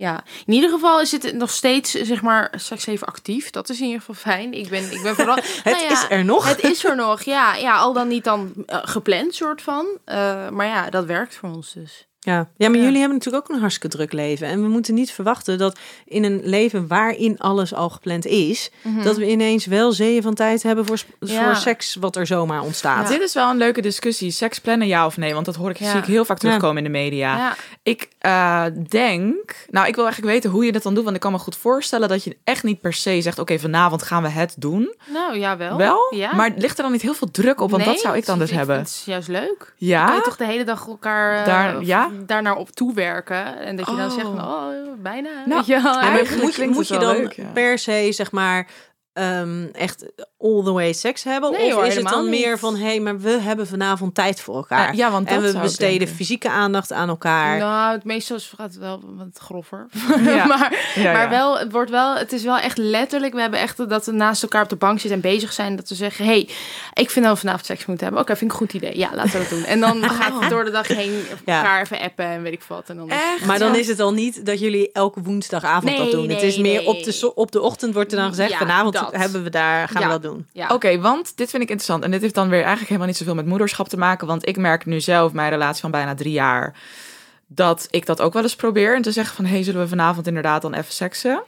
Ja, 0.00 0.24
in 0.46 0.52
ieder 0.52 0.70
geval 0.70 1.00
is 1.00 1.12
het 1.12 1.32
nog 1.32 1.50
steeds, 1.50 1.90
zeg 1.90 2.22
maar, 2.22 2.52
seks 2.56 2.86
even 2.86 3.06
actief. 3.06 3.50
Dat 3.50 3.68
is 3.68 3.78
in 3.78 3.84
ieder 3.84 4.00
geval 4.00 4.14
fijn. 4.14 4.52
Ik 4.52 4.68
ben, 4.68 4.92
ik 4.92 5.02
ben 5.02 5.14
vooral... 5.14 5.34
Het 5.40 5.64
Nou 5.64 5.82
ja, 5.82 5.90
is 5.90 6.06
er 6.08 6.24
nog. 6.24 6.48
Het 6.48 6.62
is 6.62 6.84
er 6.84 6.96
nog, 6.96 7.22
ja. 7.22 7.54
Ja, 7.56 7.76
al 7.76 7.92
dan 7.92 8.08
niet 8.08 8.24
dan 8.24 8.52
eh, 8.66 8.78
gepland 8.82 9.34
soort 9.34 9.62
van. 9.62 9.86
Eh, 10.04 10.48
maar 10.48 10.66
ja, 10.66 10.90
dat 10.90 11.04
werkt 11.04 11.34
voor 11.34 11.48
ons 11.48 11.72
dus. 11.72 12.08
Ja, 12.22 12.48
ja 12.56 12.68
maar 12.68 12.78
Ja. 12.78 12.84
jullie 12.84 12.98
hebben 12.98 13.16
natuurlijk 13.18 13.44
ook 13.44 13.54
een 13.54 13.60
hartstikke 13.60 13.96
druk 13.96 14.12
leven. 14.12 14.46
En 14.46 14.62
we 14.62 14.68
moeten 14.68 14.94
niet 14.94 15.10
verwachten 15.12 15.58
dat 15.58 15.78
in 16.04 16.24
een 16.24 16.40
leven 16.44 16.86
waarin 16.86 17.38
alles 17.38 17.74
al 17.74 17.90
gepland 17.90 18.26
is, 18.26 18.70
dat 19.02 19.16
we 19.16 19.30
ineens 19.30 19.66
wel 19.66 19.92
zeeën 19.92 20.22
van 20.22 20.34
tijd 20.34 20.62
hebben 20.62 20.86
voor, 20.86 20.98
Ja. 21.20 21.44
voor 21.44 21.56
seks 21.56 21.94
wat 21.94 22.16
er 22.16 22.26
zomaar 22.26 22.62
ontstaat. 22.62 23.08
Dit 23.08 23.20
is 23.20 23.34
wel 23.34 23.50
een 23.50 23.56
leuke 23.56 23.80
discussie. 23.80 24.30
Seks 24.30 24.58
plannen, 24.58 24.86
ja 24.86 25.06
of 25.06 25.16
nee? 25.16 25.34
Want 25.34 25.46
dat 25.46 25.54
hoor 25.56 25.70
ik, 25.70 25.76
Ja. 25.78 25.90
zie 25.90 25.98
ik 26.00 26.04
heel 26.04 26.24
vaak 26.24 26.38
terugkomen 26.38 26.76
in 26.76 26.84
de 26.84 26.98
media. 26.98 27.36
Ja. 27.36 27.54
Ik 27.82 28.08
eh, 28.18 28.64
denk... 28.88 29.56
Nou, 29.70 29.86
ik 29.88 29.94
wil 29.94 30.04
eigenlijk 30.04 30.34
weten 30.34 30.50
hoe 30.50 30.64
je 30.64 30.72
dat 30.72 30.82
dan 30.82 30.94
doet. 30.94 31.04
Want 31.04 31.16
ik 31.16 31.22
kan 31.22 31.32
me 31.32 31.38
goed 31.38 31.56
voorstellen 31.56 32.08
dat 32.08 32.24
je 32.24 32.36
echt 32.44 32.62
niet 32.62 32.80
per 32.80 32.92
se 32.92 33.20
zegt... 33.20 33.38
Oké, 33.38 33.58
vanavond 33.58 34.02
gaan 34.02 34.22
we 34.22 34.28
het 34.28 34.54
doen. 34.58 34.94
Nou, 35.12 35.38
ja 35.38 35.56
wel. 35.56 35.76
Wel? 35.76 36.14
Ja. 36.14 36.34
Maar 36.34 36.50
ligt 36.56 36.76
er 36.76 36.82
dan 36.82 36.92
niet 36.92 37.02
heel 37.02 37.14
veel 37.14 37.30
druk 37.30 37.60
op? 37.60 37.70
Want 37.70 37.84
Nee, 37.84 37.92
dat 37.92 38.02
zou 38.02 38.16
ik 38.16 38.26
dan 38.26 38.38
dus 38.38 38.50
hebben. 38.50 38.76
Het 38.78 38.86
is 38.88 39.02
juist 39.06 39.28
leuk. 39.28 39.58
Dan 39.58 39.66
kan 39.78 39.88
Ja? 39.88 40.14
je 40.14 40.20
toch 40.20 40.36
de 40.36 40.44
hele 40.46 40.64
dag 40.64 40.86
elkaar 40.86 41.38
eh, 41.40 41.46
Daar- 41.46 41.84
ja? 41.84 42.09
Daarnaar 42.26 42.56
op 42.56 42.70
toewerken. 42.70 43.58
En 43.58 43.76
dat 43.76 43.86
je 43.86 43.96
dan 43.96 44.04
Oh. 44.06 44.12
zegt 44.12 44.26
van, 44.26 44.40
oh, 44.40 45.02
bijna. 45.02 45.30
Nou, 45.46 45.56
weet 45.56 45.66
je. 45.66 45.72
Ja, 45.72 46.10
moet 46.42 46.54
je, 46.54 46.68
moet 46.68 46.88
dan 46.88 47.16
leuk, 47.16 47.32
ja. 47.32 47.44
per 47.52 47.78
se, 47.78 48.08
zeg 48.12 48.32
maar, 48.32 48.66
ehm, 49.12 49.66
echt 49.72 50.06
all 50.42 50.62
the 50.64 50.72
way 50.72 50.92
seks 50.92 51.24
hebben? 51.24 51.50
Nee, 51.52 51.66
of 51.68 51.72
hoor, 51.74 51.86
is 51.86 51.94
het 51.96 52.08
dan 52.08 52.28
meer 52.28 52.50
niet. 52.50 52.58
van, 52.58 52.76
hé, 52.76 52.86
hey, 52.86 53.00
maar 53.00 53.18
we 53.20 53.30
hebben 53.40 53.66
vanavond 53.66 54.14
tijd 54.14 54.40
voor 54.40 54.54
elkaar. 54.56 54.94
Ja, 54.96 55.10
want 55.10 55.28
dat 55.28 55.42
en 55.44 55.52
we 55.52 55.58
besteden 55.60 56.08
fysieke 56.08 56.50
aandacht 56.50 56.92
aan 56.92 57.08
elkaar. 57.08 57.58
Nou, 57.58 57.92
het 57.92 58.04
meestal 58.04 58.36
is- 58.36 58.52
gaat 58.56 58.66
het 58.70 58.78
wel 58.78 59.00
wat 59.16 59.38
grover. 59.42 59.86
Ja. 60.24 60.46
maar 60.46 60.92
Ja, 60.94 61.12
maar 61.12 61.22
ja. 61.22 61.28
wel, 61.28 61.58
het 61.58 61.72
wordt 61.72 61.90
wel, 61.90 62.14
het 62.16 62.32
is 62.32 62.42
wel 62.42 62.58
echt 62.58 62.78
letterlijk. 62.78 63.34
We 63.34 63.40
hebben 63.40 63.60
echt 63.60 63.88
dat 63.88 64.06
we 64.06 64.12
naast 64.12 64.42
elkaar 64.42 64.62
op 64.62 64.68
de 64.68 64.76
bank 64.76 65.00
zitten 65.00 65.22
en 65.22 65.30
bezig 65.30 65.52
zijn. 65.52 65.76
Dat 65.76 65.88
we 65.88 65.94
zeggen, 65.94 66.24
hey, 66.24 66.48
ik 66.94 67.10
vind 67.10 67.24
dat 67.24 67.34
we 67.34 67.40
vanavond 67.40 67.66
seks 67.66 67.86
moeten 67.86 68.04
hebben. 68.06 68.22
Oké, 68.24 68.36
vind 68.36 68.52
ik 68.52 68.60
een 68.60 68.66
goed 68.66 68.74
idee. 68.82 68.98
Ja, 68.98 69.10
laten 69.14 69.32
we 69.32 69.38
dat 69.38 69.48
doen. 69.48 69.64
En 69.64 69.80
dan 69.80 70.02
gaat 70.20 70.40
het 70.40 70.50
door 70.50 70.64
de 70.64 70.70
dag 70.70 70.86
heen 70.88 71.12
Ja. 71.46 71.56
elkaar 71.56 71.80
even 71.82 72.00
appen 72.00 72.24
en 72.24 72.42
weet 72.42 72.52
ik 72.52 72.62
wat. 72.68 72.88
En 72.88 72.96
dan 72.96 73.10
Echt? 73.10 73.44
Maar 73.44 73.58
dan 73.58 73.72
Ja. 73.72 73.78
is 73.78 73.86
het 73.88 74.00
al 74.00 74.12
niet 74.12 74.46
dat 74.46 74.60
jullie 74.60 74.92
elke 74.92 75.22
woensdagavond 75.22 75.96
dat 75.96 76.02
Nee, 76.04 76.10
doen. 76.14 76.28
het 76.28 76.42
is 76.42 76.56
meer 76.58 76.78
nee. 76.78 76.86
op 76.86 77.02
de, 77.04 77.32
op 77.34 77.52
de 77.52 77.60
ochtend 77.60 77.94
wordt 77.94 78.12
er 78.12 78.18
dan 78.18 78.28
gezegd, 78.28 78.50
Ja, 78.50 78.58
vanavond 78.58 78.94
dat. 78.94 79.12
hebben 79.12 79.42
we 79.42 79.50
daar, 79.50 79.88
gaan 79.88 80.00
Ja. 80.02 80.06
we 80.06 80.12
dat 80.12 80.22
doen. 80.22 80.29
Ja. 80.52 80.68
Oké, 80.68 81.00
want 81.00 81.36
dit 81.36 81.50
vind 81.50 81.62
ik 81.62 81.68
interessant. 81.68 82.04
En 82.04 82.10
dit 82.10 82.20
heeft 82.20 82.34
dan 82.34 82.48
weer 82.48 82.58
eigenlijk 82.58 82.86
helemaal 82.86 83.08
niet 83.08 83.16
zoveel 83.16 83.34
met 83.34 83.46
moederschap 83.46 83.88
te 83.88 83.96
maken. 83.96 84.26
Want 84.26 84.48
ik 84.48 84.56
merk 84.56 84.86
nu 84.86 85.00
zelf, 85.00 85.32
mijn 85.32 85.50
relatie 85.50 85.80
van 85.80 85.90
bijna 85.90 86.14
drie 86.14 86.32
jaar, 86.32 86.76
dat 87.46 87.88
ik 87.90 88.06
dat 88.06 88.20
ook 88.20 88.32
wel 88.32 88.42
eens 88.42 88.56
probeer. 88.56 88.94
En 88.94 89.02
te 89.02 89.12
zeggen 89.12 89.36
van, 89.36 89.44
hey, 89.44 89.62
zullen 89.62 89.80
we 89.80 89.88
vanavond 89.88 90.26
inderdaad 90.26 90.62
dan 90.62 90.74
even 90.74 90.92
seksen? 90.92 91.42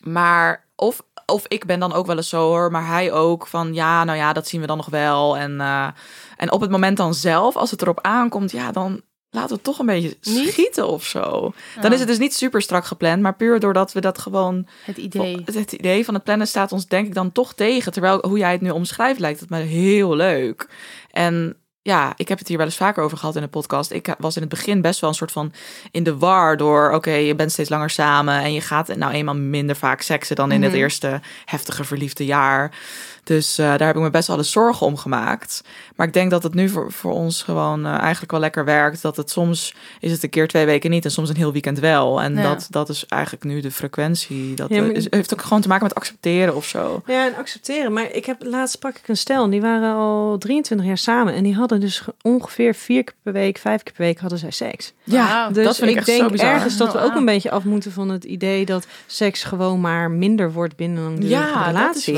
Maar 0.00 0.66
of 0.76 1.02
of 1.26 1.44
ik 1.48 1.66
ben 1.66 1.80
dan 1.80 1.92
ook 1.92 2.06
wel 2.06 2.16
eens 2.16 2.28
zo 2.28 2.48
hoor, 2.48 2.70
maar 2.70 2.86
hij 2.86 3.12
ook 3.12 3.46
van 3.46 3.74
ja, 3.74 4.04
nou 4.04 4.18
ja, 4.18 4.32
dat 4.32 4.48
zien 4.48 4.60
we 4.60 4.66
dan 4.66 4.76
nog 4.76 4.88
wel. 4.88 5.36
En, 5.36 5.60
eh, 5.60 5.88
en 6.36 6.52
op 6.52 6.60
het 6.60 6.70
moment 6.70 6.96
dan 6.96 7.14
zelf, 7.14 7.56
als 7.56 7.70
het 7.70 7.82
erop 7.82 8.00
aankomt, 8.00 8.50
ja, 8.50 8.72
dan 8.72 9.02
laten 9.34 9.56
we 9.56 9.62
toch 9.62 9.78
een 9.78 9.86
beetje 9.86 10.16
schieten 10.20 10.88
of 10.88 11.04
zo. 11.04 11.52
Dan 11.80 11.92
is 11.92 11.98
het 11.98 12.08
dus 12.08 12.18
niet 12.18 12.34
super 12.34 12.62
strak 12.62 12.84
gepland, 12.84 13.22
maar 13.22 13.36
puur 13.36 13.60
doordat 13.60 13.92
we 13.92 14.00
dat 14.00 14.18
gewoon 14.18 14.66
Het 14.84 14.96
idee. 14.96 15.42
het, 15.44 15.54
het 15.54 15.72
idee 15.72 16.04
van 16.04 16.14
het 16.14 16.24
plannen 16.24 16.46
staat 16.46 16.72
ons 16.72 16.86
denk 16.86 17.06
ik 17.06 17.14
dan 17.14 17.32
toch 17.32 17.54
tegen. 17.54 17.92
Terwijl 17.92 18.26
hoe 18.28 18.38
jij 18.38 18.52
het 18.52 18.60
nu 18.60 18.70
omschrijft 18.70 19.20
lijkt 19.20 19.40
het 19.40 19.50
me 19.50 19.58
heel 19.58 20.16
leuk. 20.16 20.68
En 21.10 21.56
ja, 21.84 22.12
ik 22.16 22.28
heb 22.28 22.38
het 22.38 22.48
hier 22.48 22.56
wel 22.56 22.66
eens 22.66 22.76
vaker 22.76 23.02
over 23.02 23.18
gehad 23.18 23.36
in 23.36 23.42
de 23.42 23.48
podcast. 23.48 23.90
Ik 23.90 24.14
was 24.18 24.34
in 24.34 24.40
het 24.40 24.50
begin 24.50 24.80
best 24.80 25.00
wel 25.00 25.10
een 25.10 25.16
soort 25.16 25.32
van 25.32 25.52
in 25.90 26.02
de 26.02 26.16
war 26.16 26.56
door... 26.56 26.90
oké, 26.92 27.10
je 27.10 27.34
bent 27.34 27.52
steeds 27.52 27.68
langer 27.68 27.90
samen 27.90 28.34
en 28.40 28.52
je 28.52 28.60
gaat 28.60 28.96
nou 28.96 29.12
eenmaal 29.12 29.34
minder 29.36 29.76
vaak 29.76 30.00
seksen... 30.00 30.36
dan 30.36 30.52
in 30.52 30.62
het 30.62 30.72
eerste 30.72 31.20
heftige 31.44 31.84
verliefde 31.84 32.24
jaar. 32.24 32.70
Dus 33.24 33.58
eh, 33.58 33.66
daar 33.66 33.86
heb 33.86 33.96
ik 33.96 34.02
me 34.02 34.10
best 34.10 34.28
wel 34.28 34.36
eens 34.36 34.50
zorgen 34.52 34.86
om 34.86 34.96
gemaakt. 34.96 35.64
Maar 35.96 36.06
ik 36.06 36.12
denk 36.12 36.30
dat 36.30 36.42
het 36.42 36.54
nu 36.54 36.68
voor, 36.68 36.92
voor 36.92 37.12
ons 37.12 37.42
gewoon 37.42 37.86
eh, 37.86 37.98
eigenlijk 37.98 38.30
wel 38.32 38.40
lekker 38.40 38.64
werkt. 38.64 39.02
Dat 39.02 39.16
het 39.16 39.30
soms 39.30 39.74
is 40.00 40.12
het 40.12 40.22
een 40.22 40.30
keer 40.30 40.48
twee 40.48 40.66
weken 40.66 40.90
niet 40.90 41.04
en 41.04 41.10
soms 41.10 41.28
een 41.28 41.36
heel 41.36 41.52
weekend 41.52 41.78
wel. 41.78 42.20
En 42.22 42.34
Ja. 42.34 42.42
dat, 42.42 42.66
dat 42.70 42.88
is 42.88 43.06
eigenlijk 43.06 43.44
nu 43.44 43.60
de 43.60 43.70
frequentie. 43.70 44.54
Dat 44.54 44.68
Ja, 44.68 44.80
maar- 44.80 44.90
is, 44.90 45.06
heeft 45.10 45.32
ook 45.32 45.42
gewoon 45.42 45.60
te 45.60 45.68
maken 45.68 45.84
met 45.86 45.94
accepteren 45.94 46.54
of 46.54 46.64
zo. 46.66 47.02
Ja, 47.06 47.26
en 47.26 47.34
accepteren. 47.36 47.92
Maar 47.92 48.10
ik 48.10 48.24
heb 48.24 48.42
laatst 48.44 48.74
sprak 48.74 48.96
ik 48.96 49.08
een 49.08 49.16
stel 49.16 49.50
die 49.50 49.60
waren 49.60 49.94
al 49.94 50.38
23 50.38 50.86
jaar 50.86 50.98
samen. 50.98 51.34
En 51.34 51.42
die 51.42 51.54
hadden 51.54 51.73
dus 51.80 51.98
ge- 52.00 52.14
ongeveer 52.22 52.74
vier 52.74 53.04
keer 53.04 53.14
per 53.22 53.32
week, 53.32 53.58
vijf 53.58 53.82
keer 53.82 53.92
per 53.92 54.04
week 54.04 54.18
hadden 54.18 54.38
zij 54.38 54.50
seks. 54.50 54.92
Ja, 55.04 55.48
Dus 55.50 55.64
dat 55.64 55.76
vind 55.76 55.90
ik 55.90 55.96
ik 55.96 56.00
echt 56.00 56.10
zo 56.10 56.18
denk 56.18 56.30
bizar. 56.30 56.52
ergens 56.52 56.76
dat 56.76 56.92
we 56.92 57.00
ook 57.00 57.14
een 57.14 57.24
beetje 57.24 57.50
af 57.50 57.64
moeten 57.64 57.92
van 57.92 58.08
het 58.08 58.24
idee 58.24 58.64
dat 58.64 58.86
seks 59.06 59.44
gewoon 59.44 59.80
maar 59.80 60.10
minder 60.10 60.52
wordt 60.52 60.76
binnen 60.76 61.04
een 61.04 61.28
Ja, 61.28 61.72
dat 61.72 61.96
is 61.96 62.06
relatie. 62.06 62.14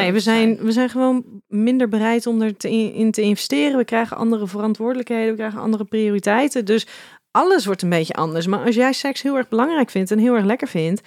Nee, 0.00 0.12
we 0.12 0.20
zijn, 0.20 0.54
zijn. 0.54 0.66
we 0.66 0.72
zijn 0.72 0.88
gewoon 0.88 1.24
minder 1.46 1.88
bereid 1.88 2.26
om 2.26 2.42
er 2.42 2.56
te 2.56 2.70
in, 2.70 2.92
in 2.92 3.10
te 3.10 3.22
investeren. 3.22 3.76
We 3.78 3.84
krijgen 3.84 4.16
andere 4.16 4.46
verantwoordelijkheden, 4.46 5.30
we 5.30 5.36
krijgen 5.36 5.60
andere 5.60 5.84
prioriteiten. 5.84 6.64
Dus 6.64 6.86
alles 7.30 7.66
wordt 7.66 7.82
een 7.82 7.88
beetje 7.88 8.14
anders. 8.14 8.46
Maar 8.46 8.64
als 8.64 8.74
jij 8.74 8.92
seks 8.92 9.22
heel 9.22 9.36
erg 9.36 9.48
belangrijk 9.48 9.90
vindt 9.90 10.10
en 10.10 10.18
heel 10.18 10.34
erg 10.34 10.44
lekker 10.44 10.68
vindt, 10.68 11.02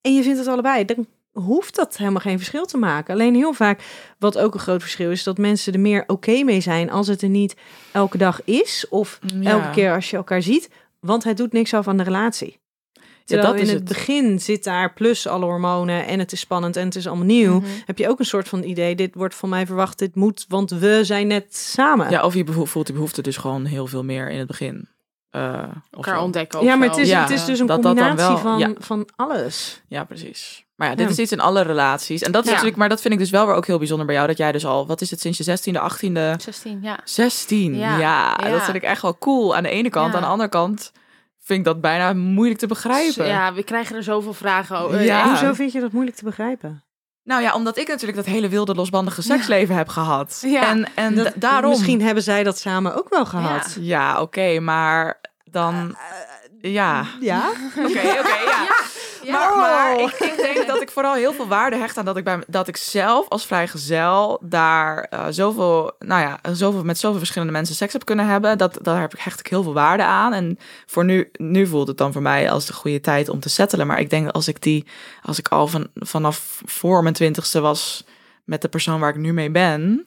en 0.00 0.14
je 0.14 0.22
vindt 0.22 0.38
het 0.38 0.48
allebei, 0.48 0.84
dan 0.84 1.06
hoeft 1.44 1.74
dat 1.76 1.96
helemaal 1.96 2.20
geen 2.20 2.36
verschil 2.38 2.64
te 2.66 2.76
maken. 2.76 3.14
Alleen 3.14 3.34
heel 3.34 3.52
vaak, 3.52 3.80
wat 4.18 4.38
ook 4.38 4.54
een 4.54 4.60
groot 4.60 4.80
verschil 4.80 5.10
is, 5.10 5.22
dat 5.22 5.38
mensen 5.38 5.72
er 5.72 5.80
meer 5.80 6.04
oké 6.06 6.42
mee 6.42 6.60
zijn 6.60 6.90
als 6.90 7.06
het 7.06 7.22
er 7.22 7.28
niet 7.28 7.56
elke 7.92 8.18
dag 8.18 8.44
is 8.44 8.86
of 8.88 9.18
Ja. 9.40 9.50
elke 9.50 9.70
keer 9.70 9.94
als 9.94 10.10
je 10.10 10.16
elkaar 10.16 10.42
ziet, 10.42 10.70
want 11.00 11.24
het 11.24 11.36
doet 11.36 11.52
niks 11.52 11.74
af 11.74 11.88
aan 11.88 11.96
de 11.96 12.02
relatie. 12.02 12.58
Terwijl 13.24 13.48
dat 13.48 13.56
in 13.60 13.62
is 13.66 13.70
het, 13.70 13.78
het. 13.78 13.88
begin 13.88 14.40
zit 14.40 14.64
daar 14.64 14.92
plus 14.92 15.26
alle 15.26 15.44
hormonen 15.44 16.06
en 16.06 16.18
het 16.18 16.32
is 16.32 16.40
spannend 16.40 16.76
en 16.76 16.84
het 16.84 16.94
is 16.94 17.06
allemaal 17.06 17.24
nieuw. 17.26 17.58
Mhm. 17.60 17.66
Heb 17.86 17.98
je 17.98 18.08
ook 18.08 18.18
een 18.18 18.24
soort 18.24 18.48
van 18.48 18.62
idee, 18.62 18.94
dit 18.94 19.14
wordt 19.14 19.34
van 19.34 19.48
mij 19.48 19.66
verwacht, 19.66 19.98
dit 19.98 20.14
moet, 20.14 20.44
want 20.48 20.70
we 20.70 21.00
zijn 21.04 21.26
net 21.26 21.56
samen. 21.56 22.10
Ja, 22.10 22.24
of 22.24 22.34
je 22.34 22.44
voelt 22.46 22.86
die 22.86 22.94
behoefte 22.94 23.22
dus 23.22 23.36
gewoon 23.36 23.64
heel 23.64 23.86
veel 23.86 24.04
meer 24.04 24.30
in 24.30 24.38
het 24.38 24.46
begin. 24.46 24.88
Eh, 25.30 25.62
of 25.64 25.82
elkaar 25.90 26.16
zo. 26.16 26.22
ontdekken. 26.22 26.64
Ja, 26.64 26.74
maar 26.76 26.88
het 26.88 26.96
is, 26.96 27.08
Ja, 27.08 27.20
het 27.20 27.30
is 27.30 27.44
dus 27.44 27.58
een 27.58 27.66
dat 27.66 27.82
dat 27.82 27.96
dan 27.96 28.06
combinatie 28.06 28.42
wel- 28.44 28.52
van, 28.52 28.58
ja. 28.58 28.72
van 28.78 29.08
alles. 29.16 29.82
Ja, 29.88 30.04
precies. 30.04 30.65
Maar 30.76 30.88
ja, 30.88 30.94
dit 30.94 31.04
Ja. 31.04 31.10
is 31.12 31.18
iets 31.18 31.32
in 31.32 31.40
alle 31.40 31.60
relaties. 31.60 32.22
En 32.22 32.32
dat 32.32 32.40
is 32.42 32.46
Ja. 32.46 32.52
natuurlijk, 32.52 32.78
maar 32.80 32.88
dat 32.88 33.00
vind 33.00 33.14
ik 33.14 33.20
dus 33.20 33.30
wel 33.30 33.46
weer 33.46 33.54
ook 33.54 33.66
heel 33.66 33.78
bijzonder 33.78 34.06
bij 34.06 34.14
jou. 34.14 34.26
Dat 34.26 34.36
jij 34.36 34.52
dus 34.52 34.66
al, 34.66 34.86
wat 34.86 35.00
is 35.00 35.10
het, 35.10 35.20
sinds 35.20 35.38
je 35.38 35.44
16e, 35.44 35.78
18e, 35.80 36.34
16, 36.42 36.78
ja. 36.82 36.98
16. 37.04 37.74
Ja, 37.76 37.98
Ja, 37.98 38.36
dat 38.36 38.62
vind 38.62 38.76
ik 38.76 38.82
echt 38.82 39.02
wel 39.02 39.18
cool 39.18 39.56
aan 39.56 39.62
de 39.62 39.68
ene 39.68 39.90
kant. 39.90 40.10
Ja. 40.10 40.16
Aan 40.16 40.22
de 40.22 40.28
andere 40.28 40.48
kant 40.48 40.92
vind 41.42 41.58
ik 41.58 41.64
dat 41.64 41.80
bijna 41.80 42.12
moeilijk 42.12 42.58
te 42.58 42.66
begrijpen. 42.66 43.26
Ja, 43.26 43.52
we 43.54 43.62
krijgen 43.62 43.96
er 43.96 44.02
zoveel 44.02 44.34
vragen 44.34 44.78
over. 44.78 45.02
Ja. 45.02 45.28
Hoezo 45.28 45.52
vind 45.52 45.72
je 45.72 45.80
dat 45.80 45.92
moeilijk 45.92 46.16
te 46.16 46.24
begrijpen? 46.24 46.84
Nou 47.24 47.42
ja, 47.42 47.54
omdat 47.54 47.76
ik 47.76 47.88
natuurlijk 47.88 48.16
dat 48.16 48.26
hele 48.26 48.48
wilde, 48.48 48.74
losbandige 48.74 49.22
seksleven 49.22 49.76
heb 49.76 49.88
gehad. 49.88 50.42
Ja. 50.46 50.68
En, 50.68 50.86
en 50.94 51.14
Dat- 51.14 51.32
daarom... 51.36 51.70
Misschien 51.70 52.02
hebben 52.02 52.22
zij 52.22 52.42
dat 52.42 52.58
samen 52.58 52.96
ook 52.96 53.08
wel 53.08 53.26
gehad. 53.26 53.76
Ja, 53.80 54.20
oké, 54.20 54.60
maar 54.60 55.20
dan... 55.44 55.96
ja, 56.60 57.04
Ja? 57.20 57.48
oké, 57.78 57.86
oké, 57.88 58.00
ja. 58.46 58.66
Ja. 59.26 59.32
Maar, 59.32 59.56
maar 59.56 60.00
ik, 60.00 60.12
ik 60.12 60.36
denk 60.36 60.66
dat 60.66 60.80
ik 60.80 60.90
vooral 60.90 61.14
heel 61.14 61.32
veel 61.32 61.46
waarde 61.46 61.76
hecht 61.76 61.96
aan 61.98 62.04
dat 62.04 62.16
ik, 62.16 62.24
bij, 62.24 62.42
dat 62.46 62.68
ik 62.68 62.76
zelf 62.76 63.28
als 63.28 63.46
vrijgezel 63.46 64.38
daar 64.42 65.00
eh, 65.02 65.26
zoveel, 65.30 65.92
nou 65.98 66.20
ja, 66.20 66.54
zoveel, 66.54 66.84
met 66.84 66.98
zoveel 66.98 67.18
verschillende 67.18 67.52
mensen 67.52 67.74
seks 67.74 67.92
heb 67.92 68.04
kunnen 68.04 68.26
hebben. 68.26 68.58
Dat, 68.58 68.78
daar 68.82 69.00
heb 69.00 69.14
ik, 69.14 69.20
hecht 69.20 69.40
ik 69.40 69.46
heel 69.46 69.62
veel 69.62 69.72
waarde 69.72 70.04
aan. 70.04 70.32
En 70.32 70.58
voor 70.86 71.04
nu, 71.04 71.30
nu 71.32 71.66
voelt 71.66 71.88
het 71.88 71.98
dan 71.98 72.12
voor 72.12 72.22
mij 72.22 72.50
als 72.50 72.66
de 72.66 72.72
goede 72.72 73.00
tijd 73.00 73.28
om 73.28 73.40
te 73.40 73.48
settelen. 73.48 73.86
Maar 73.86 74.00
ik 74.00 74.10
denk 74.10 74.30
als 74.30 74.48
ik 74.48 74.62
die, 74.62 74.86
als 75.22 75.38
ik 75.38 75.48
al 75.48 75.66
van, 75.66 75.88
vanaf 75.94 76.62
voor 76.64 77.02
mijn 77.02 77.14
twintigste 77.14 77.60
was 77.60 78.04
met 78.44 78.62
de 78.62 78.68
persoon 78.68 79.00
waar 79.00 79.10
ik 79.10 79.16
nu 79.16 79.32
mee 79.32 79.50
ben. 79.50 80.06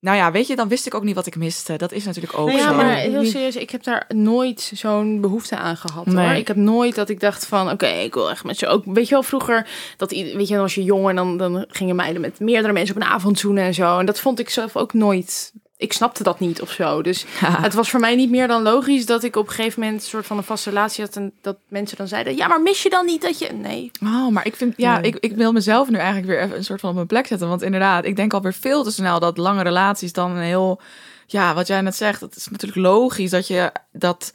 Nou 0.00 0.16
ja, 0.16 0.32
weet 0.32 0.46
je, 0.46 0.56
dan 0.56 0.68
wist 0.68 0.86
ik 0.86 0.94
ook 0.94 1.02
niet 1.02 1.14
wat 1.14 1.26
ik 1.26 1.36
miste. 1.36 1.76
Dat 1.76 1.92
is 1.92 2.04
natuurlijk 2.04 2.38
ook 2.38 2.46
Nee, 2.48 2.56
Ja, 2.56 2.68
zo. 2.68 2.74
maar 2.74 2.94
heel 2.96 3.24
serieus, 3.24 3.56
ik 3.56 3.70
heb 3.70 3.82
daar 3.82 4.04
nooit 4.08 4.70
zo'n 4.74 5.20
behoefte 5.20 5.56
aan 5.56 5.76
gehad. 5.76 6.04
Hoor. 6.06 6.14
Nee. 6.14 6.38
Ik 6.40 6.48
heb 6.48 6.56
nooit 6.56 6.94
dat 6.94 7.08
ik 7.08 7.20
dacht 7.20 7.46
van, 7.46 7.70
oké, 7.70 7.86
ik 7.86 8.14
wil 8.14 8.30
echt 8.30 8.44
met 8.44 8.58
je 8.58 8.66
ook. 8.66 8.84
Weet 8.84 9.08
je 9.08 9.14
wel, 9.14 9.22
vroeger, 9.22 9.68
dat, 9.96 10.10
weet 10.10 10.48
je, 10.48 10.56
was 10.56 10.74
je 10.74 10.82
jong 10.84 11.08
en 11.08 11.16
dan, 11.16 11.36
dan 11.36 11.64
gingen 11.68 11.96
meiden 11.96 12.20
met 12.20 12.40
meerdere 12.40 12.72
mensen 12.72 12.96
op 12.96 13.02
een 13.02 13.08
avond 13.08 13.38
zoenen 13.38 13.64
en 13.64 13.74
zo. 13.74 13.98
En 13.98 14.06
dat 14.06 14.20
vond 14.20 14.38
ik 14.38 14.50
zelf 14.50 14.76
ook 14.76 14.92
nooit. 14.92 15.52
Ik 15.80 15.92
snapte 15.92 16.22
dat 16.22 16.40
niet 16.40 16.60
of 16.62 16.70
zo. 16.70 17.02
Dus 17.02 17.24
het 17.66 17.74
was 17.74 17.90
voor 17.90 18.00
mij 18.00 18.16
niet 18.16 18.30
meer 18.30 18.48
dan 18.48 18.62
logisch 18.62 19.06
dat 19.06 19.22
ik 19.22 19.36
op 19.36 19.46
een 19.48 19.54
gegeven 19.54 19.80
moment 19.80 20.02
een 20.02 20.08
soort 20.08 20.26
van 20.26 20.36
een 20.36 20.42
vaste 20.42 20.68
relatie 20.68 21.04
had. 21.04 21.16
En 21.16 21.32
dat 21.40 21.56
mensen 21.68 21.96
dan 21.96 22.08
zeiden, 22.08 22.36
ja, 22.36 22.46
maar 22.48 22.62
mis 22.62 22.82
je 22.82 22.90
dan 22.90 23.04
niet 23.06 23.22
dat 23.22 23.38
je. 23.38 23.52
Nee. 23.52 23.90
Oh, 24.02 24.28
maar 24.28 24.46
ik 24.46 24.56
vind, 24.56 24.74
ja, 24.76 24.98
Nee. 24.98 25.10
ik, 25.10 25.16
ik 25.20 25.36
wil 25.36 25.52
mezelf 25.52 25.88
nu 25.90 25.96
eigenlijk 25.96 26.26
weer 26.26 26.40
even 26.40 26.56
een 26.56 26.64
soort 26.64 26.80
van 26.80 26.88
op 26.88 26.94
mijn 26.94 27.06
plek 27.06 27.26
zetten. 27.26 27.48
Want 27.48 27.62
inderdaad, 27.62 28.04
ik 28.04 28.16
denk 28.16 28.32
alweer 28.34 28.54
veel 28.54 28.82
te 28.84 28.90
snel 28.90 29.20
dat 29.20 29.36
lange 29.38 29.62
relaties 29.62 30.12
dan 30.12 30.30
een 30.30 30.42
heel, 30.42 30.80
ja, 31.26 31.54
wat 31.54 31.66
jij 31.66 31.80
net 31.80 31.96
zegt, 31.96 32.20
dat 32.20 32.36
is 32.36 32.48
natuurlijk 32.48 32.80
logisch 32.80 33.30
dat 33.30 33.46
je 33.46 33.72
dat. 33.92 34.32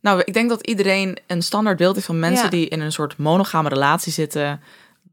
Nou, 0.00 0.22
ik 0.24 0.34
denk 0.34 0.48
dat 0.48 0.66
iedereen 0.66 1.18
een 1.26 1.42
standaard 1.42 1.76
beeld 1.76 1.94
heeft 1.94 2.06
van 2.06 2.18
mensen 2.18 2.44
Ja. 2.44 2.50
die 2.50 2.68
in 2.68 2.80
een 2.80 2.92
soort 2.92 3.16
monogame 3.16 3.68
relatie 3.68 4.12
zitten. 4.12 4.60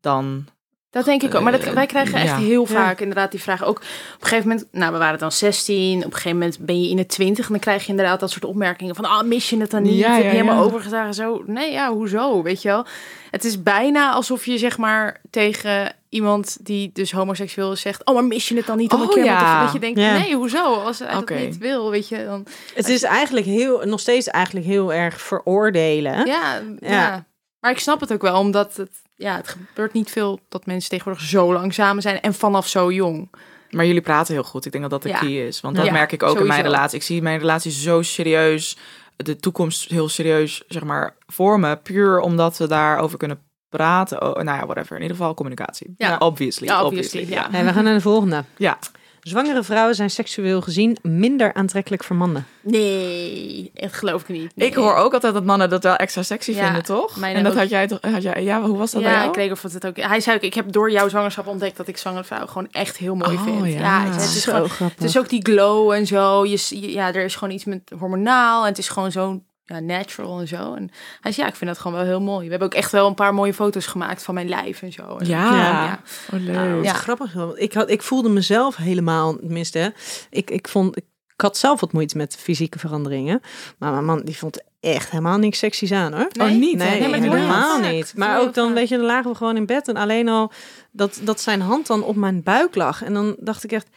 Dan, 0.01 0.45
Dat 0.91 1.05
denk 1.05 1.23
ik 1.23 1.35
ook. 1.35 1.41
Maar 1.43 1.51
dat, 1.51 1.61
Eh, 1.63 1.73
wij 1.73 1.85
krijgen 1.85 2.13
echt 2.19 2.27
ja. 2.29 2.37
heel 2.37 2.61
Ja. 2.61 2.67
vaak 2.67 2.99
inderdaad 2.99 3.31
die 3.31 3.41
vraag. 3.41 3.63
Ook 3.63 3.77
op 3.77 3.83
een 4.21 4.27
gegeven 4.27 4.47
moment, 4.49 4.67
nou, 4.71 4.91
we 4.93 4.97
waren 4.97 5.19
dan 5.19 5.31
16. 5.31 5.97
Op 5.97 6.03
een 6.05 6.11
gegeven 6.13 6.37
moment 6.37 6.57
ben 6.59 6.81
je 6.81 6.89
in 6.89 6.95
de 6.95 7.05
20. 7.05 7.45
En 7.45 7.51
dan 7.51 7.59
krijg 7.59 7.83
je 7.83 7.89
inderdaad 7.89 8.19
dat 8.19 8.31
soort 8.31 8.45
opmerkingen 8.45 8.95
van, 8.95 9.05
ah, 9.05 9.23
mis 9.23 9.49
je 9.49 9.57
het 9.59 9.71
dan 9.71 9.81
niet? 9.81 9.97
Ja, 9.97 10.09
Heb 10.11 10.17
je 10.17 10.23
ja, 10.23 10.29
helemaal 10.29 10.55
ja. 10.55 10.61
overgeslagen? 10.61 11.13
Zo, 11.13 11.43
nee, 11.45 11.71
ja, 11.71 11.91
hoezo? 11.93 12.43
Weet 12.43 12.61
je 12.61 12.67
wel? 12.67 12.85
Het 13.31 13.43
is 13.45 13.63
bijna 13.63 14.11
alsof 14.11 14.45
je 14.45 14.57
zeg 14.57 14.77
maar 14.77 15.21
tegen 15.29 15.93
iemand 16.09 16.57
die 16.65 16.89
dus 16.93 17.11
homoseksueel 17.11 17.71
is 17.71 17.81
zegt, 17.81 18.05
oh, 18.05 18.13
maar 18.13 18.23
mis 18.23 18.47
je 18.49 18.55
het 18.55 18.65
dan 18.65 18.77
niet 18.77 18.91
om 18.93 19.01
een 19.01 19.07
Oh, 19.07 19.13
keer 19.13 19.23
ja. 19.23 19.63
Dat 19.63 19.73
je 19.73 19.79
denkt, 19.79 19.99
Ja. 19.99 20.17
nee, 20.17 20.35
hoezo? 20.35 20.73
Als 20.73 20.99
hij 20.99 21.15
Oké. 21.17 21.33
dat 21.33 21.43
niet 21.43 21.57
wil, 21.57 21.89
weet 21.91 22.07
je, 22.09 22.25
dan... 22.25 22.45
Het 22.73 22.87
is 22.87 23.03
eigenlijk 23.03 23.45
heel, 23.45 23.81
nog 23.85 23.99
steeds 23.99 24.27
eigenlijk 24.27 24.65
heel 24.65 24.93
erg 24.93 25.21
veroordelen. 25.21 26.25
Ja, 26.25 26.61
ja. 26.79 26.89
Ja. 26.91 27.25
Maar 27.59 27.71
ik 27.71 27.79
snap 27.79 27.99
het 27.99 28.13
ook 28.13 28.21
wel, 28.21 28.39
omdat 28.39 28.75
het, 28.77 28.89
ja, 29.19 29.35
het 29.35 29.47
gebeurt 29.47 29.93
niet 29.93 30.09
veel 30.11 30.39
dat 30.49 30.65
mensen 30.65 30.89
tegenwoordig 30.89 31.23
zo 31.23 31.53
lang 31.53 31.73
samen 31.73 32.01
zijn 32.01 32.21
en 32.21 32.33
vanaf 32.33 32.67
zo 32.67 32.91
jong. 32.91 33.29
maar 33.69 33.85
jullie 33.85 34.01
praten 34.01 34.33
heel 34.33 34.43
goed. 34.43 34.65
Ik 34.65 34.71
denk 34.71 34.83
dat 34.89 34.91
dat 34.91 35.01
de 35.03 35.09
Ja. 35.09 35.19
key 35.19 35.47
is. 35.47 35.61
Want 35.61 35.75
dat 35.75 35.85
Ja, 35.85 35.91
merk 35.91 36.11
ik 36.11 36.23
ook 36.23 36.39
in 36.39 36.47
mijn 36.47 36.61
relatie. 36.63 36.97
Ik 36.97 37.03
zie 37.03 37.21
mijn 37.21 37.39
relatie 37.39 37.71
zo 37.71 38.01
serieus, 38.01 38.77
de 39.15 39.35
toekomst 39.35 39.89
heel 39.89 40.09
serieus, 40.09 40.63
zeg 40.67 40.83
maar, 40.83 41.15
vormen. 41.27 41.81
Puur 41.81 42.19
omdat 42.19 42.57
we 42.57 42.67
daarover 42.67 43.17
kunnen 43.17 43.39
praten. 43.69 44.21
Oh, 44.21 44.43
nou 44.43 44.57
ja, 44.59 44.65
whatever. 44.65 44.95
In 44.95 45.01
ieder 45.01 45.17
geval 45.17 45.33
communicatie. 45.33 45.93
Ja. 45.97 46.17
obviously. 46.17 46.67
Ja, 46.67 46.83
obviously. 46.83 47.19
obviously, 47.21 47.43
ja. 47.43 47.49
Nee, 47.57 47.63
we 47.63 47.73
gaan 47.73 47.83
naar 47.83 47.93
de 47.93 48.01
volgende. 48.01 48.43
ja. 48.57 48.79
Zwangere 49.21 49.63
vrouwen 49.63 49.95
zijn 49.95 50.09
seksueel 50.09 50.61
gezien 50.61 50.97
minder 51.01 51.53
aantrekkelijk 51.53 52.03
voor 52.03 52.15
mannen. 52.15 52.45
Nee, 52.61 53.71
echt 53.73 53.93
geloof 53.95 54.21
ik 54.21 54.27
niet. 54.27 54.51
Nee. 54.55 54.67
Ik 54.67 54.73
hoor 54.75 54.95
ook 54.95 55.13
altijd 55.13 55.33
dat 55.33 55.43
mannen 55.45 55.69
dat 55.69 55.83
wel 55.83 55.95
extra 55.95 56.23
sexy 56.23 56.51
Ja, 56.51 56.63
vinden, 56.63 56.83
toch? 56.83 57.21
En 57.21 57.43
dat 57.43 57.51
ook. 57.53 57.59
had 57.59 57.69
jij 57.69 57.87
toch? 57.87 57.99
Had 58.01 58.21
jij, 58.21 58.43
ja, 58.43 58.61
hoe 58.61 58.77
was 58.77 58.91
dat 58.91 59.01
bij 59.01 59.11
Ja, 59.11 59.17
jou? 59.17 59.27
ik 59.29 59.33
kreeg 59.33 59.51
of 59.51 59.61
het 59.61 59.85
ook. 59.85 59.97
Hij 59.97 60.19
zei 60.19 60.35
ook, 60.35 60.41
ik 60.43 60.53
heb 60.53 60.71
door 60.71 60.91
jouw 60.91 61.09
zwangerschap 61.09 61.47
ontdekt 61.47 61.77
dat 61.77 61.87
ik 61.87 61.97
zwangere 61.97 62.23
vrouw 62.23 62.45
gewoon 62.45 62.67
echt 62.71 62.97
heel 62.97 63.15
mooi 63.15 63.35
Oh, 63.37 63.43
vind. 63.43 63.73
ja. 63.73 64.03
het 64.05 64.21
is 64.21 64.41
Zo 64.41 64.51
gewoon, 64.51 64.69
grappig. 64.69 64.97
het 64.99 65.09
is 65.09 65.17
ook 65.17 65.29
die 65.29 65.45
glow 65.45 65.91
en 65.91 66.07
zo. 66.07 66.45
Je, 66.45 66.91
ja, 66.91 67.07
er 67.13 67.23
is 67.23 67.35
gewoon 67.35 67.53
iets 67.53 67.65
met 67.65 67.91
hormonaal 67.99 68.61
en 68.61 68.69
het 68.69 68.77
is 68.77 68.89
gewoon 68.89 69.11
zo 69.11 69.41
ja, 69.69 69.79
natural 69.79 70.39
en 70.39 70.47
zo. 70.47 70.73
En 70.73 70.89
hij 71.21 71.31
zei, 71.31 71.45
ja, 71.45 71.51
ik 71.51 71.57
vind 71.57 71.69
dat 71.69 71.79
gewoon 71.79 71.97
wel 71.97 72.05
heel 72.05 72.21
mooi. 72.21 72.43
We 72.45 72.49
hebben 72.49 72.67
ook 72.67 72.73
echt 72.73 72.91
wel 72.91 73.07
een 73.07 73.13
paar 73.13 73.33
mooie 73.33 73.53
foto's 73.53 73.85
gemaakt 73.85 74.23
van 74.23 74.33
mijn 74.33 74.49
lijf 74.49 74.81
en 74.81 74.91
zo. 74.91 75.17
En- 75.17 75.27
Ja. 75.27 75.53
ja. 75.55 75.99
Oh, 76.33 76.39
leuk. 76.39 76.55
Dat 76.55 76.83
is 76.83 76.91
Ja. 76.91 76.93
grappig. 76.93 77.35
Ik, 77.55 77.73
had, 77.73 77.89
ik 77.89 78.01
voelde 78.01 78.29
mezelf 78.29 78.75
helemaal, 78.75 79.35
tenminste, 79.37 79.77
hè, 79.77 79.89
ik, 80.29 80.49
ik, 80.49 80.67
vond, 80.67 80.97
ik 80.97 81.03
had 81.35 81.57
zelf 81.57 81.79
wat 81.79 81.91
moeite 81.93 82.17
met 82.17 82.35
fysieke 82.35 82.79
veranderingen. 82.79 83.41
Maar 83.77 83.91
mijn 83.91 84.05
man 84.05 84.21
die 84.23 84.37
vond 84.37 84.63
echt 84.79 85.09
helemaal 85.09 85.37
niks 85.37 85.59
seksies 85.59 85.91
aan 85.91 86.13
hoor. 86.13 86.27
Oh, 86.41 86.49
niet? 86.49 86.77
Nee, 86.77 86.87
helemaal 87.03 87.79
vaak. 87.79 87.91
niet. 87.91 88.13
Maar 88.15 88.39
ook 88.41 88.53
dan, 88.53 88.73
weet 88.73 88.89
je, 88.89 88.97
dan 88.97 89.05
lagen 89.05 89.31
we 89.31 89.37
gewoon 89.37 89.55
in 89.55 89.65
bed 89.65 89.87
en 89.87 89.95
alleen 89.95 90.27
al 90.29 90.51
dat, 90.91 91.19
dat 91.23 91.41
zijn 91.41 91.61
hand 91.61 91.87
dan 91.87 92.03
op 92.03 92.15
mijn 92.15 92.43
buik 92.43 92.75
lag. 92.75 93.03
En 93.03 93.13
dan 93.13 93.35
dacht 93.39 93.63
ik 93.63 93.71
echt, 93.71 93.87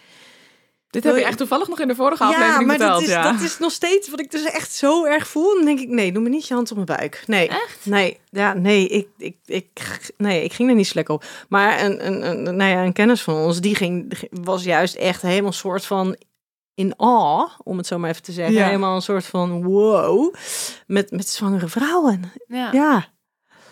Dit 0.92 1.04
heb 1.04 1.16
je 1.16 1.24
echt 1.24 1.38
toevallig 1.38 1.68
nog 1.68 1.80
in 1.80 1.88
de 1.88 1.94
vorige 1.94 2.24
aflevering 2.24 2.60
ja, 2.60 2.66
maar 2.66 2.76
verteld. 2.76 3.00
dat 3.00 3.08
is, 3.08 3.14
ja. 3.14 3.32
dat 3.32 3.40
is 3.40 3.58
nog 3.58 3.72
steeds 3.72 4.10
wat 4.10 4.20
ik 4.20 4.30
dus 4.30 4.42
echt 4.42 4.72
zo 4.72 5.04
erg 5.04 5.26
voel. 5.28 5.54
Dan 5.54 5.64
denk 5.64 5.80
ik, 5.80 5.88
nee, 5.88 6.12
doe 6.12 6.22
me 6.22 6.28
niet 6.28 6.46
je 6.46 6.54
hand 6.54 6.70
op 6.70 6.76
mijn 6.76 6.98
buik. 6.98 7.24
Nee. 7.26 7.48
Echt? 7.48 7.78
Nee, 7.82 8.20
ja, 8.30 8.52
nee, 8.52 8.88
ik, 8.88 9.08
ik, 9.18 9.36
ik, 9.44 9.70
nee, 10.16 10.44
ik 10.44 10.52
ging 10.52 10.68
er 10.68 10.74
niet 10.74 10.94
lekker 10.94 11.14
op. 11.14 11.24
Maar 11.48 11.84
een, 11.84 12.06
een, 12.06 12.28
een, 12.28 12.56
nou 12.56 12.70
ja, 12.70 12.84
een 12.84 12.92
kennis 12.92 13.22
van 13.22 13.34
ons, 13.34 13.60
die 13.60 13.74
ging, 13.74 14.12
was 14.30 14.64
juist 14.64 14.94
echt 14.94 15.22
helemaal 15.22 15.52
soort 15.52 15.86
van 15.86 16.16
in 16.74 16.94
awe, 16.96 17.48
om 17.62 17.76
het 17.76 17.86
zo 17.86 17.98
maar 17.98 18.10
even 18.10 18.22
te 18.22 18.32
zeggen. 18.32 18.54
Ja. 18.54 18.64
Helemaal 18.64 18.94
een 18.94 19.02
soort 19.02 19.24
van 19.24 19.62
wow, 19.62 20.34
met, 20.86 21.10
met 21.10 21.28
zwangere 21.28 21.68
vrouwen. 21.68 22.32
Ja. 22.46 22.72
Ja, 22.72 23.11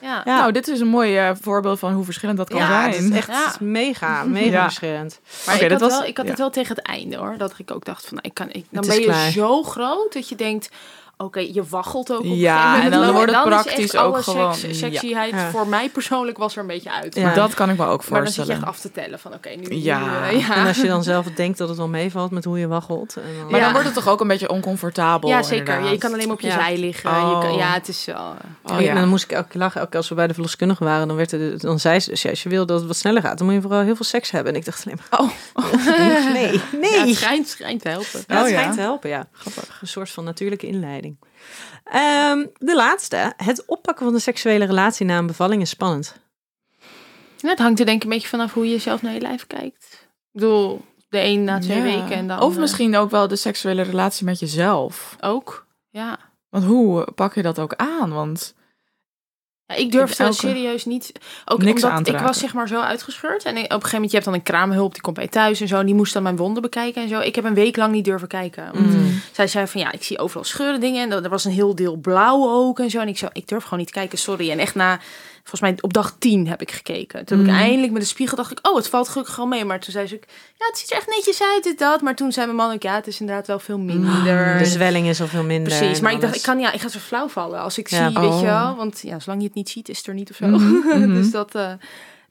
Ja. 0.00 0.22
ja. 0.24 0.36
Nou, 0.38 0.52
dit 0.52 0.68
is 0.68 0.80
een 0.80 0.86
mooi 0.88 1.16
eh, 1.16 1.30
voorbeeld 1.40 1.78
van 1.78 1.92
hoe 1.92 2.04
verschillend 2.04 2.38
dat 2.38 2.48
kan 2.48 2.58
ja, 2.58 2.66
zijn. 2.66 2.92
het 2.92 3.10
is 3.12 3.16
echt 3.16 3.26
Ja. 3.28 3.44
het 3.44 3.52
is 3.54 3.58
mega, 3.60 4.24
mega 4.40 4.50
Ja. 4.50 4.62
verschillend. 4.62 5.20
Maar 5.46 5.54
ik, 5.54 5.60
dat 5.60 5.70
had 5.70 5.80
was- 5.80 5.98
wel, 5.98 6.08
ik 6.08 6.16
had 6.16 6.24
ja. 6.24 6.30
het 6.30 6.40
wel 6.40 6.50
tegen 6.50 6.76
het 6.76 6.84
einde 6.86 7.16
hoor. 7.16 7.34
Dat 7.38 7.54
ik 7.56 7.70
ook 7.70 7.84
dacht 7.84 8.04
van, 8.06 8.14
nou, 8.14 8.26
ik 8.28 8.34
kan, 8.34 8.46
ik, 8.52 8.64
dan 8.70 8.86
ben 8.86 8.98
je 9.00 9.04
klaar. 9.04 9.30
zo 9.30 9.62
groot 9.62 10.12
dat 10.12 10.28
je 10.28 10.34
denkt, 10.34 10.68
oké, 11.24 11.40
je 11.40 11.62
waggelt 11.68 12.12
ook 12.12 12.18
op 12.18 12.24
een 12.24 12.36
Ja, 12.36 12.56
gegeven 12.74 12.74
moment. 12.74 12.94
en 12.94 13.00
dan 13.00 13.12
wordt 13.14 13.30
het 13.32 13.36
is 13.44 13.44
echt 13.54 13.64
praktisch 13.64 13.94
alle 13.94 14.16
ook 14.16 14.22
gewoon- 14.22 14.54
Seks, 14.54 14.80
ja. 14.80 14.88
sexyheid 14.90 15.30
Ja. 15.30 15.50
voor 15.50 15.66
mij 15.68 15.88
persoonlijk 15.88 16.38
was 16.38 16.54
er 16.54 16.60
een 16.60 16.66
beetje 16.66 16.92
uit. 16.92 17.14
Ja. 17.14 17.22
Maar, 17.22 17.34
Dat 17.34 17.54
kan 17.54 17.70
ik 17.70 17.76
me 17.76 17.84
ook 17.86 18.08
maar 18.08 18.18
dan 18.24 18.32
zit 18.32 18.46
je 18.46 18.52
voorstellen. 18.52 18.62
echt 18.62 18.70
af 18.70 18.80
te 18.80 18.90
tellen 18.92 19.18
van, 19.18 19.34
oké, 19.34 19.48
nu, 19.48 19.76
Ja. 19.76 19.98
nu, 20.04 20.36
eh, 20.38 20.46
ja. 20.48 20.56
En 20.56 20.66
als 20.66 20.76
je 20.76 20.86
dan 20.86 21.02
zelf 21.02 21.26
denkt 21.26 21.58
dat 21.58 21.68
het 21.68 21.76
wel 21.78 21.88
meevalt 21.88 22.30
met 22.30 22.44
hoe 22.44 22.58
je 22.58 22.66
waggelt. 22.68 23.16
En 23.16 23.22
dan, 23.40 23.50
Maar 23.50 23.60
dan 23.60 23.70
wordt 23.72 23.86
het 23.86 23.94
toch 23.94 24.08
ook 24.08 24.20
een 24.20 24.28
beetje 24.28 24.48
oncomfortabel. 24.50 25.28
Ja, 25.28 25.42
zeker. 25.42 25.58
inderdaad. 25.66 25.90
Je 25.92 25.98
kan 25.98 26.12
alleen 26.12 26.26
maar 26.26 26.34
op 26.36 26.40
je 26.40 26.46
Ja. 26.46 26.58
zij 26.60 26.78
liggen. 26.78 27.10
Je 27.10 27.16
Oh. 27.16 27.40
kan, 27.40 27.54
ja, 27.56 27.72
het 27.72 27.88
is 27.88 28.04
wel... 28.04 28.16
Oh, 28.62 28.76
En 28.76 28.82
ja. 28.82 28.94
dan 28.94 29.08
moest 29.08 29.24
ik 29.24 29.30
elke 29.32 29.48
keer 29.48 29.60
lachen. 29.60 29.76
Elke 29.76 29.90
keer 29.90 29.98
als 30.00 30.08
we 30.08 30.14
bij 30.14 30.26
de 30.26 30.32
verloskundige 30.34 30.84
waren, 30.84 31.08
dan, 31.08 31.16
werd 31.16 31.32
er, 31.32 31.58
dan 31.58 31.78
zei 31.80 32.00
ze... 32.00 32.10
dus 32.10 32.22
ja, 32.22 32.30
als 32.30 32.42
je 32.42 32.48
wil 32.48 32.66
dat 32.66 32.78
het 32.78 32.86
wat 32.88 32.96
sneller 32.96 33.22
gaat, 33.22 33.38
dan 33.38 33.46
moet 33.46 33.56
je 33.56 33.62
vooral 33.62 33.80
heel 33.80 33.96
veel 33.96 34.04
seks 34.04 34.30
hebben. 34.30 34.52
En 34.52 34.58
ik 34.58 34.64
dacht 34.64 34.84
alleen 34.86 34.98
maar... 35.10 35.20
Oh, 35.20 35.30
nee, 36.32 36.60
nee. 36.80 36.92
Ja, 36.92 37.06
het 37.06 37.14
schijnt, 37.16 37.48
schijnt 37.48 37.82
te 37.82 37.88
helpen. 37.88 38.24
Ja, 38.26 38.34
het 38.36 38.44
Oh, 38.46 38.48
schijnt 38.52 38.74
te 38.74 38.80
helpen, 38.80 39.10
ja. 39.10 39.26
Grappig. 39.32 39.78
Een 39.80 39.88
soort 39.88 40.10
van 40.10 40.24
natuurlijke 40.24 40.66
inleiding. 40.66 41.09
Ehm, 41.84 42.46
de 42.58 42.74
laatste. 42.74 43.32
Het 43.36 43.64
oppakken 43.66 44.04
van 44.04 44.14
de 44.14 44.20
seksuele 44.20 44.64
relatie 44.64 45.06
na 45.06 45.18
een 45.18 45.26
bevalling 45.26 45.62
is 45.62 45.70
spannend. 45.70 46.14
Ja, 47.36 47.48
het 47.48 47.58
hangt 47.58 47.78
er 47.80 47.86
denk 47.86 47.96
ik 47.96 48.02
een 48.04 48.10
beetje 48.14 48.28
vanaf 48.28 48.52
hoe 48.52 48.68
je 48.70 48.78
zelf 48.78 49.02
naar 49.02 49.12
je 49.12 49.20
lijf 49.20 49.46
kijkt. 49.46 49.98
Ik 50.02 50.08
bedoel, 50.32 50.84
de 51.08 51.20
een 51.20 51.44
na 51.44 51.58
twee 51.58 51.76
Ja. 51.76 51.82
weken 51.82 52.16
en 52.16 52.26
dan... 52.28 52.40
Of 52.40 52.56
misschien 52.58 52.96
ook 52.96 53.10
wel 53.10 53.28
de 53.28 53.36
seksuele 53.36 53.82
relatie 53.82 54.24
met 54.24 54.38
jezelf. 54.38 55.16
Ook, 55.20 55.66
ja. 55.90 56.18
Want 56.48 56.64
hoe 56.64 57.08
pak 57.14 57.34
je 57.34 57.42
dat 57.42 57.58
ook 57.58 57.74
aan? 57.76 58.12
Want 58.12 58.54
Ja, 59.70 59.76
ik 59.76 59.92
durfde 59.92 60.22
elke- 60.24 60.34
serieus 60.36 60.84
niet. 60.84 61.12
Ook 61.44 61.58
Niks 61.62 61.82
omdat 61.82 61.90
aan 61.98 62.02
te 62.04 62.12
ik 62.12 62.18
was 62.18 62.38
zeg 62.38 62.54
maar 62.54 62.68
zo 62.68 62.80
uitgescheurd. 62.80 63.44
En 63.44 63.50
op 63.50 63.56
een 63.58 63.64
gegeven 63.70 63.90
moment, 63.92 64.10
je 64.10 64.16
hebt 64.16 64.24
dan 64.28 64.34
een 64.34 64.42
kraamhulp, 64.42 64.92
die 64.92 65.02
komt 65.02 65.16
bij 65.16 65.28
thuis 65.28 65.60
en 65.60 65.68
zo. 65.68 65.78
En 65.78 65.86
die 65.86 65.94
moest 65.94 66.12
dan 66.12 66.22
mijn 66.22 66.36
wonden 66.36 66.62
bekijken 66.62 67.02
en 67.02 67.08
zo. 67.08 67.20
Ik 67.20 67.34
heb 67.34 67.44
een 67.44 67.54
week 67.54 67.76
lang 67.76 67.92
niet 67.92 68.04
durven 68.04 68.28
kijken. 68.28 68.64
Want 68.72 68.86
Mm. 68.94 69.20
zij 69.32 69.46
zei 69.46 69.66
van 69.66 69.80
ja, 69.80 69.92
ik 69.92 70.02
zie 70.04 70.18
overal 70.18 70.44
scheuren 70.44 70.80
dingen. 70.80 71.10
En 71.10 71.24
er 71.24 71.30
was 71.30 71.44
een 71.44 71.52
heel 71.52 71.74
deel 71.74 71.96
blauw 71.96 72.48
ook 72.48 72.78
en 72.78 72.90
zo. 72.90 73.00
En 73.00 73.08
ik 73.08 73.18
zo, 73.18 73.26
ik 73.32 73.48
durf 73.48 73.62
gewoon 73.62 73.78
niet 73.78 73.90
kijken, 73.90 74.18
sorry. 74.18 74.50
En 74.50 74.58
echt 74.58 74.74
na, 74.74 74.98
volgens 75.44 75.60
mij 75.60 75.74
op 75.80 75.92
dag 75.92 76.14
10 76.18 76.48
heb 76.48 76.60
ik 76.60 76.70
gekeken. 76.70 77.24
Toen 77.24 77.38
heb 77.38 77.46
ik 77.46 77.52
Mm. 77.52 77.58
eindelijk 77.60 77.92
met 77.92 78.02
de 78.02 78.08
spiegel 78.08 78.36
dacht 78.36 78.50
ik, 78.50 78.58
oh, 78.68 78.76
het 78.76 78.88
valt 78.88 79.08
gelukkig 79.08 79.34
gewoon 79.34 79.48
mee. 79.48 79.64
Maar 79.64 79.80
toen 79.80 79.92
zei 79.92 80.06
ze, 80.06 80.20
ja, 80.58 80.66
het 80.66 80.78
ziet 80.78 80.90
er 80.90 80.96
echt 80.96 81.06
netjes 81.08 81.42
uit, 81.42 81.62
dit, 81.64 81.78
dat. 81.78 82.00
Maar 82.00 82.14
toen 82.16 82.32
zei 82.32 82.46
mijn 82.46 82.58
man 82.58 82.72
ook, 82.74 82.82
ja, 82.82 82.94
het 82.94 83.06
is 83.06 83.20
inderdaad 83.20 83.46
wel 83.46 83.58
veel 83.58 83.78
minder. 83.78 84.58
De 84.58 84.64
zwelling 84.64 85.06
is 85.08 85.20
al 85.20 85.26
veel 85.26 85.42
minder. 85.44 85.78
Precies, 85.78 86.00
maar 86.00 86.12
ik 86.12 86.20
dacht, 86.20 86.34
ik 86.36 86.42
kan 86.42 86.58
ja, 86.58 86.72
ik 86.72 86.80
ga 86.80 86.88
zo 86.88 86.98
flauw 86.98 87.28
vallen 87.28 87.60
als 87.60 87.78
ik 87.78 87.88
Ja. 87.88 87.96
zie, 88.08 88.18
weet 88.18 88.28
je 88.28 88.34
Oh. 88.34 88.40
wel, 88.40 88.76
want 88.76 89.00
ja, 89.02 89.18
zolang 89.18 89.40
je 89.40 89.46
het 89.46 89.56
niet 89.56 89.68
ziet, 89.68 89.88
is 89.88 89.98
het 89.98 90.06
er 90.06 90.14
niet 90.14 90.30
of 90.30 90.36
zo. 90.36 90.46
Mhm, 90.46 90.72
mhm. 90.98 91.14
dus 91.14 91.30
dat, 91.30 91.54
eh, 91.54 91.72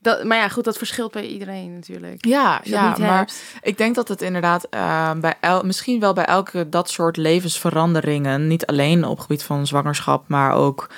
dat, 0.02 0.24
maar 0.24 0.38
ja, 0.38 0.48
goed, 0.50 0.64
dat 0.64 0.78
verschilt 0.78 1.12
bij 1.12 1.28
iedereen 1.28 1.74
natuurlijk. 1.74 2.26
ja, 2.26 2.60
je 2.64 2.70
ja 2.70 2.96
maar 3.00 3.18
hebt. 3.18 3.44
ik 3.62 3.78
denk 3.78 3.96
dat 3.96 4.08
het 4.08 4.22
inderdaad 4.22 4.68
eh, 4.70 5.12
bij 5.14 5.34
el, 5.42 5.64
misschien 5.64 6.00
wel 6.00 6.14
bij 6.14 6.26
elke 6.26 6.70
dat 6.70 6.90
soort 6.90 7.18
levensveranderingen, 7.18 8.48
niet 8.48 8.66
alleen 8.66 9.04
op 9.06 9.12
het 9.18 9.22
gebied 9.26 9.44
van 9.44 9.68
zwangerschap, 9.68 10.24
maar 10.28 10.54
ook 10.54 10.90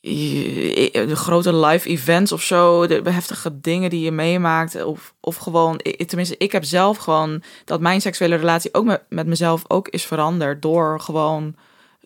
de 0.00 1.16
grote 1.16 1.54
live 1.54 1.88
events 1.88 2.32
of 2.32 2.42
zo, 2.42 2.86
de 2.86 3.02
heftige 3.04 3.60
dingen 3.60 3.90
die 3.90 4.00
je 4.00 4.12
meemaakt, 4.12 4.84
of, 4.84 5.14
of 5.20 5.36
gewoon, 5.36 5.80
tenminste, 6.06 6.34
ik 6.38 6.52
heb 6.52 6.64
zelf 6.64 6.96
gewoon 6.96 7.42
dat 7.64 7.80
mijn 7.80 8.00
seksuele 8.00 8.36
relatie 8.36 8.74
ook 8.74 8.84
met, 8.84 9.02
met 9.08 9.26
mezelf 9.26 9.62
ook 9.68 9.88
is 9.88 10.04
veranderd 10.04 10.62
door 10.62 11.00
gewoon 11.00 11.56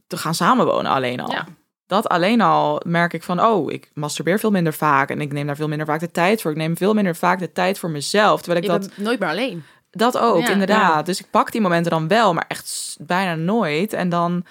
te 0.06 0.16
gaan 0.16 0.34
samenwonen 0.34 0.92
alleen 0.92 1.20
al. 1.20 1.30
Ja. 1.30 1.46
Dat 1.86 2.08
alleen 2.08 2.40
al 2.40 2.80
merk 2.86 3.12
ik 3.12 3.22
van, 3.22 3.40
oh, 3.44 3.72
ik 3.72 3.90
masturbeer 3.94 4.38
veel 4.38 4.50
minder 4.50 4.72
vaak 4.72 5.10
en 5.10 5.20
ik 5.20 5.32
neem 5.32 5.46
daar 5.46 5.56
veel 5.56 5.68
minder 5.68 5.86
vaak 5.86 6.00
de 6.00 6.10
tijd 6.10 6.42
voor. 6.42 6.50
Ik 6.50 6.56
neem 6.56 6.76
veel 6.76 6.94
minder 6.94 7.16
vaak 7.16 7.38
de 7.38 7.52
tijd 7.52 7.78
voor 7.78 7.90
mezelf, 7.90 8.42
terwijl 8.42 8.64
ik 8.64 8.70
Je 8.70 8.78
dat 8.78 8.96
nooit 8.96 9.18
meer 9.18 9.28
alleen. 9.28 9.64
dat 9.90 10.18
ook, 10.18 10.40
Ja, 10.40 10.50
inderdaad. 10.50 11.06
Dus 11.06 11.20
ik 11.20 11.30
pak 11.30 11.52
die 11.52 11.60
momenten 11.60 11.90
dan 11.90 12.08
wel, 12.08 12.34
maar 12.34 12.44
echt 12.48 12.96
bijna 13.00 13.34
nooit. 13.34 13.92
En 13.92 14.08
dan 14.08 14.44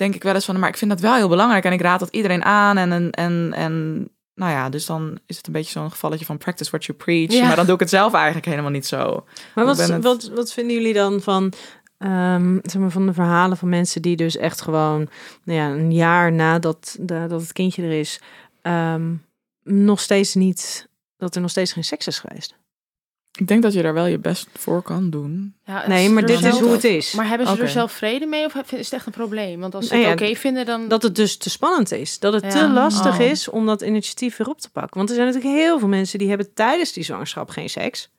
denk 0.00 0.14
ik 0.14 0.22
wel 0.22 0.34
eens 0.34 0.44
van, 0.44 0.58
maar 0.58 0.68
ik 0.68 0.76
vind 0.76 0.90
dat 0.90 1.00
wel 1.00 1.14
heel 1.14 1.28
belangrijk. 1.28 1.64
En 1.64 1.72
ik 1.72 1.80
raad 1.80 2.00
dat 2.00 2.08
iedereen 2.14 2.44
aan. 2.44 2.76
En, 2.78 2.92
en, 2.92 3.10
en, 3.10 3.52
en 3.54 4.08
nou 4.34 4.52
ja, 4.52 4.68
dus 4.68 4.86
dan 4.86 5.18
is 5.26 5.36
het 5.36 5.46
een 5.46 5.52
beetje 5.52 5.70
zo'n 5.70 5.90
gevalletje 5.90 6.24
van 6.24 6.38
practice 6.38 6.70
what 6.70 6.84
you 6.84 6.98
preach. 6.98 7.32
Ja. 7.32 7.46
Maar 7.46 7.56
dan 7.56 7.64
doe 7.64 7.74
ik 7.74 7.80
het 7.80 7.88
zelf 7.90 8.12
eigenlijk 8.14 8.46
helemaal 8.46 8.70
niet 8.70 8.86
zo. 8.86 9.24
Maar 9.54 9.64
wat, 9.64 9.76
het- 9.78 10.02
wat, 10.02 10.30
wat 10.34 10.52
vinden 10.52 10.76
jullie 10.76 10.94
dan 10.94 11.20
van, 11.20 11.52
ehm, 11.98 12.58
zeg 12.62 12.80
maar 12.80 12.90
van 12.90 13.06
de 13.06 13.12
verhalen 13.12 13.56
van 13.56 13.68
mensen 13.68 14.02
die 14.02 14.16
dus 14.16 14.36
echt 14.36 14.60
gewoon 14.60 15.08
nou 15.44 15.58
ja, 15.58 15.68
een 15.68 15.92
jaar 15.92 16.32
nadat 16.32 16.96
da- 17.00 17.26
dat 17.28 17.40
het 17.40 17.52
kindje 17.52 17.82
er 17.82 17.92
is, 17.98 18.20
ehm, 18.62 19.12
nog 19.64 20.00
steeds 20.00 20.34
niet, 20.34 20.88
dat 21.16 21.34
er 21.34 21.40
nog 21.40 21.50
steeds 21.50 21.72
geen 21.72 21.84
seks 21.84 22.06
is 22.06 22.18
geweest? 22.18 22.54
Ik 23.38 23.46
denk 23.46 23.62
dat 23.62 23.72
je 23.72 23.82
daar 23.82 23.94
wel 23.94 24.06
je 24.06 24.18
best 24.18 24.48
voor 24.52 24.82
kan 24.82 25.10
doen. 25.10 25.54
Ja, 25.64 25.88
Nee, 25.88 26.08
maar 26.10 26.26
dit 26.26 26.44
is 26.44 26.58
hoe 26.58 26.72
het 26.72 26.84
is. 26.84 27.12
Maar 27.12 27.28
hebben 27.28 27.46
ze 27.46 27.62
er 27.62 27.68
zelf 27.68 27.92
vrede 27.92 28.26
mee 28.26 28.44
of 28.44 28.54
is 28.54 28.70
het 28.84 28.92
echt 28.92 29.06
een 29.06 29.12
probleem? 29.12 29.60
Want 29.60 29.74
als 29.74 29.86
ze 29.86 29.94
Nou 29.94 30.06
het 30.06 30.18
ja, 30.20 30.26
oké 30.26 30.34
vinden, 30.36 30.66
dan... 30.66 30.88
Dat 30.88 31.02
het 31.02 31.14
dus 31.16 31.36
te 31.36 31.50
spannend 31.50 31.92
is. 31.92 32.18
Dat 32.18 32.32
het 32.32 32.42
Ja. 32.42 32.48
te 32.50 32.68
lastig 32.68 33.14
Oh. 33.18 33.26
is 33.26 33.48
om 33.48 33.66
dat 33.66 33.82
initiatief 33.82 34.36
weer 34.36 34.48
op 34.48 34.60
te 34.60 34.70
pakken. 34.70 34.96
Want 34.96 35.08
er 35.08 35.14
zijn 35.14 35.26
natuurlijk 35.26 35.54
heel 35.54 35.78
veel 35.78 35.88
mensen 35.88 36.18
die 36.18 36.28
hebben 36.28 36.54
tijdens 36.54 36.92
die 36.92 37.04
zwangerschap 37.04 37.48
geen 37.50 37.70
seks. 37.70 38.10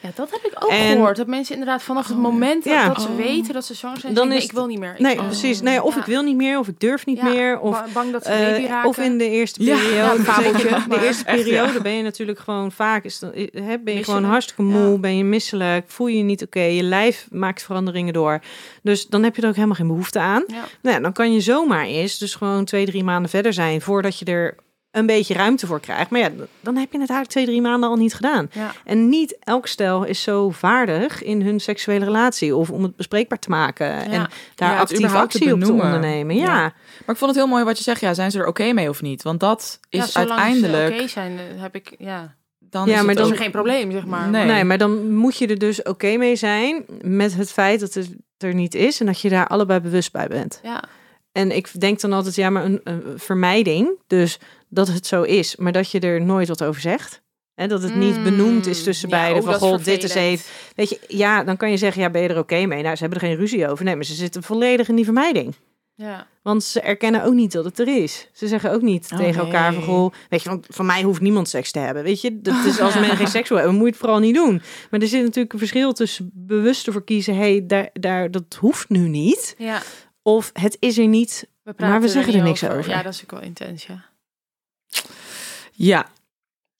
Ja, 0.00 0.10
dat 0.14 0.30
heb 0.30 0.40
ik 0.44 0.64
ook 0.64 0.70
En- 0.70 0.90
gehoord. 0.92 1.16
Dat 1.16 1.26
mensen 1.26 1.54
inderdaad 1.54 1.82
vanaf 1.82 2.08
het 2.08 2.16
moment 2.18 2.64
dat, 2.64 2.72
Ja. 2.72 2.86
dat 2.88 3.02
ze 3.02 3.08
Oh. 3.08 3.16
weten 3.16 3.54
dat 3.54 3.64
ze 3.64 3.74
zwanger 3.74 4.00
zijn, 4.00 4.14
Dan 4.14 4.28
dan 4.28 4.36
is 4.36 4.44
ik 4.44 4.52
wil 4.52 4.66
niet 4.66 4.78
meer. 4.78 4.92
Ik 4.92 4.98
Nee, 4.98 5.16
precies. 5.16 5.60
Nee, 5.60 5.82
of 5.82 5.94
Ja. 5.94 6.00
ik 6.00 6.06
wil 6.06 6.22
niet 6.22 6.36
meer, 6.36 6.58
of 6.58 6.68
ik 6.68 6.80
durf 6.80 7.06
niet 7.06 7.16
Ja, 7.18 7.24
meer. 7.24 7.58
Of 7.60 7.70
ba- 7.70 7.86
bang 7.92 8.12
dat 8.12 8.24
ze 8.24 8.28
baby 8.30 8.66
raken. 8.66 8.88
of 8.88 8.98
in 8.98 9.18
de 9.18 9.30
eerste 9.30 9.58
periode. 9.58 9.94
ja, 9.94 10.12
een 10.14 10.24
fabeltje, 10.24 10.68
de 10.88 11.00
eerste 11.04 11.24
echt, 11.24 11.38
ja. 11.38 11.42
periode 11.44 11.80
ben 11.80 11.92
je 11.92 12.02
natuurlijk 12.02 12.38
gewoon 12.38 12.72
vaak. 12.72 13.04
Is 13.04 13.18
dan, 13.18 13.30
hè, 13.52 13.78
ben 13.78 13.94
je 13.94 14.04
gewoon 14.04 14.24
hartstikke 14.24 14.62
moe, 14.62 14.92
ja. 14.92 14.98
ben 14.98 15.16
je 15.16 15.24
misselijk, 15.24 15.84
voel 15.90 16.06
je 16.06 16.16
je 16.16 16.22
niet 16.22 16.42
oké, 16.42 16.60
je 16.60 16.82
lijf 16.82 17.26
maakt 17.30 17.62
veranderingen 17.62 18.12
door. 18.12 18.40
Dus 18.82 19.06
dan 19.06 19.22
heb 19.22 19.36
je 19.36 19.42
er 19.42 19.48
ook 19.48 19.54
helemaal 19.54 19.76
geen 19.76 19.86
behoefte 19.86 20.18
aan. 20.18 20.44
Ja. 20.46 20.54
Nou, 20.82 20.96
ja, 20.96 21.02
dan 21.02 21.12
kan 21.12 21.32
je 21.32 21.40
zomaar 21.40 21.84
eens, 21.84 22.18
dus 22.18 22.34
gewoon 22.34 22.64
twee, 22.64 22.86
drie 22.86 23.04
maanden 23.04 23.30
verder 23.30 23.52
zijn 23.52 23.80
voordat 23.80 24.18
je 24.18 24.24
er 24.24 24.56
een 24.94 25.06
beetje 25.06 25.34
ruimte 25.34 25.66
voor 25.66 25.80
krijgt. 25.80 26.10
Maar 26.10 26.20
ja, 26.20 26.28
dan 26.60 26.76
heb 26.76 26.92
je 26.92 26.98
het 27.00 27.10
eigenlijk 27.10 27.30
twee, 27.30 27.44
drie 27.44 27.60
maanden 27.62 27.88
al 27.88 27.96
niet 27.96 28.14
gedaan. 28.14 28.48
Ja. 28.52 28.72
En 28.84 29.08
niet 29.08 29.36
elk 29.40 29.66
stel 29.66 30.04
is 30.04 30.22
zo 30.22 30.50
vaardig 30.50 31.22
in 31.22 31.42
hun 31.42 31.60
seksuele 31.60 32.04
relatie 32.04 32.56
of 32.56 32.70
om 32.70 32.82
het 32.82 32.96
bespreekbaar 32.96 33.38
te 33.38 33.50
maken 33.50 33.90
en 34.04 34.28
daar 34.54 34.70
Ja, 34.72 34.78
actief 34.78 35.14
actie 35.14 35.52
op 35.52 35.60
te 35.60 35.64
benoemen. 35.66 35.84
ondernemen. 35.84 36.36
Ja. 36.36 36.42
Ja. 36.44 36.60
Maar 36.60 37.14
ik 37.14 37.16
vond 37.16 37.20
het 37.30 37.34
heel 37.34 37.46
mooi 37.46 37.64
wat 37.64 37.76
je 37.78 37.82
zegt. 37.84 38.00
Ja, 38.00 38.14
zijn 38.14 38.30
ze 38.30 38.38
er 38.38 38.46
oké 38.46 38.72
mee 38.72 38.88
of 38.88 39.02
niet? 39.02 39.22
Want 39.22 39.40
dat 39.40 39.80
is 39.88 40.16
uiteindelijk... 40.16 40.86
ze 40.94 40.98
oké 40.98 41.08
zijn, 41.08 41.38
eh, 41.38 41.62
heb 41.62 41.74
ik... 41.74 41.94
Ja, 41.98 42.34
Dan 42.58 42.86
Ja, 42.88 42.98
is 42.98 43.04
maar 43.04 43.14
dan- 43.14 43.24
is 43.24 43.30
er 43.30 43.36
geen 43.36 43.50
probleem, 43.50 43.90
zeg 43.92 44.04
maar. 44.06 44.28
Nee. 44.28 44.44
Nee, 44.46 44.64
maar 44.64 44.78
dan 44.78 45.14
moet 45.14 45.36
je 45.36 45.46
er 45.46 45.58
dus 45.58 45.82
oké 45.82 46.16
mee 46.16 46.36
zijn 46.36 46.84
met 47.00 47.34
het 47.34 47.52
feit 47.52 47.80
dat 47.80 47.94
het 47.94 48.10
er 48.38 48.54
niet 48.54 48.74
is 48.74 49.00
en 49.00 49.06
dat 49.06 49.20
je 49.20 49.28
daar 49.28 49.46
allebei 49.46 49.80
bewust 49.80 50.12
bij 50.12 50.28
bent. 50.28 50.60
Ja. 50.62 50.82
En 51.34 51.56
ik 51.56 51.80
denk 51.80 52.00
dan 52.00 52.12
altijd, 52.12 52.34
ja, 52.34 52.50
maar 52.50 52.64
een, 52.64 52.80
een 52.84 53.02
vermijding, 53.16 53.88
dus 54.06 54.38
dat 54.68 54.88
het 54.88 55.06
zo 55.06 55.22
is, 55.22 55.56
maar 55.56 55.72
dat 55.72 55.90
je 55.90 56.00
er 56.00 56.20
nooit 56.20 56.48
wat 56.48 56.64
over 56.64 56.80
zegt. 56.80 57.22
En 57.54 57.68
dat 57.68 57.82
het 57.82 57.94
niet 57.94 58.16
Mm, 58.16 58.24
benoemd 58.24 58.66
is 58.66 58.82
tussen 58.82 59.08
ja, 59.08 59.16
beiden. 59.16 59.42
Van, 59.42 59.54
goh, 59.54 59.84
dit 59.84 60.02
is 60.02 60.14
even... 60.14 60.44
Weet 60.74 60.88
je, 60.88 60.98
ja, 61.08 61.44
dan 61.44 61.56
kan 61.56 61.70
je 61.70 61.76
zeggen, 61.76 62.02
ja, 62.02 62.10
ben 62.10 62.22
je 62.22 62.28
er 62.28 62.38
oké 62.38 62.66
mee? 62.66 62.82
Nou, 62.82 62.94
ze 62.96 63.02
hebben 63.02 63.20
er 63.20 63.26
geen 63.28 63.36
ruzie 63.36 63.68
over. 63.68 63.84
Nee, 63.84 63.94
maar 63.94 64.04
ze 64.04 64.14
zitten 64.14 64.42
volledig 64.42 64.88
in 64.88 64.94
die 64.94 65.04
vermijding. 65.04 65.54
Ja. 65.96 66.26
Want 66.42 66.64
ze 66.64 66.80
erkennen 66.80 67.24
ook 67.24 67.34
niet 67.34 67.52
dat 67.52 67.64
het 67.64 67.78
er 67.78 68.02
is. 68.02 68.28
Ze 68.32 68.48
zeggen 68.48 68.72
ook 68.72 68.82
niet 68.82 69.08
Oh, 69.12 69.18
tegen 69.18 69.44
elkaar 69.44 69.72
van, 69.72 69.82
goh, 69.82 70.12
weet 70.28 70.42
je, 70.42 70.48
van, 70.48 70.64
van 70.68 70.86
mij 70.86 71.02
hoeft 71.02 71.20
niemand 71.20 71.48
seks 71.48 71.70
te 71.70 71.78
hebben. 71.78 72.02
Weet 72.02 72.20
je, 72.20 72.40
dat 72.40 72.64
is 72.64 72.80
als 72.80 72.94
men 72.94 73.16
geen 73.16 73.26
seks 73.26 73.48
wil 73.48 73.58
hebben, 73.58 73.76
moet 73.76 73.84
je 73.84 73.90
het 73.90 74.00
vooral 74.00 74.18
niet 74.18 74.34
doen. 74.34 74.62
Maar 74.90 75.00
er 75.00 75.06
zit 75.08 75.22
natuurlijk 75.22 75.52
een 75.52 75.58
verschil 75.58 75.92
tussen 75.92 76.30
bewust 76.32 76.86
ervoor 76.86 77.04
kiezen, 77.04 77.36
hey, 77.36 77.64
daar, 77.66 77.90
daar, 77.92 78.30
dat 78.30 78.56
hoeft 78.60 78.88
nu 78.88 79.08
niet. 79.08 79.54
ja. 79.58 79.82
Of 80.26 80.50
het 80.52 80.76
is 80.80 80.98
er 80.98 81.06
niet. 81.06 81.46
praten 81.62 81.88
Maar 81.88 82.00
we 82.00 82.08
zeggen 82.08 82.34
er 82.34 82.42
niks 82.42 82.64
over. 82.64 82.88
Ja, 82.88 83.02
dat 83.02 83.12
is 83.14 83.22
ook 83.22 83.30
wel 83.30 83.40
intens, 83.40 83.86
ja. 83.86 84.04
Ja. 85.72 86.06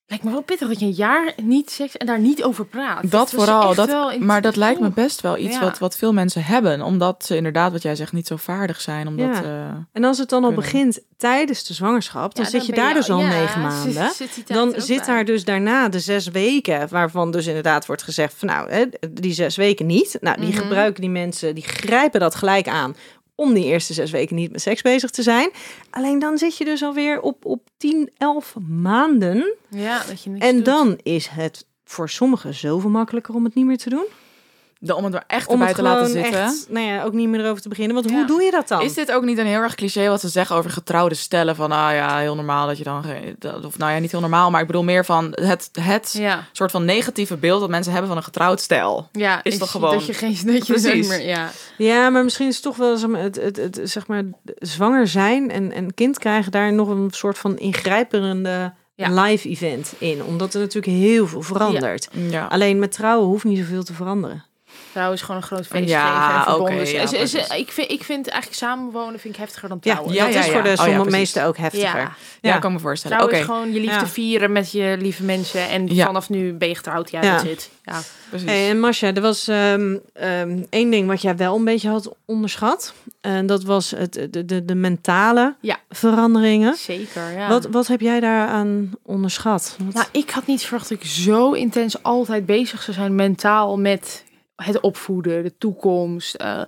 Lijkt 0.06 0.24
me 0.24 0.30
wel 0.30 0.42
pittig 0.42 0.68
dat 0.68 0.80
je 0.80 0.86
een 0.86 0.92
jaar 0.92 1.32
niet 1.42 1.70
seks 1.70 1.96
en 1.96 2.06
daar 2.06 2.18
niet 2.20 2.42
over 2.42 2.66
praat. 2.66 3.10
Dat 3.10 3.26
is 3.26 3.32
vooral, 3.34 3.74
dat, 3.74 4.18
maar 4.20 4.42
dat 4.42 4.56
lijkt 4.56 4.80
me 4.80 4.90
best 4.90 5.20
wel 5.20 5.38
iets 5.38 5.54
Ja. 5.54 5.60
wat, 5.60 5.78
wat 5.78 5.96
veel 5.96 6.12
mensen 6.12 6.44
hebben. 6.44 6.82
Omdat 6.82 7.24
ze 7.24 7.36
inderdaad, 7.36 7.72
wat 7.72 7.82
jij 7.82 7.94
zegt, 7.96 8.12
niet 8.12 8.26
zo 8.26 8.36
vaardig 8.36 8.80
zijn. 8.80 9.06
Omdat, 9.06 9.34
Ja. 9.36 9.42
eh, 9.42 9.76
En 9.92 10.04
als 10.04 10.18
het 10.18 10.28
dan 10.28 10.44
al 10.44 10.48
Kunnen. 10.52 10.64
begint 10.70 11.00
tijdens 11.16 11.64
de 11.66 11.74
zwangerschap, 11.74 12.34
dan 12.34 12.44
Ja, 12.44 12.50
zit 12.50 12.66
je 12.66 12.72
daar 12.72 12.94
dus 12.94 13.10
al 13.10 13.20
ja, 13.20 13.28
negen 13.28 13.60
maanden. 13.60 14.10
zit 14.14 14.48
Dan 14.48 14.74
zit 14.76 14.96
bij. 14.96 15.06
daar 15.06 15.24
dus 15.24 15.44
daarna 15.44 15.88
de 15.88 16.00
zes 16.00 16.28
weken, 16.28 16.88
waarvan 16.88 17.30
dus 17.30 17.46
inderdaad 17.46 17.86
wordt 17.86 18.02
gezegd 18.02 18.34
van 18.36 18.48
nou, 18.48 18.70
hè, 18.70 18.84
die 19.10 19.32
zes 19.32 19.56
weken 19.56 19.86
niet. 19.86 20.16
Nou, 20.20 20.40
die 20.40 20.48
Mhm. 20.52 20.58
gebruiken 20.58 21.00
die 21.00 21.10
mensen, 21.10 21.54
die 21.54 21.64
grijpen 21.64 22.20
dat 22.20 22.34
gelijk 22.34 22.68
aan 22.68 22.96
om 23.34 23.54
die 23.54 23.64
eerste 23.64 23.92
zes 23.92 24.10
weken 24.10 24.36
niet 24.36 24.52
met 24.52 24.60
seks 24.60 24.82
bezig 24.82 25.10
te 25.10 25.22
zijn. 25.22 25.50
Alleen 25.90 26.18
dan 26.18 26.38
zit 26.38 26.56
je 26.56 26.64
dus 26.64 26.82
alweer 26.82 27.20
op, 27.20 27.44
op 27.44 27.68
10, 27.76 28.10
11 28.18 28.54
maanden. 28.68 29.54
Ja, 29.68 30.02
dat 30.08 30.22
je 30.22 30.30
niks 30.30 30.44
En 30.46 30.56
doet. 30.56 30.64
dan 30.64 30.98
is 31.02 31.26
het 31.26 31.66
voor 31.84 32.08
sommigen 32.10 32.54
zoveel 32.54 32.90
makkelijker 32.90 33.34
om 33.34 33.44
het 33.44 33.54
niet 33.54 33.66
meer 33.66 33.78
te 33.78 33.90
doen. 33.90 34.04
De- 34.86 34.94
om 34.96 35.04
het 35.04 35.14
er 35.14 35.22
echt 35.26 35.46
Om 35.46 35.52
erbij 35.52 35.66
het 35.66 35.76
te 35.76 35.82
laten 35.82 36.06
zitten. 36.10 36.42
echt, 36.42 36.66
nou 36.68 36.86
ja, 36.86 37.02
ook 37.04 37.12
niet 37.12 37.28
meer 37.28 37.40
erover 37.40 37.62
te 37.62 37.68
beginnen. 37.68 37.94
Want 37.94 38.10
hoe 38.10 38.26
doe 38.26 38.42
je 38.42 38.50
dat 38.50 38.68
dan? 38.68 38.80
Is 38.82 38.94
dit 38.94 39.12
ook 39.12 39.24
niet 39.24 39.38
een 39.38 39.46
heel 39.46 39.60
erg 39.60 39.74
cliché 39.74 40.08
wat 40.08 40.20
ze 40.20 40.28
zeggen 40.28 40.56
over 40.56 40.70
getrouwde 40.70 41.14
stellen? 41.14 41.56
Van, 41.56 41.72
ah 41.72 41.92
ja, 41.92 42.18
heel 42.18 42.34
normaal 42.34 42.66
dat 42.66 42.78
je 42.78 42.84
dan... 42.84 43.04
Of 43.64 43.78
nou 43.78 43.92
ja, 43.92 43.98
niet 43.98 44.10
heel 44.10 44.20
normaal, 44.20 44.50
maar 44.50 44.60
ik 44.60 44.66
bedoel 44.66 44.82
meer 44.84 45.04
van 45.04 45.32
het, 45.40 45.68
het 45.80 46.14
Ja, 46.18 46.46
soort 46.52 46.70
van 46.70 46.84
negatieve 46.84 47.36
beeld 47.36 47.60
dat 47.60 47.68
mensen 47.70 47.90
hebben 47.92 48.08
van 48.08 48.18
een 48.18 48.24
getrouwd 48.24 48.60
stel. 48.60 49.08
ja 49.12 49.42
Is 49.42 49.58
toch 49.58 49.70
gewoon- 49.70 49.92
Dat 49.94 50.06
je 50.06 50.14
geen... 50.14 50.38
Dat 50.44 50.66
je 50.66 50.72
Precies. 50.72 51.08
Meer, 51.08 51.26
ja. 51.26 51.50
Ja, 51.78 52.10
maar 52.10 52.24
misschien 52.24 52.48
is 52.48 52.54
het 52.54 52.64
toch 52.64 52.76
wel 52.76 52.96
zeg 52.96 53.08
maar, 53.10 53.20
het, 53.22 53.36
het, 53.36 53.56
het, 53.56 53.80
zeg 53.84 54.06
maar 54.06 54.22
zwanger 54.58 55.06
zijn 55.08 55.50
en, 55.50 55.72
en 55.72 55.94
kind 55.94 56.18
krijgen 56.18 56.52
daar 56.52 56.72
nog 56.72 56.88
een 56.88 57.08
soort 57.10 57.38
van 57.38 57.58
ingrijpende 57.58 58.72
Ja. 58.94 59.22
live 59.22 59.48
event 59.48 59.92
in. 59.98 60.22
Omdat 60.24 60.54
er 60.54 60.60
natuurlijk 60.60 60.96
heel 60.96 61.26
veel 61.26 61.42
verandert. 61.42 62.08
Ja. 62.12 62.46
Alleen 62.46 62.78
met 62.78 62.92
trouwen 62.92 63.26
hoeft 63.28 63.44
niet 63.44 63.58
zoveel 63.58 63.82
te 63.84 63.92
veranderen. 63.94 64.44
Trouwens, 64.94 65.22
gewoon 65.22 65.36
een 65.36 65.46
groot 65.46 65.66
feest 65.66 65.88
Ja, 65.88 66.06
geven 66.20 66.36
en 66.36 66.42
verbonden. 66.42 66.74
oké, 66.74 66.84
zijn. 66.86 66.96
ja, 66.96 67.02
Is- 67.22 67.34
is- 67.34 67.48
ik, 67.56 67.72
vind, 67.72 67.90
ik 67.90 68.04
vind 68.04 68.28
eigenlijk 68.28 68.60
samenwonen 68.62 69.20
vind 69.20 69.34
ik 69.34 69.40
heftiger 69.40 69.68
dan 69.68 69.78
Ja, 69.80 69.92
trouwen. 69.92 70.14
Ja, 70.14 70.24
dat 70.26 70.34
is 70.34 70.44
voor 70.50 70.52
de 70.52 70.58
Oh 70.58 70.64
ja, 70.64 70.74
sommige 70.76 71.00
precies. 71.00 71.18
meesten 71.18 71.44
ook 71.44 71.56
heftiger. 71.56 71.98
Ja. 72.00 72.12
Ja, 72.40 72.52
Ja. 72.52 72.58
kan 72.58 72.72
me 72.72 72.78
voorstellen. 72.78 73.16
Oké, 73.22 73.26
Trouwen 73.26 73.48
is 73.50 73.54
gewoon 73.54 73.72
je 73.74 73.80
liefde 73.88 74.04
Ja. 74.04 74.10
vieren 74.12 74.52
met 74.52 74.72
je 74.72 74.96
lieve 75.00 75.22
mensen. 75.22 75.68
En 75.68 75.86
Ja. 75.94 76.06
vanaf 76.06 76.28
nu 76.28 76.52
ben 76.52 76.68
je 76.68 76.74
getrouwd. 76.74 77.10
Ja, 77.10 77.22
Ja. 77.22 77.32
dat 77.32 77.40
zit. 77.46 77.70
Ja. 77.82 78.00
precies. 78.28 78.48
Hey, 78.48 78.70
en 78.70 78.80
Masha, 78.80 79.14
er 79.14 79.20
was 79.20 79.48
ehm, 79.48 79.96
ehm, 80.12 80.58
één 80.70 80.90
ding 80.90 81.08
wat 81.08 81.22
jij 81.22 81.36
wel 81.36 81.56
een 81.56 81.64
beetje 81.64 81.88
had 81.88 82.14
onderschat. 82.24 82.94
En 83.20 83.46
dat 83.46 83.62
was 83.64 83.90
het, 83.90 84.12
de, 84.30 84.44
de, 84.44 84.64
de 84.64 84.74
mentale 84.74 85.54
Ja. 85.60 85.76
veranderingen. 85.90 86.74
Zeker, 86.76 87.32
ja. 87.32 87.48
Wat, 87.48 87.66
wat 87.66 87.86
heb 87.86 88.00
jij 88.00 88.20
daaraan 88.20 88.90
onderschat? 89.02 89.76
Wat- 89.84 89.94
Nou, 89.94 90.06
ik 90.12 90.30
had 90.30 90.46
niet 90.46 90.62
verwacht 90.62 90.88
dat 90.88 90.98
ik 90.98 91.04
zo 91.06 91.52
intens 91.52 92.02
altijd 92.02 92.46
bezig 92.46 92.82
zou 92.82 92.96
zijn 92.96 93.14
mentaal 93.14 93.78
met 93.78 94.24
het 94.56 94.80
opvoeden, 94.80 95.42
de 95.42 95.52
toekomst. 95.58 96.34
Eh, 96.34 96.60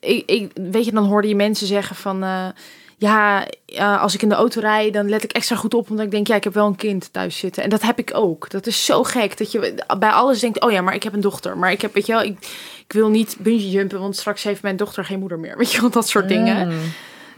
ik, 0.00 0.30
ik, 0.30 0.50
weet 0.54 0.84
je, 0.84 0.92
dan 0.92 1.06
hoorde 1.06 1.28
je 1.28 1.36
mensen 1.36 1.66
zeggen 1.66 1.96
van... 1.96 2.22
eh, 2.22 2.46
ja, 3.00 3.46
eh, 3.66 4.02
als 4.02 4.14
ik 4.14 4.22
in 4.22 4.28
de 4.28 4.34
auto 4.34 4.60
rijd, 4.60 4.92
dan 4.92 5.08
let 5.08 5.24
ik 5.24 5.32
extra 5.32 5.56
goed 5.56 5.74
op. 5.74 5.90
Omdat 5.90 6.04
ik 6.04 6.10
denk, 6.10 6.26
ja, 6.26 6.34
ik 6.34 6.44
heb 6.44 6.54
wel 6.54 6.66
een 6.66 6.76
kind 6.76 7.12
thuis 7.12 7.38
zitten. 7.38 7.62
En 7.62 7.70
dat 7.70 7.82
heb 7.82 7.98
ik 7.98 8.10
ook. 8.14 8.50
Dat 8.50 8.66
is 8.66 8.84
zo 8.84 9.02
gek. 9.02 9.38
Dat 9.38 9.52
je 9.52 9.74
bij 9.98 10.10
alles 10.10 10.40
denkt, 10.40 10.60
oh 10.60 10.70
ja, 10.70 10.80
maar 10.80 10.94
ik 10.94 11.02
heb 11.02 11.12
een 11.12 11.20
dochter. 11.20 11.58
Maar 11.58 11.70
ik 11.72 11.80
heb, 11.80 11.94
weet 11.94 12.06
je 12.06 12.12
wel, 12.12 12.22
ik, 12.22 12.36
ik 12.86 12.92
wil 12.92 13.08
niet 13.08 13.36
bungee 13.38 13.70
jumpen. 13.70 14.00
Want 14.00 14.16
straks 14.16 14.42
heeft 14.42 14.62
mijn 14.62 14.76
dochter 14.76 15.04
geen 15.04 15.18
moeder 15.18 15.38
meer. 15.38 15.56
Weet 15.58 15.72
je 15.72 15.80
wel, 15.80 15.90
dat 15.90 16.08
soort 16.08 16.28
dingen. 16.28 16.68
Mm. 16.68 16.78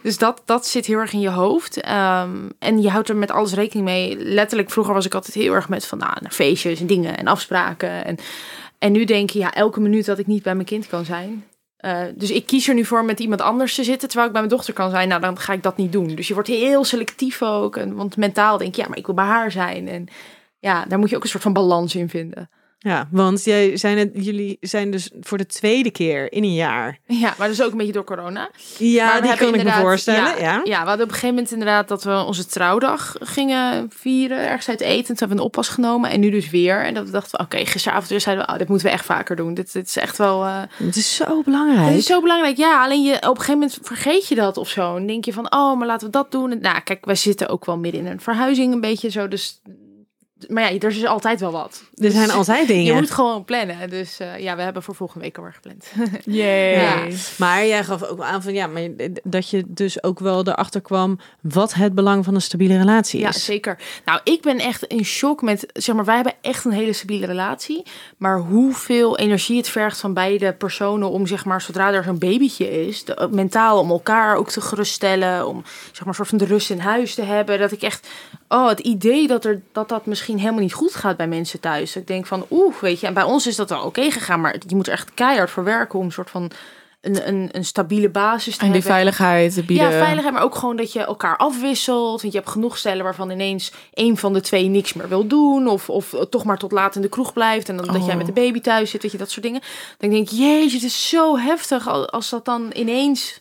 Dus 0.02 0.18
dat, 0.18 0.42
dat 0.44 0.66
zit 0.66 0.86
heel 0.86 0.98
erg 0.98 1.12
in 1.12 1.20
je 1.20 1.30
hoofd. 1.30 1.80
Ehm, 1.80 2.36
en 2.58 2.82
je 2.82 2.90
houdt 2.90 3.08
er 3.08 3.16
met 3.16 3.30
alles 3.30 3.52
rekening 3.52 3.86
mee. 3.86 4.16
Letterlijk, 4.18 4.70
vroeger 4.70 4.94
was 4.94 5.06
ik 5.06 5.14
altijd 5.14 5.34
heel 5.34 5.54
erg 5.54 5.68
met 5.68 5.86
van 5.86 5.98
nou, 5.98 6.12
feestjes 6.30 6.80
en 6.80 6.86
dingen 6.86 7.16
en 7.16 7.26
afspraken. 7.26 8.04
En, 8.04 8.16
en 8.82 8.92
nu 8.92 9.04
denk 9.04 9.30
je, 9.30 9.38
ja, 9.38 9.54
elke 9.54 9.80
minuut 9.80 10.04
dat 10.04 10.18
ik 10.18 10.26
niet 10.26 10.42
bij 10.42 10.54
mijn 10.54 10.66
kind 10.66 10.86
kan 10.86 11.04
zijn. 11.04 11.44
Eh, 11.76 12.02
dus 12.14 12.30
ik 12.30 12.46
kies 12.46 12.68
er 12.68 12.74
nu 12.74 12.84
voor 12.84 13.04
met 13.04 13.20
iemand 13.20 13.40
anders 13.40 13.74
te 13.74 13.84
zitten, 13.84 14.08
terwijl 14.08 14.26
ik 14.26 14.32
bij 14.32 14.42
mijn 14.42 14.54
dochter 14.54 14.74
kan 14.74 14.90
zijn. 14.90 15.08
Nou, 15.08 15.20
dan 15.20 15.38
ga 15.38 15.52
ik 15.52 15.62
dat 15.62 15.76
niet 15.76 15.92
doen. 15.92 16.14
Dus 16.14 16.28
je 16.28 16.34
wordt 16.34 16.48
heel 16.48 16.84
selectief 16.84 17.42
ook. 17.42 17.76
En, 17.76 17.94
want 17.94 18.16
mentaal 18.16 18.58
denk 18.58 18.74
je, 18.74 18.82
ja, 18.82 18.88
maar 18.88 18.98
ik 18.98 19.06
wil 19.06 19.14
bij 19.14 19.24
haar 19.24 19.50
zijn. 19.50 19.88
En 19.88 20.06
ja, 20.58 20.84
daar 20.84 20.98
moet 20.98 21.10
je 21.10 21.16
ook 21.16 21.22
een 21.22 21.28
soort 21.28 21.42
van 21.42 21.52
balans 21.52 21.94
in 21.94 22.08
vinden. 22.08 22.50
Ja, 22.84 23.08
want 23.10 23.44
jij 23.44 23.76
zijn 23.76 23.98
het, 23.98 24.10
jullie 24.12 24.56
zijn 24.60 24.90
dus 24.90 25.10
voor 25.20 25.38
de 25.38 25.46
tweede 25.46 25.90
keer 25.90 26.32
in 26.32 26.42
een 26.42 26.54
jaar. 26.54 26.98
Ja, 27.06 27.34
maar 27.38 27.50
is 27.50 27.62
ook 27.62 27.70
een 27.70 27.76
beetje 27.76 27.92
door 27.92 28.04
corona. 28.04 28.50
Ja, 28.78 29.20
die 29.20 29.36
kan 29.36 29.54
ik 29.54 29.64
me 29.64 29.70
voorstellen. 29.72 30.20
Ja, 30.22 30.36
Ja, 30.38 30.60
ja, 30.64 30.82
we 30.82 30.88
hadden 30.88 30.92
op 30.94 31.00
een 31.00 31.08
gegeven 31.08 31.28
moment 31.28 31.50
inderdaad 31.52 31.88
dat 31.88 32.04
we 32.04 32.24
onze 32.26 32.46
trouwdag 32.46 33.14
gingen 33.20 33.90
vieren, 33.94 34.38
ergens 34.38 34.68
uit 34.68 34.80
eten. 34.80 35.04
Toen 35.06 35.16
hebben 35.18 35.36
we 35.36 35.42
een 35.42 35.48
oppas 35.48 35.68
genomen 35.68 36.10
en 36.10 36.20
nu 36.20 36.30
dus 36.30 36.50
weer. 36.50 36.84
En 36.84 36.94
dat 36.94 37.04
we 37.04 37.10
dachten, 37.10 37.40
oké, 37.40 37.66
gisteravond 37.66 38.08
weer 38.08 38.20
zeiden 38.20 38.46
we, 38.46 38.52
oh, 38.52 38.58
dit 38.58 38.68
moeten 38.68 38.86
we 38.86 38.92
echt 38.92 39.04
vaker 39.04 39.36
doen. 39.36 39.54
Dit, 39.54 39.72
dit 39.72 39.86
is 39.86 39.96
echt 39.96 40.18
wel... 40.18 40.44
eh, 40.44 40.60
Het 40.76 40.96
is 40.96 41.14
zo 41.14 41.42
belangrijk. 41.42 41.88
het 41.88 41.98
is 41.98 42.06
zo 42.06 42.20
belangrijk. 42.20 42.56
Ja, 42.56 42.82
alleen 42.84 43.02
je, 43.02 43.14
op 43.14 43.22
een 43.22 43.28
gegeven 43.36 43.52
moment 43.54 43.78
vergeet 43.82 44.28
je 44.28 44.34
dat 44.34 44.56
of 44.56 44.68
zo. 44.68 44.96
En 44.96 45.06
denk 45.06 45.24
je 45.24 45.32
van, 45.32 45.52
oh, 45.54 45.78
maar 45.78 45.86
laten 45.86 46.06
we 46.06 46.12
dat 46.12 46.30
doen. 46.30 46.50
En, 46.50 46.60
nou, 46.60 46.80
kijk, 46.80 47.04
wij 47.04 47.14
zitten 47.14 47.48
ook 47.48 47.64
wel 47.64 47.78
midden 47.78 48.00
in 48.00 48.06
een 48.06 48.20
verhuizing 48.20 48.72
een 48.72 48.80
beetje 48.80 49.10
zo. 49.10 49.28
Dus, 49.28 49.60
maar 50.48 50.62
ja, 50.72 50.78
er 50.78 50.90
is 50.90 51.04
altijd 51.04 51.40
wel 51.40 51.52
wat. 51.52 51.82
Er 51.94 52.10
zijn 52.10 52.30
altijd 52.30 52.66
dingen. 52.72 52.84
Je 52.84 52.92
moet 52.92 53.10
gewoon 53.10 53.44
plannen. 53.44 53.90
Dus 53.90 54.18
eh, 54.18 54.38
ja, 54.38 54.56
we 54.56 54.62
hebben 54.62 54.82
voor 54.82 54.94
volgende 54.94 55.24
week 55.24 55.36
alweer 55.36 55.52
gepland. 55.52 55.86
Yay. 56.24 56.70
Ja. 56.72 57.16
Maar 57.38 57.66
jij 57.66 57.84
gaf 57.84 58.02
ook 58.02 58.20
aan 58.20 58.42
van 58.42 58.52
ja, 58.54 58.66
maar 58.66 58.88
dat 59.22 59.50
je 59.50 59.64
dus 59.66 60.02
ook 60.02 60.18
wel 60.18 60.46
erachter 60.46 60.80
kwam 60.80 61.18
wat 61.40 61.74
het 61.74 61.94
belang 61.94 62.24
van 62.24 62.34
een 62.34 62.42
stabiele 62.42 62.76
relatie 62.78 63.20
Ja, 63.20 63.28
is. 63.28 63.44
zeker. 63.44 63.78
Nou, 64.04 64.20
ik 64.24 64.42
ben 64.42 64.58
echt 64.58 64.82
in 64.82 65.04
shock 65.04 65.42
met, 65.42 65.66
zeg 65.72 65.94
maar, 65.94 66.04
wij 66.04 66.14
hebben 66.14 66.34
echt 66.40 66.64
een 66.64 66.72
hele 66.72 66.92
stabiele 66.92 67.26
relatie. 67.26 67.82
Maar 68.16 68.38
hoeveel 68.38 69.18
energie 69.18 69.56
het 69.56 69.68
vergt 69.68 70.00
van 70.00 70.14
beide 70.14 70.52
personen 70.52 71.10
om, 71.10 71.26
zeg 71.26 71.44
maar, 71.44 71.60
zodra 71.60 71.92
er 71.92 72.04
zo'n 72.04 72.18
babytje 72.18 72.86
is, 72.86 73.04
de, 73.04 73.28
mentaal 73.30 73.78
om 73.78 73.90
elkaar 73.90 74.36
ook 74.36 74.50
te 74.50 74.60
geruststellen, 74.60 75.46
om, 75.46 75.62
zeg 75.64 75.98
maar, 75.98 76.08
een 76.08 76.14
soort 76.14 76.28
van 76.28 76.38
de 76.38 76.44
rust 76.44 76.70
in 76.70 76.78
huis 76.78 77.14
te 77.14 77.22
hebben. 77.22 77.58
Dat 77.58 77.72
ik 77.72 77.82
echt, 77.82 78.08
oh, 78.48 78.68
het 78.68 78.80
idee 78.80 79.26
dat 79.26 79.44
er, 79.44 79.60
dat, 79.72 79.88
dat 79.88 80.06
misschien 80.06 80.31
helemaal 80.38 80.60
niet 80.60 80.72
goed 80.72 80.94
gaat 80.94 81.16
bij 81.16 81.28
mensen 81.28 81.60
thuis. 81.60 81.96
Ik 81.96 82.06
denk 82.06 82.26
van, 82.26 82.46
oeh, 82.50 82.74
weet 82.80 83.00
je, 83.00 83.06
en 83.06 83.14
bij 83.14 83.22
ons 83.22 83.46
is 83.46 83.56
dat 83.56 83.68
wel 83.68 83.82
oké 83.82 84.10
gegaan, 84.10 84.40
maar 84.40 84.56
je 84.66 84.76
moet 84.76 84.86
er 84.86 84.92
echt 84.92 85.14
keihard 85.14 85.50
voor 85.50 85.64
werken 85.64 85.98
om 85.98 86.04
een 86.04 86.12
soort 86.12 86.30
van 86.30 86.50
een, 87.00 87.28
een, 87.28 87.48
een 87.52 87.64
stabiele 87.64 88.08
basis 88.08 88.56
te 88.56 88.60
En 88.64 88.72
die 88.72 88.74
hebben. 88.80 88.92
veiligheid 88.92 89.54
te 89.54 89.62
bieden. 89.62 89.90
Ja, 89.90 89.98
veiligheid, 90.04 90.34
maar 90.34 90.42
ook 90.42 90.54
gewoon 90.54 90.76
dat 90.76 90.92
je 90.92 91.00
elkaar 91.04 91.36
afwisselt. 91.36 92.20
Want 92.20 92.32
je 92.32 92.38
hebt 92.38 92.50
genoeg 92.50 92.78
stellen 92.78 93.04
waarvan 93.04 93.30
ineens 93.30 93.72
een 93.94 94.16
van 94.16 94.32
de 94.32 94.40
twee 94.40 94.68
niks 94.68 94.92
meer 94.92 95.08
wil 95.08 95.26
doen. 95.26 95.66
Of, 95.68 95.88
of 95.90 96.14
toch 96.30 96.44
maar 96.44 96.58
tot 96.58 96.72
laat 96.72 96.94
in 96.96 97.02
de 97.02 97.08
kroeg 97.08 97.32
blijft. 97.32 97.68
En 97.68 97.76
dan 97.76 97.86
dat 97.86 98.04
jij 98.04 98.10
Oh. 98.12 98.16
met 98.16 98.26
de 98.26 98.32
baby 98.32 98.60
thuis 98.60 98.90
zit, 98.90 99.02
weet 99.02 99.12
je, 99.12 99.18
dat 99.18 99.30
soort 99.30 99.44
dingen. 99.44 99.60
Dan 99.98 100.10
denk 100.10 100.30
ik, 100.30 100.38
jeetje, 100.38 100.76
het 100.76 100.86
is 100.86 101.08
zo 101.08 101.38
heftig 101.38 101.88
als, 101.88 102.06
als 102.06 102.30
dat 102.30 102.44
dan 102.44 102.70
ineens... 102.74 103.40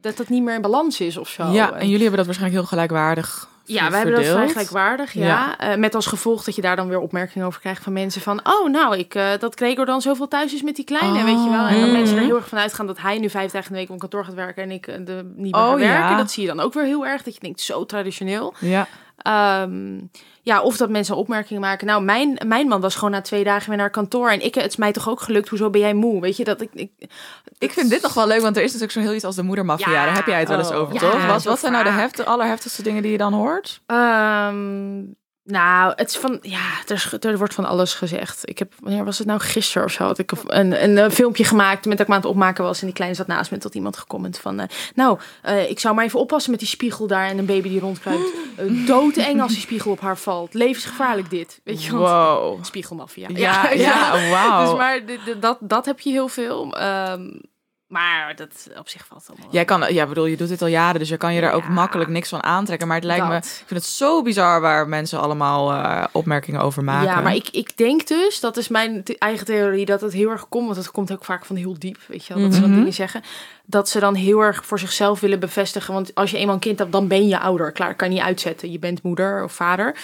dat 0.00 0.16
dat 0.16 0.28
niet 0.28 0.42
meer 0.42 0.54
in 0.54 0.60
balans 0.62 1.00
is 1.00 1.16
of 1.16 1.28
zo. 1.28 1.46
Ja, 1.52 1.72
en 1.72 1.84
jullie 1.88 2.00
hebben 2.00 2.16
dat 2.16 2.26
waarschijnlijk 2.26 2.60
heel 2.60 2.68
gelijkwaardig 2.70 3.48
Ja, 3.66 3.90
wij 3.90 3.98
hebben 4.00 4.16
dat 4.16 4.32
vrij 4.32 4.48
gelijkwaardig, 4.48 5.12
ja. 5.12 5.24
Ja. 5.24 5.58
Eh, 5.58 5.76
met 5.78 5.94
als 5.94 6.06
gevolg 6.06 6.44
dat 6.44 6.54
je 6.54 6.62
daar 6.62 6.76
dan 6.76 6.88
weer 6.88 6.98
opmerkingen 7.00 7.46
over 7.46 7.60
krijgt 7.60 7.82
van 7.82 7.92
mensen 7.92 8.20
van... 8.20 8.40
oh, 8.44 8.68
nou, 8.70 8.96
ik, 8.98 9.14
eh, 9.14 9.28
dat 9.38 9.54
Gregor 9.54 9.86
dan 9.86 10.00
zoveel 10.00 10.28
thuis 10.28 10.54
is 10.54 10.62
met 10.62 10.76
die 10.76 10.84
kleine, 10.84 11.18
Oh. 11.18 11.24
weet 11.24 11.44
je 11.44 11.50
wel. 11.50 11.66
En 11.66 11.74
dan 11.74 11.82
Mhm. 11.88 11.92
mensen 11.92 12.16
er 12.16 12.22
heel 12.22 12.36
erg 12.36 12.48
van 12.48 12.58
uitgaan 12.58 12.86
dat 12.86 12.98
hij 12.98 13.18
nu 13.18 13.30
vijf 13.30 13.50
dagen 13.52 13.68
in 13.68 13.74
de 13.74 13.80
week 13.80 13.90
op 13.90 13.98
kantoor 13.98 14.24
gaat 14.24 14.34
werken... 14.34 14.62
en 14.62 14.70
ik 14.70 14.86
eh, 14.86 14.94
de, 15.04 15.32
niet 15.36 15.52
meer 15.52 15.62
Oh, 15.62 15.70
ga 15.70 15.76
werken. 15.76 16.10
ja. 16.10 16.16
Dat 16.16 16.30
zie 16.30 16.42
je 16.42 16.48
dan 16.48 16.60
ook 16.60 16.72
weer 16.74 16.84
heel 16.84 17.06
erg, 17.06 17.22
dat 17.22 17.34
je 17.34 17.40
denkt, 17.40 17.60
zo 17.60 17.86
traditioneel. 17.86 18.54
Ja. 18.60 18.86
Ehm, 19.16 19.98
ja, 20.46 20.62
of 20.62 20.76
dat 20.76 20.90
mensen 20.90 21.16
opmerkingen 21.16 21.62
maken. 21.62 21.86
Nou, 21.86 22.02
mijn, 22.02 22.38
mijn 22.46 22.68
man 22.68 22.80
was 22.80 22.94
gewoon 22.94 23.10
na 23.10 23.20
twee 23.20 23.44
dagen 23.44 23.68
weer 23.68 23.78
naar 23.78 23.90
kantoor. 23.90 24.30
En 24.30 24.44
ik, 24.44 24.54
het 24.54 24.66
is 24.66 24.76
mij 24.76 24.92
toch 24.92 25.08
ook 25.08 25.20
gelukt, 25.20 25.48
hoezo 25.48 25.70
ben 25.70 25.80
jij 25.80 25.94
moe? 25.94 26.20
Weet 26.20 26.36
je, 26.36 26.44
dat 26.44 26.60
ik... 26.60 26.70
ik 26.74 26.90
Ik 27.58 27.72
vind 27.72 27.90
dit 27.90 28.02
nog 28.02 28.14
wel 28.14 28.26
leuk, 28.26 28.40
want 28.40 28.56
er 28.56 28.62
is 28.62 28.72
natuurlijk 28.72 28.98
zo 28.98 29.00
heel 29.00 29.14
iets 29.14 29.24
als 29.24 29.36
de 29.36 29.42
moedermafia. 29.42 29.90
Ja. 29.92 30.04
Daar 30.04 30.14
heb 30.14 30.26
jij 30.26 30.38
het 30.38 30.48
wel 30.48 30.58
eens 30.58 30.70
Oh. 30.70 30.76
over, 30.76 30.94
Ja, 30.94 31.00
toch? 31.00 31.26
Wat, 31.26 31.44
wat 31.44 31.58
zijn 31.58 31.72
nou 31.72 31.84
de 31.84 31.90
heftig, 31.90 32.26
allerheftigste 32.26 32.82
dingen 32.82 33.02
die 33.02 33.10
je 33.12 33.18
dan 33.18 33.32
hoort? 33.32 33.80
Ehm, 33.86 35.02
nou, 35.46 35.92
het 35.96 36.08
is 36.10 36.16
van, 36.16 36.38
ja, 36.42 36.68
er, 36.86 37.16
er 37.20 37.38
wordt 37.38 37.54
van 37.54 37.64
alles 37.64 37.94
gezegd. 37.94 38.48
Ik 38.48 38.58
heb, 38.58 38.72
wanneer 38.78 39.04
was 39.04 39.18
het 39.18 39.26
nou 39.26 39.40
gisteren 39.40 39.86
of 39.86 39.92
zo? 39.92 40.04
Had 40.04 40.18
ik 40.18 40.32
een, 40.46 40.82
een, 40.82 40.98
eh, 40.98 41.10
filmpje 41.10 41.44
gemaakt 41.44 41.84
met 41.86 41.96
dat 41.96 42.00
ik 42.00 42.06
me 42.08 42.14
aan 42.14 42.20
het 42.20 42.30
opmaken 42.30 42.64
was. 42.64 42.80
En 42.80 42.86
die 42.86 42.94
kleine 42.94 43.16
zat 43.16 43.26
naast 43.26 43.50
me. 43.50 43.58
Tot 43.58 43.74
iemand 43.74 43.96
gecomment 43.96 44.38
van, 44.38 44.60
eh, 44.60 44.66
nou, 44.94 45.18
eh, 45.42 45.70
ik 45.70 45.80
zou 45.80 45.94
maar 45.94 46.04
even 46.04 46.20
oppassen 46.20 46.50
met 46.50 46.60
die 46.60 46.68
spiegel 46.68 47.06
daar 47.06 47.26
en 47.28 47.38
een 47.38 47.46
baby 47.46 47.68
die 47.68 47.80
rondkruipt. 47.80 48.28
Uh, 48.60 48.86
doodeng 48.86 49.40
als 49.40 49.52
die 49.52 49.60
spiegel 49.60 49.90
op 49.90 50.00
haar 50.00 50.18
valt. 50.18 50.54
Levensgevaarlijk 50.54 51.30
dit. 51.30 51.60
Weet 51.64 51.84
je, 51.84 51.96
Wow. 51.96 52.64
spiegelmafia. 52.64 53.28
Ja, 53.34 53.70
ja, 53.70 54.28
wauw. 54.30 54.64
Dus 54.64 54.76
maar 54.78 55.00
dat, 55.40 55.58
dat 55.60 55.84
heb 55.86 56.00
je 56.00 56.10
heel 56.10 56.28
veel. 56.28 56.76
Ehm, 56.76 57.28
maar 57.86 58.36
dat 58.36 58.68
op 58.78 58.88
zich 58.88 59.06
valt 59.06 59.24
allemaal. 59.28 59.44
wel. 59.46 59.54
Jij 59.54 59.64
kan, 59.64 59.94
ja, 59.94 60.06
bedoel, 60.06 60.26
je 60.26 60.36
doet 60.36 60.48
dit 60.48 60.62
al 60.62 60.68
jaren, 60.68 60.98
dus 61.00 61.08
je 61.08 61.16
kan 61.16 61.34
je 61.34 61.40
daar 61.40 61.52
ook 61.52 61.68
makkelijk 61.68 62.10
niks 62.10 62.28
van 62.28 62.42
aantrekken. 62.42 62.86
Maar 62.88 62.96
het 62.96 63.04
lijkt 63.06 63.24
me, 63.26 63.32
Dat. 63.32 63.44
ik 63.44 63.50
vind 63.66 63.80
het 63.80 63.84
zo 63.84 64.22
bizar 64.22 64.60
waar 64.60 64.88
mensen 64.88 65.20
allemaal 65.20 65.72
eh, 65.72 66.04
opmerkingen 66.12 66.60
over 66.60 66.84
maken. 66.84 67.08
Ja, 67.08 67.20
maar 67.20 67.34
ik, 67.34 67.48
ik 67.48 67.76
denk 67.76 68.06
dus, 68.06 68.40
dat 68.40 68.56
is 68.56 68.68
mijn 68.68 69.02
eigen 69.18 69.46
theorie, 69.46 69.84
dat 69.86 70.00
het 70.00 70.12
heel 70.12 70.30
erg 70.30 70.48
komt, 70.48 70.64
want 70.64 70.76
het 70.76 70.90
komt 70.90 71.12
ook 71.12 71.24
vaak 71.24 71.44
van 71.44 71.56
heel 71.56 71.78
diep, 71.78 71.98
weet 72.08 72.24
je 72.26 72.34
wel, 72.34 72.42
dat 72.42 72.54
ze 72.54 72.60
dat 72.60 72.68
Mhm. 72.68 72.78
dingen 72.78 72.92
zeggen. 72.94 73.22
Dat 73.66 73.88
ze 73.88 74.00
dan 74.00 74.14
heel 74.14 74.40
erg 74.40 74.64
voor 74.64 74.78
zichzelf 74.78 75.20
willen 75.20 75.40
bevestigen. 75.40 75.94
Want 75.94 76.14
als 76.14 76.30
je 76.30 76.36
eenmaal 76.38 76.54
een 76.54 76.60
kind 76.60 76.78
hebt, 76.78 76.92
dan 76.92 77.08
ben 77.08 77.28
je 77.28 77.38
ouder. 77.40 77.72
Klaar, 77.72 77.94
kan 77.94 78.08
je 78.08 78.14
niet 78.14 78.22
uitzetten. 78.24 78.72
Je 78.72 78.78
bent 78.78 79.02
moeder 79.02 79.44
of 79.44 79.52
vader. 79.52 79.96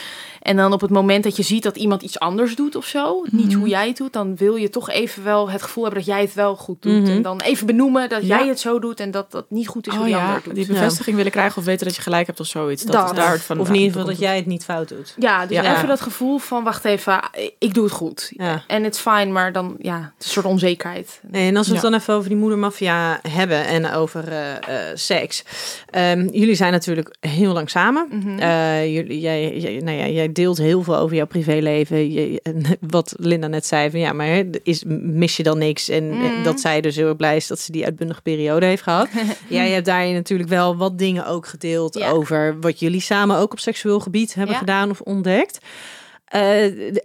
En 0.43 0.57
dan 0.57 0.73
op 0.73 0.81
het 0.81 0.91
moment 0.91 1.25
dat 1.25 1.37
je 1.37 1.43
ziet 1.43 1.63
dat 1.63 1.77
iemand 1.77 2.03
iets 2.03 2.19
anders 2.19 2.57
doet 2.57 2.77
of 2.77 2.87
zo, 2.87 3.23
niet 3.31 3.49
Mhm. 3.49 3.59
hoe 3.59 3.69
jij 3.69 3.87
het 3.89 3.97
doet, 3.97 4.13
dan 4.13 4.37
wil 4.37 4.55
je 4.57 4.71
toch 4.71 4.91
even 4.91 5.25
wel 5.25 5.51
het 5.51 5.63
gevoel 5.63 5.85
hebben 5.85 6.05
dat 6.05 6.13
jij 6.15 6.21
het 6.23 6.35
wel 6.35 6.57
goed 6.57 6.83
doet. 6.83 7.01
Mhm. 7.03 7.11
En 7.11 7.23
dan 7.23 7.41
even 7.41 7.67
benoemen 7.67 8.09
dat 8.09 8.27
Ja. 8.27 8.39
jij 8.39 8.49
het 8.49 8.61
zo 8.61 8.79
doet 8.79 9.01
en 9.01 9.11
dat 9.11 9.31
dat 9.31 9.45
niet 9.49 9.69
goed 9.69 9.87
is 9.87 9.93
hoe 9.93 10.01
Oh 10.03 10.07
die 10.09 10.17
ja, 10.17 10.27
ander 10.27 10.43
doet. 10.45 10.55
die 10.55 10.67
bevestiging 10.67 11.17
willen 11.17 11.33
krijgen 11.33 11.59
of 11.59 11.65
weten 11.65 11.87
dat 11.87 11.97
je 11.97 12.03
gelijk 12.03 12.27
hebt 12.27 12.41
of 12.41 12.47
zoiets. 12.47 12.83
Dat, 12.83 12.93
Dat. 12.93 13.11
is 13.11 13.17
daar 13.17 13.39
van. 13.39 13.61
Of 13.61 13.69
in 13.69 13.75
ieder 13.75 13.91
geval 13.93 14.07
dat 14.07 14.19
jij 14.19 14.37
het 14.37 14.47
niet 14.47 14.65
fout 14.65 14.89
doet. 14.89 15.15
Ja, 15.19 15.47
dus 15.47 15.57
Ja. 15.57 15.75
even 15.77 15.89
dat 15.89 16.01
gevoel 16.01 16.39
van 16.39 16.65
wacht 16.65 16.85
even, 16.85 17.21
ik 17.59 17.75
doe 17.75 17.85
het 17.85 17.93
goed. 17.93 18.33
Ja. 18.37 18.63
En 18.67 18.85
het 18.85 18.95
is 18.95 19.01
fijn, 19.01 19.33
maar 19.33 19.53
dan 19.53 19.77
ja, 19.79 19.97
het 19.97 20.13
is 20.19 20.27
een 20.27 20.33
soort 20.33 20.47
onzekerheid. 20.47 21.21
Nee, 21.31 21.49
en 21.49 21.57
als 21.57 21.67
we 21.69 21.73
het 21.73 21.83
dan 21.83 21.95
even 21.95 22.15
over 22.15 22.29
die 22.29 22.39
moedermafia 22.39 23.19
hebben 23.29 23.51
en 23.55 23.91
over 23.91 24.29
eh, 24.29 24.53
eh, 24.57 24.97
seks. 24.97 25.45
Ehm, 25.91 26.29
jullie 26.33 26.55
zijn 26.55 26.73
natuurlijk 26.73 27.17
heel 27.21 27.53
lang 27.53 27.71
samen. 27.71 28.07
Mhm. 28.11 28.39
Eh, 28.39 28.95
jullie, 28.95 29.21
jij, 29.21 29.57
jij, 29.59 29.81
nou 29.85 29.97
ja, 29.97 30.07
jij 30.07 30.33
deelt 30.33 30.59
heel 30.59 30.83
veel 30.83 30.97
over 30.97 31.17
jouw 31.17 31.27
privéleven. 31.27 32.13
Je, 32.13 32.43
wat 32.81 33.15
Linda 33.17 33.47
net 33.47 33.67
zei, 33.67 33.91
van 33.91 34.01
ja, 34.01 34.13
maar 34.13 34.43
is, 34.63 34.83
mis 34.87 35.37
je 35.37 35.43
dan 35.43 35.59
niks? 35.59 35.89
En 35.89 36.09
Mhm. 36.09 36.43
dat 36.43 36.61
zij 36.61 36.81
dus 36.81 36.97
heel 36.97 37.15
blij 37.15 37.37
is 37.37 37.47
dat 37.47 37.59
ze 37.59 37.73
die 37.73 37.85
uitbundige 37.85 38.23
periode 38.23 38.67
heeft 38.67 38.83
gehad. 38.83 39.09
jij 39.49 39.71
hebt 39.71 39.87
daarin 39.87 40.15
natuurlijk 40.15 40.49
wel 40.49 40.77
wat 40.77 40.99
dingen 40.99 41.27
ook 41.27 41.47
gedeeld 41.47 41.95
Ja. 41.99 42.11
over 42.11 42.57
wat 42.61 42.79
jullie 42.81 43.01
samen 43.01 43.37
ook 43.37 43.53
op 43.53 43.59
seksueel 43.61 44.01
gebied 44.01 44.35
hebben 44.35 44.53
Ja. 44.55 44.59
gedaan 44.61 44.91
of 44.91 45.01
ontdekt. 45.01 45.59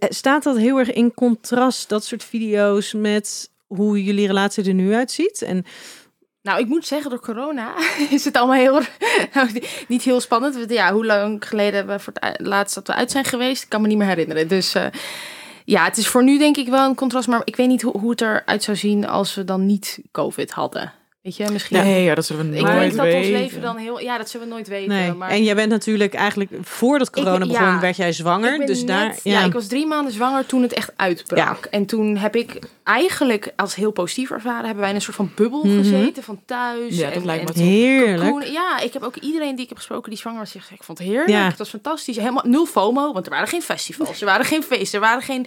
Staat 0.08 0.42
dat 0.42 0.56
heel 0.56 0.78
erg 0.78 0.92
in 0.92 1.14
contrast, 1.14 1.88
dat 1.88 2.04
soort 2.04 2.24
video's, 2.24 2.92
met 2.92 3.50
hoe 3.66 4.04
jullie 4.04 4.26
relatie 4.26 4.64
er 4.64 4.74
nu 4.74 4.94
uitziet? 4.94 5.42
En 5.42 5.64
Nou, 6.42 6.60
ik 6.60 6.66
moet 6.66 6.86
zeggen, 6.86 7.10
door 7.10 7.20
corona 7.20 7.74
is 8.10 8.24
het 8.24 8.36
allemaal 8.36 8.56
heel, 8.56 8.80
niet 9.88 10.02
heel 10.02 10.20
spannend. 10.20 10.70
Ja, 10.70 10.92
hoe 10.92 11.06
lang 11.06 11.48
geleden 11.48 11.86
we 11.86 11.98
voor 11.98 12.12
het 12.20 12.40
laatst 12.40 12.74
dat 12.74 12.86
we 12.86 12.94
uit 12.94 13.10
zijn 13.10 13.24
geweest? 13.24 13.62
Ik 13.62 13.68
kan 13.68 13.80
me 13.80 13.88
niet 13.88 13.98
meer 13.98 14.06
herinneren. 14.06 14.48
Dus 14.48 14.74
eh, 14.74 14.86
ja, 15.64 15.84
het 15.84 15.96
is 15.96 16.08
voor 16.08 16.24
nu 16.24 16.38
denk 16.38 16.56
ik 16.56 16.68
wel 16.68 16.88
een 16.88 16.94
contrast. 16.94 17.28
Maar 17.28 17.42
ik 17.44 17.56
weet 17.56 17.68
niet 17.68 17.82
hoe, 17.82 17.98
hoe 17.98 18.10
het 18.10 18.20
eruit 18.20 18.62
zou 18.62 18.76
zien 18.76 19.08
als 19.08 19.34
we 19.34 19.44
dan 19.44 19.66
niet 19.66 19.98
COVID 20.12 20.50
hadden. 20.50 20.92
Weet 21.28 21.36
je, 21.36 21.52
misschien... 21.52 21.76
Nee, 21.82 22.02
ja, 22.04 22.14
dat 22.14 22.26
zullen 22.26 22.50
we 22.50 22.56
ik 22.56 22.62
nooit 22.62 22.78
denk 22.78 22.94
dat 22.94 23.04
weten. 23.04 23.18
ons 23.18 23.28
leven 23.28 23.60
dan 23.60 23.76
heel... 23.76 24.00
Ja, 24.00 24.18
dat 24.18 24.30
zullen 24.30 24.46
we 24.48 24.52
nooit 24.52 24.68
weten. 24.68 24.88
nee. 24.88 25.12
Maar 25.12 25.30
En 25.30 25.42
jij 25.44 25.54
bent 25.54 25.70
natuurlijk 25.70 26.14
eigenlijk 26.14 26.50
voordat 26.62 27.10
corona 27.10 27.44
Ik- 27.44 27.50
begon, 27.50 27.66
ja. 27.66 27.80
werd 27.80 27.96
jij 27.96 28.12
zwanger. 28.12 28.60
Ik 28.60 28.66
Dus 28.66 28.78
net- 28.78 28.86
daar. 28.88 29.16
ja. 29.22 29.44
ik 29.44 29.52
was 29.52 29.66
drie 29.66 29.86
maanden 29.86 30.12
zwanger 30.12 30.46
toen 30.46 30.62
het 30.62 30.72
echt 30.72 30.92
uitbrak. 30.96 31.64
En 31.70 31.86
toen 31.86 32.16
heb 32.16 32.36
ik 32.36 32.58
eigenlijk 32.84 33.52
als 33.56 33.74
heel 33.74 33.90
positief 33.90 34.30
ervaren, 34.30 34.64
hebben 34.64 34.80
wij 34.80 34.88
in 34.88 34.94
een 34.94 35.02
soort 35.02 35.16
van 35.16 35.30
bubbel 35.34 35.64
Mhm. 35.64 35.76
gezeten 35.78 36.22
van 36.22 36.40
thuis. 36.46 36.96
Ja, 36.96 37.06
dat 37.06 37.14
en, 37.16 37.24
lijkt 37.24 37.56
me. 37.56 37.62
Heerlijk. 37.62 38.32
cocoon. 38.32 38.52
Ja, 38.52 38.80
ik 38.80 38.92
heb 38.92 39.02
ook 39.02 39.16
iedereen 39.16 39.54
die 39.54 39.62
ik 39.62 39.68
heb 39.68 39.78
gesproken 39.78 40.10
die 40.10 40.18
zwanger 40.18 40.38
was, 40.38 40.50
zegt, 40.50 40.70
ik 40.70 40.82
vond 40.82 40.98
het 40.98 41.06
heerlijk. 41.08 41.48
Het 41.48 41.58
was 41.58 41.68
fantastisch. 41.68 42.16
Helemaal 42.16 42.44
nul 42.46 42.66
FOMO, 42.66 43.12
want 43.12 43.26
er 43.26 43.32
waren 43.32 43.48
geen 43.48 43.62
festivals, 43.62 44.20
er 44.20 44.26
waren 44.26 44.44
geen 44.46 44.62
feesten, 44.62 45.00
er 45.00 45.06
waren 45.06 45.22
geen 45.22 45.46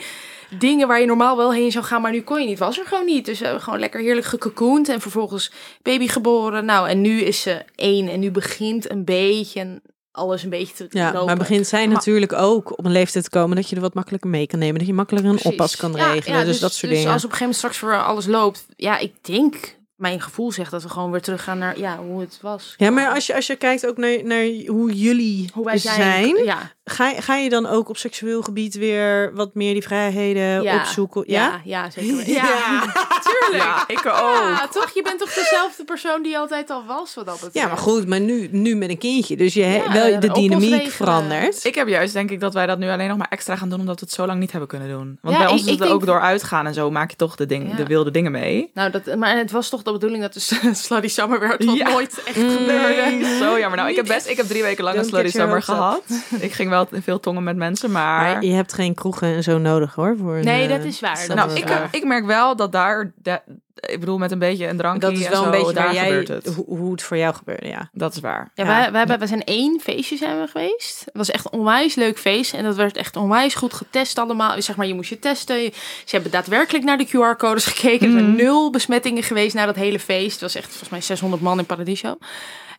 dingen 0.60 0.88
waar 0.88 1.00
je 1.00 1.06
normaal 1.06 1.38
wel 1.38 1.54
heen 1.54 1.72
zou 1.72 1.86
gaan, 1.86 2.02
maar 2.02 2.12
nu 2.12 2.22
kon 2.22 2.40
je 2.42 2.48
niet. 2.48 2.60
Was 2.60 2.80
er 2.80 2.86
gewoon 2.86 3.06
niet. 3.06 3.26
Dus 3.26 3.40
we 3.40 3.46
hebben 3.46 3.64
gewoon 3.64 3.80
lekker 3.80 4.00
heerlijk 4.00 4.26
gecocoend 4.28 4.90
en 4.90 5.02
vervolgens 5.02 5.52
baby 5.82 6.08
geboren. 6.08 6.66
Nou, 6.66 6.90
en 6.90 7.02
nu 7.02 7.22
is 7.22 7.42
ze 7.42 7.64
één 7.76 8.08
en 8.10 8.20
nu 8.20 8.32
begint 8.32 8.92
een 8.92 9.06
beetje 9.06 9.60
en 9.60 9.82
alles 10.12 10.44
een 10.44 10.50
beetje 10.50 10.74
te 10.88 10.98
Ja, 10.98 11.12
lopen. 11.12 11.26
maar 11.26 11.38
begint 11.38 11.68
zij 11.68 11.86
Maar- 11.86 11.96
natuurlijk 11.96 12.34
ook 12.34 12.78
op 12.78 12.86
een 12.86 12.92
leeftijd 12.92 13.24
te 13.24 13.30
komen 13.30 13.56
dat 13.56 13.70
je 13.70 13.76
er 13.76 13.82
wat 13.82 13.94
makkelijker 13.94 14.30
mee 14.30 14.48
kan 14.48 14.60
nemen. 14.60 14.78
Dat 14.78 14.88
je 14.88 14.94
makkelijker 14.94 15.30
een 15.32 15.36
Precies. 15.38 15.60
oppas 15.60 15.76
kan 15.76 15.92
Ja, 15.94 16.12
regelen. 16.14 16.40
ja, 16.40 16.46
dus, 16.46 16.60
dat 16.60 16.74
soort 16.74 16.92
dus 16.92 17.00
dingen. 17.00 17.14
als 17.14 17.26
op 17.26 17.32
een 17.32 17.38
gegeven 17.38 17.56
moment 17.58 17.58
straks 17.58 17.78
voor 17.78 18.04
alles 18.14 18.26
loopt, 18.26 18.66
ja, 18.76 18.98
ik 18.98 19.14
denk, 19.22 19.76
mijn 20.02 20.22
gevoel 20.22 20.52
zegt 20.52 20.72
dat 20.72 20.84
we 20.84 20.90
gewoon 20.90 21.12
weer 21.12 21.22
terug 21.22 21.44
gaan 21.44 21.58
naar 21.58 21.80
ja, 21.80 21.98
hoe 21.98 22.20
het 22.22 22.40
was. 22.42 22.74
Ja, 22.78 22.90
maar 22.90 23.10
als 23.14 23.26
je, 23.28 23.36
als 23.36 23.48
je 23.48 23.56
kijkt 23.56 23.88
ook 23.88 23.98
naar, 23.98 24.18
naar 24.24 24.46
hoe 24.68 24.94
jullie 24.94 25.50
hoe 25.54 25.66
wij 25.66 25.78
zijn, 25.78 25.96
zijn, 25.96 26.44
ja, 26.46 26.58
Ga, 26.86 27.08
je- 27.10 27.22
ga 27.22 27.36
je 27.36 27.50
dan 27.50 27.66
ook 27.66 27.90
op 27.90 27.98
seksueel 27.98 28.42
gebied 28.42 28.76
weer 28.76 29.34
wat 29.36 29.54
meer 29.56 29.74
die 29.74 29.82
vrijheden 29.82 30.62
Ja. 30.64 30.76
opzoeken? 30.76 31.24
Ja? 31.28 31.44
ja, 31.46 31.62
ja, 31.64 31.90
zeker. 31.90 32.30
Ja. 32.42 32.80
tuurlijk. 33.22 33.64
Ja, 33.64 33.84
ik 33.88 34.06
ook. 34.06 34.14
Ja, 34.14 34.68
toch? 34.72 34.92
Je 34.94 35.02
bent 35.02 35.20
toch 35.20 35.34
dezelfde 35.34 35.84
persoon 35.84 36.24
die 36.24 36.38
altijd 36.38 36.70
al 36.70 36.84
was, 36.88 37.14
wat 37.16 37.26
dat 37.26 37.34
betreft. 37.34 37.56
Ja, 37.56 37.68
maar 37.68 37.78
goed, 37.78 38.08
maar 38.08 38.20
nu, 38.20 38.48
nu 38.52 38.76
met 38.76 38.90
een 38.90 38.98
kindje. 38.98 39.36
Dus 39.38 39.54
je 39.54 39.66
Ja, 39.66 39.92
wel 39.94 40.20
de 40.20 40.32
dynamiek 40.32 40.90
verandert. 40.92 41.66
Ik 41.66 41.76
heb 41.76 41.88
juist 41.88 42.14
denk 42.14 42.32
ik 42.32 42.40
dat 42.40 42.54
wij 42.54 42.66
dat 42.66 42.78
nu 42.78 42.90
alleen 42.90 43.08
nog 43.08 43.18
maar 43.18 43.30
extra 43.30 43.56
gaan 43.56 43.70
doen 43.70 43.80
omdat 43.80 44.00
we 44.00 44.06
het 44.06 44.16
zo 44.16 44.26
lang 44.26 44.40
niet 44.40 44.52
hebben 44.52 44.70
kunnen 44.70 44.90
doen. 44.90 45.18
Want 45.22 45.36
Ja, 45.36 45.42
bij 45.44 45.52
ons 45.52 45.62
ik- 45.62 45.66
is 45.66 45.72
het 45.72 45.82
denk- 45.82 45.94
ook 45.94 46.06
door 46.06 46.22
uitgaan 46.22 46.66
en 46.68 46.74
zo 46.74 46.92
maak 46.92 47.10
je 47.10 47.16
toch 47.16 47.36
de, 47.36 47.46
ding, 47.46 47.70
Ja. 47.70 47.76
de 47.76 47.86
wilde 47.86 48.12
dingen 48.12 48.32
mee. 48.32 48.70
Nou, 48.74 48.92
dat, 48.92 49.16
maar 49.16 49.38
het 49.38 49.52
was 49.52 49.70
toch 49.70 49.84
de 49.94 50.00
bedoeling 50.00 50.22
dat 50.24 50.34
de 50.34 50.74
Slutty 50.84 51.08
Summer 51.08 51.40
werd, 51.40 51.64
wat 51.66 51.76
Ja. 51.78 51.90
nooit 51.90 52.24
echt 52.26 52.38
Mm. 52.38 52.50
gebeurde. 52.50 53.38
Zo 53.40 53.60
jammer. 53.60 53.78
Nou, 53.78 53.90
ik 53.90 53.96
heb 53.96 54.06
best, 54.08 54.28
ik 54.28 54.38
heb 54.38 54.46
drie 54.46 54.62
weken 54.62 54.84
lang 54.84 54.98
een 54.98 55.06
slutty 55.06 55.30
summer 55.32 55.62
gehad. 55.62 56.04
Ik 56.40 56.54
ging 56.54 56.70
wel 56.70 56.88
veel 56.92 57.20
tongen 57.20 57.44
met 57.44 57.56
mensen, 57.56 57.92
maar... 57.92 58.22
Maar 58.34 58.44
je 58.44 58.54
hebt 58.54 58.74
geen 58.74 58.94
kroegen 58.94 59.36
en 59.36 59.44
zo 59.44 59.58
nodig 59.58 59.96
hoor. 59.96 60.16
Voor 60.18 60.36
een, 60.36 60.44
Nee, 60.46 60.68
dat 60.68 60.84
is 60.84 61.00
waar. 61.00 61.24
Dat 61.28 61.36
nou, 61.38 61.52
is 61.52 61.58
ik, 61.60 61.68
waar. 61.68 61.88
ik 61.92 62.04
merk 62.06 62.26
wel 62.26 62.56
dat 62.56 62.72
daar, 62.72 63.12
de- 63.16 63.42
ik 63.82 64.00
bedoel 64.00 64.18
met 64.18 64.32
een 64.32 64.40
beetje 64.40 64.68
een 64.68 64.78
drankje 64.78 65.00
dat 65.10 65.18
is 65.20 65.26
en 65.26 65.36
zo, 65.36 65.44
een 65.44 65.52
beetje 65.52 65.74
daar 65.74 65.84
waar 65.86 65.94
jij, 65.94 66.04
gebeurt 66.06 66.28
het. 66.28 66.56
hoe, 66.56 66.66
hoe 66.78 66.92
het 66.92 67.04
voor 67.04 67.18
jou 67.18 67.34
gebeurde, 67.36 67.68
ja. 67.68 67.90
Dat 67.92 68.14
is 68.16 68.20
waar. 68.20 68.52
Ja, 68.56 68.66
wij, 68.66 69.00
hebben, 69.00 69.18
wij 69.20 69.28
zijn 69.28 69.44
één 69.44 69.80
feestje 69.80 70.18
zijn 70.18 70.40
we 70.42 70.48
geweest. 70.48 71.00
Het 71.06 71.14
was 71.14 71.32
echt 71.32 71.46
een 71.46 71.60
onwijs 71.60 71.96
leuk 71.96 72.20
feest. 72.20 72.54
En 72.54 72.64
dat 72.64 72.76
werd 72.76 72.98
echt 72.98 73.16
onwijs 73.16 73.54
goed 73.56 73.74
getest 73.74 74.18
allemaal. 74.20 74.62
Zeg 74.62 74.76
maar, 74.76 74.88
je 74.88 74.94
moest 74.94 75.10
je 75.10 75.20
testen. 75.20 75.60
Ze 76.06 76.16
hebben 76.16 76.32
daadwerkelijk 76.32 76.84
naar 76.84 76.98
de 76.98 77.08
QR-codes 77.08 77.66
gekeken. 77.66 78.06
Er 78.08 78.12
zijn 78.14 78.26
Mhm. 78.28 78.36
nul 78.36 78.70
besmettingen 78.72 79.24
geweest 79.24 79.56
na 79.56 79.66
dat 79.66 79.76
hele 79.76 80.00
feest. 80.00 80.32
Het 80.32 80.42
was 80.42 80.56
echt 80.56 80.68
volgens 80.70 80.90
mij 80.90 81.02
600 81.02 81.42
man 81.42 81.60
in 81.60 81.66
Paradiso. 81.66 82.18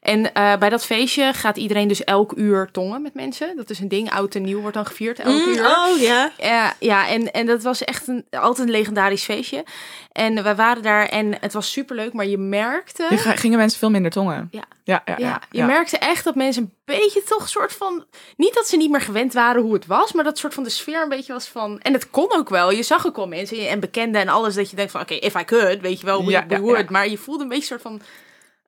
En 0.03 0.35
eh, 0.35 0.57
bij 0.57 0.69
dat 0.69 0.85
feestje 0.85 1.33
gaat 1.33 1.57
iedereen 1.57 1.89
dus 1.89 2.05
elk 2.05 2.33
uur 2.37 2.69
tongen 2.73 3.03
met 3.03 3.15
mensen. 3.15 3.57
Dat 3.57 3.71
is 3.71 3.79
een 3.79 3.89
ding. 3.89 4.11
Oud 4.11 4.35
en 4.35 4.43
nieuw 4.43 4.61
wordt 4.61 4.75
dan 4.75 4.87
gevierd 4.87 5.19
elk 5.19 5.47
Mm, 5.47 5.49
uur. 5.49 5.67
oh 5.67 5.99
ja. 6.01 6.33
Ja, 6.39 6.75
ja 6.79 7.09
en, 7.09 7.33
en 7.33 7.47
dat 7.47 7.63
was 7.63 7.85
echt 7.85 8.09
een, 8.09 8.25
altijd 8.31 8.67
een 8.67 8.75
legendarisch 8.75 9.25
feestje. 9.25 9.65
En 10.13 10.43
wij 10.43 10.55
waren 10.55 10.83
daar 10.83 11.07
en 11.07 11.37
het 11.41 11.53
was 11.53 11.73
superleuk. 11.73 12.13
Maar 12.13 12.27
je 12.27 12.39
merkte... 12.39 13.07
Je 13.11 13.17
gingen 13.17 13.59
mensen 13.59 13.79
veel 13.79 13.91
minder 13.91 14.11
tongen. 14.11 14.49
Ja. 14.51 14.65
Ja, 14.85 15.03
ja, 15.05 15.15
Ja, 15.19 15.27
ja. 15.27 15.43
je 15.51 15.59
ja. 15.59 15.67
merkte 15.67 15.99
echt 15.99 16.25
dat 16.25 16.35
mensen 16.35 16.63
een 16.63 16.73
beetje 16.85 17.23
toch 17.23 17.49
soort 17.49 17.73
van... 17.73 18.05
Niet 18.37 18.55
dat 18.55 18.67
ze 18.67 18.77
niet 18.77 18.91
meer 18.91 19.01
gewend 19.01 19.33
waren 19.33 19.63
hoe 19.63 19.75
het 19.75 19.87
was, 19.87 20.13
maar 20.13 20.25
dat 20.25 20.39
soort 20.39 20.55
van 20.55 20.65
de 20.65 20.71
sfeer 20.71 21.03
een 21.03 21.09
beetje 21.09 21.33
was 21.33 21.49
van... 21.49 21.81
En 21.81 21.93
het 21.93 22.11
kon 22.11 22.33
ook 22.33 22.49
wel. 22.49 22.71
Je 22.71 22.83
zag 22.83 23.07
ook 23.07 23.17
wel 23.17 23.29
mensen 23.29 23.69
en 23.69 23.81
bekenden 23.81 24.21
en 24.21 24.29
alles 24.29 24.55
dat 24.55 24.71
je 24.71 24.77
denkt 24.77 24.93
van... 24.93 25.01
Oké, 25.01 25.15
if 25.15 25.41
I 25.41 25.45
could, 25.45 25.81
weet 25.81 26.01
je 26.01 26.07
wel, 26.07 26.25
we, 26.25 26.31
Ja, 26.31 26.47
we 26.47 26.77
ja. 26.77 26.85
Maar 26.89 27.09
je 27.09 27.19
voelde 27.19 27.43
een 27.43 27.49
beetje 27.49 27.67
soort 27.67 27.83
van... 27.83 28.01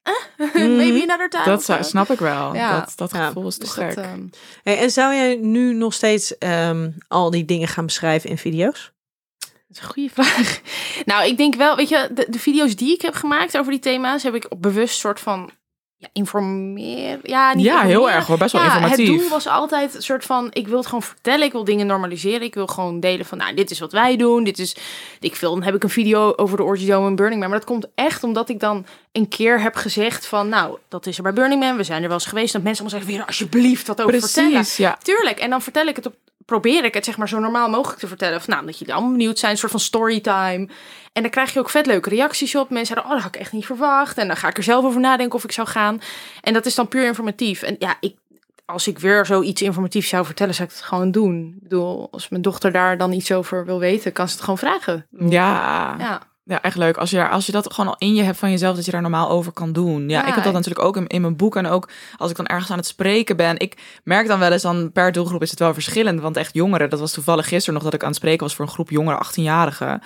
maybe 0.54 1.02
another 1.02 1.28
time. 1.28 1.44
Dat 1.44 1.64
zou- 1.64 1.82
zo. 1.82 1.88
snap 1.88 2.10
ik 2.10 2.18
wel. 2.18 2.54
Ja. 2.54 2.78
Dat, 2.80 2.92
dat 2.96 3.12
Ja. 3.12 3.26
gevoel 3.26 3.46
is 3.46 3.58
toch 3.58 3.74
Dus 3.74 3.94
dat, 3.94 4.04
gek. 4.04 4.04
ehm, 4.04 4.26
Hey, 4.62 4.78
en 4.78 4.90
zou 4.90 5.14
jij 5.14 5.34
nu 5.36 5.72
nog 5.74 5.94
steeds 5.94 6.38
ehm, 6.38 6.90
al 7.08 7.30
die 7.30 7.44
dingen 7.44 7.68
gaan 7.68 7.86
beschrijven 7.86 8.30
in 8.30 8.38
video's? 8.38 8.92
Dat 9.38 9.50
is 9.70 9.78
een 9.78 9.88
goede 9.88 10.10
vraag. 10.12 10.60
Nou, 11.04 11.26
ik 11.26 11.36
denk 11.36 11.54
wel, 11.54 11.76
weet 11.76 11.88
je, 11.88 12.08
de, 12.14 12.26
de 12.30 12.38
video's 12.38 12.76
die 12.76 12.94
ik 12.94 13.02
heb 13.02 13.14
gemaakt 13.14 13.56
over 13.58 13.70
die 13.72 13.80
thema's... 13.80 14.22
heb 14.22 14.34
ik 14.34 14.46
op 14.48 14.62
bewust 14.62 14.98
soort 14.98 15.20
van... 15.20 15.50
Ja, 15.96 16.08
informeer. 16.12 17.18
Ja, 17.22 17.54
niet 17.54 17.64
ja, 17.64 17.82
heel 17.82 18.10
erg 18.10 18.26
hoor. 18.26 18.38
Best 18.38 18.52
wel 18.52 18.62
ja, 18.62 18.74
informatief. 18.74 19.08
Het 19.08 19.18
doel 19.18 19.28
was 19.28 19.46
altijd 19.46 19.94
een 19.94 20.02
soort 20.02 20.24
van: 20.24 20.48
ik 20.52 20.68
wil 20.68 20.76
het 20.76 20.86
gewoon 20.86 21.02
vertellen, 21.02 21.46
ik 21.46 21.52
wil 21.52 21.64
dingen 21.64 21.86
normaliseren. 21.86 22.42
Ik 22.42 22.54
wil 22.54 22.66
gewoon 22.66 23.00
delen 23.00 23.26
van: 23.26 23.38
nou, 23.38 23.54
dit 23.54 23.70
is 23.70 23.78
wat 23.78 23.92
wij 23.92 24.16
doen. 24.16 24.44
Dit 24.44 24.58
is. 24.58 24.76
Ik 25.20 25.36
film, 25.36 25.54
dan 25.54 25.62
heb 25.62 25.74
ik 25.74 25.82
een 25.82 25.90
video 25.90 26.32
over 26.36 26.56
de 26.56 26.62
Orgy 26.62 26.86
Dome 26.86 27.06
en 27.06 27.16
Burning 27.16 27.40
Man. 27.40 27.50
Maar 27.50 27.58
dat 27.58 27.68
komt 27.68 27.86
echt 27.94 28.24
omdat 28.24 28.48
ik 28.48 28.60
dan 28.60 28.86
een 29.12 29.28
keer 29.28 29.60
heb 29.60 29.74
gezegd: 29.74 30.26
van 30.26 30.48
nou, 30.48 30.78
dat 30.88 31.06
is 31.06 31.16
er 31.16 31.22
bij 31.22 31.32
Burning 31.32 31.60
Man. 31.60 31.76
We 31.76 31.84
zijn 31.84 32.02
er 32.02 32.08
wel 32.08 32.16
eens 32.16 32.26
geweest. 32.26 32.52
Dat 32.52 32.62
mensen 32.62 32.84
allemaal 32.84 33.00
zeggen: 33.00 33.18
weer 33.18 33.26
alsjeblieft 33.28 33.86
wat 33.86 34.02
over 34.02 34.20
vertellen. 34.20 34.64
Ja. 34.76 34.98
Tuurlijk. 35.02 35.38
En 35.38 35.50
dan 35.50 35.62
vertel 35.62 35.86
ik 35.86 35.96
het 35.96 36.06
op. 36.06 36.14
Probeer 36.44 36.84
ik 36.84 36.94
het 36.94 37.04
zeg 37.04 37.16
maar 37.16 37.28
zo 37.28 37.38
normaal 37.38 37.68
mogelijk 37.68 37.98
te 37.98 38.06
vertellen. 38.06 38.40
Van, 38.40 38.54
nou, 38.54 38.66
dat 38.66 38.78
jullie 38.78 38.94
allemaal 38.94 39.12
benieuwd 39.12 39.38
zijn, 39.38 39.52
een 39.52 39.58
soort 39.58 39.70
van 39.70 39.80
storytime. 39.80 40.68
En 41.12 41.22
dan 41.22 41.30
krijg 41.30 41.52
je 41.52 41.58
ook 41.58 41.70
vet 41.70 41.86
leuke 41.86 42.08
reacties 42.08 42.54
op. 42.54 42.70
Mensen 42.70 42.94
zeggen, 42.94 43.04
oh, 43.04 43.12
dat 43.12 43.22
had 43.22 43.34
ik 43.34 43.40
echt 43.40 43.52
niet 43.52 43.66
verwacht. 43.66 44.18
En 44.18 44.26
dan 44.26 44.36
ga 44.36 44.48
ik 44.48 44.56
er 44.56 44.62
zelf 44.62 44.84
over 44.84 45.00
nadenken 45.00 45.36
of 45.36 45.44
ik 45.44 45.52
zou 45.52 45.68
gaan. 45.68 46.00
En 46.40 46.52
dat 46.52 46.66
is 46.66 46.74
dan 46.74 46.88
puur 46.88 47.06
informatief. 47.06 47.62
En 47.62 47.76
ja, 47.78 47.96
ik, 48.00 48.16
als 48.64 48.86
ik 48.88 48.98
weer 48.98 49.26
zoiets 49.26 49.62
informatiefs 49.62 50.08
zou 50.08 50.24
vertellen, 50.24 50.54
zou 50.54 50.68
ik 50.68 50.74
het 50.74 50.84
gewoon 50.84 51.10
doen. 51.10 51.52
Ik 51.56 51.62
bedoel, 51.62 52.08
als 52.10 52.28
mijn 52.28 52.42
dochter 52.42 52.72
daar 52.72 52.98
dan 52.98 53.12
iets 53.12 53.32
over 53.32 53.64
wil 53.64 53.78
weten, 53.78 54.12
kan 54.12 54.28
ze 54.28 54.34
het 54.34 54.42
gewoon 54.42 54.58
vragen. 54.58 55.06
Ja. 55.10 55.94
Ja, 55.98 56.20
Ja, 56.46 56.62
echt 56.62 56.76
leuk. 56.76 56.96
Als 56.96 57.10
je, 57.10 57.16
daar- 57.16 57.30
als 57.30 57.46
je 57.46 57.52
dat 57.52 57.72
gewoon 57.74 57.90
al 57.90 57.96
in 58.08 58.14
je 58.14 58.22
hebt 58.22 58.38
van 58.38 58.50
jezelf, 58.50 58.76
dat 58.76 58.84
je 58.84 58.90
daar 58.90 59.00
normaal 59.00 59.28
over 59.30 59.52
kan 59.52 59.72
doen. 59.72 60.08
Ja, 60.08 60.20
Ja, 60.20 60.26
ik 60.26 60.34
heb 60.34 60.44
dat 60.44 60.52
natuurlijk 60.52 60.84
ook 60.84 60.96
in, 60.96 61.06
in 61.06 61.20
mijn 61.20 61.36
boek. 61.36 61.56
En 61.56 61.66
ook 61.66 61.88
als 62.16 62.30
ik 62.30 62.36
dan 62.36 62.46
ergens 62.46 62.70
aan 62.70 62.76
het 62.76 62.86
spreken 62.86 63.36
ben. 63.36 63.58
Ik 63.58 64.00
merk 64.04 64.26
dan 64.26 64.38
wel 64.38 64.52
eens 64.52 64.62
dan 64.62 64.92
per 64.92 65.12
doelgroep 65.12 65.42
is 65.42 65.50
het 65.50 65.58
wel 65.58 65.74
verschillend. 65.74 66.20
Want 66.20 66.36
echt 66.36 66.54
jongeren, 66.54 66.90
dat 66.90 67.00
was 67.00 67.12
toevallig 67.12 67.48
gisteren 67.48 67.74
nog 67.74 67.82
dat 67.82 67.94
ik 67.94 68.02
aan 68.02 68.08
het 68.08 68.16
spreken 68.16 68.40
was 68.46 68.54
voor 68.54 68.64
een 68.64 68.70
groep 68.70 68.90
jongeren, 68.90 69.18
18-jarigen. 69.26 70.02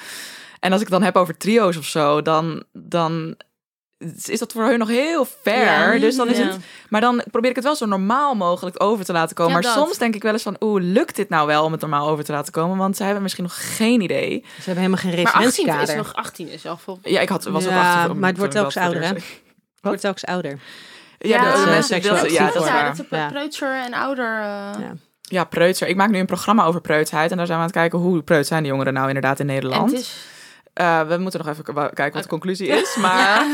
En 0.61 0.73
als 0.73 0.81
ik 0.81 0.91
dan 0.91 1.03
heb 1.03 1.17
over 1.17 1.37
trio's 1.37 1.77
of 1.77 1.85
zo, 1.85 2.23
dan, 2.23 2.63
dan 2.73 3.35
is 4.27 4.39
dat 4.39 4.53
voor 4.53 4.65
hun 4.65 4.79
nog 4.79 4.89
heel 4.89 5.27
ver. 5.43 5.65
Ja. 5.95 5.99
dus 5.99 6.17
dan 6.17 6.29
is 6.29 6.39
Ja. 6.39 6.45
het. 6.47 6.57
Maar 6.89 7.01
dan 7.01 7.23
probeer 7.31 7.51
ik 7.51 7.57
het 7.57 7.65
wel 7.65 7.77
zo 7.77 7.87
normaal 7.87 8.35
mogelijk 8.35 8.83
over 8.83 9.05
te 9.05 9.13
laten 9.13 9.35
komen. 9.37 9.53
Ja, 9.55 9.59
maar 9.61 9.75
dat. 9.75 9.85
soms 9.85 9.99
denk 9.99 10.15
ik 10.15 10.23
wel 10.23 10.33
eens 10.33 10.43
van, 10.43 10.57
oeh, 10.61 10.83
lukt 10.83 11.17
dit 11.17 11.29
nou 11.29 11.47
wel 11.47 11.65
om 11.65 11.73
het 11.73 11.81
normaal 11.81 12.09
over 12.09 12.25
te 12.25 12.33
laten 12.33 12.53
komen? 12.53 12.77
Want 12.77 12.97
zij 12.97 13.05
hebben 13.05 13.23
misschien 13.23 13.45
nog 13.45 13.77
geen 13.77 14.01
idee. 14.01 14.45
Ze 14.47 14.63
hebben 14.71 14.85
helemaal 14.85 15.13
geen 15.13 15.23
maar 15.23 15.33
18 15.33 15.41
referentiekader. 15.43 15.89
is 15.89 15.95
nog 15.95 16.15
18 16.15 16.49
is 16.49 16.67
al 16.67 16.77
veel. 16.77 16.99
Ja, 17.03 17.21
ik 17.21 17.29
had, 17.29 17.45
was 17.45 17.65
ook 17.65 17.71
Ja, 17.71 18.01
18. 18.03 18.19
maar 18.19 18.29
het 18.29 18.39
wordt 18.39 18.55
voor 18.59 18.83
ouder, 18.83 19.03
hè? 19.03 19.13
Wordt 19.81 20.01
telkens 20.01 20.25
ouder. 20.25 20.51
Ja, 20.51 20.57
Ja, 21.19 21.45
de, 21.45 21.51
de 21.51 21.57
dat 21.57 21.69
mensen 21.69 22.03
ja, 22.03 22.47
dat 22.53 22.63
is 22.63 22.69
waar. 22.71 22.97
dat 22.97 23.29
preutser 23.33 23.73
en 23.85 23.95
ouder. 23.95 24.35
eh, 24.35 24.81
Ja. 24.81 24.93
Ja, 25.21 25.45
preutser. 25.45 25.89
Ik 25.89 25.97
maak 25.97 26.11
nu 26.11 26.19
een 26.19 26.27
programma 26.27 26.65
over 26.65 26.81
preutsheid. 26.81 27.31
En 27.31 27.37
daar 27.37 27.47
zijn 27.47 27.59
we 27.59 27.65
aan 27.65 27.71
het 27.71 27.81
kijken 27.81 27.99
hoe 27.99 28.23
preut 28.23 28.47
zijn 28.47 28.63
de 28.63 28.69
jongeren 28.69 28.93
nou 28.93 29.07
inderdaad 29.07 29.41
in 29.41 29.49
En 29.49 29.55
Nederland. 29.55 30.11
Eh, 30.79 31.01
we 31.09 31.17
moeten 31.19 31.41
nog 31.45 31.49
even 31.49 31.65
kijken 31.75 32.13
wat 32.13 32.23
de 32.23 32.29
conclusie 32.29 32.69
is. 32.69 32.97
Maar 33.01 33.47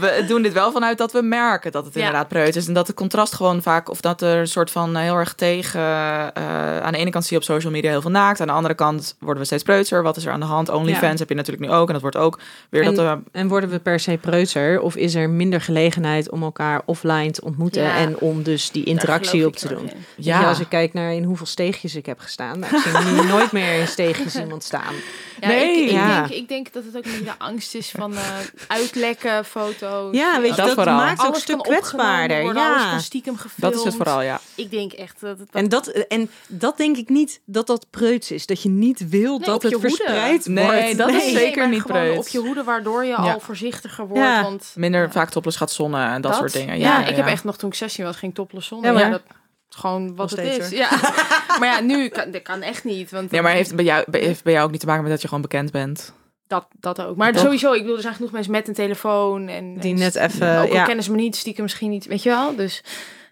we 0.00 0.24
doen 0.28 0.42
dit 0.42 0.52
wel 0.52 0.72
vanuit 0.72 0.98
dat 0.98 1.12
we 1.12 1.22
merken 1.22 1.72
dat 1.72 1.84
het 1.84 1.94
Ja. 1.94 2.00
inderdaad 2.00 2.28
preut 2.28 2.56
is. 2.56 2.66
En 2.66 2.72
dat 2.74 2.86
het 2.86 2.96
contrast 2.96 3.34
gewoon 3.34 3.62
vaak, 3.62 3.90
of 3.90 4.00
dat 4.00 4.22
er 4.22 4.36
een 4.38 4.46
soort 4.48 4.70
van 4.70 4.96
eh, 4.96 5.02
heel 5.02 5.14
erg 5.16 5.34
tegen. 5.34 5.80
eh, 5.80 6.80
aan 6.80 6.92
de 6.92 6.98
ene 6.98 7.10
kant 7.10 7.24
zie 7.24 7.32
je 7.36 7.42
op 7.42 7.48
social 7.48 7.72
media 7.72 7.90
heel 7.90 8.00
veel 8.00 8.10
naakt. 8.10 8.40
Aan 8.40 8.46
de 8.46 8.52
andere 8.52 8.74
kant 8.74 9.16
worden 9.18 9.38
we 9.38 9.44
steeds 9.44 9.62
preutser. 9.62 10.02
Wat 10.02 10.16
is 10.16 10.24
er 10.26 10.32
aan 10.32 10.40
de 10.40 10.46
hand? 10.46 10.68
OnlyFans 10.68 11.12
Ja. 11.12 11.18
heb 11.18 11.28
je 11.28 11.34
natuurlijk 11.34 11.66
nu 11.70 11.76
ook. 11.76 11.86
En 11.86 11.92
dat 11.92 12.02
wordt 12.02 12.16
ook 12.16 12.38
weer 12.70 12.82
En- 12.84 12.94
dat 12.94 13.04
we. 13.18 13.22
En 13.32 13.48
worden 13.48 13.70
we 13.70 13.78
per 13.78 14.00
se 14.00 14.18
preutser? 14.20 14.80
Of 14.80 14.96
is 14.96 15.14
er 15.14 15.30
minder 15.30 15.60
gelegenheid 15.60 16.30
om 16.30 16.42
elkaar 16.42 16.82
offline 16.84 17.30
te 17.30 17.44
ontmoeten 17.44 17.82
Ja. 17.82 17.96
en 17.96 18.18
om 18.18 18.42
dus 18.42 18.70
die 18.70 18.84
interactie 18.84 19.46
op 19.46 19.56
te 19.56 19.68
doen? 19.68 19.88
in. 19.88 20.04
Ja. 20.16 20.48
als 20.48 20.60
ik 20.60 20.68
kijk 20.68 20.92
naar 20.92 21.12
in 21.12 21.24
hoeveel 21.24 21.46
steegjes 21.46 21.94
ik 21.94 22.06
heb 22.06 22.18
gestaan. 22.18 22.58
Nou, 22.58 22.76
ik 22.76 22.82
zie 22.82 23.12
nu 23.12 23.26
nooit 23.34 23.52
meer 23.52 23.78
in 23.80 23.88
steegjes 23.88 24.36
iemand 24.36 24.64
staan. 24.64 24.94
Ja, 25.40 25.48
Nee. 25.48 25.76
ik, 25.78 25.84
ik, 25.84 25.90
Ja. 25.90 26.20
denk, 26.20 26.32
ik 26.32 26.48
denk 26.48 26.69
dat 26.72 26.84
het 26.84 26.96
ook 26.96 27.04
een 27.04 27.10
beetje 27.10 27.24
de 27.24 27.38
angst 27.38 27.74
is 27.74 27.90
van 27.90 28.14
eh, 28.14 28.20
uitlekken, 28.68 29.44
foto's. 29.44 30.16
Ja, 30.16 30.40
weet 30.40 30.50
je, 30.50 30.56
Dat 30.56 30.66
dat, 30.66 30.74
vooral. 30.74 30.94
maakt 30.96 31.10
het 31.10 31.18
ook 31.20 31.24
een 31.26 31.30
alles 31.32 31.42
stuk 31.42 31.58
kwetsbaarder. 31.62 32.42
worden, 32.42 32.62
alles 32.62 32.82
Ja. 32.82 32.98
stiekem 32.98 33.36
gefilmd. 33.36 33.60
Dat 33.74 33.74
is 33.74 33.84
het 33.84 33.94
vooral, 33.94 34.22
ja. 34.22 34.40
Ik 34.54 34.70
denk 34.70 34.92
echt 34.92 35.20
dat 35.20 35.38
het... 35.38 35.48
En 35.52 35.68
dat, 35.68 35.86
en 35.86 36.30
dat 36.46 36.76
denk 36.76 36.96
ik 36.96 37.08
niet 37.08 37.40
dat 37.44 37.66
dat 37.66 37.86
preuts 37.90 38.30
is. 38.30 38.46
Dat 38.46 38.62
je 38.62 38.68
niet 38.68 39.08
wil 39.08 39.36
Nee, 39.38 39.46
dat 39.46 39.62
het 39.62 39.72
hoede. 39.72 39.88
verspreid 39.88 40.46
Nee, 40.46 40.64
wordt. 40.64 40.96
dat 40.96 41.10
is 41.10 41.32
zeker 41.32 41.68
niet 41.68 41.82
gewoon 41.82 42.00
preut. 42.00 42.18
op 42.18 42.28
je 42.28 42.38
hoede, 42.38 42.64
waardoor 42.64 43.04
je 43.04 43.10
Ja. 43.10 43.16
al 43.32 43.40
voorzichtiger 43.40 44.06
wordt. 44.06 44.22
Ja. 44.22 44.42
Want 44.42 44.72
Minder 44.74 45.10
vaak 45.10 45.30
topless 45.30 45.56
gaat 45.56 45.72
zonnen 45.72 46.08
en 46.10 46.20
dat, 46.20 46.34
soort 46.34 46.52
dingen. 46.52 46.78
Ja, 46.78 47.00
Ja, 47.00 47.06
ik 47.06 47.16
heb 47.16 47.26
echt 47.26 47.44
nog 47.44 47.56
toen 47.56 47.68
ik 47.70 47.74
16 47.76 48.04
was, 48.04 48.16
ging 48.16 48.34
topless 48.34 48.68
zonder. 48.68 48.98
Ja, 48.98 49.10
dat 49.10 49.22
gewoon 49.68 50.16
wat 50.16 50.30
het 50.30 50.40
is. 50.40 50.68
Ja. 50.70 50.88
maar 51.58 51.68
ja, 51.68 51.80
nu 51.80 52.08
kan 52.08 52.30
dat 52.30 52.42
kan 52.42 52.62
echt 52.62 52.84
niet. 52.84 53.10
Want 53.10 53.30
Nee, 53.30 53.42
maar 53.42 53.52
heeft 53.52 53.74
bij, 53.74 53.84
jou, 53.84 54.04
bij- 54.10 54.20
heeft 54.20 54.42
bij 54.44 54.52
jou 54.52 54.64
ook 54.64 54.70
niet 54.70 54.80
te 54.80 54.86
maken 54.86 55.02
met 55.02 55.10
dat 55.12 55.20
je 55.22 55.26
gewoon 55.28 55.42
bekend 55.42 55.70
bent? 55.70 56.12
Dat, 56.50 56.66
dat 56.80 57.00
ook. 57.02 57.16
Maar 57.16 57.32
Toch? 57.32 57.42
sowieso, 57.42 57.72
ik 57.72 57.80
bedoel, 57.80 57.96
er 57.96 58.02
zijn 58.02 58.14
genoeg 58.14 58.30
mensen 58.32 58.52
met 58.52 58.68
een 58.68 58.74
telefoon. 58.74 59.48
En, 59.48 59.78
Die 59.78 59.92
en 59.92 59.98
net 59.98 60.14
even, 60.14 60.60
Ook 60.62 60.72
ja. 60.72 60.84
kennen 60.84 61.04
ze 61.04 61.10
me 61.10 61.16
niet, 61.16 61.36
stiekem 61.36 61.62
misschien 61.62 61.90
niet. 61.90 62.06
Weet 62.06 62.22
je 62.22 62.28
wel? 62.28 62.56
Dus 62.56 62.78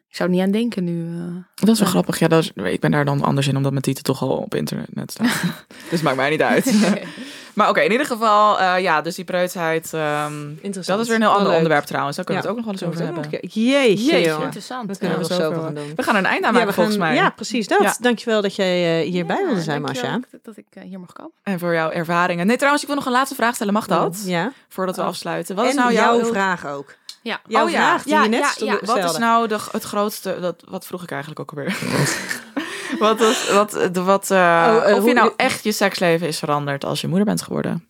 ik 0.09 0.17
zou 0.17 0.29
er 0.29 0.35
niet 0.35 0.45
aan 0.45 0.51
denken 0.51 0.85
nu. 0.85 1.07
eh. 1.07 1.35
Dat 1.55 1.69
is 1.69 1.79
wel 1.79 1.87
Ja. 1.89 1.93
grappig. 1.95 2.19
Ja, 2.19 2.29
dat 2.29 2.43
is, 2.43 2.53
ik 2.73 2.81
ben 2.81 2.91
daar 2.91 3.05
dan 3.05 3.23
anders 3.23 3.47
in, 3.49 3.57
omdat 3.57 3.71
mijn 3.71 3.83
titel 3.83 4.03
toch 4.03 4.23
al 4.23 4.37
op 4.37 4.55
internet 4.55 5.11
staat. 5.11 5.43
dus 5.91 6.03
maakt 6.03 6.17
mij 6.17 6.31
niet 6.31 6.43
uit. 6.43 6.65
maar 7.59 7.69
oké, 7.69 7.81
in 7.81 7.91
ieder 7.91 8.07
geval, 8.07 8.59
eh, 8.61 8.81
ja, 8.81 9.01
dus 9.03 9.15
die 9.15 9.25
preutsheid. 9.25 9.93
ehm, 9.95 10.49
Interessant. 10.49 10.87
dat 10.87 11.01
is 11.01 11.07
weer 11.07 11.15
een 11.17 11.23
heel 11.23 11.31
ander 11.31 11.47
leuk. 11.47 11.57
onderwerp 11.57 11.85
trouwens. 11.85 12.17
Daar 12.17 12.25
kunnen 12.25 12.43
we 12.45 12.49
Ja. 12.49 12.55
het 12.55 12.65
ook 12.67 12.67
nog 12.67 12.81
wel 12.81 12.91
eens 12.91 13.05
over 13.05 13.15
hebben. 13.31 13.51
Jeetje, 13.51 14.05
Jeetje. 14.05 14.43
Interessant. 14.43 14.89
Dat 14.89 14.99
kunnen 14.99 15.19
we 15.19 15.25
gaan 15.35 15.75
doen. 15.75 15.93
We 15.97 16.03
gaan 16.03 16.15
er 16.15 16.21
een 16.21 16.27
einde 16.27 16.47
aan 16.47 16.53
Ja, 16.53 16.59
maken, 16.59 16.75
volgens 16.75 16.97
gaan- 16.97 17.07
mij. 17.07 17.15
Ja, 17.17 17.31
precies 17.31 17.67
dat. 17.69 17.83
Ja. 17.83 17.97
Dankjewel 18.01 18.43
dat 18.43 18.55
jij 18.57 19.01
eh, 19.03 19.11
hierbij 19.11 19.45
wilde 19.47 19.61
zijn, 19.61 19.83
Masha. 19.83 20.21
Dat, 20.31 20.41
dat 20.45 20.57
ik 20.57 20.65
eh, 20.73 20.83
hier 20.83 21.01
mag 21.01 21.13
komen. 21.13 21.33
En 21.43 21.59
voor 21.59 21.75
jouw 21.75 21.91
ervaringen. 21.91 22.47
Nee, 22.47 22.57
trouwens, 22.57 22.83
ik 22.83 22.89
wil 22.89 22.97
nog 22.99 23.07
een 23.07 23.13
laatste 23.13 23.35
vraag 23.35 23.55
stellen. 23.55 23.73
Mag 23.73 23.87
dat? 23.87 24.23
Ja. 24.25 24.53
Voordat 24.69 24.97
we 24.97 25.03
Oh. 25.03 25.09
afsluiten. 25.09 25.55
Wat 25.55 25.65
en 25.65 25.71
is 25.71 25.77
nou 25.77 25.93
jouw 25.93 26.19
jouw, 26.19 26.27
vraag 26.33 26.67
ook. 26.67 26.95
Ja. 27.23 27.41
Jouw 27.47 27.65
Oh 27.65 27.71
ja. 27.71 27.77
vraag 27.77 28.03
die 28.03 28.13
Ja, 28.13 28.23
je 28.23 28.29
net 28.29 28.41
ja, 28.41 28.49
stelde- 28.49 28.79
ja. 28.87 28.95
Wat 29.03 29.11
is 29.13 29.19
nou 29.19 29.49
de, 29.49 29.59
het 29.73 29.83
grootste... 29.83 30.41
Dat, 30.41 30.63
wat 30.69 30.87
vroeg 30.87 31.03
ik 31.03 31.11
eigenlijk 31.11 31.41
ook 31.41 31.51
alweer? 31.51 31.77
wat 32.99 33.21
is, 33.21 33.51
wat, 33.51 33.91
wat, 33.93 34.31
eh, 34.31 34.39
Oh, 34.39 34.89
eh, 34.89 34.95
of 34.95 34.99
hoe 34.99 35.09
je 35.09 35.15
nou 35.15 35.33
echt 35.37 35.65
je 35.65 35.73
seksleven 35.73 36.27
is 36.27 36.39
veranderd 36.39 36.85
als 36.85 37.01
je 37.01 37.07
moeder 37.09 37.27
bent 37.27 37.43
geworden? 37.43 37.87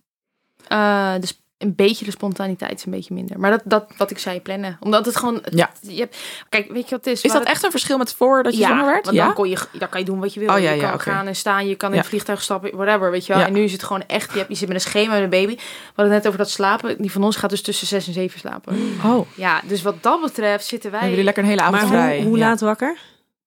Eh, 0.68 1.12
dus 1.20 1.40
een 1.58 1.74
beetje 1.74 2.04
de 2.04 2.10
spontaniteit 2.10 2.72
is 2.78 2.84
een 2.84 2.90
beetje 2.92 3.14
minder. 3.14 3.40
Maar 3.40 3.50
dat, 3.50 3.60
dat 3.64 3.86
wat 3.96 4.10
ik 4.10 4.18
zei, 4.18 4.40
plannen. 4.40 4.76
Omdat 4.80 5.06
het 5.06 5.16
gewoon... 5.16 5.34
het- 5.34 5.54
Ja. 5.54 5.70
Je 5.80 5.98
hebt, 6.00 6.16
kijk, 6.48 6.72
weet 6.72 6.88
je 6.88 6.90
wat 6.96 7.04
het 7.04 7.14
is? 7.14 7.22
Is 7.22 7.32
dat 7.32 7.40
het- 7.40 7.48
echt 7.50 7.64
een 7.64 7.70
verschil 7.70 7.98
met 7.98 8.14
voordat 8.14 8.52
je 8.52 8.58
ja, 8.58 8.66
zwanger 8.66 8.84
werd? 8.86 9.04
want 9.04 9.16
Ja? 9.16 9.24
dan, 9.24 9.34
kon 9.34 9.48
je, 9.48 9.58
dan 9.72 9.88
kan 9.88 10.00
je 10.00 10.06
doen 10.06 10.20
wat 10.20 10.34
je 10.34 10.40
wil. 10.40 10.48
Oh, 10.54 10.58
ja, 10.60 10.70
je 10.70 10.80
ja, 10.80 10.90
kan 10.90 11.00
gaan 11.00 11.26
en 11.26 11.36
staan, 11.36 11.66
je 11.68 11.74
kan 11.74 11.92
in 11.92 11.98
een 11.98 12.04
vliegtuig 12.04 12.42
stappen, 12.42 12.76
whatever, 12.76 13.10
weet 13.10 13.26
je 13.26 13.32
wel. 13.32 13.40
Ja. 13.42 13.48
En 13.48 13.52
nu 13.52 13.62
is 13.62 13.72
het 13.72 13.82
gewoon 13.82 14.02
echt, 14.06 14.32
je, 14.32 14.36
hebt, 14.38 14.48
je 14.50 14.54
zit 14.56 14.68
met 14.68 14.76
een 14.76 14.82
schema 14.82 15.12
met 15.14 15.22
een 15.22 15.28
baby. 15.30 15.54
We 15.56 15.62
hadden 15.94 16.04
het 16.14 16.22
net 16.22 16.26
over 16.26 16.38
dat 16.38 16.50
slapen. 16.50 17.02
Die 17.02 17.12
van 17.12 17.24
ons 17.24 17.36
gaat 17.36 17.50
dus 17.50 17.62
tussen 17.62 17.86
zes 17.86 18.06
en 18.06 18.12
zeven 18.12 18.38
slapen. 18.40 18.76
Oh, 19.04 19.26
Ja, 19.34 19.60
dus 19.66 19.82
wat 19.82 20.02
dat 20.02 20.20
betreft 20.20 20.66
zitten 20.66 20.80
hebben 20.90 21.00
wij 21.00 21.08
jullie 21.08 21.24
lekker 21.24 21.42
een 21.42 21.48
hele 21.48 21.62
avond 21.62 21.80
Maar 21.80 21.90
vrij? 21.90 22.16
hoe, 22.16 22.26
hoe 22.26 22.38
Ja. 22.38 22.48
laat 22.48 22.60
wakker? 22.60 22.96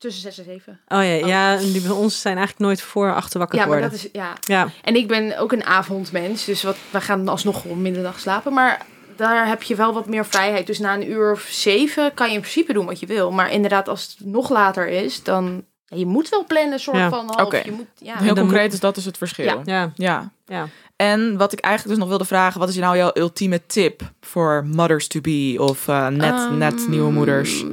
Tussen 0.01 0.21
zes 0.21 0.37
en 0.37 0.43
zeven. 0.43 0.79
Oh 0.87 1.03
ja, 1.03 1.27
ja 1.27 1.53
en 1.57 1.71
die 1.71 1.81
bij 1.81 1.91
ons 1.91 2.21
zijn 2.21 2.37
eigenlijk 2.37 2.65
nooit 2.65 2.81
voor 2.81 3.13
achter 3.15 3.39
wakker 3.39 3.59
Ja, 3.59 3.65
maar 3.65 3.81
dat 3.81 3.93
is, 3.93 4.07
ja. 4.11 4.33
Ja, 4.41 4.69
En 4.83 4.95
ik 4.95 5.07
ben 5.07 5.37
ook 5.37 5.51
een 5.51 5.63
avondmens, 5.65 6.45
dus 6.45 6.63
wat, 6.63 6.75
we 6.89 7.01
gaan 7.01 7.27
alsnog 7.27 7.63
wel 7.63 7.75
minder 7.75 8.03
dag 8.03 8.19
slapen. 8.19 8.53
Maar 8.53 8.85
daar 9.15 9.47
heb 9.47 9.63
je 9.63 9.75
wel 9.75 9.93
wat 9.93 10.07
meer 10.07 10.25
vrijheid. 10.25 10.67
Dus 10.67 10.79
na 10.79 10.93
een 10.93 11.11
uur 11.11 11.31
of 11.31 11.41
zeven 11.49 12.13
kan 12.13 12.27
je 12.27 12.33
in 12.33 12.39
principe 12.39 12.73
doen 12.73 12.85
wat 12.85 12.99
je 12.99 13.05
wil. 13.05 13.31
Maar 13.31 13.51
inderdaad, 13.51 13.87
als 13.87 14.15
het 14.17 14.27
nog 14.27 14.49
later 14.49 14.87
is, 14.87 15.23
dan... 15.23 15.63
ja, 15.85 15.97
Je 15.97 16.05
moet 16.05 16.29
wel 16.29 16.45
plannen, 16.45 16.79
soort 16.79 16.97
Ja. 16.97 17.09
van 17.09 17.25
half. 17.25 17.41
Oké. 17.45 17.61
Je 17.65 17.71
moet, 17.71 17.87
ja. 17.97 18.17
Heel 18.17 18.35
concreet 18.35 18.73
is 18.73 18.79
dat 18.79 18.95
dus 18.95 19.05
het 19.05 19.17
verschil. 19.17 19.45
Ja. 19.45 19.61
Ja. 19.63 19.91
ja, 19.95 20.31
ja. 20.45 20.67
En 20.95 21.37
wat 21.37 21.53
ik 21.53 21.59
eigenlijk 21.59 21.93
dus 21.93 22.03
nog 22.03 22.09
wilde 22.09 22.29
vragen, 22.29 22.59
wat 22.59 22.69
is 22.69 22.75
nou 22.75 22.97
jouw 22.97 23.11
ultieme 23.13 23.65
tip 23.65 24.01
voor 24.21 24.65
mothers 24.67 25.07
to 25.07 25.21
be 25.21 25.55
of 25.57 25.87
eh, 25.87 26.07
net, 26.07 26.33
Ehm, 26.33 26.57
net 26.57 26.87
nieuwe 26.87 27.11
moeders? 27.11 27.63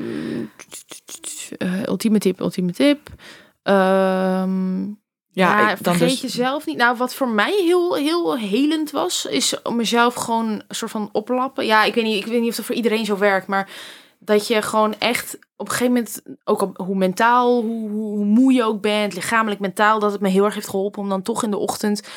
Eh, 1.57 1.83
ultieme 1.83 2.19
tip, 2.19 2.41
ultieme 2.41 2.73
tip. 2.73 3.09
Ehm, 3.63 4.83
Ja, 5.31 5.59
ja, 5.61 5.71
ik- 5.71 5.83
dan 5.83 5.95
vergeet 5.97 6.21
dus. 6.21 6.35
jezelf 6.35 6.67
niet. 6.67 6.77
Nou, 6.77 6.97
wat 6.97 7.15
voor 7.15 7.29
mij 7.29 7.53
heel, 7.65 7.95
heel 7.95 8.37
helend 8.39 8.91
was, 8.91 9.27
is 9.27 9.63
om 9.63 9.77
mezelf 9.77 10.15
gewoon 10.15 10.49
een 10.51 10.63
soort 10.69 10.91
van 10.91 11.09
oplappen. 11.13 11.67
Ja, 11.67 11.85
ik 11.85 11.95
weet 11.95 12.05
niet, 12.05 12.25
ik 12.25 12.31
weet 12.31 12.41
niet 12.41 12.51
of 12.51 12.57
dat 12.57 12.65
voor 12.65 12.75
iedereen 12.75 13.05
zo 13.05 13.19
werkt, 13.19 13.47
maar 13.47 13.71
dat 14.19 14.47
je 14.47 14.63
gewoon 14.63 14.95
echt 14.99 15.39
op 15.57 15.67
een 15.67 15.73
gegeven 15.73 15.93
moment, 15.93 16.23
ook 16.45 16.61
op, 16.63 16.77
hoe 16.77 16.97
mentaal, 16.97 17.63
hoe, 17.63 17.91
hoe, 17.91 18.17
hoe 18.17 18.25
moe 18.25 18.53
je 18.53 18.65
ook 18.65 18.81
bent, 18.81 19.15
lichamelijk, 19.15 19.61
mentaal, 19.61 19.99
dat 19.99 20.13
het 20.13 20.21
me 20.21 20.29
heel 20.29 20.45
erg 20.45 20.55
heeft 20.55 20.69
geholpen 20.69 21.03
om 21.03 21.09
dan 21.09 21.23
toch 21.23 21.43
in 21.43 21.51
de 21.51 21.57
ochtend 21.57 22.09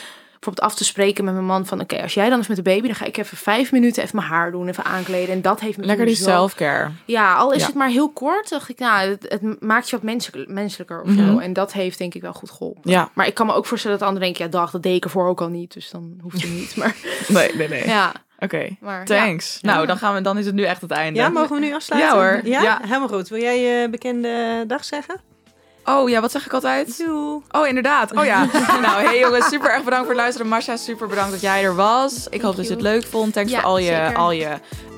bijvoorbeeld 0.42 0.72
af 0.74 0.76
te 0.78 0.84
spreken 0.84 1.24
met 1.24 1.34
mijn 1.34 1.46
man 1.46 1.66
van, 1.66 1.82
oké, 1.82 2.02
als 2.02 2.14
jij 2.14 2.30
dan 2.30 2.40
is 2.40 2.48
met 2.48 2.58
de 2.58 2.64
baby, 2.64 2.86
dan 2.86 2.96
ga 2.96 3.06
ik 3.06 3.18
even 3.18 3.38
vijf 3.38 3.72
minuten 3.72 4.04
even 4.04 4.16
mijn 4.16 4.28
haar 4.28 4.52
doen, 4.52 4.68
even 4.68 4.84
aankleden. 4.84 5.34
En 5.36 5.42
dat 5.42 5.60
heeft 5.60 5.78
me 5.78 5.86
Lekker 5.86 6.06
die 6.06 6.16
zo- 6.16 6.24
self-care. 6.24 6.90
ja, 7.06 7.36
al 7.36 7.52
is 7.54 7.60
Ja. 7.62 7.66
het 7.66 7.76
maar 7.76 7.88
heel 7.90 8.10
kort, 8.10 8.50
dacht 8.50 8.70
ik, 8.70 8.80
nou, 8.80 9.10
het, 9.10 9.26
het 9.30 9.62
maakt 9.62 9.90
je 9.90 9.96
wat 9.96 10.06
menselijk, 10.06 10.50
menselijker 10.50 11.02
of 11.02 11.10
zo. 11.10 11.22
Mhm. 11.22 11.40
En 11.40 11.54
dat 11.54 11.74
heeft 11.74 11.98
denk 11.98 12.14
ik 12.14 12.22
wel 12.22 12.34
goed 12.34 12.52
geholpen. 12.52 12.92
Ja, 12.92 13.10
Maar 13.14 13.28
ik 13.28 13.34
kan 13.34 13.46
me 13.46 13.54
ook 13.54 13.66
voorstellen 13.66 13.98
dat 14.00 14.08
anderen 14.08 14.28
denken, 14.28 14.46
ja, 14.46 14.52
dag, 14.60 14.72
dat 14.72 14.84
deed 14.84 14.96
ik 14.96 15.04
ervoor 15.04 15.28
ook 15.28 15.42
al 15.42 15.50
niet. 15.50 15.74
Dus 15.74 15.90
dan 15.90 16.18
hoeft 16.22 16.42
het 16.42 16.52
niet. 16.52 16.76
Maar 16.76 16.96
nee, 17.28 17.56
nee, 17.56 17.68
nee. 17.70 17.86
ja, 17.88 18.12
Oké, 18.40 18.70
maar 18.80 19.06
thanks. 19.06 19.58
Ja. 19.62 19.74
Nou, 19.74 19.88
dan, 19.88 19.98
gaan 19.98 20.14
we, 20.16 20.22
dan 20.22 20.38
is 20.38 20.46
het 20.46 20.56
nu 20.56 20.64
echt 20.64 20.82
het 20.82 20.92
einde. 20.92 21.20
ja, 21.20 21.30
mogen 21.30 21.56
we 21.56 21.62
nu 21.66 21.74
afsluiten? 21.74 22.12
Ja, 22.12 22.24
hoor. 22.24 22.42
Ja, 22.44 22.62
Ja. 22.62 22.80
helemaal 22.82 23.08
goed. 23.08 23.28
Wil 23.30 23.42
jij 23.42 23.60
je 23.62 23.90
bekende 23.90 24.64
dag 24.68 24.84
zeggen? 24.86 25.20
Oh 25.92 26.10
ja, 26.10 26.22
wat 26.22 26.32
zeg 26.32 26.46
ik 26.46 26.54
altijd? 26.54 26.98
Doei. 26.98 27.42
Oh, 27.52 27.68
inderdaad. 27.68 28.18
Oh 28.18 28.26
ja. 28.26 28.46
nou, 28.86 29.04
hey 29.04 29.20
jongens, 29.20 29.48
super 29.48 29.70
erg 29.72 29.84
bedankt 29.84 30.06
voor 30.06 30.14
het 30.14 30.22
luisteren. 30.24 30.48
Masha, 30.48 30.76
super 30.78 31.08
bedankt 31.08 31.32
dat 31.32 31.42
jij 31.42 31.64
er 31.64 31.76
was. 31.76 32.28
Ik 32.30 32.42
hoop 32.42 32.56
dat 32.56 32.68
je 32.68 32.74
het 32.74 32.82
leuk 32.82 33.06
vond. 33.06 33.34
Thanks 33.34 33.52
Ja, 33.52 33.60
voor 33.60 33.68
al 33.70 33.78
je, 33.78 33.86
zeker. 33.86 34.16
al 34.16 34.32
je 34.32 34.50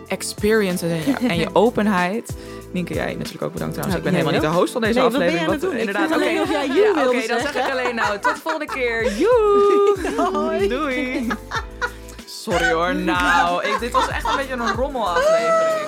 experiences 0.08 0.92
en 0.92 0.98
je, 1.06 1.28
en 1.34 1.38
je 1.38 1.50
openheid. 1.54 2.36
Nienke, 2.72 2.94
jij 2.94 3.14
natuurlijk 3.16 3.44
ook 3.44 3.54
bedankt 3.54 3.74
trouwens. 3.74 3.86
Nou, 3.86 3.98
ik 3.98 4.04
ben 4.04 4.14
helemaal 4.14 4.34
niet 4.34 4.42
de 4.42 4.58
host 4.60 4.72
van 4.72 4.82
deze 4.82 4.94
Nee, 5.00 5.04
wat 5.04 5.14
aflevering. 5.14 5.40
jij 5.40 5.48
aan 5.48 5.54
het 5.54 5.62
doen? 5.62 5.74
Ik 5.74 5.80
inderdaad, 5.80 6.10
oké. 6.12 6.42
of 6.42 6.52
jij 6.52 6.68
Ja, 6.68 6.90
Oké, 7.08 7.28
dan 7.28 7.40
zeg 7.40 7.56
ik 7.56 7.72
alleen 7.72 7.96
nou. 7.96 8.20
Tot 8.20 8.36
de 8.36 8.42
volgende 8.42 8.66
keer. 8.74 9.12
Joe! 9.22 10.68
Doei! 10.68 11.28
Sorry 12.26 12.72
hoor, 12.72 12.96
nou. 12.96 13.64
Ik, 13.66 13.80
dit 13.80 13.92
was 13.92 14.08
echt 14.08 14.26
een 14.30 14.36
beetje 14.36 14.54
een 14.54 14.72
rommelaflevering. 14.74 15.88